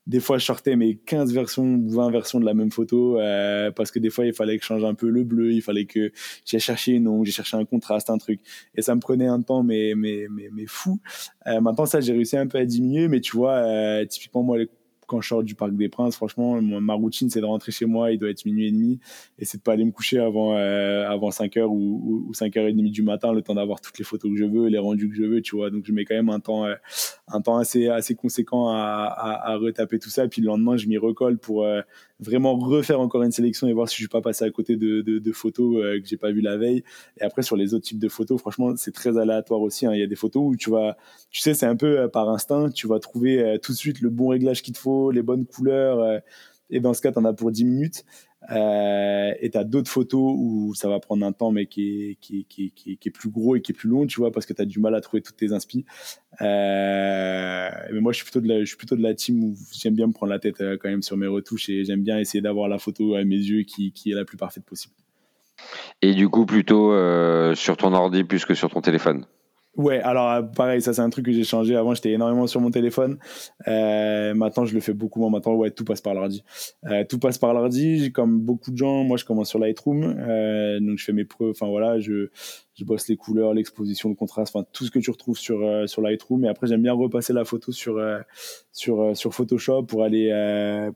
des 0.07 0.19
fois, 0.19 0.37
je 0.37 0.45
sortais 0.45 0.75
mes 0.75 0.95
15 0.95 1.33
versions 1.33 1.63
ou 1.63 1.89
20 1.89 2.11
versions 2.11 2.39
de 2.39 2.45
la 2.45 2.53
même 2.53 2.71
photo 2.71 3.19
euh, 3.19 3.71
parce 3.71 3.89
que 3.89 3.97
des 3.97 4.11
fois, 4.11 4.25
il 4.25 4.33
fallait 4.33 4.57
que 4.57 4.63
je 4.63 4.67
change 4.67 4.83
un 4.83 4.93
peu 4.93 5.09
le 5.09 5.23
bleu, 5.23 5.51
il 5.51 5.61
fallait 5.61 5.85
que 5.85 6.11
j'ai 6.45 6.59
cherché 6.59 6.91
une 6.91 7.07
ombre, 7.07 7.25
j'ai 7.25 7.31
cherché 7.31 7.57
un 7.57 7.65
contraste, 7.65 8.09
un 8.09 8.17
truc. 8.17 8.39
Et 8.75 8.81
ça 8.83 8.93
me 8.93 8.99
prenait 8.99 9.27
un 9.27 9.41
temps, 9.41 9.63
mais, 9.63 9.93
mais, 9.95 10.27
mais, 10.29 10.49
mais 10.53 10.65
fou. 10.67 10.99
Euh, 11.47 11.59
maintenant, 11.59 11.85
ça, 11.87 12.01
j'ai 12.01 12.13
réussi 12.13 12.37
un 12.37 12.47
peu 12.47 12.59
à 12.59 12.65
diminuer, 12.65 13.07
mais 13.07 13.19
tu 13.19 13.35
vois, 13.35 13.53
euh, 13.53 14.05
typiquement, 14.05 14.43
moi, 14.43 14.59
les 14.59 14.69
quand 15.07 15.21
je 15.21 15.27
sors 15.27 15.43
du 15.43 15.55
Parc 15.55 15.73
des 15.75 15.89
Princes, 15.89 16.15
franchement, 16.15 16.61
ma 16.61 16.93
routine, 16.93 17.29
c'est 17.29 17.41
de 17.41 17.45
rentrer 17.45 17.71
chez 17.71 17.85
moi, 17.85 18.11
il 18.11 18.19
doit 18.19 18.29
être 18.29 18.45
minuit 18.45 18.67
et 18.67 18.71
demi, 18.71 18.99
et 19.39 19.45
c'est 19.45 19.57
de 19.57 19.63
pas 19.63 19.73
aller 19.73 19.85
me 19.85 19.91
coucher 19.91 20.19
avant, 20.19 20.57
euh, 20.57 21.07
avant 21.07 21.31
5 21.31 21.55
h 21.55 21.63
ou, 21.63 22.27
ou, 22.29 22.33
5 22.33 22.53
h 22.53 22.73
30 22.73 22.91
du 22.91 23.01
matin, 23.01 23.33
le 23.33 23.41
temps 23.41 23.55
d'avoir 23.55 23.81
toutes 23.81 23.97
les 23.97 24.05
photos 24.05 24.31
que 24.31 24.37
je 24.37 24.45
veux, 24.45 24.67
les 24.67 24.77
rendus 24.77 25.09
que 25.09 25.15
je 25.15 25.23
veux, 25.23 25.41
tu 25.41 25.55
vois. 25.55 25.69
Donc, 25.69 25.85
je 25.85 25.91
mets 25.91 26.05
quand 26.05 26.15
même 26.15 26.29
un 26.29 26.39
temps, 26.39 26.65
euh, 26.65 26.75
un 27.27 27.41
temps 27.41 27.57
assez, 27.57 27.87
assez 27.87 28.15
conséquent 28.15 28.69
à, 28.69 29.13
à, 29.43 29.55
retaper 29.57 29.99
tout 29.99 30.09
ça, 30.09 30.27
puis 30.27 30.41
le 30.41 30.47
lendemain, 30.47 30.77
je 30.77 30.87
m'y 30.87 30.97
recolle 30.97 31.37
pour 31.37 31.63
euh, 31.63 31.81
vraiment 32.19 32.55
refaire 32.57 32.99
encore 32.99 33.23
une 33.23 33.31
sélection 33.31 33.67
et 33.67 33.73
voir 33.73 33.89
si 33.89 33.95
je 33.95 34.01
suis 34.01 34.07
pas 34.07 34.21
passé 34.21 34.45
à 34.45 34.49
côté 34.49 34.75
de, 34.75 35.01
de, 35.01 35.19
de 35.19 35.31
photos 35.31 35.83
euh, 35.83 35.99
que 35.99 36.07
j'ai 36.07 36.17
pas 36.17 36.31
vu 36.31 36.41
la 36.41 36.57
veille. 36.57 36.83
Et 37.19 37.23
après, 37.23 37.41
sur 37.41 37.55
les 37.55 37.73
autres 37.73 37.85
types 37.85 37.99
de 37.99 38.09
photos, 38.09 38.39
franchement, 38.39 38.73
c'est 38.77 38.93
très 38.93 39.17
aléatoire 39.17 39.61
aussi. 39.61 39.85
Hein. 39.85 39.93
Il 39.93 39.99
y 39.99 40.03
a 40.03 40.07
des 40.07 40.15
photos 40.15 40.43
où 40.45 40.55
tu 40.55 40.69
vas, 40.69 40.97
tu 41.29 41.41
sais, 41.41 41.53
c'est 41.53 41.65
un 41.65 41.75
peu 41.75 42.09
par 42.09 42.29
instinct, 42.29 42.69
tu 42.69 42.87
vas 42.87 42.99
trouver 42.99 43.57
tout 43.61 43.71
de 43.71 43.77
suite 43.77 44.01
le 44.01 44.09
bon 44.09 44.29
réglage 44.29 44.61
qu'il 44.61 44.73
te 44.73 44.79
faut 44.79 45.11
les 45.11 45.21
bonnes 45.21 45.45
couleurs. 45.45 45.99
Euh, 45.99 46.19
et 46.69 46.79
dans 46.79 46.93
ce 46.93 47.01
cas, 47.01 47.11
tu 47.11 47.19
en 47.19 47.25
as 47.25 47.33
pour 47.33 47.51
10 47.51 47.65
minutes. 47.65 48.05
Euh, 48.51 49.33
et 49.39 49.49
tu 49.49 49.57
as 49.57 49.63
d'autres 49.63 49.89
photos 49.89 50.35
où 50.37 50.73
ça 50.75 50.89
va 50.89 50.99
prendre 50.99 51.25
un 51.25 51.31
temps, 51.31 51.51
mais 51.51 51.65
qui 51.65 52.09
est, 52.11 52.15
qui, 52.21 52.45
qui, 52.45 52.71
qui, 52.71 52.97
qui 52.97 53.09
est 53.09 53.11
plus 53.11 53.29
gros 53.29 53.55
et 53.55 53.61
qui 53.61 53.71
est 53.71 53.75
plus 53.75 53.89
long, 53.89 54.05
tu 54.05 54.19
vois, 54.19 54.31
parce 54.31 54.45
que 54.45 54.53
tu 54.53 54.61
as 54.61 54.65
du 54.65 54.79
mal 54.79 54.93
à 54.95 55.01
trouver 55.01 55.21
toutes 55.21 55.37
tes 55.37 55.51
inspi. 55.51 55.85
Euh, 56.41 57.69
mais 57.91 57.99
moi, 57.99 58.11
je 58.11 58.17
suis, 58.17 58.25
plutôt 58.25 58.41
de 58.41 58.47
la, 58.47 58.59
je 58.59 58.65
suis 58.65 58.77
plutôt 58.77 58.95
de 58.95 59.03
la 59.03 59.13
team 59.13 59.43
où 59.43 59.55
j'aime 59.71 59.95
bien 59.95 60.07
me 60.07 60.13
prendre 60.13 60.31
la 60.31 60.39
tête 60.39 60.61
euh, 60.61 60.77
quand 60.79 60.89
même 60.89 61.01
sur 61.01 61.17
mes 61.17 61.27
retouches 61.27 61.69
et 61.69 61.83
j'aime 61.85 62.03
bien 62.03 62.19
essayer 62.19 62.41
d'avoir 62.41 62.67
la 62.67 62.77
photo 62.77 63.15
à 63.15 63.23
mes 63.23 63.35
yeux 63.35 63.63
qui, 63.63 63.91
qui 63.91 64.11
est 64.11 64.15
la 64.15 64.25
plus 64.25 64.37
parfaite 64.37 64.65
possible. 64.65 64.93
Et 66.01 66.13
du 66.13 66.29
coup, 66.29 66.45
plutôt 66.45 66.91
euh, 66.91 67.55
sur 67.55 67.77
ton 67.77 67.93
ordi 67.93 68.23
plus 68.23 68.45
que 68.45 68.53
sur 68.53 68.69
ton 68.69 68.81
téléphone? 68.81 69.25
Ouais, 69.77 69.99
alors 69.99 70.31
euh, 70.31 70.41
pareil, 70.41 70.81
ça 70.81 70.93
c'est 70.93 71.01
un 71.01 71.09
truc 71.09 71.25
que 71.25 71.33
j'ai 71.33 71.43
changé. 71.43 71.75
Avant, 71.75 71.93
j'étais 71.93 72.11
énormément 72.11 72.47
sur 72.47 72.61
mon 72.61 72.71
téléphone. 72.71 73.17
Euh, 73.67 74.33
maintenant, 74.33 74.65
je 74.65 74.73
le 74.73 74.79
fais 74.79 74.93
beaucoup 74.93 75.19
moins. 75.19 75.29
Maintenant, 75.29 75.53
ouais, 75.55 75.69
tout 75.71 75.83
passe 75.83 75.99
par 75.99 76.13
l'ordi. 76.13 76.43
Euh, 76.85 77.03
tout 77.07 77.19
passe 77.19 77.37
par 77.37 77.53
l'ordi. 77.53 78.11
Comme 78.13 78.39
beaucoup 78.39 78.71
de 78.71 78.77
gens, 78.77 79.03
moi, 79.03 79.17
je 79.17 79.25
commence 79.25 79.49
sur 79.49 79.59
Lightroom. 79.59 80.15
Euh, 80.17 80.79
donc, 80.79 80.97
je 80.97 81.03
fais 81.03 81.11
mes 81.11 81.25
preuves. 81.25 81.51
Enfin, 81.51 81.67
voilà, 81.67 81.99
je, 81.99 82.29
je 82.73 82.85
bosse 82.85 83.09
les 83.09 83.17
couleurs, 83.17 83.53
l'exposition, 83.53 84.07
le 84.07 84.15
contraste, 84.15 84.55
enfin, 84.55 84.65
tout 84.71 84.85
ce 84.85 84.91
que 84.91 84.99
tu 84.99 85.11
retrouves 85.11 85.37
sur, 85.37 85.61
euh, 85.61 85.87
sur 85.87 86.01
Lightroom. 86.01 86.45
Et 86.45 86.47
après, 86.47 86.67
j'aime 86.67 86.81
bien 86.81 86.93
repasser 86.93 87.33
la 87.33 87.43
photo 87.43 87.73
sur, 87.73 87.97
euh, 87.97 88.19
sur, 88.71 89.15
sur 89.17 89.33
Photoshop 89.33 89.83
pour 89.83 90.03
aller, 90.03 90.31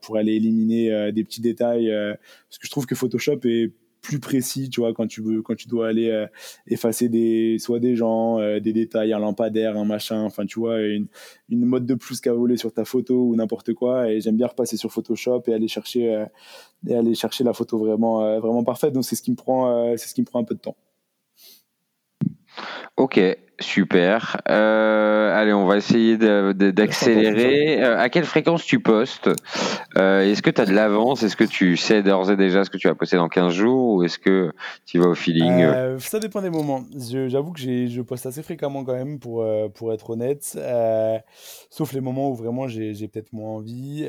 pour 0.02 0.16
aller 0.16 0.36
éliminer 0.36 1.12
des 1.12 1.24
petits 1.26 1.42
détails. 1.42 1.90
parce 1.90 2.58
que 2.60 2.66
je 2.66 2.72
trouve 2.72 2.86
que 2.86 2.96
Photoshop 2.96 3.40
est 3.44 3.74
plus 4.02 4.20
précis, 4.20 4.70
tu 4.70 4.82
vois, 4.82 4.94
quand 4.94 5.08
tu 5.08 5.22
veux, 5.22 5.42
quand 5.42 5.56
tu 5.56 5.68
dois 5.68 5.88
aller 5.88 6.10
euh, 6.10 6.28
effacer 6.68 7.10
des, 7.10 7.58
soit 7.60 7.80
des 7.80 7.96
gens, 7.96 8.40
euh, 8.40 8.60
des 8.60 8.74
détails, 8.74 9.14
un 9.14 9.20
lampadaire, 9.20 9.78
un 9.78 9.86
machin, 9.86 10.22
enfin, 10.24 10.46
tu 10.46 10.60
vois, 10.60 10.80
une, 10.82 11.08
une 11.50 11.66
mode 11.66 11.86
de 11.86 11.96
plus 11.96 12.22
qu'à 12.22 12.34
voler 12.34 12.58
sur 12.58 12.74
ta 12.74 12.86
photo 12.86 13.16
ou 13.26 13.36
n'importe 13.36 13.74
quoi. 13.74 14.12
Et 14.12 14.22
j'aime 14.22 14.38
bien 14.38 14.48
repasser 14.48 14.78
sur 14.78 14.92
Photoshop 14.92 15.44
et 15.48 15.54
aller 15.54 15.68
chercher, 15.68 16.14
euh, 16.14 16.26
et 16.88 16.96
aller 16.96 17.16
chercher 17.16 17.44
la 17.44 17.54
photo 17.54 17.78
vraiment, 17.78 18.40
vraiment 18.40 18.64
parfaite. 18.64 18.94
Donc 18.94 19.06
c'est 19.06 19.16
ce 19.16 19.22
qui 19.22 19.32
me 19.32 19.36
prend, 19.36 19.96
c'est 19.98 20.08
ce 20.08 20.14
qui 20.14 20.22
me 20.22 20.26
prend 20.26 20.40
un 20.40 20.46
peu 20.46 20.56
de 20.56 20.62
temps. 20.62 20.78
Ok. 22.98 23.20
Super. 23.60 24.42
Euh, 24.50 25.36
allez, 25.36 25.54
on 25.54 25.66
va 25.66 25.78
essayer 25.78 26.18
d'accélérer. 26.18 27.84
Euh, 27.84 28.00
à 28.00 28.10
quelle 28.10 28.24
fréquence 28.24 28.64
tu 28.64 28.80
postes? 28.80 29.30
Euh, 29.98 30.22
Est-ce 30.22 30.42
que 30.42 30.50
tu 30.50 30.62
as 30.62 30.66
de 30.66 30.74
l'avance? 30.74 31.24
Est-ce 31.24 31.36
que 31.36 31.44
tu 31.44 31.76
sais 31.76 32.02
d'ores 32.02 32.32
et 32.32 32.38
déjà 32.38 32.64
ce 32.64 32.70
que 32.70 32.78
tu 32.78 32.88
vas 32.88 32.96
poster 32.96 33.18
dans 33.18 33.28
15 33.28 33.54
jours? 33.54 33.96
Ou 33.96 34.04
est-ce 34.04 34.18
que 34.18 34.54
tu 34.86 34.98
vas 35.00 35.08
au 35.08 35.16
feeling? 35.16 35.98
Ça 36.00 36.20
dépend 36.20 36.42
des 36.42 36.50
moments. 36.50 36.86
J'avoue 36.96 37.52
que 37.52 37.60
je 37.60 38.02
poste 38.02 38.26
assez 38.26 38.44
fréquemment 38.44 38.86
quand 38.86 38.94
même, 38.94 39.20
pour, 39.20 39.44
être 39.94 40.10
honnête. 40.10 40.58
sauf 41.70 41.92
les 41.94 42.02
moments 42.02 42.32
où 42.32 42.36
vraiment 42.36 42.68
j'ai 42.68 43.08
peut-être 43.08 43.34
moins 43.34 43.52
envie. 43.52 44.06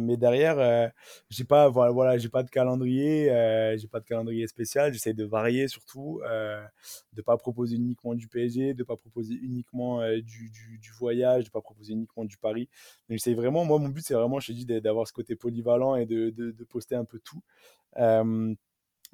mais 0.00 0.16
derrière, 0.16 0.90
j'ai 1.30 1.44
pas, 1.44 1.68
voilà, 1.68 2.16
pas 2.30 2.42
de 2.44 2.50
calendrier. 2.50 3.24
j'ai 3.76 3.88
pas 3.88 3.98
de 3.98 4.04
calendrier 4.04 4.46
spécial. 4.46 4.92
J'essaie 4.92 5.14
de 5.14 5.24
varier 5.24 5.66
surtout. 5.66 6.20
de 7.14 7.22
pas 7.22 7.36
proposer 7.36 7.74
uniquement 7.74 8.14
du 8.14 8.28
PSG 8.28 8.67
de 8.74 8.80
ne 8.80 8.84
pas 8.84 8.96
proposer 8.96 9.34
uniquement 9.34 10.00
euh, 10.00 10.20
du, 10.20 10.50
du, 10.50 10.90
voyage, 10.98 11.44
de 11.44 11.48
ne 11.48 11.52
pas 11.52 11.60
proposer 11.60 11.92
uniquement 11.92 12.24
du 12.24 12.36
pari. 12.36 12.68
Donc 13.08 13.18
c'est 13.20 13.34
vraiment, 13.34 13.64
moi 13.64 13.78
mon 13.78 13.88
but 13.88 14.04
c'est 14.04 14.14
vraiment, 14.14 14.40
je 14.40 14.48
te 14.48 14.52
dis, 14.52 14.66
d'avoir 14.66 15.06
ce 15.06 15.12
côté 15.12 15.36
polyvalent 15.36 15.96
et 15.96 16.06
de, 16.06 16.30
de, 16.30 16.64
poster 16.64 16.94
un 16.96 17.04
peu 17.04 17.20
tout. 17.20 17.42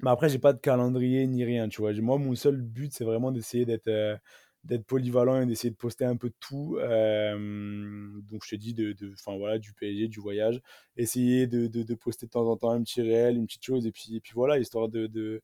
Mais 0.01 0.09
après, 0.09 0.29
j'ai 0.29 0.39
pas 0.39 0.53
de 0.53 0.59
calendrier 0.59 1.25
ni 1.27 1.45
rien, 1.45 1.69
tu 1.69 1.81
vois. 1.81 1.93
Moi, 1.93 2.17
mon 2.17 2.35
seul 2.35 2.61
but, 2.61 2.91
c'est 2.93 3.05
vraiment 3.05 3.31
d'essayer 3.31 3.65
d'être 3.65 3.87
euh, 3.87 4.17
d'être 4.65 4.85
polyvalent 4.85 5.41
et 5.41 5.45
d'essayer 5.45 5.69
de 5.69 5.75
poster 5.75 6.05
un 6.05 6.17
peu 6.17 6.31
tout. 6.39 6.77
donc, 6.79 8.43
je 8.43 8.49
te 8.49 8.55
dis, 8.55 8.73
de, 8.73 8.93
de 8.93 9.13
voilà, 9.25 9.59
du 9.59 9.73
PSG, 9.73 10.07
du 10.07 10.19
voyage. 10.19 10.61
Essayer 10.97 11.47
de, 11.47 11.67
de, 11.67 11.95
poster 11.95 12.25
de 12.25 12.31
temps 12.31 12.49
en 12.49 12.57
temps 12.57 12.71
un 12.71 12.81
petit 12.83 13.01
réel, 13.01 13.37
une 13.37 13.45
petite 13.45 13.63
chose, 13.63 13.85
et 13.87 13.91
puis, 13.91 14.15
et 14.15 14.21
puis 14.21 14.33
voilà, 14.33 14.57
histoire 14.59 14.89
de 14.89 15.41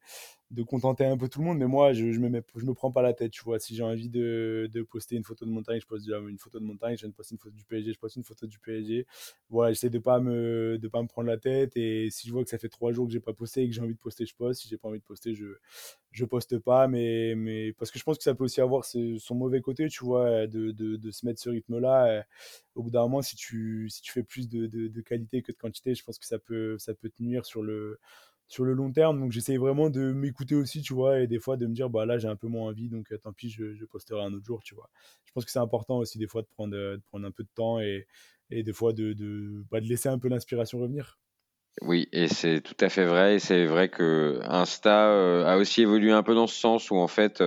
contenter 0.63 1.05
un 1.05 1.17
peu 1.17 1.29
tout 1.29 1.39
le 1.39 1.45
monde, 1.45 1.57
mais 1.57 1.65
moi, 1.67 1.93
je, 1.93 2.11
je 2.11 2.19
me 2.19 2.29
me 2.29 2.73
prends 2.73 2.91
pas 2.91 3.01
la 3.01 3.13
tête, 3.13 3.31
tu 3.31 3.43
vois. 3.43 3.59
Si 3.59 3.75
j'ai 3.75 3.83
envie 3.83 4.09
de, 4.09 4.69
de, 4.73 4.81
poster 4.81 5.15
une 5.15 5.23
photo 5.23 5.45
de 5.45 5.51
montagne, 5.51 5.79
je 5.79 5.85
poste 5.85 6.07
une 6.07 6.37
photo 6.37 6.59
de 6.59 6.65
montagne. 6.65 6.97
Je 6.97 7.07
de 7.07 7.11
poster 7.11 7.35
une 7.35 7.39
photo 7.39 7.55
du 7.55 7.63
PSG, 7.63 7.93
je 7.93 7.99
poste 7.99 8.17
une 8.17 8.23
photo 8.23 8.47
du 8.47 8.59
PSG. 8.59 9.07
Voilà, 9.49 9.71
j'essaie 9.73 9.89
de 9.89 9.99
pas 9.99 10.19
de 10.19 10.87
pas 10.91 11.01
me 11.01 11.07
prendre 11.07 11.27
la 11.27 11.37
tête. 11.37 11.77
Et 11.77 12.09
si 12.11 12.27
je 12.27 12.33
vois 12.33 12.43
que 12.43 12.49
ça 12.49 12.57
fait 12.57 12.69
trois 12.69 12.91
jours 12.91 13.07
que 13.07 13.13
j'ai 13.13 13.19
pas 13.19 13.33
posté 13.33 13.63
et 13.63 13.69
que 13.69 13.73
j'ai 13.73 13.81
envie 13.81 13.93
de 13.93 13.99
poster, 13.99 14.25
je 14.25 14.35
poste. 14.35 14.61
Si 14.61 14.67
j'ai 14.67 14.77
pas 14.77 14.89
envie 14.89 14.99
de 14.99 15.05
poster, 15.05 15.33
je, 15.33 15.45
je 16.11 16.25
poste 16.25 16.59
pas. 16.59 16.87
Mais, 16.87 17.33
mais 17.35 17.73
parce 17.73 17.91
que 17.91 17.99
je 17.99 18.03
pense 18.03 18.17
que 18.17 18.23
ça 18.23 18.35
peut 18.35 18.43
aussi 18.43 18.61
avoir 18.61 18.83
son 18.85 19.35
mauvais 19.35 19.61
côté, 19.61 19.87
tu 19.87 20.03
vois, 20.03 20.47
de, 20.47 20.71
de, 20.71 20.97
de 20.97 21.11
se 21.11 21.25
mettre 21.25 21.39
ce 21.39 21.49
rythme-là. 21.49 22.25
Au 22.75 22.83
bout 22.83 22.91
d'un 22.91 23.01
moment, 23.01 23.21
si 23.21 23.35
tu, 23.35 23.87
si 23.89 24.01
tu 24.01 24.11
fais 24.11 24.23
plus 24.23 24.49
de, 24.49 24.67
de, 24.67 25.01
qualité 25.01 25.41
que 25.41 25.51
de 25.51 25.57
quantité, 25.57 25.95
je 25.95 26.03
pense 26.03 26.17
que 26.19 26.25
ça 26.25 26.39
peut, 26.39 26.77
ça 26.77 26.93
peut 26.93 27.09
te 27.09 27.21
nuire 27.23 27.45
sur 27.45 27.63
le 27.63 27.99
sur 28.51 28.65
le 28.65 28.73
long 28.73 28.91
terme. 28.91 29.19
Donc 29.19 29.31
j'essaye 29.31 29.55
vraiment 29.55 29.89
de 29.89 30.11
m'écouter 30.11 30.55
aussi, 30.55 30.81
tu 30.81 30.93
vois, 30.93 31.21
et 31.21 31.27
des 31.27 31.39
fois 31.39 31.55
de 31.55 31.65
me 31.65 31.73
dire, 31.73 31.89
bah 31.89 32.05
là 32.05 32.17
j'ai 32.17 32.27
un 32.27 32.35
peu 32.35 32.47
moins 32.47 32.67
envie, 32.67 32.89
donc 32.89 33.11
euh, 33.11 33.17
tant 33.17 33.31
pis, 33.31 33.49
je, 33.49 33.85
posterai 33.85 34.21
un 34.21 34.33
autre 34.33 34.45
jour, 34.45 34.61
tu 34.61 34.75
vois. 34.75 34.89
Je 35.23 35.31
pense 35.31 35.45
que 35.45 35.51
c'est 35.51 35.59
important 35.59 35.97
aussi 35.97 36.17
des 36.17 36.27
fois 36.27 36.41
de 36.41 36.47
prendre, 36.47 36.75
euh, 36.75 36.97
un 37.13 37.31
peu 37.31 37.43
de 37.43 37.49
temps 37.55 37.79
et, 37.79 38.07
et 38.49 38.63
des 38.63 38.73
fois 38.73 38.91
de, 38.91 39.13
de, 39.13 39.63
bah, 39.71 39.79
de 39.79 39.85
laisser 39.85 40.09
un 40.09 40.19
peu 40.19 40.27
l'inspiration 40.27 40.79
revenir. 40.79 41.17
Oui, 41.81 42.09
et 42.11 42.27
c'est 42.27 42.59
tout 42.59 42.75
à 42.81 42.89
fait 42.89 43.05
vrai. 43.05 43.35
Et 43.35 43.39
c'est 43.39 43.65
vrai 43.65 43.87
que 43.87 44.41
Insta 44.43 45.11
euh, 45.11 45.45
a 45.45 45.55
aussi 45.55 45.83
évolué 45.83 46.11
un 46.11 46.21
peu 46.21 46.35
dans 46.35 46.47
ce 46.47 46.59
sens 46.59 46.91
où 46.91 46.97
en 46.97 47.07
fait, 47.07 47.41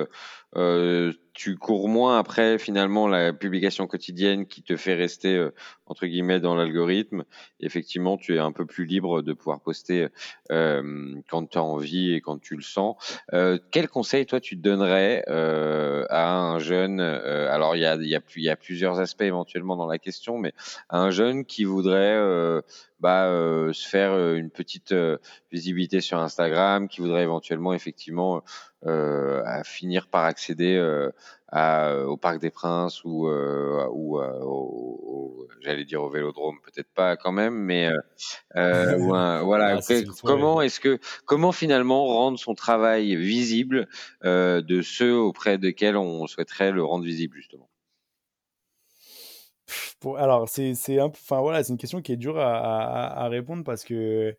euh, 0.57 1.13
tu 1.35 1.57
cours 1.57 1.89
moins 1.89 2.19
après 2.19 2.59
finalement 2.59 3.09
la 3.09 3.33
publication 3.33 3.89
quotidienne 3.89 4.47
qui 4.47 4.63
te 4.63 4.77
fait 4.77 4.95
rester 4.95 5.37
euh, 5.37 5.51
entre 5.87 6.07
guillemets 6.07 6.41
dans 6.41 6.55
l'algorithme. 6.55 7.25
Effectivement, 7.61 8.17
tu 8.17 8.37
es 8.37 8.39
un 8.39 8.53
peu 8.53 8.65
plus 8.65 8.85
libre 8.85 9.21
de 9.21 9.33
pouvoir 9.33 9.61
poster 9.61 10.09
euh, 10.53 11.15
quand 11.29 11.51
tu 11.51 11.59
as 11.59 11.63
envie 11.63 12.13
et 12.13 12.21
quand 12.21 12.39
tu 12.39 12.57
le 12.57 12.63
sens. 12.63 12.97
Euh, 13.33 13.59
quel 13.73 13.89
conseil 13.89 14.27
toi 14.27 14.41
tu 14.41 14.57
donnerais 14.57 15.25
euh, 15.29 16.07
à 16.09 16.37
un 16.39 16.59
jeune 16.61 17.01
Alors 17.01 17.77
il 17.77 17.83
y 17.83 17.87
a, 17.87 17.97
y, 17.97 18.15
a, 18.15 18.21
y 18.37 18.49
a 18.49 18.57
plusieurs 18.57 19.01
aspects 19.01 19.23
éventuellement 19.23 19.77
dans 19.77 19.87
la 19.87 19.99
question, 19.99 20.39
mais 20.39 20.53
à 20.89 21.01
un 21.01 21.11
jeune 21.11 21.45
qui 21.45 21.65
voudrait 21.65 22.21
bah, 23.01 23.29
se 23.73 23.89
faire 23.89 24.35
une 24.35 24.51
petite 24.51 24.95
visibilité 25.53 26.01
sur 26.01 26.19
Instagram, 26.19 26.89
qui 26.89 27.01
voudrait 27.01 27.25
éventuellement 27.25 27.75
effectivement 27.75 28.43
à 28.87 29.65
finir 29.65 30.09
par 30.09 30.25
accéder 30.25 30.77
euh, 30.77 31.11
à, 31.49 31.97
au 32.07 32.17
Parc 32.17 32.41
des 32.41 32.51
Princes 32.51 33.03
ou, 33.05 33.29
euh, 33.29 33.87
ou 33.93 34.19
au, 34.19 35.49
j'allais 35.61 35.85
dire 35.85 36.03
au 36.03 36.11
Vélodrome, 36.11 36.59
peut-être 36.63 36.93
pas 36.95 37.17
quand 37.17 37.33
même, 37.33 37.55
mais 37.55 37.89
voilà. 38.55 39.81
comment 40.23 40.61
est-ce 40.61 40.81
que 40.81 40.99
comment 41.25 41.53
finalement 41.53 42.05
rendre 42.07 42.39
son 42.39 42.55
travail 42.55 43.17
visible 43.17 43.89
de 44.23 44.83
ceux 44.83 45.17
auprès 45.17 45.59
desquels 45.59 45.97
on 45.97 46.27
souhaiterait 46.27 46.73
le 46.73 46.85
rendre 46.85 47.05
visible 47.05 47.37
justement? 47.37 47.69
Alors 50.19 50.49
c'est 50.49 50.75
c'est 50.75 51.01
enfin 51.01 51.41
voilà 51.41 51.65
c'est 51.65 51.73
une 51.73 51.79
question 51.79 52.03
qui 52.03 52.13
est 52.13 52.17
dure 52.17 52.39
à, 52.39 52.57
à, 52.59 53.25
à 53.25 53.29
répondre 53.29 53.65
parce 53.65 53.85
que 53.85 54.37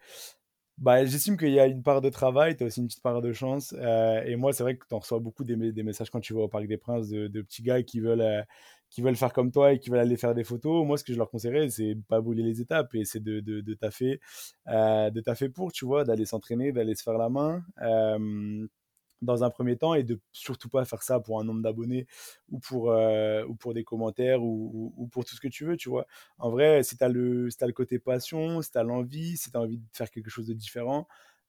bah, 0.78 1.05
j'estime 1.05 1.38
qu'il 1.38 1.51
y 1.51 1.59
a 1.59 1.67
une 1.67 1.84
part 1.84 2.01
de 2.01 2.09
travail, 2.09 2.57
tu 2.57 2.63
as 2.63 2.67
aussi 2.67 2.82
une 2.82 2.88
petite 2.88 3.01
part 3.01 3.21
de 3.21 3.32
chance. 3.32 3.73
Euh, 3.78 4.21
et 4.26 4.36
moi, 4.36 4.51
c'est 4.51 4.63
vrai 4.63 4.76
que 4.78 4.86
tu 4.88 4.93
en 4.93 4.99
reçois 4.99 5.19
beaucoup 5.19 5.43
des, 5.45 5.55
messages 5.84 6.09
quand 6.09 6.19
tu 6.19 6.34
vas 6.34 6.41
au 6.41 6.47
Parc 6.49 6.67
des 6.67 6.78
Princes 6.78 7.07
de, 7.09 7.28
de 7.28 7.41
petits 7.41 7.63
gars 7.63 7.82
qui 7.82 8.01
veulent, 8.01 8.21
euh, 8.21 8.41
qui 8.89 9.01
veulent 9.01 9.15
faire 9.15 9.32
comme 9.32 9.51
toi 9.51 9.73
et 9.73 9.80
qui 9.80 9.89
veulent 9.89 9.99
aller 9.99 10.17
faire 10.17 10.36
des 10.36 10.43
photos. 10.43 10.86
Moi, 10.86 10.97
ce 10.97 11.05
que 11.05 11.13
je 11.13 11.17
leur 11.17 11.30
conseillerais, 11.30 11.69
c'est 11.69 11.95
pas 12.09 12.19
brûler 12.19 12.43
les 12.43 12.61
étapes 12.61 12.93
et 12.95 13.05
c'est 13.05 13.23
de, 13.23 13.39
de, 13.39 13.61
de 13.61 13.73
taffer, 13.73 14.19
euh, 14.67 15.09
de 15.09 15.21
taffer 15.21 15.49
pour, 15.49 15.71
tu 15.71 15.86
vois, 15.86 16.03
d'aller 16.03 16.26
s'entraîner, 16.26 16.73
d'aller 16.73 16.95
se 16.95 17.03
faire 17.03 17.17
la 17.17 17.30
main. 17.30 17.63
Euh, 19.22 19.26
dans 19.26 19.43
un 19.43 19.49
premier 19.49 19.78
temps 19.78 19.93
et 19.93 20.03
de 20.03 20.20
surtout 20.32 20.70
pas 20.70 20.86
faire 20.86 21.03
ça 21.03 21.20
pour 21.20 21.39
un 21.39 21.43
nombre 21.43 21.61
d'abonnés 21.61 22.07
ou 22.49 22.59
pour 22.59 22.91
euh, 22.91 23.43
ou 23.45 23.55
pour 23.55 23.74
des 23.74 23.84
commentaires 23.84 24.43
ou, 24.43 24.93
ou, 24.97 25.07
pour 25.07 25.26
tout 25.26 25.36
ce 25.36 25.41
que 25.41 25.47
tu 25.47 25.66
veux 25.66 25.78
tu 25.78 25.89
vois. 25.89 26.05
En 26.38 26.49
vrai 26.49 26.84
si 26.84 26.97
tu 26.97 27.03
as 27.03 27.09
le 27.09 27.49
si 27.49 27.57
as 27.63 27.68
le 27.68 27.74
côté 27.74 27.99
passion 27.99 28.61
si 28.61 28.72
tu 28.72 28.78
as 28.78 28.84
l'envie 28.84 29.38
si 29.38 29.51
tu 29.51 29.57
as 29.57 29.61
envie 29.61 29.78
de 29.78 29.84
faire 29.93 30.11
quelque 30.11 30.30
chose 30.30 30.47
de 30.47 30.53
différent 30.53 31.07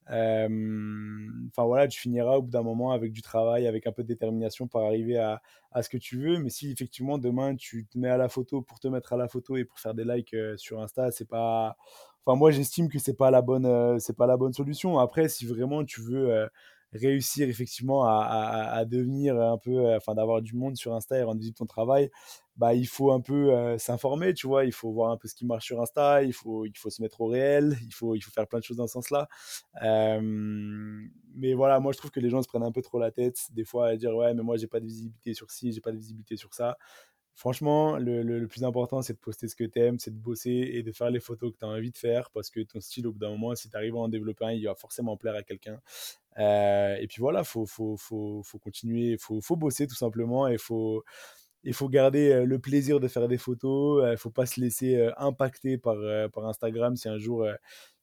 enfin 0.08 1.64
voilà 1.64 1.88
tu 1.88 1.98
finiras 2.00 2.36
au 2.36 2.42
bout 2.42 2.50
d'un 2.50 2.62
moment 2.62 2.92
avec 2.92 3.12
du 3.12 3.22
travail 3.22 3.66
avec 3.66 3.86
un 3.88 3.92
peu 3.92 4.02
de 4.04 4.08
détermination 4.08 4.68
pour 4.68 4.82
arriver 4.82 5.18
à, 5.18 5.42
à, 5.72 5.82
ce 5.82 5.88
que 5.88 5.96
tu 5.96 6.16
veux. 6.18 6.38
Mais 6.38 6.50
si 6.50 6.70
effectivement 6.70 7.18
demain 7.18 7.56
tu 7.56 7.86
te 7.86 7.98
mets 7.98 8.08
à 8.08 8.16
la 8.16 8.28
photo 8.28 8.62
pour 8.62 8.78
te 8.78 8.86
mettre 8.88 9.12
à 9.14 9.16
la 9.16 9.26
photo 9.28 9.56
et 9.56 9.64
pour 9.64 9.80
faire 9.80 9.94
des 9.94 10.04
likes 10.04 10.34
euh, 10.34 10.56
sur 10.56 10.80
Insta 10.80 11.10
c'est 11.10 11.28
pas 11.28 11.76
enfin 12.24 12.38
moi 12.38 12.52
j'estime 12.52 12.88
que 12.88 12.98
c'est 13.00 13.16
pas 13.16 13.30
la 13.32 13.42
bonne 13.42 13.66
euh, 13.66 13.98
c'est 13.98 14.16
pas 14.16 14.26
la 14.26 14.36
bonne 14.36 14.52
solution. 14.52 14.98
Après 14.98 15.28
si 15.28 15.44
vraiment 15.44 15.84
tu 15.84 16.00
veux 16.00 16.48
réussir 16.96 17.48
effectivement 17.48 18.04
à, 18.04 18.84
devenir 18.86 19.40
un 19.40 19.58
peu, 19.58 19.86
euh, 19.86 19.96
enfin 19.96 20.14
d'avoir 20.14 20.42
du 20.42 20.54
monde 20.54 20.76
sur 20.76 20.94
Insta 20.94 21.18
et 21.18 21.22
rendre 21.22 21.38
visible 21.40 21.56
ton 21.56 21.66
travail, 21.66 22.10
bah 22.56 22.74
il 22.74 22.86
faut 22.86 23.12
un 23.12 23.20
peu 23.20 23.52
euh, 23.54 23.78
s'informer, 23.78 24.32
tu 24.34 24.46
vois, 24.46 24.64
il 24.64 24.72
faut 24.72 24.90
voir 24.90 25.10
un 25.10 25.16
peu 25.16 25.28
ce 25.28 25.34
qui 25.34 25.46
marche 25.46 25.66
sur 25.66 25.80
Insta, 25.80 26.22
il 26.22 26.32
faut, 26.32 26.64
il 26.64 26.76
faut 26.76 26.90
se 26.90 27.02
mettre 27.02 27.20
au 27.20 27.26
réel, 27.26 27.76
il 27.84 27.92
faut, 27.92 28.14
il 28.14 28.20
faut 28.20 28.30
faire 28.30 28.46
plein 28.46 28.58
de 28.58 28.64
choses 28.64 28.78
dans 28.78 28.86
ce 28.86 28.94
sens-là. 28.94 29.28
mais 29.80 31.54
voilà, 31.54 31.80
moi 31.80 31.92
je 31.92 31.98
trouve 31.98 32.10
que 32.10 32.20
les 32.20 32.30
gens 32.30 32.42
se 32.42 32.48
prennent 32.48 32.62
un 32.62 32.72
peu 32.72 32.82
trop 32.82 32.98
la 32.98 33.10
tête 33.10 33.38
des 33.52 33.64
fois 33.64 33.88
à 33.88 33.96
dire 33.96 34.14
ouais 34.14 34.34
mais 34.34 34.42
moi 34.42 34.56
j'ai 34.56 34.66
pas 34.66 34.80
de 34.80 34.86
visibilité 34.86 35.34
sur 35.34 35.50
ci, 35.50 35.72
j'ai 35.72 35.80
pas 35.80 35.92
de 35.92 35.98
visibilité 35.98 36.36
sur 36.36 36.54
ça. 36.54 36.76
Franchement, 37.36 37.98
le, 37.98 38.22
le, 38.22 38.48
plus 38.48 38.64
important, 38.64 39.02
c'est 39.02 39.12
de 39.12 39.18
poster 39.18 39.46
ce 39.46 39.54
que 39.54 39.64
tu 39.64 39.78
aimes, 39.78 39.98
c'est 39.98 40.10
de 40.10 40.18
bosser 40.18 40.70
et 40.72 40.82
de 40.82 40.90
faire 40.90 41.10
les 41.10 41.20
photos 41.20 41.52
que 41.52 41.58
tu 41.58 41.66
as 41.66 41.68
envie 41.68 41.90
de 41.90 41.96
faire 41.98 42.30
parce 42.30 42.48
que 42.48 42.60
ton 42.60 42.80
style, 42.80 43.06
au 43.06 43.12
bout 43.12 43.18
d'un 43.18 43.28
moment, 43.28 43.54
si 43.54 43.68
tu 43.68 43.76
arrives 43.76 43.94
à 43.94 43.98
en 43.98 44.08
développer 44.08 44.46
un, 44.46 44.52
il 44.52 44.64
va 44.64 44.74
forcément 44.74 45.18
plaire 45.18 45.34
à 45.34 45.42
quelqu'un. 45.42 45.78
Euh, 46.38 46.96
et 46.96 47.06
puis 47.06 47.20
voilà, 47.20 47.40
il 47.40 47.44
faut, 47.44 47.66
faut, 47.66 47.98
faut, 47.98 48.40
faut, 48.42 48.58
continuer, 48.58 49.18
faut, 49.18 49.42
faut, 49.42 49.54
bosser 49.54 49.86
tout 49.86 49.94
simplement 49.94 50.48
et 50.48 50.56
faut, 50.56 51.04
il 51.62 51.74
faut 51.74 51.90
garder 51.90 52.32
euh, 52.32 52.46
le 52.46 52.58
plaisir 52.58 53.00
de 53.00 53.08
faire 53.08 53.28
des 53.28 53.36
photos. 53.36 54.02
Il 54.06 54.12
ne 54.12 54.16
faut 54.16 54.30
pas 54.30 54.46
se 54.46 54.58
laisser 54.58 55.10
impacter 55.18 55.76
par, 55.76 55.96
par 56.32 56.46
Instagram 56.46 56.96
si 56.96 57.06
un 57.10 57.18
jour 57.18 57.46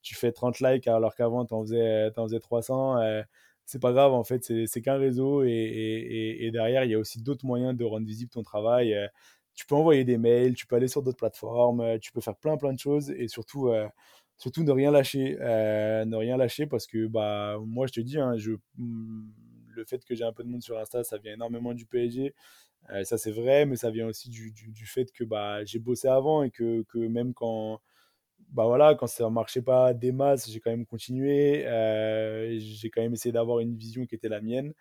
tu 0.04 0.14
fais 0.14 0.32
30 0.32 0.60
likes 0.60 0.88
alors 0.88 1.16
qu'avant 1.16 1.44
tu 1.44 1.56
en 1.56 1.64
faisais 1.64 2.40
300 2.40 3.24
c'est 3.66 3.82
pas 3.82 3.94
grave 3.94 4.14
en 4.14 4.24
fait, 4.24 4.44
c'est 4.68 4.82
qu'un 4.82 4.98
réseau 4.98 5.44
et, 5.44 5.50
et, 5.50 6.46
et, 6.46 6.52
derrière 6.52 6.84
il 6.84 6.92
y 6.92 6.96
a 6.96 7.00
aussi 7.00 7.22
d'autres 7.22 7.46
moyens 7.46 7.76
de 7.76 7.84
rendre 7.86 8.06
visible 8.06 8.32
ton 8.32 8.44
travail. 8.44 8.96
Tu 9.56 9.66
peux 9.66 9.76
envoyer 9.76 10.04
des 10.04 10.18
mails, 10.18 10.56
tu 10.56 10.66
peux 10.68 10.76
aller 10.76 10.88
sur 10.88 11.04
d'autres 11.04 11.18
plateformes, 11.18 12.00
tu 12.00 12.12
peux 12.12 12.22
faire 12.22 12.36
plein 12.36 12.58
plein 12.58 12.74
de 12.74 12.80
choses 12.80 13.12
et 13.12 13.28
surtout 13.28 13.72
surtout 14.38 14.64
ne 14.64 14.72
rien 14.72 14.92
lâcher, 14.92 15.38
euh, 15.42 16.06
ne 16.06 16.16
rien 16.16 16.38
lâcher 16.38 16.66
parce 16.68 16.88
que 16.88 17.08
bah 17.08 17.58
moi 17.66 17.88
je 17.88 17.94
te 17.94 18.02
dis, 18.02 18.20
hein, 18.20 18.36
je, 18.38 18.52
mmh, 18.78 19.32
le 19.70 19.86
fait 19.86 20.04
que 20.06 20.16
j'ai 20.16 20.24
un 20.24 20.34
peu 20.34 20.44
de 20.44 20.50
monde 20.50 20.62
sur 20.62 20.78
Insta, 20.78 21.04
ça 21.04 21.18
vient 21.18 21.34
énormément 21.34 21.74
du 21.74 21.86
PSG. 21.86 22.34
Euh, 22.92 23.04
ça 23.06 23.18
c'est 23.18 23.32
vrai, 23.32 23.66
mais 23.66 23.78
ça 23.78 23.92
vient 23.92 24.08
aussi 24.08 24.30
du, 24.30 24.52
du, 24.52 24.72
du 24.72 24.86
fait 24.86 25.12
que 25.14 25.24
bah, 25.24 25.64
j'ai 25.66 25.80
bossé 25.80 26.08
avant 26.08 26.44
et 26.44 26.52
que, 26.52 26.84
que 26.90 26.98
même 27.00 27.34
quand 27.34 27.80
bah 28.50 28.66
voilà, 28.66 28.96
quand 28.96 29.08
ça 29.08 29.30
marchait 29.30 29.62
pas 29.62 29.94
des 29.94 30.12
masses, 30.12 30.50
j'ai 30.50 30.60
quand 30.60 30.72
même 30.72 30.86
continué. 30.86 31.66
Euh, 31.68 32.58
j'ai 32.60 32.90
quand 32.90 33.02
même 33.02 33.14
essayé 33.14 33.32
d'avoir 33.32 33.60
une 33.60 33.76
vision 33.76 34.06
qui 34.06 34.16
était 34.16 34.30
la 34.30 34.42
mienne, 34.42 34.74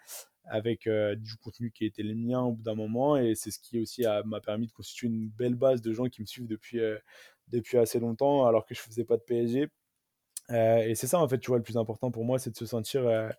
avec 0.44 0.88
du 0.88 1.36
contenu 1.36 1.70
qui 1.70 1.86
était 1.86 2.02
le 2.02 2.14
mien 2.14 2.40
au 2.42 2.52
bout 2.52 2.62
d'un 2.62 2.74
moment. 2.74 3.16
Et 3.16 3.34
c'est 3.34 3.50
ce 3.50 3.58
qui 3.58 3.78
aussi 3.80 4.04
m'a 4.24 4.40
permis 4.40 4.66
de 4.66 4.72
constituer 4.72 5.08
une 5.08 5.28
belle 5.28 5.54
base 5.54 5.80
de 5.82 5.92
gens 5.92 6.06
qui 6.06 6.20
me 6.20 6.26
suivent 6.26 6.48
depuis, 6.48 6.80
depuis 7.48 7.78
assez 7.78 8.00
longtemps, 8.00 8.46
alors 8.46 8.66
que 8.66 8.74
je 8.74 8.80
faisais 8.80 9.04
pas 9.04 9.16
de 9.16 9.22
PSG. 9.22 9.68
Euh, 10.50 10.78
et 10.78 10.94
c'est 10.94 11.06
ça, 11.06 11.18
en 11.20 11.28
fait, 11.28 11.38
tu 11.38 11.48
vois, 11.48 11.58
le 11.58 11.62
plus 11.62 11.76
important 11.76 12.10
pour 12.10 12.24
moi, 12.24 12.38
c'est 12.38 12.50
de 12.50 12.56
se 12.56 12.66
sentir, 12.66 13.06
euh, 13.06 13.30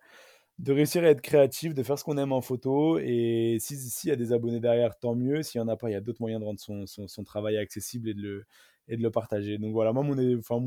de 0.58 0.72
réussir 0.72 1.04
à 1.04 1.08
être 1.08 1.20
créatif, 1.20 1.74
de 1.74 1.82
faire 1.82 1.98
ce 1.98 2.04
qu'on 2.04 2.18
aime 2.18 2.32
en 2.32 2.40
photo. 2.40 2.98
Et 2.98 3.58
s'il 3.60 3.78
si 3.78 4.08
y 4.08 4.10
a 4.12 4.16
des 4.16 4.32
abonnés 4.32 4.60
derrière, 4.60 4.98
tant 4.98 5.14
mieux. 5.14 5.42
S'il 5.42 5.60
n'y 5.60 5.66
en 5.66 5.68
a 5.68 5.76
pas, 5.76 5.90
il 5.90 5.92
y 5.92 5.96
a 5.96 6.00
d'autres 6.00 6.20
moyens 6.20 6.40
de 6.40 6.46
rendre 6.46 6.60
son, 6.60 6.86
son, 6.86 7.08
son, 7.08 7.24
travail 7.24 7.56
accessible 7.56 8.08
et 8.08 8.14
de 8.14 8.22
le, 8.22 8.46
et 8.88 8.96
de 8.96 9.02
le 9.02 9.10
partager. 9.10 9.58
Donc 9.58 9.72
voilà, 9.72 9.92
moi, 9.92 10.02
mon, 10.02 10.38
enfin, 10.38 10.60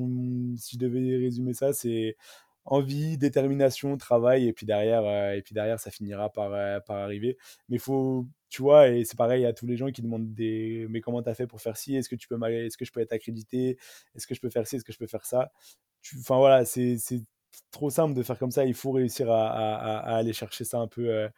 si 0.57 0.75
je 0.75 0.79
devais 0.79 1.17
résumer 1.17 1.53
ça, 1.53 1.73
c'est 1.73 2.15
envie, 2.65 3.17
détermination, 3.17 3.97
travail, 3.97 4.47
et 4.47 4.53
puis 4.53 4.65
derrière, 4.65 5.03
euh, 5.05 5.33
et 5.33 5.41
puis 5.41 5.53
derrière 5.53 5.79
ça 5.79 5.89
finira 5.91 6.29
par, 6.29 6.53
euh, 6.53 6.79
par 6.81 6.97
arriver. 6.97 7.37
Mais 7.69 7.77
il 7.77 7.79
faut, 7.79 8.25
tu 8.49 8.61
vois, 8.61 8.89
et 8.89 9.05
c'est 9.05 9.17
pareil 9.17 9.45
à 9.45 9.53
tous 9.53 9.65
les 9.65 9.77
gens 9.77 9.89
qui 9.91 10.01
demandent 10.01 10.33
des, 10.33 10.85
mais 10.89 11.01
comment 11.01 11.23
tu 11.23 11.29
as 11.29 11.35
fait 11.35 11.47
pour 11.47 11.61
faire 11.61 11.77
ci? 11.77 11.95
Est-ce 11.95 12.09
que 12.09 12.15
est-ce 12.15 12.77
que 12.77 12.85
je 12.85 12.91
peux 12.91 12.99
être 13.01 13.13
accrédité? 13.13 13.77
Est-ce 14.15 14.27
que 14.27 14.35
je 14.35 14.41
peux 14.41 14.49
faire 14.49 14.67
ci? 14.67 14.75
Est-ce 14.77 14.83
que 14.85 14.93
je 14.93 14.97
peux 14.99 15.07
faire 15.07 15.25
ça? 15.25 15.51
Enfin 16.19 16.37
voilà, 16.37 16.65
c'est 16.65 16.97
trop 17.71 17.89
simple 17.89 18.13
de 18.13 18.23
faire 18.23 18.37
comme 18.39 18.51
ça. 18.51 18.65
Il 18.65 18.73
faut 18.73 18.91
réussir 18.91 19.31
à, 19.31 19.47
à, 19.49 20.17
aller 20.17 20.33
chercher 20.33 20.63
ça 20.65 20.79
un 20.79 20.87
peu, 20.87 21.09
euh, 21.09 21.29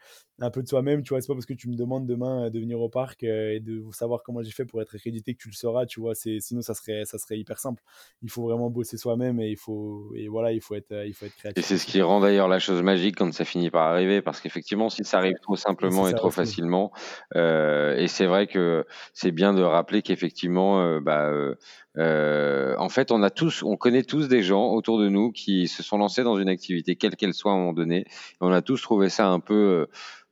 un 0.41 0.49
peu 0.49 0.61
de 0.61 0.67
soi-même. 0.67 1.03
Tu 1.03 1.09
vois, 1.09 1.21
c'est 1.21 1.27
pas 1.27 1.33
parce 1.33 1.45
que 1.45 1.53
tu 1.53 1.69
me 1.69 1.75
demandes 1.75 2.05
demain 2.05 2.45
euh, 2.45 2.49
de 2.49 2.59
venir 2.59 2.79
au 2.79 2.89
parc 2.89 3.23
euh, 3.23 3.55
et 3.55 3.59
de 3.59 3.83
savoir 3.91 4.21
comment 4.23 4.41
j'ai 4.41 4.51
fait 4.51 4.65
pour 4.65 4.81
être 4.81 4.95
accrédité 4.95 5.33
que 5.33 5.39
tu 5.39 5.49
le 5.49 5.53
sauras. 5.53 5.85
Tu 5.85 5.99
vois, 5.99 6.15
c'est 6.15 6.39
sinon 6.39 6.61
ça 6.61 6.73
serait, 6.73 7.05
ça 7.05 7.17
serait 7.17 7.37
hyper 7.37 7.59
simple. 7.59 7.81
Il 8.21 8.29
faut 8.29 8.43
vraiment 8.43 8.69
bosser 8.69 8.97
soi-même 8.97 9.39
et 9.39 9.49
il 9.49 9.57
faut, 9.57 10.11
et 10.15 10.27
voilà, 10.27 10.51
il 10.51 10.61
faut 10.61 10.75
être, 10.75 10.93
il 11.05 11.13
faut 11.13 11.25
être 11.25 11.35
créatif. 11.35 11.63
Et 11.63 11.65
c'est 11.65 11.77
ce 11.77 11.85
qui 11.85 12.01
rend 12.01 12.19
d'ailleurs 12.19 12.47
la 12.47 12.59
chose 12.59 12.81
magique 12.81 13.15
quand 13.17 13.31
ça 13.33 13.45
finit 13.45 13.69
par 13.69 13.87
arriver, 13.87 14.21
parce 14.21 14.41
qu'effectivement, 14.41 14.89
si 14.89 15.03
ça 15.03 15.17
arrive 15.17 15.37
trop 15.41 15.55
simplement 15.55 16.07
et, 16.07 16.13
trop 16.13 16.31
facilement, 16.31 16.91
et 17.35 18.05
c'est 18.07 18.25
vrai 18.25 18.47
que 18.47 18.85
c'est 19.13 19.31
bien 19.31 19.53
de 19.53 19.61
rappeler 19.61 20.01
qu'effectivement, 20.01 20.99
bah, 21.01 21.31
en 21.97 22.89
fait, 22.89 23.11
on 23.11 23.23
a 23.23 23.29
tous, 23.29 23.63
on 23.63 23.77
connaît 23.77 24.03
tous 24.03 24.27
des 24.27 24.43
gens 24.43 24.71
autour 24.71 24.99
de 24.99 25.09
nous 25.09 25.31
qui 25.31 25.67
se 25.67 25.83
sont 25.83 25.97
lancés 25.97 26.23
dans 26.23 26.37
une 26.37 26.49
activité, 26.49 26.95
quelle 26.95 27.15
qu'elle 27.15 27.33
soit 27.33 27.51
à 27.51 27.55
un 27.55 27.57
moment 27.57 27.73
donné. 27.73 27.99
Et 27.99 28.37
on 28.41 28.51
a 28.51 28.61
tous 28.61 28.81
trouvé 28.81 29.09
ça 29.09 29.27
un 29.27 29.39
peu 29.39 29.53
euh, 29.53 29.85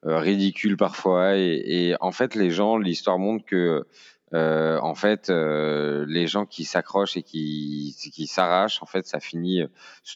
ridicule 0.04 0.78
parfois. 0.78 1.36
Et, 1.36 1.96
en 2.00 2.12
fait, 2.12 2.36
les 2.36 2.52
gens, 2.52 2.78
l'histoire 2.78 3.20
montre 3.20 3.46
que 3.46 3.86
euh, 4.34 4.78
en 4.80 4.94
fait, 4.94 5.30
euh, 5.30 6.06
les 6.08 6.28
gens 6.28 6.46
qui 6.46 6.66
s'accrochent 6.66 7.16
et 7.16 7.24
qui, 7.24 7.96
qui 8.14 8.28
s'arrachent, 8.28 8.84
en 8.84 8.86
fait, 8.86 9.08
ça 9.08 9.22
finit 9.22 9.64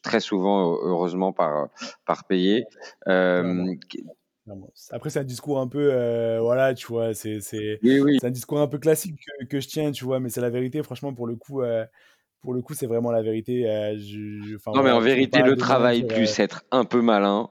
très 0.03 0.19
souvent, 0.19 0.77
heureusement, 0.83 1.31
par, 1.31 1.69
par 2.05 2.25
payer. 2.25 2.65
Après, 3.05 3.77
c'est 5.09 5.19
un 5.19 5.23
discours 5.23 5.59
un 5.59 5.67
peu, 5.67 6.37
voilà, 6.39 6.73
tu 6.73 6.87
vois, 6.87 7.13
c'est 7.13 7.39
oui, 7.83 8.17
un 8.21 8.31
discours 8.31 8.59
un 8.59 8.67
peu 8.67 8.79
classique 8.79 9.15
que, 9.39 9.45
que, 9.45 9.61
je 9.61 9.67
tiens, 9.67 9.91
tu 9.91 10.03
vois, 10.03 10.19
mais 10.19 10.29
c'est 10.29 10.41
la 10.41 10.49
vérité. 10.49 10.83
Franchement, 10.83 11.13
pour 11.13 11.27
le 11.27 11.35
coup, 11.35 11.61
pour 12.41 12.53
le 12.53 12.61
coup, 12.61 12.73
c'est 12.73 12.87
vraiment 12.87 13.11
la 13.11 13.21
vérité. 13.21 13.63
Je, 13.97 14.57
non, 14.75 14.83
mais 14.83 14.91
en 14.91 14.99
vérité, 14.99 15.41
le 15.41 15.55
travail 15.55 16.05
plus 16.05 16.39
être 16.39 16.65
un 16.71 16.83
peu 16.83 17.01
malin, 17.01 17.49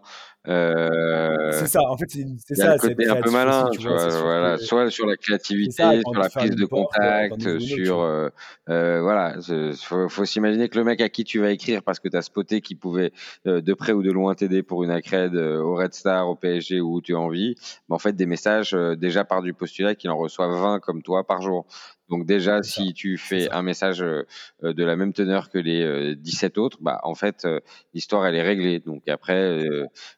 euh, 0.48 1.52
c'est 1.52 1.66
ça, 1.66 1.82
en 1.82 1.98
fait, 1.98 2.06
c'est 2.08 2.54
ça. 2.54 2.74
Le 2.74 2.78
côté 2.78 3.08
un 3.08 3.16
peu 3.16 3.30
malin, 3.30 3.68
tu 3.72 3.82
vois, 3.82 4.08
voilà, 4.08 4.56
soit 4.56 4.90
sur 4.90 5.06
la 5.06 5.16
créativité, 5.16 6.00
sur 6.00 6.18
la 6.18 6.30
prise 6.30 6.56
de 6.56 6.64
contact, 6.64 7.58
sur, 7.58 8.00
euh, 8.00 8.30
euh, 8.70 9.02
voilà, 9.02 9.36
faut, 9.82 10.08
faut 10.08 10.24
s'imaginer 10.24 10.68
que 10.70 10.78
le 10.78 10.84
mec 10.84 11.00
à 11.02 11.10
qui 11.10 11.24
tu 11.24 11.40
vas 11.40 11.50
écrire 11.50 11.82
parce 11.82 11.98
que 12.00 12.08
tu 12.08 12.16
as 12.16 12.22
spoté 12.22 12.62
qui 12.62 12.74
pouvait 12.74 13.12
euh, 13.46 13.60
de 13.60 13.74
près 13.74 13.92
ou 13.92 14.02
de 14.02 14.10
loin 14.10 14.34
t'aider 14.34 14.62
pour 14.62 14.82
une 14.82 14.90
accred 14.90 15.36
au 15.36 15.74
Red 15.74 15.92
Star, 15.92 16.28
au 16.28 16.36
PSG 16.36 16.80
ou 16.80 16.94
où 16.94 17.00
tu 17.02 17.14
as 17.14 17.18
envie, 17.18 17.54
mais 17.88 17.94
en 17.94 17.98
fait, 17.98 18.14
des 18.14 18.26
messages 18.26 18.72
déjà 18.72 19.24
par 19.24 19.42
du 19.42 19.52
postulat 19.52 19.94
qu'il 19.94 20.10
en 20.10 20.16
reçoit 20.16 20.48
20 20.48 20.80
comme 20.80 21.02
toi 21.02 21.26
par 21.26 21.42
jour. 21.42 21.66
Donc 22.10 22.26
déjà, 22.26 22.62
si 22.62 22.92
tu 22.92 23.16
fais 23.16 23.48
un 23.50 23.62
message 23.62 24.02
euh, 24.02 24.24
de 24.62 24.84
la 24.84 24.96
même 24.96 25.12
teneur 25.12 25.48
que 25.48 25.58
les 25.58 26.16
17 26.16 26.58
euh, 26.58 26.60
autres, 26.60 26.78
bah 26.80 27.00
en 27.04 27.14
fait 27.14 27.44
euh, 27.44 27.60
l'histoire 27.94 28.26
elle 28.26 28.34
est 28.34 28.42
réglée. 28.42 28.80
Donc 28.80 29.08
après, 29.08 29.60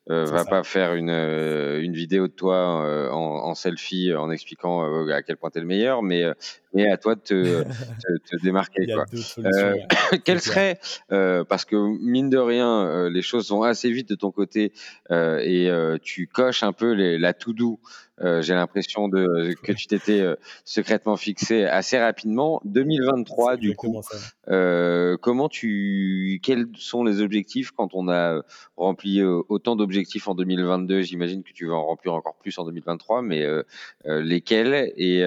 va 0.07 0.45
pas 0.45 0.63
faire 0.63 0.95
une 0.95 1.11
une 1.11 1.93
vidéo 1.93 2.29
de 2.29 2.33
toi 2.33 3.11
en, 3.13 3.17
en, 3.17 3.55
selfie 3.55 4.15
en 4.15 4.31
expliquant 4.31 4.83
à 5.11 5.23
quel 5.23 5.37
point 5.37 5.51
tu 5.51 5.59
es 5.59 5.61
le 5.61 5.67
meilleur, 5.67 6.03
mais 6.03 6.25
mais 6.75 6.91
à 6.91 6.97
toi 6.97 7.15
de 7.15 7.21
te, 7.21 7.63
te, 8.31 8.43
démarquer. 8.43 8.87
Quoi. 8.87 9.05
Euh, 9.39 9.77
quel 10.25 10.41
serait, 10.41 10.79
euh, 11.13 11.45
parce 11.45 11.65
que 11.65 11.77
mine 11.77 12.31
de 12.31 12.39
rien, 12.39 13.09
les 13.09 13.23
choses 13.23 13.51
vont 13.51 13.63
assez 13.63 13.91
vite 13.91 14.09
de 14.09 14.15
ton 14.15 14.31
côté 14.31 14.73
et 15.11 15.71
tu 16.03 16.27
coches 16.27 16.63
un 16.63 16.73
peu 16.73 16.93
les, 16.93 17.19
la 17.19 17.35
to-do 17.35 17.81
euh, 18.21 18.43
j'ai 18.43 18.55
l'impression 18.55 19.09
de 19.09 19.55
que 19.63 19.73
tu 19.73 19.87
t'étais 19.87 20.21
euh, 20.21 20.37
secrètement 20.65 21.17
fixé 21.17 21.65
assez 21.65 21.99
rapidement. 21.99 22.61
2023, 22.65 23.57
du 23.57 23.75
coup, 23.75 24.01
euh, 24.49 25.17
comment 25.17 25.49
tu, 25.49 26.41
quels 26.43 26.67
sont 26.77 27.05
les 27.05 27.21
objectifs 27.21 27.71
quand 27.71 27.95
on 27.95 28.09
a 28.09 28.43
rempli 28.77 29.23
autant 29.23 29.77
d'objectifs 29.77 30.29
en 30.29 30.35
2022 30.35 31.03
J'imagine 31.03 31.43
que 31.43 31.53
tu 31.53 31.67
vas 31.67 31.75
en 31.75 31.87
remplir 31.87 32.15
encore 32.15 32.37
plus 32.37 32.59
en 32.59 32.65
2023, 32.65 33.23
mais 33.23 33.47
lesquels? 34.05 34.93
Et 34.97 35.23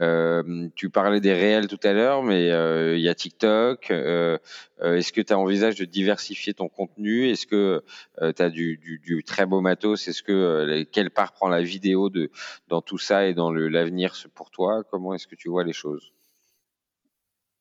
euh, 0.00 0.68
tu 0.74 0.90
parlais 0.90 1.20
des 1.20 1.32
réels 1.32 1.68
tout 1.68 1.78
à 1.84 1.92
l'heure, 1.92 2.22
mais 2.22 2.50
euh, 2.50 2.96
il 2.96 3.02
y 3.02 3.08
a 3.08 3.14
TikTok. 3.14 3.90
Euh, 3.90 4.38
est-ce 4.82 5.12
que 5.12 5.20
tu 5.20 5.32
as 5.32 5.38
envisage 5.38 5.76
de 5.76 5.84
diversifier 5.84 6.54
ton 6.54 6.68
contenu? 6.68 7.28
Est-ce 7.28 7.46
que 7.46 7.82
tu 8.18 8.42
as 8.42 8.50
du, 8.50 8.76
du, 8.78 8.98
du, 8.98 9.22
très 9.22 9.46
beau 9.46 9.60
matos? 9.60 10.08
Est-ce 10.08 10.22
que 10.22 10.82
quelle 10.92 11.10
part 11.10 11.32
prend 11.32 11.48
la 11.48 11.62
vidéo 11.62 12.10
de, 12.10 12.30
dans 12.68 12.82
tout 12.82 12.98
ça 12.98 13.26
et 13.26 13.34
dans 13.34 13.52
l'avenir 13.52 14.14
pour 14.34 14.50
toi? 14.50 14.82
Comment 14.90 15.14
est-ce 15.14 15.26
que 15.26 15.36
tu 15.36 15.48
vois 15.48 15.64
les 15.64 15.72
choses? 15.72 16.13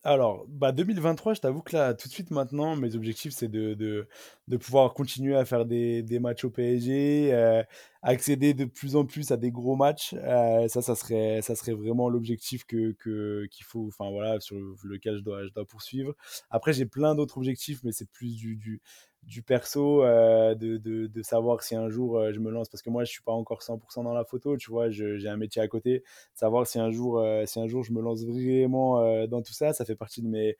Alors, 0.05 0.45
bah 0.49 0.73
2023, 0.73 1.33
je 1.33 1.39
t'avoue 1.39 1.61
que 1.61 1.75
là, 1.75 1.93
tout 1.93 2.09
de 2.09 2.13
suite 2.13 2.29
maintenant, 2.29 2.75
mes 2.75 2.95
objectifs, 2.95 3.33
c'est 3.33 3.47
de, 3.47 3.73
de, 3.73 4.07
de, 4.49 4.57
pouvoir 4.57 4.93
continuer 4.93 5.33
à 5.35 5.45
faire 5.45 5.65
des, 5.65 6.03
des 6.03 6.19
matchs 6.19 6.43
au 6.43 6.49
PSG, 6.49 7.33
euh, 7.33 7.63
accéder 8.01 8.53
de 8.53 8.65
plus 8.65 8.97
en 8.97 9.05
plus 9.05 9.31
à 9.31 9.37
des 9.37 9.49
gros 9.49 9.77
matchs. 9.77 10.13
Euh, 10.15 10.67
ça, 10.67 10.81
ça 10.81 10.95
serait, 10.95 11.41
ça 11.41 11.55
serait 11.55 11.71
vraiment 11.73 12.09
l'objectif 12.09 12.65
que, 12.65 12.91
que, 12.99 13.45
qu'il 13.49 13.65
faut, 13.65 13.87
enfin 13.87 14.09
voilà, 14.11 14.41
sur 14.41 14.57
lequel 14.83 15.17
je 15.19 15.21
dois, 15.23 15.45
je 15.45 15.53
dois 15.53 15.65
poursuivre. 15.65 16.13
Après, 16.49 16.73
j'ai 16.73 16.85
plein 16.85 17.15
d'autres 17.15 17.37
objectifs, 17.37 17.79
mais 17.83 17.93
c'est 17.93 18.09
plus 18.11 18.35
du, 18.35 18.57
du, 18.57 18.81
du 19.27 19.41
perso, 19.41 20.03
euh, 20.03 20.55
de, 20.55 20.77
de, 20.77 21.07
de, 21.07 21.21
savoir 21.21 21.63
si 21.63 21.75
un 21.75 21.89
jour 21.89 22.17
euh, 22.17 22.31
je 22.33 22.39
me 22.39 22.51
lance, 22.51 22.69
parce 22.69 22.81
que 22.81 22.89
moi 22.89 23.03
je 23.03 23.11
suis 23.11 23.21
pas 23.21 23.31
encore 23.31 23.61
100% 23.61 24.03
dans 24.03 24.13
la 24.13 24.25
photo, 24.25 24.57
tu 24.57 24.69
vois, 24.71 24.89
j'ai 24.89 25.27
un 25.27 25.37
métier 25.37 25.61
à 25.61 25.67
côté, 25.67 26.03
savoir 26.33 26.67
si 26.67 26.79
un 26.79 26.91
jour, 26.91 27.19
euh, 27.19 27.45
si 27.45 27.59
un 27.59 27.67
jour 27.67 27.83
je 27.83 27.93
me 27.93 28.01
lance 28.01 28.23
vraiment 28.25 29.25
dans 29.27 29.41
tout 29.41 29.53
ça, 29.53 29.73
ça 29.73 29.85
fait 29.85 29.95
partie 29.95 30.21
de 30.21 30.27
mes, 30.27 30.57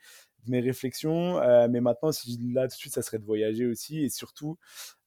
mes 0.50 0.60
réflexions. 0.60 1.40
Euh, 1.40 1.68
mais 1.70 1.82
maintenant, 1.82 2.12
si 2.12 2.38
là 2.54 2.64
tout 2.64 2.76
de 2.76 2.80
suite, 2.80 2.94
ça 2.94 3.02
serait 3.02 3.20
de 3.20 3.26
voyager 3.26 3.66
aussi. 3.66 4.04
Et 4.04 4.10
surtout, 4.10 4.58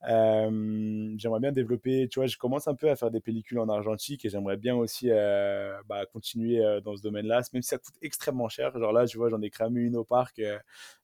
euh, 0.08 1.14
j'aimerais 1.18 1.40
bien 1.40 1.52
développer, 1.52 2.08
tu 2.08 2.18
vois, 2.20 2.26
je 2.26 2.36
commence 2.36 2.68
un 2.68 2.74
peu 2.74 2.90
à 2.90 2.96
faire 2.96 3.10
des 3.10 3.20
pellicules 3.20 3.58
en 3.58 3.68
argentique 3.68 4.24
et 4.24 4.28
j'aimerais 4.28 4.56
bien 4.56 4.76
aussi 4.76 5.10
euh, 5.10 5.76
bah, 5.88 6.06
continuer 6.06 6.62
dans 6.84 6.96
ce 6.96 7.02
domaine-là, 7.02 7.42
même 7.52 7.62
si 7.62 7.68
ça 7.68 7.78
coûte 7.78 7.94
extrêmement 8.02 8.48
cher. 8.48 8.78
Genre 8.78 8.92
là, 8.92 9.06
tu 9.06 9.18
vois, 9.18 9.28
j'en 9.30 9.42
ai 9.42 9.50
cramé 9.50 9.80
une 9.80 9.96
au 9.96 10.04
parc. 10.04 10.40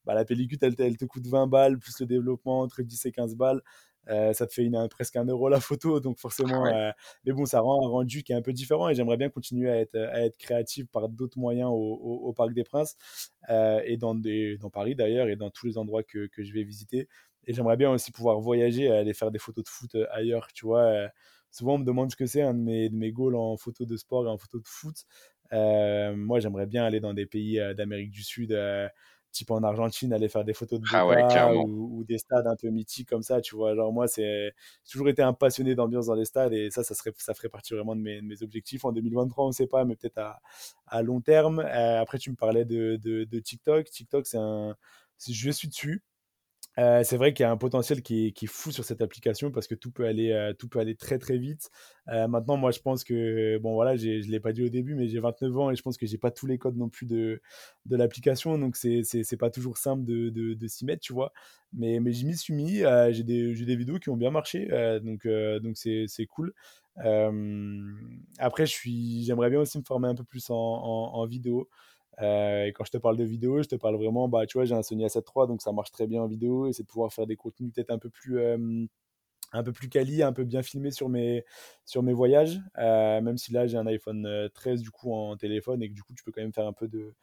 bah, 0.05 0.15
la 0.15 0.25
pellicule, 0.25 0.59
elle, 0.63 0.75
elle, 0.79 0.97
te 0.97 1.05
coûte 1.05 1.27
20 1.27 1.47
balles, 1.47 1.79
plus 1.79 2.01
le 2.01 2.07
développement 2.07 2.61
entre 2.61 2.83
10 2.83 3.07
et 3.07 3.13
15 3.13 3.37
balles. 3.37 3.63
Euh, 4.09 4.33
ça 4.33 4.47
te 4.47 4.53
fait 4.53 4.65
une, 4.65 4.89
presque 4.89 5.17
un 5.17 5.25
euro 5.25 5.49
la 5.49 5.61
photo, 5.61 6.01
donc 6.01 6.19
forcément, 6.19 6.67
euh, 6.67 6.91
mais 7.25 7.33
bon, 7.33 7.47
ça 7.47 7.61
rend 7.61 7.87
un 7.87 7.89
rendu 7.89 8.23
qui 8.23 8.33
est 8.33 8.35
un 8.35 8.43
peu 8.43 8.53
différent 8.53 8.89
et 8.89 8.95
j'aimerais 8.95 9.17
bien 9.17 9.29
continuer 9.29 9.71
à 9.71 9.79
être, 9.79 9.97
à 9.97 10.23
être 10.23 10.37
créatif 10.37 10.87
par 10.89 11.09
d'autres 11.09 11.39
moyens 11.39 11.71
au, 11.71 11.75
au, 11.75 12.33
Parc 12.33 12.53
des 12.53 12.65
Princes 12.65 12.97
euh, 13.51 13.81
et 13.85 13.97
dans, 13.97 14.15
des, 14.15 14.57
dans 14.59 14.71
Paris 14.71 14.95
d'ailleurs 14.97 15.29
et 15.29 15.37
dans 15.37 15.51
tous 15.51 15.67
les 15.67 15.79
endroits 15.79 16.03
que, 16.03 16.27
que 16.27 16.43
je 16.43 16.53
vais 16.53 16.65
visiter. 16.65 17.09
Et 17.47 17.53
j'aimerais 17.55 17.77
bien 17.77 17.91
aussi 17.91 18.13
pouvoir 18.13 18.41
voyager, 18.41 18.91
aller 18.91 19.15
faire 19.15 19.31
des 19.31 19.39
photos 19.39 19.65
de 19.65 19.69
foot 19.69 19.97
ailleurs, 20.11 20.49
tu 20.53 20.65
vois. 20.67 21.09
souvent, 21.51 21.75
on 21.75 21.79
me 21.79 21.85
demande 21.85 22.11
ce 22.11 22.17
que 22.17 22.27
c'est 22.27 22.43
un 22.43 22.55
de 22.55 22.61
mes, 22.61 22.89
de 22.89 22.95
mes 22.95 23.11
goals 23.11 23.35
en 23.35 23.57
photo 23.57 23.85
de 23.85 23.97
sport 23.97 24.27
et 24.27 24.31
en 24.31 24.39
photo 24.39 24.59
de 24.59 24.67
foot. 24.67 24.95
moi, 25.53 26.41
j'aimerais 26.41 26.67
bien 26.67 26.85
aller 26.85 27.01
dans 27.01 27.15
des 27.15 27.27
pays 27.27 27.61
d'Amérique 27.77 28.11
du 28.11 28.23
Sud 28.23 28.53
type 29.33 29.51
en 29.51 29.63
Argentine, 29.63 30.13
aller 30.13 30.29
faire 30.29 30.45
des 30.45 30.55
photos 30.55 30.81
de 30.81 30.87
ah 30.93 31.55
ou, 31.55 32.05
des 32.05 32.19
stades 32.19 32.47
un 32.47 32.57
peu 32.57 32.69
mythiques 32.69 33.09
comme 33.09 33.23
ça, 33.23 33.41
tu 33.41 33.57
vois. 33.57 33.75
Genre 33.75 33.93
moi, 33.93 34.07
c'est 34.07 34.53
toujours 34.91 35.09
été 35.09 35.23
un 35.23 35.33
passionné 35.33 35.75
d'ambiance 35.75 36.07
dans 36.07 36.15
les 36.15 36.25
stades 36.25 36.53
et 36.53 36.71
ça, 36.71 36.85
ça, 36.85 36.95
serait, 36.95 37.13
ça 37.17 37.35
ferait 37.35 37.49
partie 37.49 37.75
vraiment 37.75 37.97
de 37.97 38.01
mes, 38.01 38.21
mes 38.23 38.43
objectifs. 38.43 38.85
En 38.85 38.93
2023, 38.93 39.45
on 39.45 39.49
ne 39.49 39.53
sait 39.53 39.67
pas, 39.67 39.85
mais 39.85 39.97
peut-être 39.97 40.19
à, 40.19 40.41
à, 40.87 41.03
long 41.03 41.21
terme. 41.21 41.61
Euh, 41.61 42.01
après, 42.01 42.19
tu 42.19 42.31
me 42.31 42.37
parlais 42.37 42.65
de, 42.65 42.97
de, 43.03 43.25
de 43.25 43.39
TikTok. 43.41 43.89
TikTok, 43.91 44.27
c'est 44.27 44.39
un... 44.39 44.77
Je 45.29 45.51
suis 45.51 45.69
dessus. 45.69 46.03
Euh, 46.79 47.03
c'est 47.05 47.17
vrai 47.19 47.35
qu'il 47.35 47.45
y 47.45 47.47
a 47.47 47.51
un 47.51 47.57
potentiel 47.57 48.03
qui 48.03 48.29
est, 48.29 48.47
fou 48.47 48.71
sur 48.71 48.85
cette 48.85 49.03
application 49.03 49.51
parce 49.51 49.67
que 49.67 49.75
tout 49.75 49.91
peut 49.91 50.07
aller, 50.07 50.33
euh, 50.33 50.55
tout 50.55 50.69
peut 50.69 50.79
aller 50.79 50.95
très 50.95 51.19
très 51.19 51.37
vite. 51.37 51.71
Euh, 52.09 52.27
maintenant, 52.29 52.57
moi, 52.57 52.71
je 52.71 52.81
pense 52.81 53.05
que, 53.05 53.59
bon, 53.59 53.75
voilà, 53.75 53.97
je 53.97 54.09
ne 54.09 54.31
l'ai 54.31 54.41
pas 54.41 54.53
dit 54.53 54.65
au 54.65 54.69
début, 54.69 54.95
mais 54.95 55.09
j'ai 55.09 55.21
29 55.21 55.59
ans 55.59 55.71
et 55.71 55.77
je 55.77 55.83
pense 55.83 55.99
que 55.99 56.07
j'ai 56.07 56.19
pas 56.19 56.31
tous 56.31 56.47
les 56.47 56.59
codes 56.59 56.77
non 56.77 56.89
plus 56.89 57.07
de, 57.07 57.43
de 57.87 57.97
l'application. 57.97 58.59
Donc, 58.59 58.77
c'est 58.77 59.37
pas 59.39 59.51
toujours 59.51 59.77
simple 59.77 60.05
de, 60.05 60.31
de, 60.31 60.67
s'y 60.67 60.85
mettre, 60.87 61.03
tu 61.03 61.13
vois. 61.13 61.33
Mais, 61.75 62.01
mais 62.01 62.13
j'y 62.13 62.27
m'y 62.27 62.37
suis 62.37 62.55
mis. 62.55 62.79
j'ai 63.11 63.23
des, 63.23 63.55
des, 63.55 63.77
vidéos 63.77 63.99
qui 63.99 64.09
ont 64.09 64.17
bien 64.17 64.31
marché. 64.31 64.69
donc, 65.03 65.23
c'est 65.77 66.27
cool. 66.27 66.55
après, 68.39 68.65
j'aimerais 68.67 69.51
bien 69.51 69.61
aussi 69.61 69.79
me 69.79 69.85
former 69.85 70.09
un 70.09 70.15
peu 70.15 70.25
plus 70.25 70.49
en, 70.51 70.55
en 70.57 71.27
vidéo. 71.27 71.69
Euh, 72.21 72.67
et 72.67 72.73
quand 72.73 72.85
je 72.85 72.91
te 72.91 72.99
parle 72.99 73.17
de 73.17 73.25
vidéo, 73.25 73.63
je 73.63 73.69
te 73.69 73.77
parle 73.77 73.97
vraiment, 73.97 74.29
bah, 74.29 74.47
tu 74.47 74.59
vois, 74.59 74.65
j'ai 74.65 74.75
un 74.75 74.83
Sony 74.83 75.05
A7 75.05 75.25
III, 75.25 75.47
donc 75.49 75.63
ça 75.63 75.73
marche 75.73 75.91
très 75.91 76.07
bien 76.07 76.23
en 76.23 76.27
vidéo, 76.27 76.67
et 76.67 76.73
c'est 76.73 76.83
de 76.83 76.89
pouvoir 76.89 77.13
faire 77.13 77.27
des 77.27 77.37
contenus 77.37 77.73
peut-être 77.73 77.91
un 77.91 77.99
peu 77.99 78.11
plus, 78.11 78.39
euh, 78.39 78.87
un 79.53 79.63
peu 79.63 79.73
plus 79.73 79.89
quali, 79.89 80.23
un 80.23 80.33
peu 80.33 80.45
bien 80.45 80.63
filmé 80.63 80.91
sur 80.91 81.09
mes, 81.09 81.45
sur 81.85 82.03
mes 82.03 82.13
voyages. 82.13 82.61
même 82.77 83.39
si 83.39 83.53
là, 83.53 83.67
j'ai 83.67 83.77
un 83.79 83.87
iPhone 83.87 84.51
13 84.55 84.81
du 84.83 84.91
coup 84.91 85.13
en 85.13 85.37
téléphone 85.37 85.83
et 85.83 85.89
que 85.91 85.95
du 85.95 86.03
coup, 86.03 86.15
tu 86.15 86.25
peux 86.25 86.33
quand 86.33 86.43
même 86.43 86.55
faire 86.55 86.67
un 86.67 86.73
peu 86.73 86.89
de, 86.89 87.15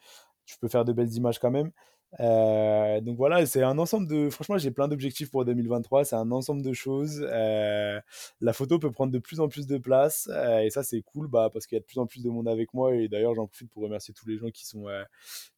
tu 0.46 0.58
peux 0.58 0.68
faire 0.68 0.84
de 0.84 0.92
belles 0.92 1.12
images 1.14 1.38
quand 1.38 1.50
même. 1.50 1.72
Euh, 2.18 3.00
donc 3.00 3.16
voilà, 3.16 3.46
c'est 3.46 3.62
un 3.62 3.78
ensemble 3.78 4.08
de. 4.08 4.30
Franchement, 4.30 4.58
j'ai 4.58 4.70
plein 4.70 4.88
d'objectifs 4.88 5.30
pour 5.30 5.44
2023. 5.44 6.04
C'est 6.04 6.16
un 6.16 6.30
ensemble 6.32 6.62
de 6.62 6.72
choses. 6.72 7.24
Euh, 7.30 8.00
la 8.40 8.52
photo 8.52 8.78
peut 8.78 8.90
prendre 8.90 9.12
de 9.12 9.18
plus 9.18 9.38
en 9.40 9.48
plus 9.48 9.66
de 9.66 9.78
place 9.78 10.28
euh, 10.32 10.58
et 10.60 10.70
ça, 10.70 10.82
c'est 10.82 11.02
cool 11.02 11.28
bah, 11.28 11.50
parce 11.52 11.66
qu'il 11.66 11.76
y 11.76 11.78
a 11.78 11.80
de 11.80 11.86
plus 11.86 11.98
en 11.98 12.06
plus 12.06 12.22
de 12.22 12.30
monde 12.30 12.48
avec 12.48 12.74
moi. 12.74 12.94
Et 12.94 13.08
d'ailleurs, 13.08 13.34
j'en 13.34 13.46
profite 13.46 13.70
pour 13.70 13.82
remercier 13.84 14.12
tous 14.12 14.28
les 14.28 14.38
gens 14.38 14.50
qui 14.50 14.66
sont, 14.66 14.86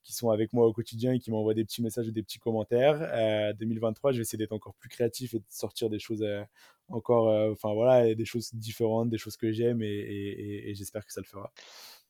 qui 0.02 0.12
sont 0.12 0.30
avec 0.30 0.52
moi 0.52 0.66
au 0.66 0.72
quotidien 0.72 1.12
et 1.12 1.18
qui 1.18 1.30
m'envoient 1.30 1.54
des 1.54 1.64
petits 1.64 1.82
messages 1.82 2.08
et 2.08 2.12
des 2.12 2.22
petits 2.22 2.38
commentaires. 2.38 3.54
2023, 3.58 4.12
je 4.12 4.18
vais 4.18 4.22
essayer 4.22 4.38
d'être 4.38 4.52
encore 4.52 4.74
plus 4.74 4.88
créatif 4.88 5.34
et 5.34 5.38
de 5.38 5.44
sortir 5.48 5.88
des 5.88 5.98
choses 5.98 6.24
encore. 6.88 7.28
Enfin 7.52 7.72
voilà, 7.72 8.14
des 8.14 8.24
choses 8.24 8.54
différentes, 8.54 9.08
des 9.08 9.18
choses 9.18 9.36
que 9.36 9.52
j'aime 9.52 9.82
et, 9.82 9.86
et 10.66 10.74
j'espère 10.74 11.06
que 11.06 11.12
ça 11.12 11.20
le 11.20 11.26
fera. 11.26 11.52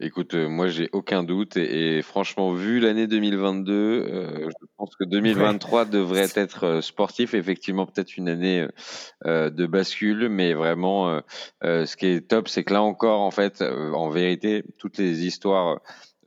Écoute, 0.04 0.34
euh, 0.34 0.48
moi 0.48 0.66
j'ai 0.66 0.88
aucun 0.92 1.22
doute 1.22 1.56
et, 1.56 2.02
franchement, 2.02 2.52
vu 2.52 2.80
l'année 2.80 3.06
2022, 3.06 3.72
euh, 3.72 4.50
je 4.50 4.66
pense 4.76 4.96
que 4.96 5.04
2023 5.04 5.84
devrait 5.84 6.28
être 6.34 6.64
euh, 6.64 6.80
sportif. 6.80 7.34
Effectivement, 7.34 7.86
peut-être 7.86 8.16
une 8.16 8.28
année 8.28 8.66
de 9.24 9.66
bascule, 9.66 10.28
mais 10.28 10.54
vraiment, 10.54 11.20
ce 11.62 11.96
qui 11.96 12.06
est 12.06 12.28
top, 12.28 12.48
c'est 12.48 12.64
que 12.64 12.74
là 12.74 12.82
encore, 12.82 13.20
en 13.20 13.30
fait, 13.30 13.62
en 13.62 14.10
vérité, 14.10 14.64
toutes 14.78 14.98
les 14.98 15.24
histoires 15.24 15.78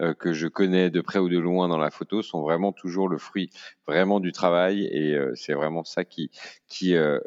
euh, 0.01 0.13
que 0.13 0.33
je 0.33 0.49
connais 0.49 0.89
de 0.89 0.99
près 0.99 1.19
ou 1.19 1.29
de 1.29 1.39
loin 1.39 1.69
dans 1.69 1.77
la 1.77 1.89
photo 1.89 2.21
sont 2.21 2.41
vraiment 2.41 2.73
toujours 2.73 3.07
le 3.07 3.17
fruit 3.17 3.49
vraiment 3.87 4.19
du 4.19 4.31
travail 4.31 4.85
et 4.85 5.13
euh, 5.15 5.31
c'est 5.35 5.53
vraiment 5.53 5.83
ça 5.83 6.05
qui 6.05 6.31
qui 6.67 6.95
euh, 6.95 7.19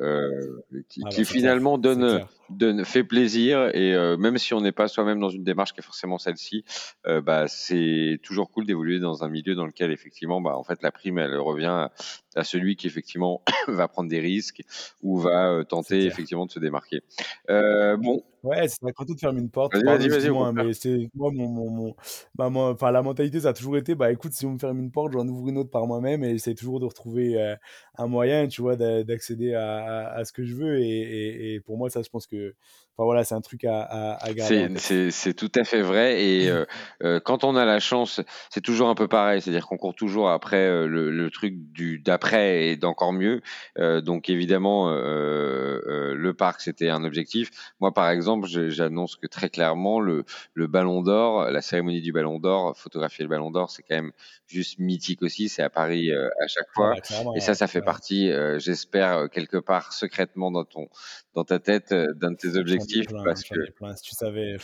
qui, 0.89 1.03
ah 1.05 1.09
bah, 1.11 1.25
finalement 1.25 1.79
donne 1.79 2.25
donne 2.51 2.85
fait 2.85 3.05
plaisir 3.05 3.71
et 3.75 3.95
même 4.17 4.39
si 4.39 4.55
on 4.55 4.61
n'est 4.61 4.73
pas 4.73 4.89
soi-même 4.89 5.21
dans 5.21 5.29
une 5.29 5.45
démarche 5.45 5.75
qui 5.75 5.81
est 5.81 5.83
forcément 5.83 6.19
celle-ci 6.19 6.65
bah 7.05 7.47
c'est 7.47 8.19
toujours 8.23 8.51
cool 8.51 8.65
d'évoluer 8.65 9.01
dans 9.01 9.23
un 9.23 9.29
milieu 9.29 9.55
dans 9.55 9.67
lequel 9.67 9.91
effectivement 9.93 10.41
bah 10.41 10.57
en 10.57 10.65
fait 10.65 10.83
la 10.83 10.91
prime 10.91 11.19
elle 11.19 11.37
revient 11.37 11.89
à, 12.35 12.45
celui 12.45 12.77
qui 12.77 12.87
effectivement 12.87 13.43
va 13.69 13.87
prendre 13.87 14.09
des 14.09 14.21
risques 14.21 14.63
ou 15.03 15.19
va 15.19 15.63
tenter 15.69 16.07
effectivement 16.07 16.47
de 16.47 16.51
se 16.51 16.59
démarquer 16.59 17.03
bon 17.47 18.25
Ouais, 18.45 18.69
c'est 18.69 18.93
content 18.93 19.15
de 19.15 19.19
fermer 19.19 19.41
une 19.41 19.51
porte. 19.51 19.75
Vas-y, 19.75 20.09
vas-y, 20.09 20.29
vas-y. 20.29 20.53
Mais 20.55 20.73
c'est 20.73 21.11
moi, 21.15 21.31
mon, 21.33 21.49
mon, 21.49 21.71
mon 21.71 21.97
bah, 22.37 22.49
moi, 22.49 22.71
enfin, 22.71 22.91
la 22.93 23.03
mentalité, 23.03 23.41
ça 23.41 23.49
a 23.49 23.53
toujours 23.53 23.77
été, 23.77 23.95
bah, 23.95 24.13
écoute, 24.13 24.33
si 24.33 24.47
on 24.47 24.53
me 24.53 24.59
ferme 24.59 24.79
une 24.79 24.93
porte, 24.93 25.13
j'en 25.13 25.27
ouvre 25.27 25.49
une 25.49 25.59
autre 25.59 25.71
par 25.71 25.87
moi-même 25.87 26.23
et 26.23 26.39
j'essaie 26.49 26.55
toujours 26.55 26.81
de 26.81 26.87
retrouver 26.87 27.41
euh, 27.41 27.57
un 27.97 28.07
moyen, 28.07 28.47
tu 28.49 28.63
vois, 28.63 28.77
d'accéder 28.77 29.55
à, 29.55 30.11
à, 30.11 30.25
ce 30.25 30.33
que 30.33 30.45
je 30.45 30.55
veux. 30.55 30.79
Et, 30.79 30.85
et, 30.85 31.55
et, 31.55 31.61
pour 31.61 31.77
moi, 31.77 31.91
ça, 31.91 32.03
je 32.03 32.09
pense 32.09 32.27
que, 32.27 32.55
enfin, 32.97 33.05
voilà, 33.05 33.25
c'est 33.25 33.35
un 33.35 33.41
truc 33.41 33.65
à, 33.65 34.15
à, 34.15 34.33
garder. 34.33 34.69
C'est 34.79 35.35
tout 35.35 35.51
à 35.55 35.65
fait 35.65 35.83
vrai. 35.83 36.23
Et 36.23 36.51
euh, 36.51 36.65
euh, 37.03 37.21
quand 37.21 37.45
on 37.45 37.57
a 37.57 37.65
la 37.65 37.81
chance, 37.81 38.21
c'est 38.51 38.61
toujours 38.61 38.89
un 38.89 38.95
peu 38.95 39.09
pareil. 39.09 39.43
C'est-à-dire 39.43 39.67
qu'on 39.67 39.77
court 39.77 39.95
toujours 39.95 40.31
après 40.31 40.87
le, 40.87 41.11
le, 41.11 41.31
truc 41.31 41.55
du 41.73 41.99
d'après 41.99 42.69
et 42.69 42.77
d'encore 42.77 43.13
mieux. 43.13 43.43
donc, 43.77 44.31
évidemment, 44.31 44.91
le 44.91 46.33
parc, 46.33 46.61
c'était 46.61 46.89
un 46.89 47.05
objectif. 47.05 47.51
Moi, 47.81 47.93
par 47.93 48.11
exemple, 48.11 48.49
j'annonce 48.49 49.17
que 49.17 49.27
très 49.27 49.51
clairement, 49.51 50.01
le, 50.01 50.25
le 50.55 50.67
Ballon 50.67 51.03
d'Or, 51.03 51.51
la 51.51 51.61
cérémonie 51.61 52.01
du 52.01 52.13
Ballon 52.13 52.39
d'Or, 52.39 52.77
photographier 52.77 53.25
le 53.25 53.29
Ballon 53.29 53.51
d'Or, 53.51 53.71
c'est 53.71 53.83
quand 53.83 53.97
même 53.97 54.13
juste 54.49 54.79
mythique 54.79 55.23
aussi. 55.23 55.49
C'est 55.49 55.63
à 55.63 55.71
Paris 55.71 56.11
euh, 56.11 56.29
à 56.41 56.47
chaque 56.47 56.69
fois. 56.75 56.95
et 57.35 57.41
ça, 57.41 57.55
ça 57.55 57.67
fait 57.67 57.83
partie, 57.83 58.31
euh, 58.31 58.59
j'espère, 58.59 59.17
euh, 59.17 59.27
quelque 59.29 59.57
part 59.57 59.93
secrètement 59.93 60.51
dans 60.51 60.65
ton, 60.65 60.89
dans 61.35 61.45
ta 61.45 61.59
tête, 61.59 61.93
d'un 61.93 62.33
de 62.33 62.37
tes 62.37 62.57
objectifs. 62.57 63.07
parce 63.25 63.45
que 63.45 63.55
si 63.97 64.03
tu 64.03 64.15
savais, 64.15 64.57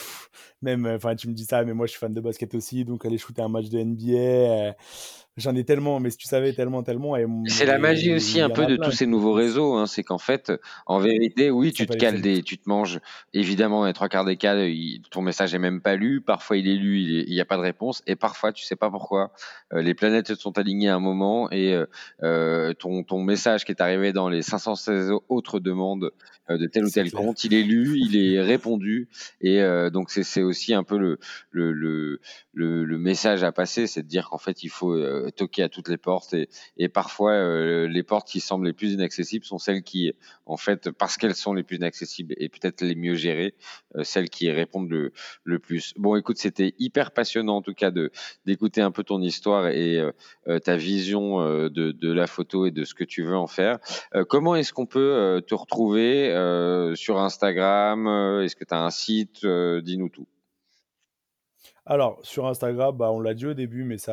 même, 0.62 0.86
enfin, 0.86 1.14
tu 1.14 1.28
me 1.28 1.34
dis 1.34 1.44
ça, 1.44 1.64
mais 1.64 1.74
moi, 1.74 1.86
je 1.86 1.92
suis 1.92 2.00
fan 2.00 2.12
de 2.12 2.20
basket 2.20 2.54
aussi, 2.54 2.84
donc 2.84 3.04
aller 3.04 3.18
shooter 3.18 3.42
un 3.42 3.48
match 3.48 3.68
de 3.68 3.78
NBA 3.78 4.74
J'en 5.36 5.56
ai 5.56 5.64
tellement, 5.64 5.98
mais 5.98 6.10
si 6.10 6.16
tu 6.16 6.28
savais 6.28 6.52
tellement, 6.52 6.84
tellement. 6.84 7.16
C'est 7.46 7.66
la 7.66 7.78
magie 7.78 8.14
aussi 8.14 8.40
un 8.40 8.50
peu 8.50 8.66
de 8.66 8.76
tous 8.76 8.92
ces 8.92 9.06
nouveaux 9.06 9.32
réseaux. 9.32 9.74
Hein, 9.74 9.86
c'est 9.86 10.04
qu'en 10.04 10.18
fait, 10.18 10.52
en 10.86 11.00
vérité, 11.00 11.50
oui, 11.50 11.72
tu 11.72 11.86
te 11.86 11.96
cales 11.96 12.20
des, 12.20 12.42
tu 12.42 12.56
te 12.56 12.68
manges. 12.68 13.00
Évidemment, 13.32 13.80
dans 13.80 13.86
les 13.86 13.92
trois 13.92 14.08
quarts 14.08 14.24
des 14.24 14.36
cas, 14.36 14.54
ton 15.10 15.22
message 15.22 15.52
est 15.52 15.58
même 15.58 15.80
pas 15.80 15.96
lu. 15.96 16.20
Parfois, 16.20 16.56
il 16.56 16.68
est 16.68 16.76
lu, 16.76 17.00
il 17.26 17.32
n'y 17.32 17.40
a 17.40 17.44
pas 17.44 17.56
de 17.56 17.62
réponse. 17.62 18.02
Et 18.06 18.14
parfois, 18.14 18.52
tu 18.52 18.64
sais 18.64 18.76
pas 18.76 18.90
pourquoi. 18.90 19.32
Euh, 19.72 19.82
les 19.82 19.94
planètes 19.94 20.28
se 20.28 20.34
sont 20.36 20.56
alignées 20.56 20.88
à 20.88 20.94
un 20.94 21.00
moment 21.00 21.50
et 21.50 21.74
euh, 21.74 21.86
euh, 22.22 22.72
ton, 22.74 23.02
ton 23.02 23.20
message 23.20 23.64
qui 23.64 23.72
est 23.72 23.80
arrivé 23.80 24.12
dans 24.12 24.28
les 24.28 24.42
516 24.42 25.10
autres 25.28 25.58
demandes 25.58 26.12
de 26.48 26.66
tel 26.66 26.84
ou 26.84 26.90
tel 26.90 27.10
compte, 27.10 27.42
il 27.44 27.54
est 27.54 27.62
lu, 27.62 27.96
il 27.96 28.16
est 28.16 28.38
répondu. 28.40 29.08
Et 29.40 29.62
donc, 29.90 30.10
c'est 30.10 30.42
aussi 30.42 30.74
un 30.74 30.84
peu 30.84 30.98
le, 30.98 31.18
le, 31.50 31.72
le, 31.72 32.20
le, 32.52 32.98
message 32.98 33.42
à 33.42 33.50
passer, 33.50 33.86
c'est 33.86 34.02
de 34.02 34.08
dire 34.08 34.28
qu'en 34.28 34.36
fait, 34.36 34.62
il 34.62 34.68
faut 34.68 34.94
toquer 35.30 35.62
à 35.62 35.68
toutes 35.68 35.88
les 35.88 35.96
portes 35.96 36.34
et, 36.34 36.48
et 36.76 36.88
parfois 36.88 37.32
euh, 37.32 37.88
les 37.88 38.02
portes 38.02 38.28
qui 38.28 38.40
semblent 38.40 38.66
les 38.66 38.72
plus 38.72 38.92
inaccessibles 38.92 39.44
sont 39.44 39.58
celles 39.58 39.82
qui, 39.82 40.12
en 40.46 40.56
fait, 40.56 40.90
parce 40.90 41.16
qu'elles 41.16 41.34
sont 41.34 41.54
les 41.54 41.62
plus 41.62 41.76
inaccessibles 41.76 42.34
et 42.38 42.48
peut-être 42.48 42.82
les 42.82 42.94
mieux 42.94 43.14
gérées, 43.14 43.54
euh, 43.96 44.04
celles 44.04 44.30
qui 44.30 44.50
répondent 44.50 44.90
le, 44.90 45.12
le 45.44 45.58
plus. 45.58 45.92
Bon, 45.96 46.16
écoute, 46.16 46.38
c'était 46.38 46.74
hyper 46.78 47.12
passionnant 47.12 47.56
en 47.56 47.62
tout 47.62 47.74
cas 47.74 47.90
de 47.90 48.10
d'écouter 48.44 48.80
un 48.80 48.90
peu 48.90 49.04
ton 49.04 49.20
histoire 49.20 49.68
et 49.68 49.98
euh, 49.98 50.58
ta 50.58 50.76
vision 50.76 51.38
de, 51.38 51.68
de 51.92 52.12
la 52.12 52.26
photo 52.26 52.66
et 52.66 52.70
de 52.70 52.84
ce 52.84 52.94
que 52.94 53.04
tu 53.04 53.22
veux 53.22 53.36
en 53.36 53.46
faire. 53.46 53.78
comment 54.28 54.54
est-ce 54.56 54.72
qu'on 54.72 54.86
peut 54.86 55.42
te 55.46 55.54
retrouver 55.54 56.28
sur 56.94 57.18
Instagram 57.18 58.06
Est-ce 58.42 58.56
que 58.56 58.64
tu 58.64 58.74
as 58.74 58.82
un 58.82 58.90
site 58.90 59.46
Dis-nous 59.46 60.08
tout. 60.08 60.26
Alors, 61.86 62.18
sur 62.22 62.46
Instagram, 62.46 62.96
bah, 62.96 63.10
on 63.10 63.20
l'a 63.20 63.34
dit 63.34 63.46
au 63.46 63.52
début, 63.54 63.84
mais 63.84 63.98
c'est 63.98 64.12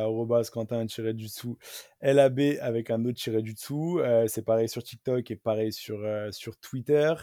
quentin-du-dessous 0.50 1.56
LAB 2.02 2.40
avec 2.60 2.90
un 2.90 3.04
autre 3.04 3.18
tiré 3.18 3.42
du 3.42 3.54
dessous. 3.54 4.00
Euh, 4.00 4.26
c'est 4.26 4.42
pareil 4.42 4.68
sur 4.68 4.82
TikTok 4.82 5.30
et 5.30 5.36
pareil 5.36 5.72
sur, 5.72 6.00
euh, 6.00 6.30
sur 6.32 6.56
Twitter. 6.56 7.14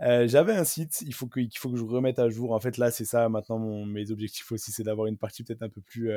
Euh, 0.00 0.28
j'avais 0.28 0.52
un 0.54 0.64
site, 0.64 1.02
il 1.02 1.12
faut, 1.12 1.26
que, 1.26 1.40
il 1.40 1.56
faut 1.56 1.70
que 1.70 1.76
je 1.76 1.84
remette 1.84 2.18
à 2.20 2.28
jour. 2.28 2.52
En 2.52 2.60
fait, 2.60 2.78
là, 2.78 2.90
c'est 2.90 3.04
ça. 3.04 3.28
Maintenant, 3.28 3.58
mes 3.84 4.10
objectifs 4.12 4.50
aussi, 4.52 4.70
c'est 4.70 4.84
d'avoir 4.84 5.08
une 5.08 5.16
partie 5.16 5.42
peut-être 5.42 5.62
un 5.62 5.68
peu 5.68 5.80
plus 5.80 6.10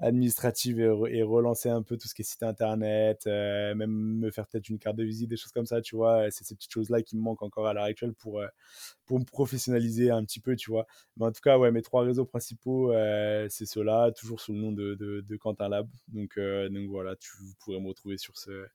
administrative 0.00 0.80
et, 0.80 1.22
relancer 1.22 1.70
un 1.70 1.82
peu 1.82 1.96
tout 1.96 2.06
ce 2.06 2.14
qui 2.14 2.22
est 2.22 2.24
site 2.24 2.42
internet, 2.42 3.26
même 3.26 3.90
me 3.90 4.30
faire 4.30 4.46
peut-être 4.46 4.68
une 4.68 4.78
carte 4.78 4.96
de 4.96 5.04
visite, 5.04 5.30
des 5.30 5.36
choses 5.36 5.52
comme 5.52 5.66
ça, 5.66 5.80
tu 5.80 5.96
vois. 5.96 6.30
C'est 6.30 6.44
ces 6.44 6.54
petites 6.54 6.72
choses-là 6.72 7.02
qui 7.02 7.16
me 7.16 7.22
manquent 7.22 7.42
encore 7.42 7.66
à 7.66 7.72
l'heure 7.72 7.84
actuelle 7.84 8.12
pour, 8.12 8.42
pour 9.06 9.18
me 9.18 9.24
professionnaliser 9.24 10.10
un 10.10 10.24
petit 10.24 10.40
peu, 10.40 10.54
tu 10.54 10.70
vois. 10.70 10.86
Mais 11.16 11.24
en 11.26 11.32
tout 11.32 11.40
cas, 11.42 11.58
ouais, 11.58 11.70
mes 11.70 11.82
trois 11.82 12.02
réseaux 12.02 12.26
principaux, 12.26 12.92
c'est 13.48 13.66
ceux-là, 13.66 14.12
toujours 14.12 14.40
sous 14.40 14.52
le 14.52 14.58
nom 14.58 14.72
de, 14.72 14.94
de, 14.94 15.36
Quentin 15.36 15.68
Lab. 15.68 15.88
Donc, 16.08 16.38
donc 16.38 16.88
voilà, 16.88 17.16
vous 17.54 17.64
pourrez 17.64 17.80
me 17.80 17.88
retrouver 17.88 18.18
sur 18.18 18.36
ce 18.36 18.66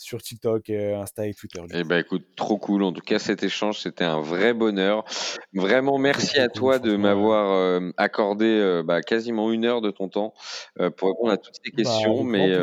sur 0.00 0.22
TikTok, 0.22 0.70
Insta 0.70 1.26
et 1.26 1.34
Twitter. 1.34 1.60
Eh 1.74 1.84
ben 1.84 1.98
écoute, 1.98 2.24
trop 2.34 2.56
cool. 2.56 2.82
En 2.84 2.92
tout 2.92 3.02
cas, 3.02 3.18
cet 3.18 3.42
échange, 3.42 3.80
c'était 3.80 4.04
un 4.04 4.18
vrai 4.18 4.54
bonheur. 4.54 5.04
Vraiment, 5.52 5.98
merci 5.98 6.38
à 6.38 6.48
toi 6.48 6.78
de 6.78 6.96
m'avoir 6.96 7.52
euh, 7.52 7.90
accordé 7.98 8.46
euh, 8.46 8.82
bah, 8.82 9.02
quasiment 9.02 9.52
une 9.52 9.66
heure 9.66 9.82
de 9.82 9.90
ton 9.90 10.08
temps 10.08 10.32
euh, 10.80 10.88
pour 10.88 11.08
répondre 11.08 11.32
à 11.32 11.36
toutes 11.36 11.56
ces 11.62 11.70
bah, 11.70 11.82
questions. 11.82 12.24
Mais 12.24 12.56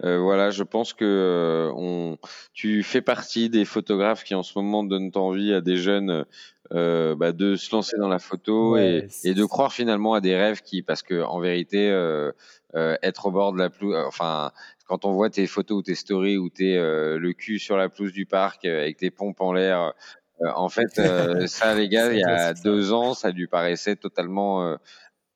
voilà, 0.00 0.50
je 0.50 0.64
pense 0.64 0.92
que 0.92 1.70
on, 1.76 2.18
tu 2.54 2.82
fais 2.82 3.02
partie 3.02 3.48
des 3.50 3.64
photographes 3.64 4.24
qui 4.24 4.34
en 4.34 4.42
ce 4.42 4.58
moment 4.58 4.82
donnent 4.82 5.12
envie 5.14 5.54
à 5.54 5.60
des 5.60 5.76
jeunes 5.76 6.26
euh, 6.72 7.16
bah, 7.16 7.32
de 7.32 7.56
se 7.56 7.74
lancer 7.74 7.96
dans 7.98 8.06
la 8.06 8.20
photo 8.20 8.76
et, 8.76 9.08
et, 9.24 9.34
de 9.34 9.44
croire 9.44 9.72
finalement 9.72 10.14
à 10.14 10.20
des 10.20 10.36
rêves 10.36 10.62
qui, 10.62 10.82
parce 10.82 11.02
que 11.02 11.20
en 11.20 11.40
vérité, 11.40 11.90
euh, 11.90 12.30
euh, 12.76 12.94
être 13.02 13.26
au 13.26 13.32
bord 13.32 13.52
de 13.52 13.58
la 13.58 13.70
pelouse, 13.70 13.96
enfin, 14.06 14.52
quand 14.90 15.04
on 15.04 15.12
voit 15.12 15.30
tes 15.30 15.46
photos 15.46 15.78
ou 15.78 15.82
tes 15.82 15.94
stories 15.94 16.36
où 16.36 16.50
t'es 16.50 16.76
euh, 16.76 17.16
le 17.16 17.32
cul 17.32 17.60
sur 17.60 17.76
la 17.76 17.88
pelouse 17.88 18.12
du 18.12 18.26
parc 18.26 18.64
euh, 18.64 18.80
avec 18.80 18.96
tes 18.96 19.12
pompes 19.12 19.40
en 19.40 19.52
l'air, 19.52 19.94
euh, 20.42 20.50
en 20.56 20.68
fait, 20.68 20.88
ça, 21.46 21.76
les 21.76 21.88
gars, 21.88 22.12
il 22.12 22.18
y 22.18 22.24
a 22.24 22.54
deux 22.54 22.92
ans, 22.92 23.14
ça 23.14 23.30
lui 23.30 23.46
paraissait 23.46 23.94
totalement 23.94 24.76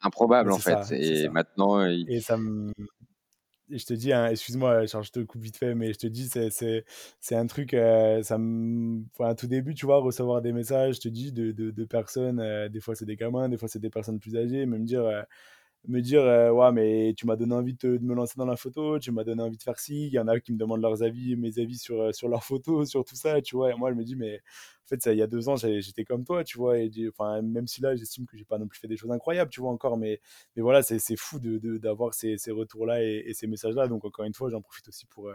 improbable 0.03 0.51
en 0.51 0.59
fait. 0.59 0.91
et 0.91 1.29
maintenant, 1.29 1.87
et 1.87 2.21
ça 2.21 2.37
me 2.37 2.73
et 3.71 3.79
je 3.79 3.87
te 3.87 3.95
dis, 3.95 4.13
hein, 4.13 4.27
excuse-moi, 4.27 4.85
je 4.87 5.11
te 5.11 5.21
coupe 5.21 5.41
vite 5.41 5.57
fait, 5.57 5.75
mais 5.75 5.93
je 5.93 5.99
te 5.99 6.07
dis, 6.07 6.29
c'est 6.29 7.35
un 7.37 7.47
truc, 7.47 7.71
ça 7.71 8.37
me, 8.37 9.05
enfin, 9.17 9.37
tout 9.37 9.47
début, 9.47 9.75
tu 9.75 9.87
vois, 9.87 10.01
recevoir 10.01 10.43
des 10.43 10.53
messages, 10.53 10.97
je 10.97 11.01
te 11.01 11.09
dis, 11.09 11.33
de, 11.33 11.53
de, 11.53 11.71
de 11.71 11.85
personnes, 11.85 12.69
des 12.69 12.81
fois 12.81 12.97
c'est 12.97 13.07
des 13.07 13.17
gamins, 13.17 13.49
des 13.49 13.57
fois 13.57 13.69
c'est 13.69 13.79
des 13.79 13.89
personnes 13.89 14.19
plus 14.19 14.37
âgées, 14.37 14.67
me 14.67 14.81
dire, 14.81 15.25
me 15.89 16.01
dire 16.01 16.23
euh, 16.23 16.51
ouais 16.51 16.73
mais 16.73 17.15
tu 17.17 17.27
m'as 17.27 17.37
donné 17.37 17.55
envie 17.55 17.75
de, 17.75 17.99
me 17.99 18.15
lancer 18.15 18.35
dans 18.37 18.47
la 18.47 18.57
photo 18.57 18.99
tu 18.99 19.13
m'as 19.13 19.25
donné 19.25 19.43
envie 19.43 19.57
de 19.59 19.63
faire 19.63 19.79
ci 19.79 20.07
il 20.07 20.13
y 20.13 20.19
en 20.19 20.29
a 20.29 20.41
qui 20.41 20.53
me 20.53 20.59
demandent 20.59 20.81
leurs 20.81 21.03
avis 21.03 21.37
mes 21.37 21.59
avis 21.59 21.79
sur 21.79 22.01
euh, 22.01 22.13
sur 22.13 22.29
leurs 22.29 22.45
photos 22.45 22.89
sur 22.91 23.05
tout 23.05 23.17
ça 23.17 23.41
tu 23.43 23.57
vois. 23.57 23.73
Et 23.73 23.75
moi 23.75 23.91
je 23.91 23.97
me 23.97 24.05
dis 24.05 24.17
mais 24.17 24.41
en 24.85 24.89
fait, 24.89 25.03
ça, 25.03 25.13
il 25.13 25.19
y 25.19 25.23
a 25.23 25.27
deux 25.27 25.49
ans, 25.49 25.57
j'étais 25.57 26.05
comme 26.05 26.25
toi, 26.25 26.45
tu 26.45 26.59
vois. 26.59 26.79
Et 26.79 26.91
enfin, 27.09 27.41
même 27.41 27.67
si 27.67 27.81
là, 27.81 27.97
j'estime 27.97 28.27
que 28.27 28.37
j'ai 28.37 28.45
pas 28.45 28.59
non 28.59 28.67
plus 28.67 28.79
fait 28.79 28.87
des 28.87 28.99
choses 28.99 29.11
incroyables, 29.11 29.51
tu 29.51 29.63
vois, 29.63 29.71
encore. 29.71 29.97
Mais, 29.97 30.21
mais 30.57 30.63
voilà, 30.63 30.83
c'est 30.83 31.17
fou 31.17 31.39
d'avoir 31.41 32.11
de, 32.11 32.15
ces, 32.15 32.37
ces 32.37 32.51
retours-là 32.51 33.03
et, 33.03 33.33
ces 33.33 33.47
messages-là. 33.47 33.89
Donc, 33.89 34.05
encore 34.05 34.27
une 34.27 34.35
fois, 34.35 34.51
j'en 34.51 34.61
profite 34.61 34.87
aussi 34.89 35.07
pour, 35.07 35.29
euh, 35.29 35.35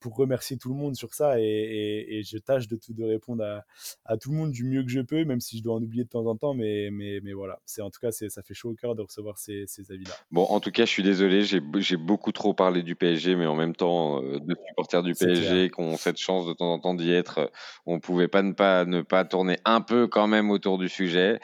pour 0.00 0.16
remercier 0.16 0.56
tout 0.56 0.70
le 0.70 0.74
monde 0.74 0.96
sur 0.96 1.14
ça. 1.14 1.40
Et, 1.40 2.06
et, 2.08 2.22
je 2.24 2.38
tâche 2.38 2.66
de, 2.66 2.78
de 2.88 3.04
répondre 3.04 3.44
à, 3.44 3.64
à, 4.04 4.16
tout 4.16 4.32
le 4.32 4.36
monde 4.36 4.50
du 4.50 4.64
mieux 4.64 4.82
que 4.82 4.90
je 4.90 5.00
peux, 5.00 5.24
même 5.24 5.40
si 5.40 5.58
je 5.58 5.62
dois 5.62 5.76
en 5.76 5.82
oublier 5.82 6.02
de 6.02 6.08
temps 6.08 6.26
en 6.26 6.36
temps. 6.36 6.54
Mais, 6.54 6.88
mais, 6.90 7.20
mais 7.22 7.34
voilà, 7.34 7.60
c'est 7.66 7.82
en 7.82 7.90
tout 7.90 8.00
cas, 8.00 8.10
ça 8.10 8.42
fait 8.42 8.54
chaud 8.54 8.70
au 8.70 8.74
cœur 8.74 8.96
de 8.96 9.02
recevoir 9.02 9.38
ces, 9.38 9.64
ces 9.68 9.92
avis-là. 9.92 10.14
Bon, 10.32 10.42
en 10.42 10.58
tout 10.58 10.72
cas, 10.72 10.84
je 10.84 10.90
suis 10.90 11.04
désolé, 11.04 11.44
j'ai 11.44 11.96
beaucoup 11.96 12.32
trop 12.32 12.52
parlé 12.52 12.82
du 12.82 12.96
PSG, 12.96 13.36
mais 13.36 13.46
en 13.46 13.54
même 13.54 13.76
temps, 13.76 14.24
euh, 14.24 14.40
de 14.40 14.56
supporters 14.68 15.04
du 15.04 15.14
PSG 15.14 15.70
qui 15.70 15.80
ont 15.80 15.96
cette 15.96 16.18
chance 16.18 16.46
de 16.46 16.52
temps 16.52 16.72
en 16.72 16.80
temps 16.80 16.94
d'y 16.94 17.12
être, 17.12 17.52
on 17.86 18.00
pouvait 18.00 18.26
pas 18.26 18.42
ne 18.42 18.52
pas 18.52 18.87
ne 18.88 19.02
pas 19.02 19.24
tourner 19.24 19.58
un 19.64 19.80
peu 19.80 20.06
quand 20.06 20.26
même 20.26 20.50
autour 20.50 20.78
du 20.78 20.88
sujet. 20.88 21.40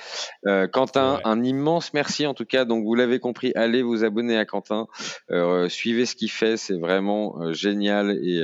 Euh, 0.46 0.66
Quentin, 0.66 1.20
un 1.24 1.42
immense 1.42 1.94
merci 1.94 2.26
en 2.26 2.34
tout 2.34 2.44
cas. 2.44 2.64
Donc 2.64 2.84
vous 2.84 2.94
l'avez 2.94 3.20
compris, 3.20 3.52
allez 3.54 3.82
vous 3.82 4.04
abonner 4.04 4.36
à 4.36 4.44
Quentin, 4.44 4.86
euh, 5.30 5.68
suivez 5.68 6.06
ce 6.06 6.16
qu'il 6.16 6.30
fait, 6.30 6.56
c'est 6.56 6.78
vraiment 6.78 7.40
euh, 7.40 7.52
génial 7.52 8.10
et 8.10 8.42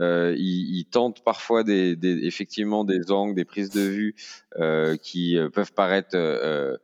euh, 0.00 0.34
il, 0.36 0.76
il, 0.76 0.84
tente 0.86 1.22
parfois 1.22 1.62
des, 1.62 1.94
des, 1.94 2.24
effectivement 2.24 2.84
des 2.84 3.12
angles, 3.12 3.34
des 3.34 3.44
prises 3.44 3.70
de 3.70 3.80
vue 3.80 4.14
euh, 4.58 4.96
qui 4.96 5.36
euh, 5.38 5.50
peuvent 5.50 5.72
paraître 5.72 6.14
euh, 6.14 6.76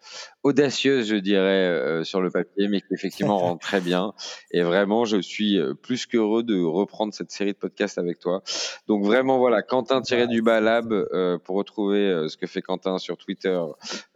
audacieuses, 0.43 1.07
je 1.09 1.17
dirais, 1.17 2.03
sur 2.05 2.21
le 2.21 2.31
papier, 2.31 2.69
mais 2.69 2.81
qui 2.81 2.93
effectivement 2.93 3.39
rendent 3.39 3.61
très 3.61 3.81
bien. 3.81 4.13
Et 4.53 4.63
vraiment, 4.63 5.05
je 5.05 5.21
suis 5.21 5.59
plus 5.83 6.07
qu'heureux 6.07 6.43
de 6.43 6.61
reprendre 6.61 7.13
cette 7.13 7.31
série 7.31 7.53
de 7.53 7.59
podcasts 7.59 7.99
avec 7.99 8.19
toi. 8.19 8.43
Donc 8.87 9.05
vraiment, 9.05 9.39
voilà, 9.39 9.63
Quentin 9.63 10.03
tiré 10.03 10.27
du 10.27 10.41
bas 10.41 10.61
lab 10.61 10.95
pour 11.45 11.57
retrouver 11.57 12.27
ce 12.29 12.37
que 12.37 12.47
fait 12.47 12.63
Quentin 12.63 12.99
sur 12.99 13.19
Twitter, 13.19 13.61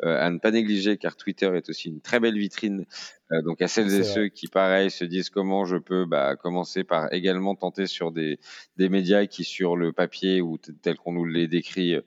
à 0.03 0.31
ne 0.31 0.39
pas 0.39 0.51
négliger, 0.51 0.97
car 0.97 1.17
Twitter 1.17 1.51
est 1.55 1.69
aussi 1.69 1.91
une 1.91 2.01
très 2.01 2.21
belle 2.21 2.39
vitrine 2.39 2.87
euh, 3.33 3.43
donc 3.43 3.63
à 3.63 3.69
celles 3.69 3.93
et 3.95 4.05
ceux 4.05 4.29
qui, 4.29 4.49
pareil, 4.49 4.91
se 4.91 5.05
disent 5.05 5.31
comment 5.31 5.65
je 5.65 5.77
peux 5.77 6.05
bah, 6.05 6.37
commencer 6.37 6.85
par 6.85 7.13
également 7.13 7.55
tenter 7.55 7.87
sur 7.87 8.13
des, 8.13 8.39
des 8.77 8.89
médias 8.89 9.27
qui, 9.27 9.45
sur 9.45 9.77
le 9.77 9.93
papier 9.93 10.43
ou 10.43 10.59
tel 10.59 10.97
qu'on 10.97 11.13
nous 11.13 11.25
les 11.25 11.49
décrit, 11.49 11.95
euh, 11.95 12.03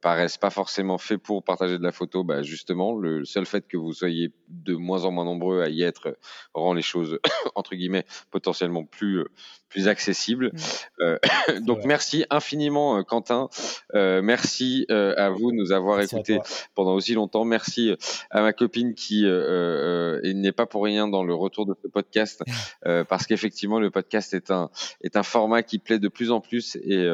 paraissent 0.00 0.38
pas 0.38 0.50
forcément 0.50 0.98
faits 0.98 1.18
pour 1.18 1.42
partager 1.42 1.78
de 1.78 1.82
la 1.82 1.92
photo. 1.92 2.24
Bah, 2.24 2.42
justement, 2.42 2.94
le 2.94 3.24
seul 3.24 3.46
fait 3.46 3.66
que 3.66 3.76
vous 3.76 3.92
soyez 3.92 4.32
de 4.48 4.74
moins 4.74 5.04
en 5.04 5.10
moins 5.10 5.24
nombreux 5.24 5.62
à 5.62 5.68
y 5.68 5.82
être 5.82 6.16
rend 6.54 6.74
les 6.74 6.82
choses 6.82 7.18
entre 7.54 7.74
guillemets 7.74 8.04
potentiellement 8.30 8.84
plus 8.84 9.20
euh, 9.20 9.28
plus 9.68 9.88
accessibles. 9.88 10.52
Euh, 11.00 11.18
donc 11.66 11.84
merci 11.84 12.26
infiniment 12.28 13.02
Quentin. 13.04 13.48
Euh, 13.94 14.20
merci 14.22 14.86
à 14.88 15.30
vous 15.30 15.50
de 15.50 15.56
nous 15.56 15.72
avoir 15.72 16.00
écoutés 16.00 16.38
pendant 16.74 16.94
aussi 16.94 17.14
longtemps. 17.14 17.44
Merci 17.44 17.94
à 18.30 18.42
ma 18.42 18.52
copine 18.52 18.94
qui 18.94 19.22
n'est 19.24 20.52
pas 20.52 20.66
pour 20.66 20.84
rien 20.84 21.08
dans 21.08 21.24
le 21.24 21.34
retour 21.34 21.66
de 21.66 21.74
ce 21.82 21.88
podcast 21.88 22.42
parce 23.08 23.26
qu'effectivement 23.26 23.80
le 23.80 23.90
podcast 23.90 24.34
est 24.34 24.50
un 24.50 24.70
est 25.02 25.16
un 25.16 25.22
format 25.22 25.62
qui 25.62 25.78
plaît 25.78 25.98
de 25.98 26.08
plus 26.08 26.30
en 26.30 26.40
plus 26.40 26.76
et 26.76 27.08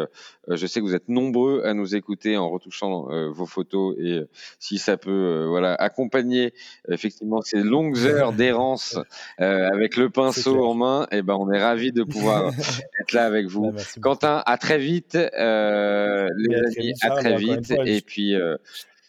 je 0.49 0.67
sais 0.67 0.81
que 0.81 0.85
vous 0.85 0.95
êtes 0.95 1.09
nombreux 1.09 1.63
à 1.65 1.75
nous 1.75 1.95
écouter 1.95 2.37
en 2.37 2.49
retouchant 2.69 3.09
vos 3.31 3.47
photos 3.47 3.97
et 3.99 4.21
si 4.59 4.79
ça 4.79 4.97
peut 4.97 5.47
voilà 5.49 5.75
accompagner 5.75 6.53
effectivement 6.91 7.41
ces 7.41 7.63
longues 7.63 7.99
heures 7.99 8.33
d'errance 8.33 8.99
avec 9.39 9.97
le 9.97 10.11
pinceau 10.11 10.65
en 10.65 10.75
main, 10.75 11.07
et 11.11 11.19
eh 11.19 11.23
ben 11.23 11.35
on 11.35 11.51
est 11.51 11.63
ravi 11.63 11.93
de 11.93 12.03
pouvoir 12.03 12.51
être 13.01 13.13
là 13.13 13.25
avec 13.25 13.47
vous. 13.47 13.73
Bah, 13.73 13.83
Quentin, 14.01 14.43
à 14.47 14.57
très 14.59 14.79
vite, 14.79 15.15
euh, 15.17 16.29
les 16.37 16.57
amis, 16.57 16.93
à 17.03 17.11
très 17.11 17.37
vite, 17.37 17.73
et 17.85 18.01
puis 18.01 18.35
euh, 18.35 18.57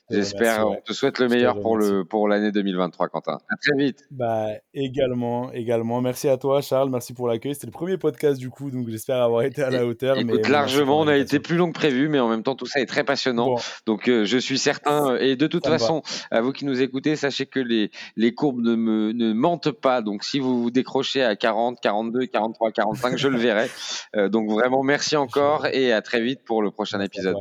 J'espère, 0.10 0.68
on 0.68 0.76
te 0.76 0.94
souhaite 0.94 1.20
le 1.20 1.28
meilleur 1.28 1.60
pour 1.60 1.78
le 1.78 2.04
pour 2.04 2.28
l'année 2.28 2.52
2023, 2.52 3.10
Quentin. 3.10 3.38
À 3.50 3.56
très 3.58 3.78
vite. 3.78 4.06
Bah 4.12 4.48
également, 4.74 5.52
également. 5.52 6.02
Merci 6.02 6.30
à 6.30 6.38
toi, 6.38 6.62
Charles. 6.62 6.90
Merci 6.90 7.14
pour 7.14 7.28
l'accueil. 7.28 7.54
C'était 7.54 7.68
le 7.68 7.72
premier 7.72 7.98
podcast 7.98 8.40
du 8.40 8.50
coup, 8.50 8.72
donc 8.72 8.90
j'espère 8.90 9.22
avoir 9.22 9.44
été 9.44 9.62
à 9.62 9.70
la 9.70 9.86
hauteur. 9.86 10.18
Écoute, 10.18 10.48
largement, 10.48 11.00
on 11.00 11.08
a 11.08 11.16
été 11.16 11.40
plus 11.40 11.58
long 11.58 11.68
que 11.68 11.78
prévu, 11.78 12.10
mais 12.10 12.20
en 12.20 12.28
même 12.28 12.44
temps, 12.44 12.56
tout 12.56 12.66
ça 12.66 12.80
est 12.80 12.86
très 12.86 13.04
passionnant. 13.04 13.56
Donc 13.86 14.08
euh, 14.08 14.26
je 14.26 14.38
suis 14.38 14.58
certain. 14.58 15.16
Et 15.18 15.36
de 15.36 15.48
toute 15.48 15.68
façon, 15.68 16.02
à 16.32 16.42
vous 16.42 16.52
qui 16.52 16.66
nous 16.66 16.82
écoutez, 16.82 17.16
sachez 17.16 17.46
que 17.46 17.60
les 17.60 17.92
les 18.16 18.34
courbes 18.34 18.62
ne 18.62 18.76
me 18.76 19.12
ne 19.12 19.34
mentent 19.34 19.72
pas. 19.72 20.02
Donc 20.02 20.24
si 20.24 20.40
vous 20.40 20.62
vous 20.64 20.72
décrochez 20.72 21.24
à 21.24 21.36
40, 21.36 21.80
42, 21.82 22.26
43, 22.26 22.72
45, 22.72 23.18
je 23.18 23.28
le 23.28 23.38
verrai. 23.38 23.70
Euh, 24.16 24.30
donc 24.30 24.50
vraiment, 24.50 24.82
merci 24.82 25.16
encore 25.16 25.68
et 25.68 25.92
à 25.92 26.02
très 26.02 26.22
vite 26.22 26.44
pour 26.44 26.62
le 26.62 26.72
prochain 26.72 27.00
épisode. 27.00 27.36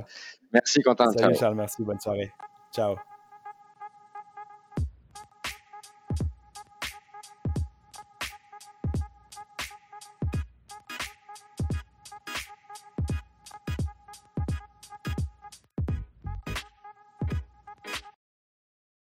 Merci 0.52 0.80
Quentin. 0.80 1.10
Salut 1.12 1.34
Charles, 1.34 1.54
merci. 1.54 1.82
Bonne 1.82 2.00
soirée. 2.00 2.30
Ciao. 2.72 3.07